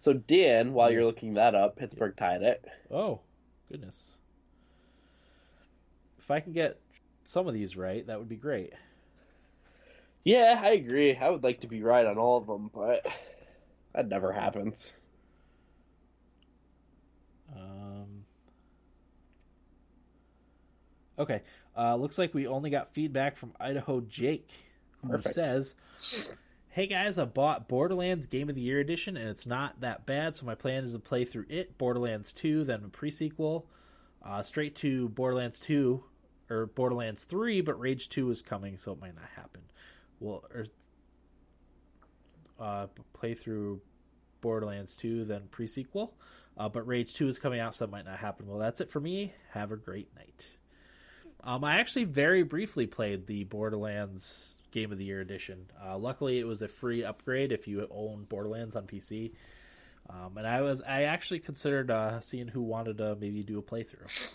So 0.00 0.14
Dan, 0.14 0.72
while 0.72 0.90
you're 0.90 1.04
looking 1.04 1.34
that 1.34 1.54
up, 1.54 1.76
Pittsburgh 1.76 2.16
tied 2.16 2.40
it. 2.40 2.64
Oh, 2.90 3.20
goodness. 3.70 4.16
If 6.18 6.30
I 6.30 6.40
can 6.40 6.54
get 6.54 6.80
some 7.24 7.46
of 7.46 7.52
these 7.52 7.76
right, 7.76 8.06
that 8.06 8.18
would 8.18 8.28
be 8.30 8.36
great. 8.36 8.72
Yeah, 10.24 10.58
I 10.58 10.70
agree. 10.70 11.14
I 11.14 11.28
would 11.28 11.44
like 11.44 11.60
to 11.60 11.66
be 11.66 11.82
right 11.82 12.06
on 12.06 12.16
all 12.16 12.38
of 12.38 12.46
them, 12.46 12.70
but 12.72 13.06
that 13.94 14.08
never 14.08 14.32
happens. 14.32 14.94
Um, 17.54 18.24
okay. 21.18 21.42
Uh, 21.76 21.96
looks 21.96 22.16
like 22.16 22.32
we 22.32 22.46
only 22.46 22.70
got 22.70 22.94
feedback 22.94 23.36
from 23.36 23.52
Idaho 23.60 24.00
Jake, 24.00 24.48
who 25.02 25.10
Perfect. 25.10 25.34
says, 25.34 25.74
Hey 26.72 26.86
guys, 26.86 27.18
I 27.18 27.24
bought 27.24 27.66
Borderlands 27.66 28.28
Game 28.28 28.48
of 28.48 28.54
the 28.54 28.60
Year 28.60 28.78
edition, 28.78 29.16
and 29.16 29.28
it's 29.28 29.44
not 29.44 29.80
that 29.80 30.06
bad, 30.06 30.36
so 30.36 30.46
my 30.46 30.54
plan 30.54 30.84
is 30.84 30.92
to 30.92 31.00
play 31.00 31.24
through 31.24 31.46
it, 31.48 31.76
Borderlands 31.78 32.32
2, 32.32 32.62
then 32.62 32.84
a 32.84 32.88
prequel, 32.88 33.64
uh, 34.24 34.40
straight 34.40 34.76
to 34.76 35.08
Borderlands 35.08 35.58
2, 35.58 36.00
or 36.48 36.66
Borderlands 36.66 37.24
3, 37.24 37.60
but 37.60 37.80
Rage 37.80 38.08
2 38.08 38.30
is 38.30 38.40
coming, 38.40 38.76
so 38.76 38.92
it 38.92 39.00
might 39.00 39.16
not 39.16 39.28
happen. 39.34 39.62
Well, 40.20 40.44
or, 40.54 40.66
uh, 42.60 42.86
play 43.14 43.34
through 43.34 43.80
Borderlands 44.40 44.94
2, 44.94 45.24
then 45.24 45.48
prequel. 45.50 46.12
Uh, 46.56 46.68
but 46.68 46.86
Rage 46.86 47.14
2 47.14 47.28
is 47.28 47.40
coming 47.40 47.58
out, 47.58 47.74
so 47.74 47.84
that 47.84 47.90
might 47.90 48.04
not 48.04 48.18
happen. 48.20 48.46
Well, 48.46 48.60
that's 48.60 48.80
it 48.80 48.92
for 48.92 49.00
me. 49.00 49.34
Have 49.54 49.72
a 49.72 49.76
great 49.76 50.14
night. 50.14 50.48
Um, 51.42 51.64
I 51.64 51.80
actually 51.80 52.04
very 52.04 52.44
briefly 52.44 52.86
played 52.86 53.26
the 53.26 53.42
Borderlands 53.42 54.54
Game 54.70 54.92
of 54.92 54.98
the 54.98 55.04
Year 55.04 55.20
edition. 55.20 55.66
Uh, 55.84 55.98
luckily, 55.98 56.38
it 56.38 56.46
was 56.46 56.62
a 56.62 56.68
free 56.68 57.04
upgrade 57.04 57.52
if 57.52 57.66
you 57.68 57.86
own 57.90 58.24
Borderlands 58.28 58.76
on 58.76 58.86
PC. 58.86 59.32
Um, 60.08 60.36
and 60.38 60.46
I 60.46 60.60
was 60.62 60.82
I 60.82 61.04
actually 61.04 61.40
considered 61.40 61.90
uh, 61.90 62.20
seeing 62.20 62.48
who 62.48 62.62
wanted 62.62 62.98
to 62.98 63.16
maybe 63.20 63.42
do 63.42 63.58
a 63.58 63.62
playthrough 63.62 64.34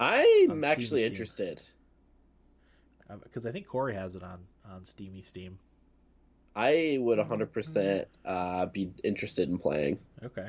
I'm 0.00 0.64
actually 0.64 1.02
Steam. 1.02 1.12
interested. 1.12 1.62
because 3.22 3.46
I 3.46 3.52
think 3.52 3.66
Corey 3.66 3.94
has 3.94 4.16
it 4.16 4.22
on 4.22 4.40
on 4.70 4.84
Steamy 4.84 5.22
Steam. 5.22 5.58
I 6.54 6.96
would 7.00 7.18
100% 7.18 8.06
uh, 8.24 8.66
be 8.66 8.90
interested 9.04 9.48
in 9.50 9.58
playing. 9.58 9.98
Okay. 10.24 10.48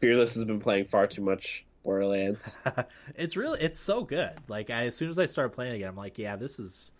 Fearless 0.00 0.34
has 0.34 0.44
been 0.44 0.60
playing 0.60 0.84
far 0.84 1.06
too 1.06 1.22
much 1.22 1.64
Borderlands. 1.82 2.56
it's 3.16 3.36
really 3.36 3.60
it's 3.60 3.80
so 3.80 4.04
good. 4.04 4.32
Like 4.46 4.70
I, 4.70 4.86
as 4.86 4.94
soon 4.96 5.08
as 5.08 5.18
I 5.18 5.26
started 5.26 5.54
playing 5.54 5.76
again, 5.76 5.88
I'm 5.88 5.96
like, 5.96 6.18
yeah, 6.18 6.36
this 6.36 6.58
is 6.58 6.92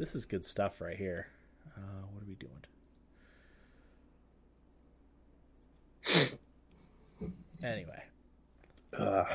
this 0.00 0.14
is 0.14 0.24
good 0.24 0.44
stuff 0.46 0.80
right 0.80 0.96
here. 0.96 1.26
Uh, 1.76 2.06
what 2.10 2.22
are 2.22 2.26
we 2.26 2.34
doing? 2.34 2.56
anyway, 7.62 8.02
Ugh. 8.98 9.26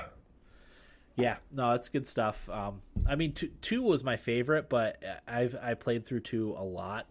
yeah, 1.15 1.37
no, 1.51 1.73
it's 1.73 1.87
good 1.87 2.07
stuff. 2.07 2.49
Um, 2.49 2.81
I 3.07 3.15
mean, 3.15 3.33
two, 3.33 3.49
two 3.61 3.83
was 3.83 4.03
my 4.03 4.17
favorite, 4.17 4.67
but 4.67 5.01
I've 5.27 5.55
I 5.61 5.75
played 5.75 6.03
through 6.03 6.21
two 6.21 6.55
a 6.57 6.63
lot. 6.63 7.05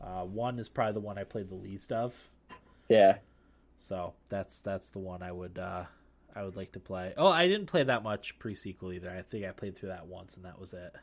Uh, 0.00 0.24
one 0.24 0.58
is 0.58 0.68
probably 0.68 0.92
the 0.92 1.00
one 1.00 1.16
I 1.16 1.24
played 1.24 1.48
the 1.48 1.54
least 1.54 1.90
of. 1.90 2.14
Yeah. 2.90 3.16
So 3.78 4.12
that's 4.28 4.60
that's 4.60 4.90
the 4.90 4.98
one 4.98 5.22
I 5.22 5.32
would 5.32 5.58
uh, 5.58 5.84
I 6.36 6.44
would 6.44 6.56
like 6.56 6.72
to 6.72 6.80
play. 6.80 7.14
Oh, 7.16 7.28
I 7.28 7.48
didn't 7.48 7.66
play 7.66 7.84
that 7.84 8.02
much 8.02 8.38
pre 8.38 8.54
sequel 8.54 8.92
either. 8.92 9.10
I 9.10 9.22
think 9.22 9.46
I 9.46 9.52
played 9.52 9.76
through 9.78 9.88
that 9.88 10.06
once 10.06 10.34
and 10.36 10.44
that 10.44 10.60
was 10.60 10.74
it. 10.74 10.94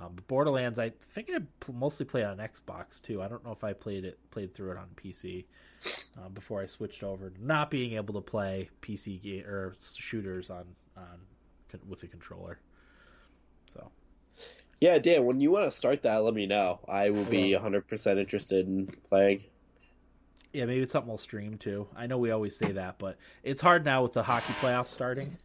Um, 0.00 0.12
but 0.14 0.26
Borderlands, 0.26 0.78
I 0.78 0.90
think 1.00 1.30
I 1.34 1.40
mostly 1.72 2.06
played 2.06 2.24
on 2.24 2.38
Xbox 2.38 3.00
too. 3.02 3.22
I 3.22 3.28
don't 3.28 3.44
know 3.44 3.52
if 3.52 3.62
I 3.62 3.72
played 3.72 4.04
it 4.04 4.18
played 4.30 4.54
through 4.54 4.72
it 4.72 4.78
on 4.78 4.86
PC 4.96 5.44
uh, 6.18 6.28
before 6.30 6.62
I 6.62 6.66
switched 6.66 7.02
over 7.02 7.32
not 7.38 7.70
being 7.70 7.92
able 7.94 8.14
to 8.14 8.20
play 8.20 8.70
PC 8.80 9.20
ga- 9.22 9.44
or 9.44 9.74
shooters 9.80 10.50
on 10.50 10.64
on 10.96 11.20
with 11.88 12.02
a 12.02 12.06
controller. 12.06 12.58
So 13.72 13.90
Yeah, 14.80 14.98
Dan, 14.98 15.24
when 15.24 15.40
you 15.40 15.50
want 15.50 15.70
to 15.70 15.76
start 15.76 16.02
that, 16.02 16.22
let 16.24 16.34
me 16.34 16.46
know. 16.46 16.80
I 16.88 17.10
will 17.10 17.24
be 17.24 17.52
100% 17.52 18.18
interested 18.18 18.66
in 18.66 18.86
playing. 19.08 19.44
yeah, 20.52 20.66
maybe 20.66 20.82
it's 20.82 20.92
something 20.92 21.08
we'll 21.08 21.18
stream 21.18 21.54
too. 21.54 21.86
I 21.96 22.06
know 22.06 22.18
we 22.18 22.30
always 22.30 22.56
say 22.56 22.72
that, 22.72 22.98
but 22.98 23.16
it's 23.42 23.60
hard 23.62 23.84
now 23.84 24.02
with 24.02 24.12
the 24.12 24.22
hockey 24.22 24.52
playoffs 24.54 24.88
starting. 24.88 25.36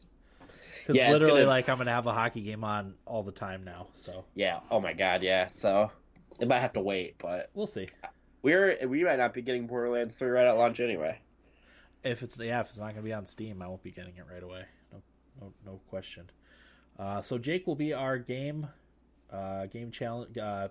Because 0.87 1.01
Yeah, 1.01 1.11
literally, 1.11 1.41
gonna- 1.41 1.47
like 1.49 1.67
I'm 1.67 1.77
gonna 1.77 1.91
have 1.91 2.07
a 2.07 2.13
hockey 2.13 2.39
game 2.39 2.63
on 2.63 2.95
all 3.05 3.21
the 3.21 3.31
time 3.33 3.65
now. 3.65 3.87
So 3.93 4.23
Yeah. 4.35 4.61
Oh 4.71 4.79
my 4.79 4.93
god, 4.93 5.21
yeah. 5.21 5.49
So 5.49 5.91
it 6.39 6.47
might 6.47 6.61
have 6.61 6.71
to 6.73 6.79
wait, 6.81 7.15
but 7.17 7.49
we'll 7.53 7.67
see. 7.67 7.89
we're 8.41 8.87
we 8.87 9.03
might 9.03 9.17
not 9.17 9.33
be 9.33 9.41
getting 9.41 9.67
Borderlands 9.67 10.15
3 10.15 10.29
right 10.29 10.47
at 10.47 10.53
launch 10.53 10.79
anyway. 10.79 11.19
If 12.05 12.23
it's 12.23 12.37
yeah, 12.37 12.61
if 12.61 12.69
it's 12.69 12.77
not 12.77 12.91
gonna 12.91 13.01
be 13.01 13.11
on 13.11 13.25
Steam, 13.25 13.61
I 13.61 13.67
won't 13.67 13.83
be 13.83 13.91
getting 13.91 14.15
it 14.15 14.23
right 14.31 14.41
away. 14.41 14.63
No, 14.93 15.01
no, 15.41 15.53
no 15.65 15.81
question. 15.89 16.29
Uh, 16.97 17.21
so 17.21 17.37
Jake 17.37 17.67
will 17.67 17.75
be 17.75 17.91
our 17.93 18.17
game, 18.17 18.67
uh, 19.29 19.65
game 19.65 19.91
challenge, 19.91 20.37
uh, 20.37 20.69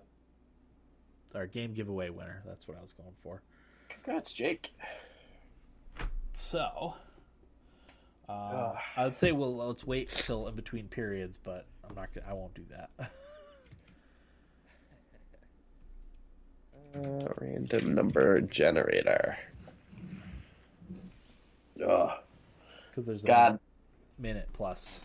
our 1.35 1.47
game 1.47 1.75
giveaway 1.75 2.09
winner. 2.09 2.43
That's 2.47 2.67
what 2.67 2.79
I 2.79 2.81
was 2.81 2.95
going 2.95 3.15
for. 3.23 3.43
Congrats, 3.91 4.33
Jake. 4.33 4.73
So, 6.33 6.95
uh, 8.29 8.75
I 8.97 9.05
would 9.05 9.17
say 9.17 9.33
well, 9.33 9.55
let's 9.57 9.87
wait 9.87 10.09
till 10.09 10.49
in 10.49 10.55
between 10.55 10.89
periods, 10.89 11.39
but 11.43 11.67
I'm 11.89 11.95
not. 11.95 12.09
Gonna, 12.15 12.27
I 12.29 12.33
won't 12.33 12.55
do 12.55 12.65
that. 12.71 13.11
Uh, 16.95 17.29
random 17.41 17.95
number 17.95 18.41
generator. 18.41 19.37
Because 21.75 22.11
there's 22.97 23.23
a 23.23 23.27
God. 23.27 23.59
minute 24.19 24.49
plus. 24.55 25.01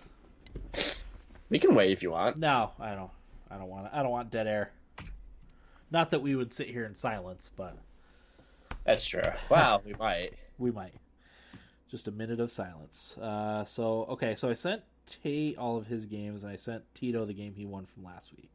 We 1.50 1.60
can 1.60 1.76
wait 1.76 1.92
if 1.92 2.02
you 2.02 2.12
want. 2.12 2.38
No, 2.38 2.72
I 2.80 2.96
don't. 2.96 3.12
I 3.50 3.58
don't 3.58 3.68
want. 3.68 3.90
I 3.92 4.02
don't 4.02 4.12
want 4.12 4.32
dead 4.32 4.48
air. 4.48 4.72
Not 5.92 6.12
that 6.12 6.22
we 6.22 6.36
would 6.36 6.54
sit 6.54 6.68
here 6.70 6.86
in 6.86 6.96
silence, 6.96 7.52
but 7.58 7.76
That's 8.86 9.06
true. 9.06 9.22
Wow, 9.50 9.82
we 9.86 9.94
might. 9.94 10.34
we 10.58 10.72
might. 10.72 10.94
Just 11.92 12.08
a 12.08 12.12
minute 12.12 12.40
of 12.40 12.52
silence. 12.52 13.16
Uh, 13.18 13.66
so 13.66 14.06
okay, 14.12 14.34
so 14.36 14.50
I 14.50 14.54
sent 14.54 14.82
Tate 15.08 15.58
all 15.58 15.76
of 15.78 15.88
his 15.88 16.06
games, 16.06 16.42
and 16.44 16.52
I 16.52 16.56
sent 16.56 16.84
Tito 16.96 17.26
the 17.26 17.34
game 17.34 17.54
he 17.54 17.66
won 17.66 17.86
from 17.86 18.04
last 18.06 18.32
week. 18.36 18.50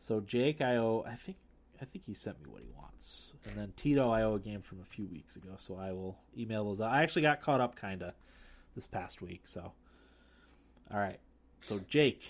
So 0.00 0.20
Jake, 0.20 0.60
I 0.60 0.76
owe. 0.76 1.04
I 1.06 1.14
think. 1.14 1.36
I 1.80 1.84
think 1.84 2.04
he 2.06 2.14
sent 2.14 2.40
me 2.44 2.50
what 2.50 2.60
he 2.62 2.68
wants, 2.76 3.28
and 3.44 3.54
then 3.54 3.72
Tito, 3.76 4.10
I 4.10 4.22
owe 4.22 4.34
a 4.34 4.40
game 4.40 4.62
from 4.62 4.80
a 4.80 4.84
few 4.84 5.06
weeks 5.06 5.36
ago. 5.36 5.50
So 5.58 5.76
I 5.76 5.92
will 5.92 6.18
email 6.36 6.64
those. 6.64 6.80
out. 6.80 6.90
I 6.92 7.04
actually 7.04 7.22
got 7.22 7.40
caught 7.40 7.60
up 7.60 7.80
kinda 7.80 8.14
this 8.74 8.88
past 8.88 9.22
week. 9.22 9.46
So, 9.46 9.70
all 10.92 10.98
right. 10.98 11.20
So 11.60 11.78
Jake, 11.88 12.22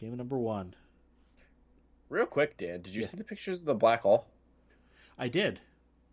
game 0.00 0.16
number 0.16 0.38
one. 0.38 0.74
Real 2.08 2.24
quick, 2.24 2.56
Dan, 2.56 2.80
did 2.80 2.94
you 2.94 3.02
Yeah. 3.02 3.08
see 3.08 3.18
the 3.18 3.24
pictures 3.24 3.60
of 3.60 3.66
the 3.66 3.74
black 3.74 4.00
hole? 4.02 4.24
I 5.18 5.28
did. 5.28 5.60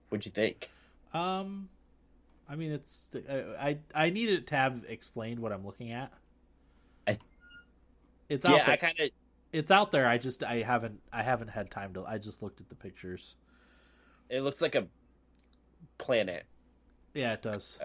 What'd 0.10 0.26
you 0.26 0.32
think? 0.34 0.70
Um, 1.14 1.70
I 2.50 2.56
mean, 2.56 2.72
it's 2.72 3.10
I 3.30 3.34
I, 3.70 3.78
I 4.06 4.10
needed 4.10 4.48
to 4.48 4.56
have 4.56 4.84
explained 4.88 5.40
what 5.40 5.52
I'm 5.52 5.66
looking 5.66 5.92
at. 5.92 6.12
I- 7.08 7.18
it's 8.28 8.46
yeah, 8.46 8.52
out 8.54 8.66
there. 8.66 8.70
I 8.74 8.78
kind 8.78 9.00
of. 9.00 9.10
It's 9.52 9.72
out 9.72 9.92
there. 9.92 10.08
I 10.08 10.18
just 10.18 10.44
I 10.44 10.62
haven't 10.62 11.00
I 11.12 11.24
haven't 11.24 11.50
had 11.50 11.72
time 11.72 11.94
to. 11.96 12.04
I 12.06 12.18
just 12.18 12.42
looked 12.44 12.60
at 12.62 12.70
the 12.70 12.76
pictures. 12.76 13.36
It 14.30 14.42
looks 14.42 14.62
like 14.62 14.76
a 14.76 14.88
planet. 15.98 16.46
Yeah, 17.14 17.34
it 17.34 17.42
does. 17.42 17.80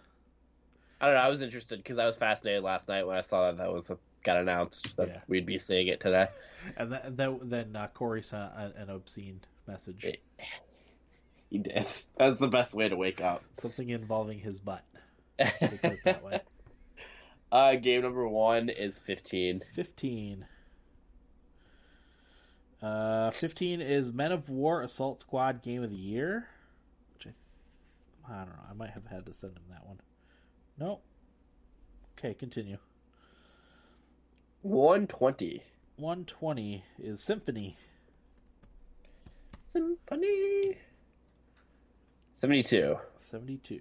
I 1.01 1.07
don't 1.07 1.15
know. 1.15 1.21
I 1.21 1.29
was 1.29 1.43
interested 1.43 1.79
because 1.79 1.99
I 1.99 2.07
was 2.07 2.17
fascinated 2.17 2.63
last 2.63 2.89
night 2.89 3.07
when 3.07 3.17
I 3.17 3.23
saw 3.23 3.51
that 3.51 3.59
that 3.59 3.73
was 3.73 3.91
got 4.23 4.37
announced 4.39 4.95
that 4.97 5.09
Yeah. 5.09 5.19
we'd 5.29 5.47
be 5.47 5.59
seeing 5.59 5.89
it 5.89 6.01
today. 6.01 6.29
And 6.79 6.93
then 6.93 7.01
then, 7.17 7.41
then 7.43 7.77
uh, 7.77 7.89
Corey 7.93 8.23
sent 8.23 8.43
a, 8.45 8.73
an 8.77 8.89
obscene 8.89 9.41
message, 9.67 10.05
It- 10.05 10.23
He 11.55 11.61
did. 11.61 11.87
That's 12.19 12.35
the 12.41 12.49
best 12.49 12.75
way 12.75 12.89
to 12.89 12.97
wake 12.97 13.21
up. 13.21 13.45
something 13.53 13.89
involving 13.89 14.41
his 14.41 14.59
butt. 14.59 14.83
To 15.39 15.53
put 15.61 15.85
it 15.85 16.01
that 16.05 16.25
way. 16.25 16.41
uh, 17.53 17.77
game 17.77 18.03
number 18.03 18.27
one 18.27 18.69
is 18.69 18.99
fifteen. 18.99 19.63
Fifteen. 19.77 20.47
Uh, 22.83 23.31
fifteen 23.31 23.81
is 23.81 24.13
Men 24.13 24.33
of 24.33 24.49
War 24.49 24.83
Assault 24.83 25.21
Squad 25.21 25.63
Game 25.63 25.85
of 25.85 25.91
the 25.91 25.97
Year, 25.97 26.49
which 27.13 27.29
I, 28.29 28.33
I 28.33 28.39
don't 28.39 28.49
know. 28.49 28.63
I 28.69 28.75
might 28.75 28.91
have 28.91 29.07
had 29.07 29.25
to 29.27 29.33
send 29.33 29.53
him 29.53 29.63
that 29.71 29.87
one. 29.87 30.01
Nope. 30.77 31.05
Okay, 32.19 32.35
continue. 32.35 32.79
One 34.63 35.07
twenty. 35.07 35.63
One 35.95 36.25
twenty 36.25 36.83
is 36.99 37.23
Symphony. 37.23 37.77
Symphony. 39.69 40.79
Seventy-two. 42.37 42.99
Seventy-two 43.19 43.81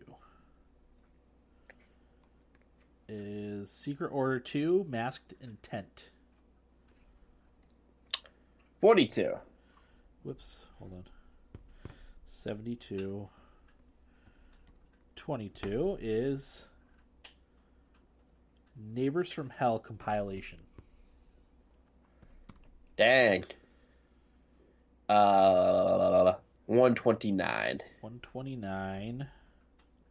is 3.09 3.69
Secret 3.69 4.07
Order 4.07 4.39
Two 4.39 4.85
Masked 4.89 5.33
Intent. 5.41 6.09
Forty-two. 8.81 9.33
Whoops, 10.23 10.59
hold 10.79 10.93
on. 10.93 11.03
72. 12.25 13.29
22 15.15 15.97
is 16.01 16.65
Neighbors 18.93 19.31
from 19.31 19.49
Hell 19.49 19.79
compilation. 19.79 20.59
Dang. 22.97 23.45
Uh, 25.07 26.33
one 26.65 26.95
twenty-nine. 26.95 27.81
129. 28.01 29.27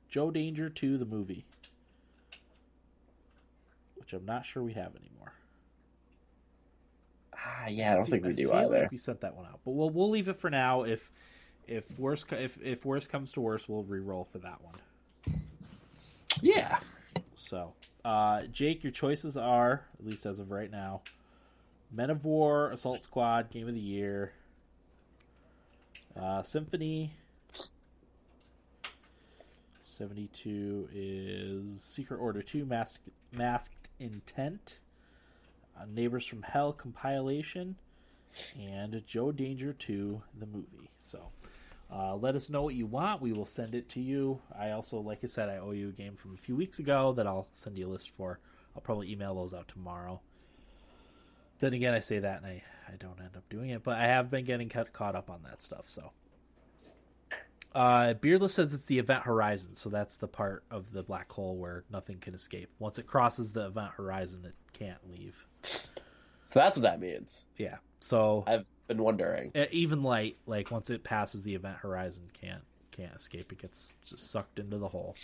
Joe 0.09 0.31
Danger 0.31 0.69
2, 0.69 0.99
the 0.99 1.07
movie. 1.07 1.47
Which 3.97 4.13
I'm 4.13 4.27
not 4.27 4.45
sure 4.45 4.63
we 4.63 4.75
have 4.75 4.95
anymore. 4.95 5.33
Ah, 7.35 7.69
yeah, 7.69 7.93
I 7.93 7.97
don't 7.97 8.11
think 8.11 8.25
we 8.25 8.35
do 8.35 8.53
either. 8.53 8.81
Like 8.83 8.91
we 8.91 8.97
sent 8.99 9.23
that 9.23 9.35
one 9.35 9.47
out, 9.47 9.61
but 9.65 9.73
we'll 9.73 9.91
we'll 9.91 10.11
leave 10.11 10.29
it 10.29 10.39
for 10.39 10.51
now. 10.51 10.83
If 10.83 11.11
if 11.67 11.85
worse 11.99 12.25
if 12.31 12.59
if 12.63 12.85
worse 12.85 13.07
comes 13.07 13.33
to 13.33 13.41
worse, 13.41 13.69
we'll 13.69 13.85
re-roll 13.85 14.29
for 14.31 14.39
that 14.39 14.61
one. 14.63 15.41
Yeah. 16.41 16.79
So, 17.37 17.73
uh, 18.05 18.43
Jake, 18.53 18.83
your 18.83 18.93
choices 18.93 19.37
are, 19.37 19.87
at 19.99 20.05
least 20.05 20.27
as 20.27 20.39
of 20.39 20.51
right 20.51 20.71
now, 20.71 21.03
Men 21.91 22.11
of 22.11 22.25
War, 22.25 22.71
Assault 22.71 23.03
Squad, 23.03 23.51
Game 23.51 23.69
of 23.69 23.75
the 23.75 23.81
Year, 23.81 24.33
uh, 26.21 26.43
Symphony. 26.43 27.13
72 29.99 30.89
is 30.93 31.83
Secret 31.83 32.17
Order 32.17 32.43
2, 32.43 32.65
Masked, 32.65 33.09
Masked 33.31 33.89
Intent, 34.01 34.79
uh, 35.79 35.85
Neighbors 35.87 36.27
from 36.27 36.43
Hell 36.43 36.73
compilation, 36.73 37.77
and 38.59 39.01
Joe 39.07 39.31
Danger 39.31 39.73
2, 39.73 40.23
the 40.41 40.47
movie. 40.47 40.91
So, 40.99 41.29
uh, 41.95 42.17
let 42.17 42.35
us 42.35 42.49
know 42.49 42.63
what 42.63 42.75
you 42.75 42.87
want. 42.87 43.21
We 43.21 43.33
will 43.33 43.45
send 43.45 43.75
it 43.75 43.89
to 43.91 44.01
you. 44.01 44.41
I 44.59 44.71
also, 44.71 44.99
like 44.99 45.21
I 45.23 45.27
said, 45.27 45.49
I 45.49 45.59
owe 45.59 45.73
you 45.73 45.91
a 45.91 45.93
game 45.93 46.17
from 46.17 46.35
a 46.35 46.39
few 46.39 46.57
weeks 46.57 46.79
ago 46.79 47.13
that 47.13 47.27
I'll 47.27 47.49
send 47.53 47.79
you 47.79 47.87
a 47.87 47.91
list 47.93 48.11
for. 48.17 48.41
I'll 48.75 48.83
probably 48.83 49.13
email 49.13 49.35
those 49.35 49.53
out 49.53 49.69
tomorrow. 49.69 50.21
Then 51.63 51.75
again, 51.75 51.95
I 51.95 52.01
say 52.01 52.19
that 52.19 52.39
and 52.39 52.47
I, 52.47 52.61
I 52.89 52.97
don't 52.99 53.21
end 53.21 53.37
up 53.37 53.49
doing 53.49 53.71
it, 53.71 53.85
but 53.85 53.97
I 53.97 54.09
have 54.09 54.33
been 54.33 54.45
getting 54.45 54.69
cut, 54.69 54.93
caught 54.93 55.15
up 55.15 55.31
on 55.31 55.45
that 55.45 55.63
stuff. 55.63 55.85
So, 55.87 56.11
Uh, 57.73 58.15
Beardless 58.15 58.53
says 58.55 58.75
it's 58.75 58.87
the 58.87 58.99
event 58.99 59.23
horizon, 59.23 59.77
so 59.77 59.89
that's 59.89 60.17
the 60.17 60.27
part 60.27 60.65
of 60.73 60.93
the 60.93 61.05
black 61.05 61.31
hole 61.31 61.57
where 61.57 61.85
nothing 61.89 62.19
can 62.19 62.35
escape. 62.35 62.69
Once 62.81 62.99
it 62.99 63.07
crosses 63.07 63.53
the 63.53 63.67
event 63.67 63.93
horizon, 63.97 64.45
it 64.45 64.55
can't 64.73 64.99
leave. 65.09 65.47
So 66.43 66.59
that's 66.59 66.77
what 66.77 66.83
that 66.83 66.99
means. 66.99 67.45
Yeah. 67.57 67.77
So 68.01 68.43
I've 68.49 68.67
been 68.89 69.01
wondering. 69.01 69.53
even 69.71 70.03
light, 70.03 70.39
like 70.47 70.73
once 70.73 70.91
it 70.91 71.05
passes 71.05 71.45
the 71.45 71.55
event 71.55 71.77
horizon, 71.77 72.25
can't 72.33 72.65
can't 72.91 73.15
escape. 73.15 73.53
It 73.53 73.59
gets 73.63 73.95
just 74.05 74.33
sucked 74.33 74.59
into 74.59 74.79
the 74.79 74.89
hole. 74.89 75.15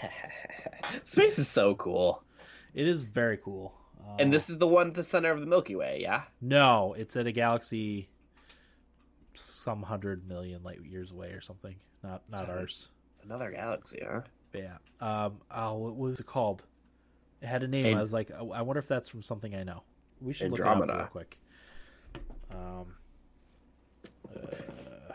Space 1.04 1.40
is 1.40 1.48
so 1.48 1.74
cool. 1.74 2.22
It 2.72 2.86
is 2.86 3.02
very 3.02 3.36
cool. 3.38 3.74
Uh, 4.06 4.16
And 4.18 4.32
this 4.32 4.50
is 4.50 4.58
the 4.58 4.66
one 4.66 4.88
at 4.88 4.94
the 4.94 5.02
center 5.04 5.30
of 5.30 5.40
the 5.40 5.46
Milky 5.46 5.76
Way, 5.76 5.98
yeah? 6.02 6.22
no, 6.40 6.94
it's 6.98 7.16
at 7.16 7.26
a 7.26 7.32
galaxy 7.32 8.08
some 9.34 9.82
hundred 9.82 10.28
million 10.28 10.62
light 10.62 10.80
years 10.84 11.10
away 11.10 11.28
or 11.30 11.40
something. 11.40 11.74
Not 12.02 12.22
not 12.30 12.46
Sorry. 12.46 12.58
ours. 12.60 12.88
Another 13.24 13.50
galaxy, 13.50 14.00
huh? 14.06 14.20
But 14.52 14.62
yeah. 14.62 14.76
Um. 15.00 15.38
Oh, 15.50 15.74
what 15.78 15.96
was 15.96 16.20
it 16.20 16.26
called? 16.26 16.62
It 17.42 17.46
had 17.46 17.62
a 17.62 17.68
name. 17.68 17.86
An- 17.86 17.98
I 17.98 18.02
was 18.02 18.12
like, 18.12 18.30
I 18.30 18.62
wonder 18.62 18.78
if 18.78 18.86
that's 18.86 19.08
from 19.08 19.22
something 19.22 19.54
I 19.54 19.62
know. 19.64 19.82
We 20.20 20.32
should 20.34 20.50
look 20.50 20.60
it 20.60 20.66
Andromeda. 20.66 20.92
up 20.92 20.98
real 20.98 21.06
quick. 21.08 21.38
Um. 22.52 22.94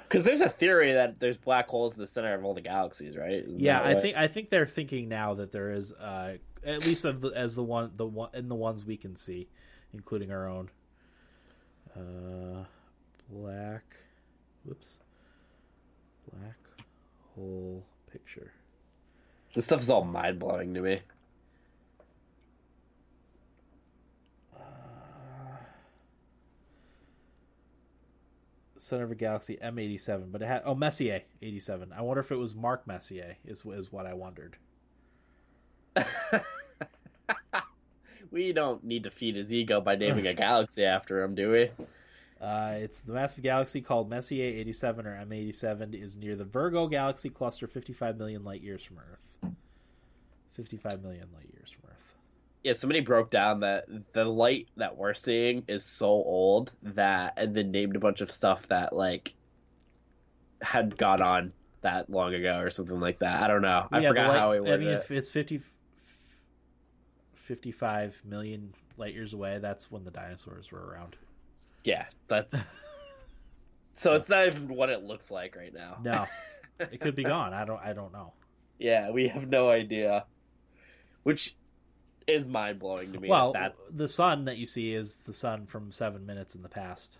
Because 0.03 0.23
there's 0.23 0.41
a 0.41 0.49
theory 0.49 0.93
that 0.93 1.19
there's 1.19 1.37
black 1.37 1.67
holes 1.67 1.93
in 1.93 1.99
the 1.99 2.07
center 2.07 2.33
of 2.33 2.43
all 2.43 2.55
the 2.55 2.61
galaxies, 2.61 3.15
right? 3.15 3.43
Isn't 3.45 3.59
Yeah, 3.59 3.79
I 3.79 3.93
right? 3.93 4.01
think 4.01 4.17
I 4.17 4.27
think 4.27 4.49
they're 4.49 4.65
thinking 4.65 5.07
now 5.07 5.35
that 5.35 5.51
there 5.51 5.71
is, 5.71 5.93
uh, 5.93 6.37
at 6.65 6.85
least 6.85 7.05
of 7.05 7.21
the, 7.21 7.29
as 7.29 7.55
the 7.55 7.63
one 7.63 7.91
the 7.95 8.05
one 8.05 8.29
in 8.33 8.49
the 8.49 8.55
ones 8.55 8.85
we 8.85 8.97
can 8.97 9.15
see, 9.15 9.47
including 9.93 10.31
our 10.31 10.47
own. 10.47 10.69
Uh, 11.95 12.63
black, 13.29 13.83
whoops, 14.63 14.99
black 16.31 16.57
hole 17.35 17.83
picture. 18.11 18.51
this 19.53 19.65
stuff 19.65 19.81
is 19.81 19.89
all 19.89 20.03
mind 20.03 20.39
blowing 20.39 20.73
to 20.73 20.81
me. 20.81 20.99
Center 28.77 29.03
of 29.03 29.11
a 29.11 29.15
Galaxy 29.15 29.57
M87, 29.63 30.31
but 30.31 30.41
it 30.41 30.47
had 30.47 30.63
oh 30.65 30.73
Messier 30.73 31.21
87. 31.43 31.93
I 31.95 32.01
wonder 32.01 32.21
if 32.21 32.31
it 32.31 32.37
was 32.37 32.55
Mark 32.55 32.87
Messier 32.87 33.35
is 33.45 33.63
is 33.65 33.91
what 33.91 34.07
I 34.07 34.15
wondered. 34.15 34.57
we 38.31 38.51
don't 38.53 38.83
need 38.83 39.03
to 39.03 39.11
feed 39.11 39.35
his 39.35 39.51
ego 39.51 39.81
by 39.81 39.95
naming 39.95 40.27
a 40.27 40.33
galaxy 40.33 40.83
after 40.85 41.21
him, 41.23 41.35
do 41.35 41.51
we? 41.51 41.69
Uh, 42.41 42.73
it's 42.77 43.01
the 43.01 43.11
massive 43.13 43.43
galaxy 43.43 43.81
called 43.81 44.09
Messier 44.09 44.45
87 44.45 45.05
or 45.05 45.25
M87 45.25 46.01
is 46.01 46.15
near 46.15 46.35
the 46.35 46.45
Virgo 46.45 46.87
galaxy 46.87 47.29
cluster 47.29 47.67
55 47.67 48.17
million 48.17 48.43
light 48.45 48.61
years 48.61 48.81
from 48.83 48.97
Earth. 48.99 49.51
55 50.53 51.01
million 51.01 51.27
light 51.33 51.49
years 51.53 51.69
from 51.71 51.89
Earth. 51.89 51.95
Yeah, 52.63 52.73
somebody 52.73 52.99
broke 53.01 53.29
down 53.29 53.61
that 53.61 53.85
the 54.13 54.25
light 54.25 54.67
that 54.77 54.97
we're 54.97 55.13
seeing 55.13 55.63
is 55.67 55.85
so 55.85 56.07
old 56.07 56.71
that, 56.83 57.33
and 57.37 57.55
then 57.55 57.71
named 57.71 57.95
a 57.95 57.99
bunch 57.99 58.21
of 58.21 58.29
stuff 58.31 58.67
that 58.67 58.93
like 58.93 59.33
had 60.61 60.97
gone 60.97 61.21
on 61.21 61.53
that 61.81 62.09
long 62.09 62.33
ago 62.33 62.59
or 62.59 62.69
something 62.69 62.99
like 62.99 63.19
that. 63.19 63.41
I 63.43 63.47
don't 63.47 63.61
know. 63.61 63.87
I 63.91 63.99
Yeah, 63.99 64.09
forgot 64.09 64.27
light- 64.29 64.39
how 64.39 64.51
he 64.51 64.57
I 64.57 64.61
worded 64.61 64.79
mean, 64.81 64.89
it. 64.89 64.93
if 64.99 65.11
it's 65.11 65.29
50, 65.29 65.61
55 67.49 68.21
million 68.25 68.71
light 68.97 69.15
years 69.15 69.33
away, 69.33 69.57
that's 69.57 69.89
when 69.89 70.03
the 70.03 70.11
dinosaurs 70.11 70.71
were 70.71 70.85
around. 70.85 71.15
Yeah, 71.83 72.05
that. 72.27 72.47
so 73.95 74.13
it's 74.15 74.29
not 74.29 74.45
even 74.45 74.67
what 74.67 74.91
it 74.91 75.03
looks 75.03 75.31
like 75.31 75.55
right 75.55 75.73
now. 75.73 75.97
No, 76.03 76.27
it 76.79 77.01
could 77.01 77.15
be 77.15 77.23
gone. 77.23 77.55
I 77.55 77.65
don't. 77.65 77.81
I 77.81 77.93
don't 77.93 78.13
know. 78.13 78.33
Yeah, 78.77 79.09
we 79.09 79.29
have 79.29 79.49
no 79.49 79.67
idea. 79.67 80.25
Which 81.23 81.55
is 82.27 82.47
mind 82.47 82.77
blowing 82.77 83.13
to 83.13 83.19
me. 83.19 83.29
well, 83.29 83.51
that's 83.51 83.81
the 83.89 84.07
sun 84.07 84.45
that 84.45 84.57
you 84.57 84.67
see 84.67 84.93
is 84.93 85.25
the 85.25 85.33
sun 85.33 85.65
from 85.65 85.91
seven 85.91 86.27
minutes 86.27 86.53
in 86.53 86.61
the 86.61 86.69
past. 86.69 87.17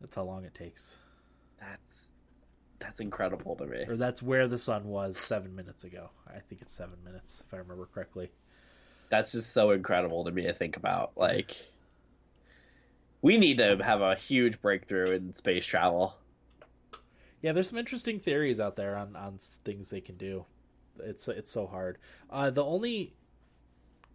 That's 0.00 0.14
how 0.14 0.22
long 0.22 0.44
it 0.44 0.54
takes, 0.54 0.94
that's 1.58 2.12
that's 2.78 3.00
incredible 3.00 3.56
to 3.56 3.66
me. 3.66 3.84
or 3.88 3.96
that's 3.96 4.22
where 4.22 4.46
the 4.46 4.58
sun 4.58 4.84
was 4.84 5.16
seven 5.16 5.56
minutes 5.56 5.82
ago. 5.82 6.10
I 6.28 6.38
think 6.48 6.62
it's 6.62 6.72
seven 6.72 7.02
minutes, 7.04 7.42
if 7.44 7.52
I 7.52 7.56
remember 7.56 7.88
correctly. 7.92 8.30
That's 9.12 9.32
just 9.32 9.52
so 9.52 9.72
incredible 9.72 10.24
to 10.24 10.30
me 10.30 10.44
to 10.44 10.54
think 10.54 10.78
about. 10.78 11.12
Like, 11.16 11.54
we 13.20 13.36
need 13.36 13.58
to 13.58 13.76
have 13.84 14.00
a 14.00 14.14
huge 14.14 14.58
breakthrough 14.62 15.10
in 15.10 15.34
space 15.34 15.66
travel. 15.66 16.16
Yeah, 17.42 17.52
there's 17.52 17.68
some 17.68 17.78
interesting 17.78 18.18
theories 18.18 18.58
out 18.58 18.74
there 18.74 18.96
on 18.96 19.14
on 19.14 19.36
things 19.36 19.90
they 19.90 20.00
can 20.00 20.16
do. 20.16 20.46
It's 20.98 21.28
it's 21.28 21.52
so 21.52 21.66
hard. 21.66 21.98
Uh, 22.30 22.48
the 22.48 22.64
only 22.64 23.12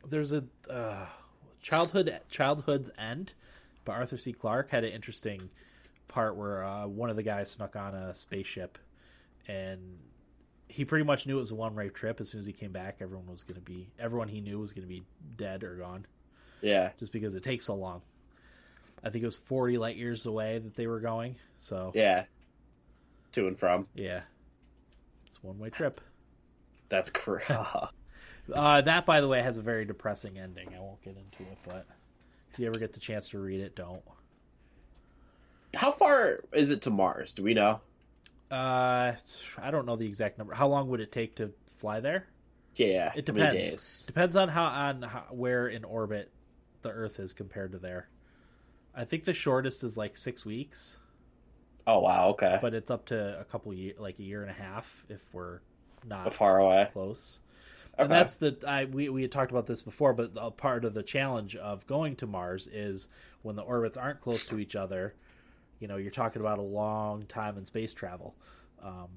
there's 0.10 0.34
a 0.34 0.44
uh, 0.68 1.06
childhood 1.62 2.20
childhood's 2.32 2.90
end, 2.98 3.34
but 3.86 3.92
Arthur 3.92 4.18
C. 4.18 4.34
Clarke 4.34 4.72
had 4.72 4.84
an 4.84 4.94
interesting 4.94 5.48
part 6.08 6.36
where 6.36 6.64
uh, 6.64 6.88
one 6.88 7.12
of 7.12 7.18
the 7.18 7.24
guys 7.24 7.52
snuck 7.52 7.76
on 7.76 7.94
a 7.94 8.16
spaceship, 8.16 8.80
and 9.48 9.80
he 10.68 10.86
pretty 10.86 11.06
much 11.06 11.26
knew 11.28 11.38
it 11.38 11.42
was 11.42 11.52
a 11.52 11.56
one 11.56 11.76
way 11.76 11.90
trip. 11.90 12.20
As 12.22 12.30
soon 12.30 12.40
as 12.40 12.46
he 12.46 12.54
came 12.54 12.72
back, 12.72 12.98
everyone 13.02 13.28
was 13.28 13.44
going 13.44 13.56
to 13.56 13.62
be 13.62 13.90
everyone 14.00 14.28
he 14.28 14.42
knew 14.42 14.60
was 14.60 14.74
going 14.74 14.88
to 14.88 14.94
be 14.94 15.04
dead 15.38 15.64
or 15.64 15.76
gone, 15.76 16.06
Yeah, 16.62 16.90
just 17.00 17.12
because 17.12 17.36
it 17.36 17.44
takes 17.44 17.66
so 17.66 17.76
long. 17.76 18.02
I 19.04 19.10
think 19.10 19.24
it 19.24 19.28
was 19.28 19.38
40 19.38 19.78
light 19.78 19.96
years 19.96 20.26
away 20.26 20.58
that 20.60 20.76
they 20.76 20.88
were 20.88 21.00
going. 21.00 21.36
So 21.60 21.92
yeah. 21.96 22.26
To 23.34 23.48
and 23.48 23.60
from. 23.60 23.88
yeah, 23.94 24.22
it's 25.26 25.42
one 25.44 25.60
way 25.60 25.70
trip. 25.70 26.02
That's 26.90 27.10
correct. 27.12 27.52
Uh, 28.54 28.80
that, 28.80 29.06
by 29.06 29.20
the 29.20 29.28
way, 29.28 29.42
has 29.42 29.58
a 29.58 29.62
very 29.62 29.84
depressing 29.84 30.40
ending. 30.40 30.70
I 30.74 30.80
won't 30.80 31.02
get 31.04 31.18
into 31.18 31.44
it, 31.52 31.58
but 31.68 31.86
if 32.54 32.58
you 32.58 32.66
ever 32.66 32.80
get 32.80 32.94
the 32.94 33.00
chance 33.02 33.28
to 33.30 33.40
read 33.40 33.60
it, 33.60 33.76
don't. 33.76 34.02
How 35.74 35.92
far 35.92 36.40
is 36.54 36.72
it 36.72 36.82
to 36.84 36.90
Mars? 36.90 37.34
Do 37.34 37.44
we 37.44 37.54
know? 37.54 37.82
Uh, 38.52 39.14
I 39.58 39.72
don't 39.72 39.86
know 39.86 39.96
the 39.96 40.06
exact 40.08 40.38
number. 40.38 40.54
How 40.54 40.68
long 40.68 40.88
would 40.90 41.02
it 41.02 41.12
take 41.12 41.36
to 41.36 41.54
fly 41.78 42.00
there? 42.00 42.28
Yeah, 42.76 43.12
It 43.14 43.26
depends. 43.26 44.06
Depends 44.06 44.36
on 44.36 44.50
how 44.50 44.66
on 44.66 45.02
how, 45.02 45.26
where 45.32 45.68
in 45.68 45.84
orbit 45.84 46.32
the 46.82 46.90
Earth 46.90 47.20
is 47.20 47.34
compared 47.34 47.72
to 47.74 47.80
there. 47.80 48.10
I 48.96 49.06
think 49.06 49.26
the 49.26 49.34
shortest 49.34 49.84
is 49.84 49.98
like 49.98 50.18
six 50.18 50.46
weeks, 50.46 50.98
Oh 51.88 52.00
wow, 52.00 52.30
okay. 52.30 52.58
but 52.62 52.74
it's 52.74 52.92
up 52.92 53.06
to 53.08 53.40
a 53.40 53.46
couple 53.46 53.74
year, 53.74 53.94
like 53.98 54.20
a 54.20 54.24
year 54.24 54.42
and 54.42 54.52
a 54.52 54.54
half, 54.54 55.06
if 55.10 55.22
we're 55.34 55.62
not 56.04 56.34
far 56.34 56.60
away? 56.60 56.92
close. 56.94 57.40
Okay. 58.00 58.04
And 58.04 58.12
that's 58.12 58.38
the 58.38 58.58
I 58.68 58.86
we 58.86 59.10
we 59.10 59.24
had 59.24 59.32
talked 59.32 59.52
about 59.52 59.68
this 59.68 59.82
before, 59.82 60.14
but 60.14 60.32
a 60.38 60.52
part 60.52 60.86
of 60.86 60.94
the 60.94 61.04
challenge 61.04 61.56
of 61.56 61.88
going 61.88 62.16
to 62.18 62.28
Mars 62.28 62.68
is 62.68 63.08
when 63.42 63.56
the 63.56 63.64
orbits 63.64 63.98
aren't 63.98 64.22
close 64.22 64.46
to 64.48 64.60
each 64.60 64.76
other. 64.76 65.16
You 65.80 65.88
know, 65.88 65.98
you're 65.98 66.12
talking 66.12 66.42
about 66.42 66.60
a 66.60 66.64
long 66.64 67.26
time 67.28 67.58
in 67.58 67.66
space 67.66 67.94
travel. 67.94 68.36
Um, 68.82 69.08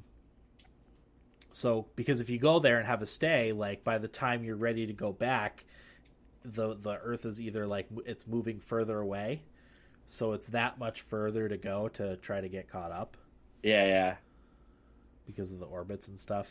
so 1.53 1.87
because 1.97 2.21
if 2.21 2.31
you 2.31 2.39
go 2.39 2.59
there 2.59 2.79
and 2.79 2.87
have 2.87 3.03
a 3.03 3.07
stay, 3.07 3.53
like 3.53 3.85
by 3.85 3.99
the 3.99 4.09
time 4.09 4.45
you're 4.45 4.57
ready 4.57 4.87
to 4.87 4.93
go 4.93 5.13
back, 5.13 5.65
the 6.45 6.75
the 6.75 6.99
Earth 7.03 7.27
is 7.27 7.41
either 7.41 7.67
like 7.67 7.89
it's 8.07 8.27
moving 8.27 8.61
further 8.61 8.99
away, 8.99 9.43
so 10.09 10.33
it's 10.33 10.49
that 10.49 10.79
much 10.79 11.03
further 11.03 11.49
to 11.49 11.57
go 11.57 11.89
to 11.89 12.17
try 12.17 12.41
to 12.41 12.49
get 12.49 12.69
caught 12.69 12.93
up 12.93 13.17
yeah, 13.63 13.87
yeah. 13.87 14.15
because 15.27 15.53
of 15.53 15.61
the 15.61 15.67
orbits 15.67 16.09
and 16.09 16.19
stuff. 16.19 16.49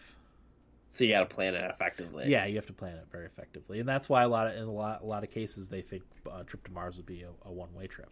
So 0.91 1.03
you 1.03 1.11
got 1.11 1.27
to 1.27 1.33
plan 1.33 1.53
it 1.55 1.69
effectively. 1.69 2.29
Yeah, 2.29 2.45
you 2.45 2.55
have 2.55 2.65
to 2.65 2.73
plan 2.73 2.95
it 2.95 3.05
very 3.11 3.25
effectively, 3.25 3.79
and 3.79 3.87
that's 3.87 4.09
why 4.09 4.23
a 4.23 4.27
lot 4.27 4.47
of 4.47 4.55
in 4.55 4.63
a 4.63 4.71
lot, 4.71 5.01
a 5.01 5.05
lot 5.05 5.23
of 5.23 5.31
cases 5.31 5.69
they 5.69 5.81
think 5.81 6.03
a 6.31 6.43
trip 6.43 6.63
to 6.65 6.71
Mars 6.71 6.97
would 6.97 7.05
be 7.05 7.23
a, 7.23 7.29
a 7.47 7.51
one 7.51 7.73
way 7.73 7.87
trip. 7.87 8.11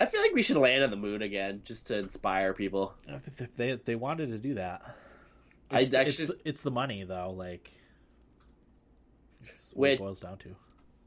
I 0.00 0.06
feel 0.06 0.20
like 0.20 0.32
we 0.32 0.42
should 0.42 0.56
land 0.56 0.82
on 0.84 0.90
the 0.90 0.96
moon 0.96 1.22
again 1.22 1.62
just 1.64 1.86
to 1.88 1.98
inspire 1.98 2.52
people. 2.54 2.94
They 3.56 3.78
they 3.84 3.94
wanted 3.94 4.30
to 4.30 4.38
do 4.38 4.54
that. 4.54 4.82
I 5.70 5.80
It's, 5.80 5.94
actually- 5.94 6.24
it's, 6.24 6.42
it's 6.44 6.62
the 6.62 6.70
money 6.70 7.04
though, 7.04 7.30
like 7.36 7.70
it's 9.48 9.70
what 9.74 9.90
it 9.90 9.98
boils 9.98 10.20
down 10.20 10.38
to. 10.38 10.54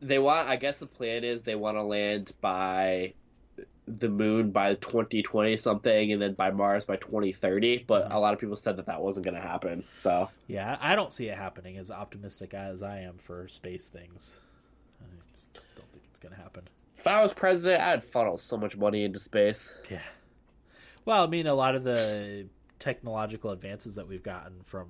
They 0.01 0.19
want. 0.19 0.47
I 0.47 0.55
guess 0.55 0.79
the 0.79 0.85
plan 0.87 1.23
is 1.23 1.41
they 1.41 1.55
want 1.55 1.77
to 1.77 1.83
land 1.83 2.31
by 2.41 3.13
the 3.87 4.09
moon 4.09 4.51
by 4.51 4.73
2020 4.75 5.55
something, 5.57 6.11
and 6.11 6.21
then 6.21 6.33
by 6.33 6.51
Mars 6.51 6.85
by 6.85 6.95
2030. 6.97 7.85
But 7.87 8.09
Mhm. 8.09 8.15
a 8.15 8.19
lot 8.19 8.33
of 8.33 8.39
people 8.39 8.55
said 8.55 8.77
that 8.77 8.87
that 8.87 9.01
wasn't 9.01 9.25
going 9.25 9.35
to 9.35 9.41
happen. 9.41 9.83
So 9.97 10.29
Yeah, 10.47 10.77
I 10.81 10.95
don't 10.95 11.13
see 11.13 11.27
it 11.29 11.37
happening 11.37 11.77
as 11.77 11.91
optimistic 11.91 12.53
as 12.53 12.81
I 12.83 12.99
am 12.99 13.17
for 13.19 13.47
space 13.47 13.87
things. 13.87 14.39
I 15.01 15.05
just 15.53 15.75
don't 15.75 15.87
think 15.91 16.03
it's 16.09 16.19
gonna 16.19 16.35
happen. 16.35 16.67
If 17.05 17.11
I 17.11 17.21
was 17.21 17.33
president, 17.33 17.83
I'd 17.83 18.03
funnel 18.03 18.37
so 18.37 18.57
much 18.57 18.75
money 18.75 19.03
into 19.03 19.19
space. 19.19 19.71
Yeah. 19.91 20.01
Well, 21.05 21.23
I 21.23 21.27
mean, 21.27 21.45
a 21.45 21.53
lot 21.53 21.75
of 21.75 21.83
the 21.83 22.47
technological 22.79 23.51
advances 23.51 23.93
that 23.95 24.07
we've 24.07 24.23
gotten 24.23 24.55
from 24.65 24.87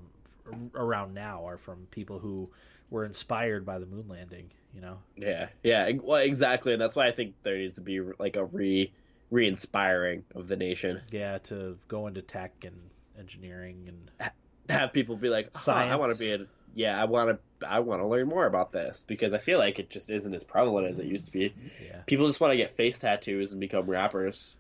around 0.74 1.14
now 1.14 1.46
are 1.46 1.58
from 1.58 1.88
people 1.92 2.20
who 2.20 2.50
were 2.90 3.04
inspired 3.04 3.66
by 3.66 3.80
the 3.80 3.86
moon 3.86 4.06
landing. 4.08 4.50
You 4.74 4.80
know. 4.80 4.98
Yeah, 5.18 5.50
yeah. 5.62 5.92
Well, 6.02 6.22
exactly, 6.22 6.72
and 6.72 6.82
that's 6.82 6.96
why 6.96 7.08
I 7.08 7.12
think 7.12 7.36
there 7.44 7.58
needs 7.58 7.76
to 7.76 7.82
be 7.82 8.00
like 8.18 8.38
a 8.38 8.46
re 8.46 8.94
re-inspiring 9.30 10.24
of 10.36 10.48
the 10.48 10.56
nation. 10.56 11.02
Yeah, 11.12 11.40
to 11.40 11.78
go 11.90 12.08
into 12.08 12.22
tech 12.22 12.64
and 12.64 12.78
engineering 13.20 13.90
and 13.90 14.32
Have 14.70 14.94
people 14.94 15.16
be 15.16 15.30
like, 15.30 15.50
"Huh, 15.54 15.74
I 15.74 15.96
want 15.96 16.14
to 16.14 16.20
be 16.20 16.32
a 16.32 16.48
yeah, 16.76 17.02
I 17.02 17.06
want 17.06 17.40
to 17.60 17.68
I 17.68 17.80
want 17.80 18.02
to 18.02 18.08
learn 18.08 18.28
more 18.28 18.46
about 18.46 18.72
this 18.72 19.04
because 19.08 19.34
I 19.34 19.40
feel 19.40 19.58
like 19.58 19.80
it 19.80 19.90
just 19.90 20.12
isn't 20.12 20.34
as 20.36 20.44
prevalent 20.44 20.88
as 20.88 21.00
it 21.00 21.06
used 21.08 21.26
to 21.28 21.32
be. 21.32 21.56
yeah, 21.84 22.02
People 22.06 22.28
just 22.28 22.40
want 22.40 22.52
to 22.52 22.58
get 22.58 22.76
face 22.78 23.00
tattoos 23.00 23.52
and 23.52 23.60
become 23.60 23.90
rappers. 23.90 24.58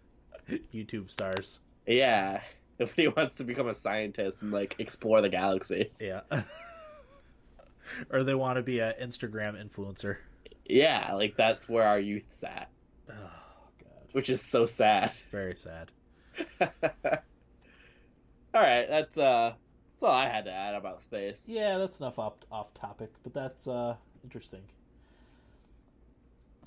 YouTube 0.73 1.11
stars. 1.11 1.59
Yeah. 1.85 2.41
Nobody 2.79 3.07
wants 3.09 3.37
to 3.37 3.43
become 3.43 3.67
a 3.67 3.75
scientist 3.75 4.41
and 4.41 4.51
like 4.51 4.75
explore 4.79 5.21
the 5.21 5.29
galaxy. 5.29 5.91
Yeah. 5.99 6.21
or 8.11 8.23
they 8.23 8.33
want 8.33 8.57
to 8.57 8.63
be 8.63 8.79
an 8.79 8.93
Instagram 9.01 9.55
influencer. 9.61 10.17
Yeah, 10.65 11.13
like 11.13 11.35
that's 11.37 11.69
where 11.69 11.87
our 11.87 11.99
youth's 11.99 12.43
at, 12.43 12.69
Oh 13.09 13.13
god, 13.13 14.07
which 14.13 14.29
is 14.31 14.41
so 14.41 14.65
sad. 14.65 15.11
very 15.31 15.55
sad. 15.55 15.91
all 16.61 16.67
right, 18.61 18.87
that's 18.89 19.17
uh 19.17 19.53
all 20.05 20.11
I 20.13 20.29
had 20.29 20.45
to 20.45 20.51
add 20.51 20.75
about 20.75 21.01
space. 21.01 21.43
Yeah, 21.47 21.77
that's 21.77 21.99
enough 21.99 22.19
off 22.19 22.33
off 22.51 22.73
topic, 22.73 23.11
but 23.23 23.33
that's 23.33 23.67
uh 23.67 23.95
interesting. 24.23 24.61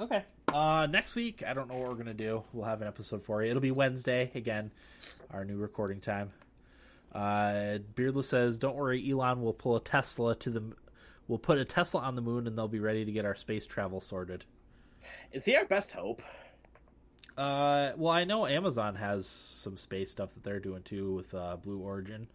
Okay. 0.01 0.25
Uh 0.53 0.87
next 0.91 1.15
week, 1.15 1.43
I 1.47 1.55
don't 1.55 1.69
know 1.69 1.77
what 1.77 1.89
we're 1.89 1.95
gonna 1.97 2.15
do. 2.15 2.43
We'll 2.53 2.67
have 2.67 2.83
an 2.83 2.89
episode 2.89 3.23
for 3.23 3.43
you. 3.43 3.51
It'll 3.51 3.63
be 3.63 3.71
Wednesday 3.71 4.31
again, 4.35 4.71
our 5.33 5.45
new 5.45 5.57
recording 5.57 6.01
time. 6.01 6.31
Uh 7.13 7.79
Beardless 7.95 8.29
says, 8.29 8.59
"Don't 8.59 8.77
worry, 8.77 9.11
Elon 9.11 9.43
will 9.43 9.55
pull 9.55 9.77
a 9.77 9.81
Tesla 9.81 10.35
to 10.37 10.51
the 10.51 10.63
we'll 11.27 11.39
put 11.39 11.59
a 11.59 11.65
Tesla 11.65 12.01
on 12.03 12.15
the 12.15 12.23
moon 12.23 12.47
and 12.47 12.57
they'll 12.57 12.69
be 12.69 12.81
ready 12.81 13.05
to 13.05 13.13
get 13.13 13.25
our 13.25 13.35
space 13.35 13.67
travel 13.67 14.01
sorted." 14.01 14.45
Is 15.33 15.45
he 15.45 15.57
our 15.57 15.65
best 15.65 15.91
hope? 15.93 16.23
Uh 17.37 17.93
well, 17.97 18.13
I 18.13 18.25
know 18.25 18.47
Amazon 18.47 18.95
has 18.97 19.27
some 19.27 19.77
space 19.77 20.11
stuff 20.11 20.35
that 20.35 20.43
they're 20.43 20.61
doing 20.61 20.83
too 20.83 21.15
with 21.15 21.35
uh 21.35 21.57
Blue 21.57 21.79
Origin. 21.79 22.29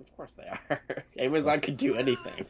Of 0.00 0.16
course 0.16 0.32
they 0.32 0.44
are. 0.44 0.82
Amazon 1.18 1.60
could 1.60 1.76
do 1.76 1.94
anything. 1.94 2.46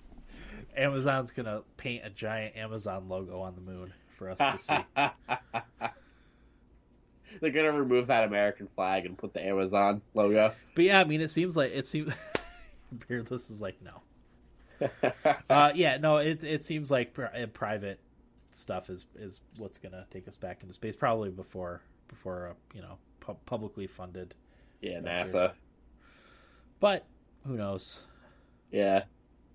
Amazon's 0.76 1.30
gonna 1.30 1.62
paint 1.76 2.04
a 2.04 2.10
giant 2.10 2.56
Amazon 2.56 3.08
logo 3.08 3.40
on 3.40 3.54
the 3.54 3.60
moon 3.60 3.92
for 4.16 4.30
us 4.30 4.38
to 4.38 4.58
see. 4.58 4.78
They're 7.40 7.50
gonna 7.50 7.72
remove 7.72 8.06
that 8.08 8.24
American 8.24 8.68
flag 8.74 9.06
and 9.06 9.16
put 9.16 9.34
the 9.34 9.44
Amazon 9.44 10.02
logo. 10.14 10.52
But 10.74 10.84
yeah, 10.84 11.00
I 11.00 11.04
mean, 11.04 11.20
it 11.20 11.30
seems 11.30 11.56
like 11.56 11.72
it 11.72 11.86
seems 11.86 12.12
Beardless 13.08 13.50
is 13.50 13.60
like 13.60 13.76
no. 13.82 14.02
Uh, 15.50 15.72
yeah, 15.74 15.96
no, 15.96 16.18
it 16.18 16.44
it 16.44 16.62
seems 16.62 16.90
like 16.90 17.14
pri- 17.14 17.42
uh, 17.42 17.46
private 17.46 17.98
stuff 18.50 18.90
is 18.90 19.06
is 19.16 19.40
what's 19.58 19.78
gonna 19.78 20.06
take 20.10 20.28
us 20.28 20.36
back 20.36 20.62
into 20.62 20.74
space, 20.74 20.96
probably 20.96 21.30
before 21.30 21.80
before 22.08 22.48
uh, 22.50 22.54
you 22.74 22.82
know 22.82 22.98
pu- 23.20 23.36
publicly 23.46 23.86
funded. 23.86 24.34
yeah, 24.80 25.00
That's 25.02 25.32
NASA. 25.32 25.52
But 26.80 27.04
who 27.46 27.56
knows? 27.56 28.02
Yeah, 28.70 29.04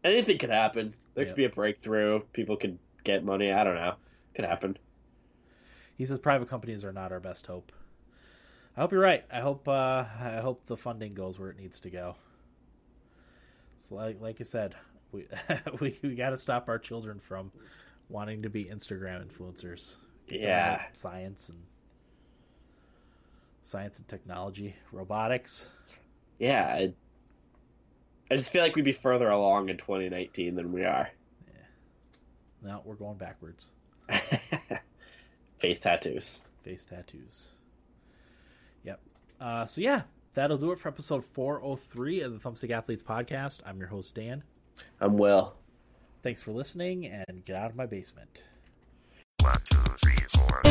anything 0.03 0.37
could 0.37 0.49
happen. 0.49 0.95
There 1.13 1.23
Yeah. 1.23 1.29
could 1.29 1.37
be 1.37 1.45
a 1.45 1.49
breakthrough. 1.49 2.21
People 2.33 2.57
could 2.57 2.79
get 3.03 3.23
money. 3.23 3.51
I 3.51 3.63
don't 3.63 3.75
know. 3.75 3.95
Could 4.33 4.45
happen. 4.45 4.77
He 5.97 6.05
says 6.05 6.19
private 6.19 6.47
companies 6.49 6.83
are 6.83 6.93
not 6.93 7.11
our 7.11 7.19
best 7.19 7.45
hope. 7.47 7.71
I 8.75 8.81
hope 8.81 8.91
you're 8.93 9.01
right. 9.01 9.25
I 9.31 9.41
hope 9.41 9.67
uh, 9.67 10.05
I 10.19 10.39
hope 10.41 10.65
the 10.65 10.77
funding 10.77 11.13
goes 11.13 11.37
where 11.37 11.49
it 11.49 11.57
needs 11.57 11.79
to 11.81 11.89
go. 11.89 12.15
It's 13.75 13.91
like 13.91 14.19
like 14.21 14.39
I 14.39 14.45
said, 14.45 14.75
we 15.11 15.27
we, 15.79 15.99
we 16.01 16.15
got 16.15 16.29
to 16.31 16.37
stop 16.37 16.69
our 16.69 16.79
children 16.79 17.19
from 17.19 17.51
wanting 18.09 18.41
to 18.43 18.49
be 18.49 18.65
Instagram 18.65 19.25
influencers. 19.27 19.95
Get 20.27 20.39
Yeah. 20.41 20.81
science 20.93 21.49
and 21.49 21.59
science 23.63 23.99
and 23.99 24.07
technology, 24.07 24.75
robotics. 24.91 25.67
Yeah, 26.39 26.87
I, 28.31 28.33
I 28.33 28.37
just 28.37 28.51
feel 28.51 28.61
like 28.61 28.75
we'd 28.75 28.85
be 28.85 28.91
further 28.91 29.29
along 29.29 29.69
in 29.69 29.77
2019 29.77 30.55
than 30.55 30.71
we 30.71 30.85
are. 30.85 31.09
No, 32.63 32.81
we're 32.85 32.95
going 32.95 33.17
backwards. 33.17 33.71
Face 35.59 35.79
tattoos. 35.79 36.41
Face 36.63 36.85
tattoos. 36.85 37.49
Yep. 38.83 38.99
Uh, 39.39 39.65
so 39.65 39.81
yeah, 39.81 40.03
that'll 40.35 40.57
do 40.57 40.71
it 40.71 40.79
for 40.79 40.89
episode 40.89 41.25
403 41.25 42.21
of 42.21 42.33
the 42.33 42.49
Thumbstick 42.49 42.69
Athletes 42.69 43.03
podcast. 43.03 43.61
I'm 43.65 43.79
your 43.79 43.87
host 43.87 44.13
Dan. 44.13 44.43
I'm 44.99 45.17
Will. 45.17 45.55
Thanks 46.21 46.41
for 46.41 46.51
listening 46.51 47.07
and 47.07 47.43
get 47.45 47.55
out 47.55 47.71
of 47.71 47.75
my 47.75 47.87
basement. 47.87 48.43
One, 49.39 49.57
two, 49.69 49.83
three, 49.97 50.15
four. 50.29 50.61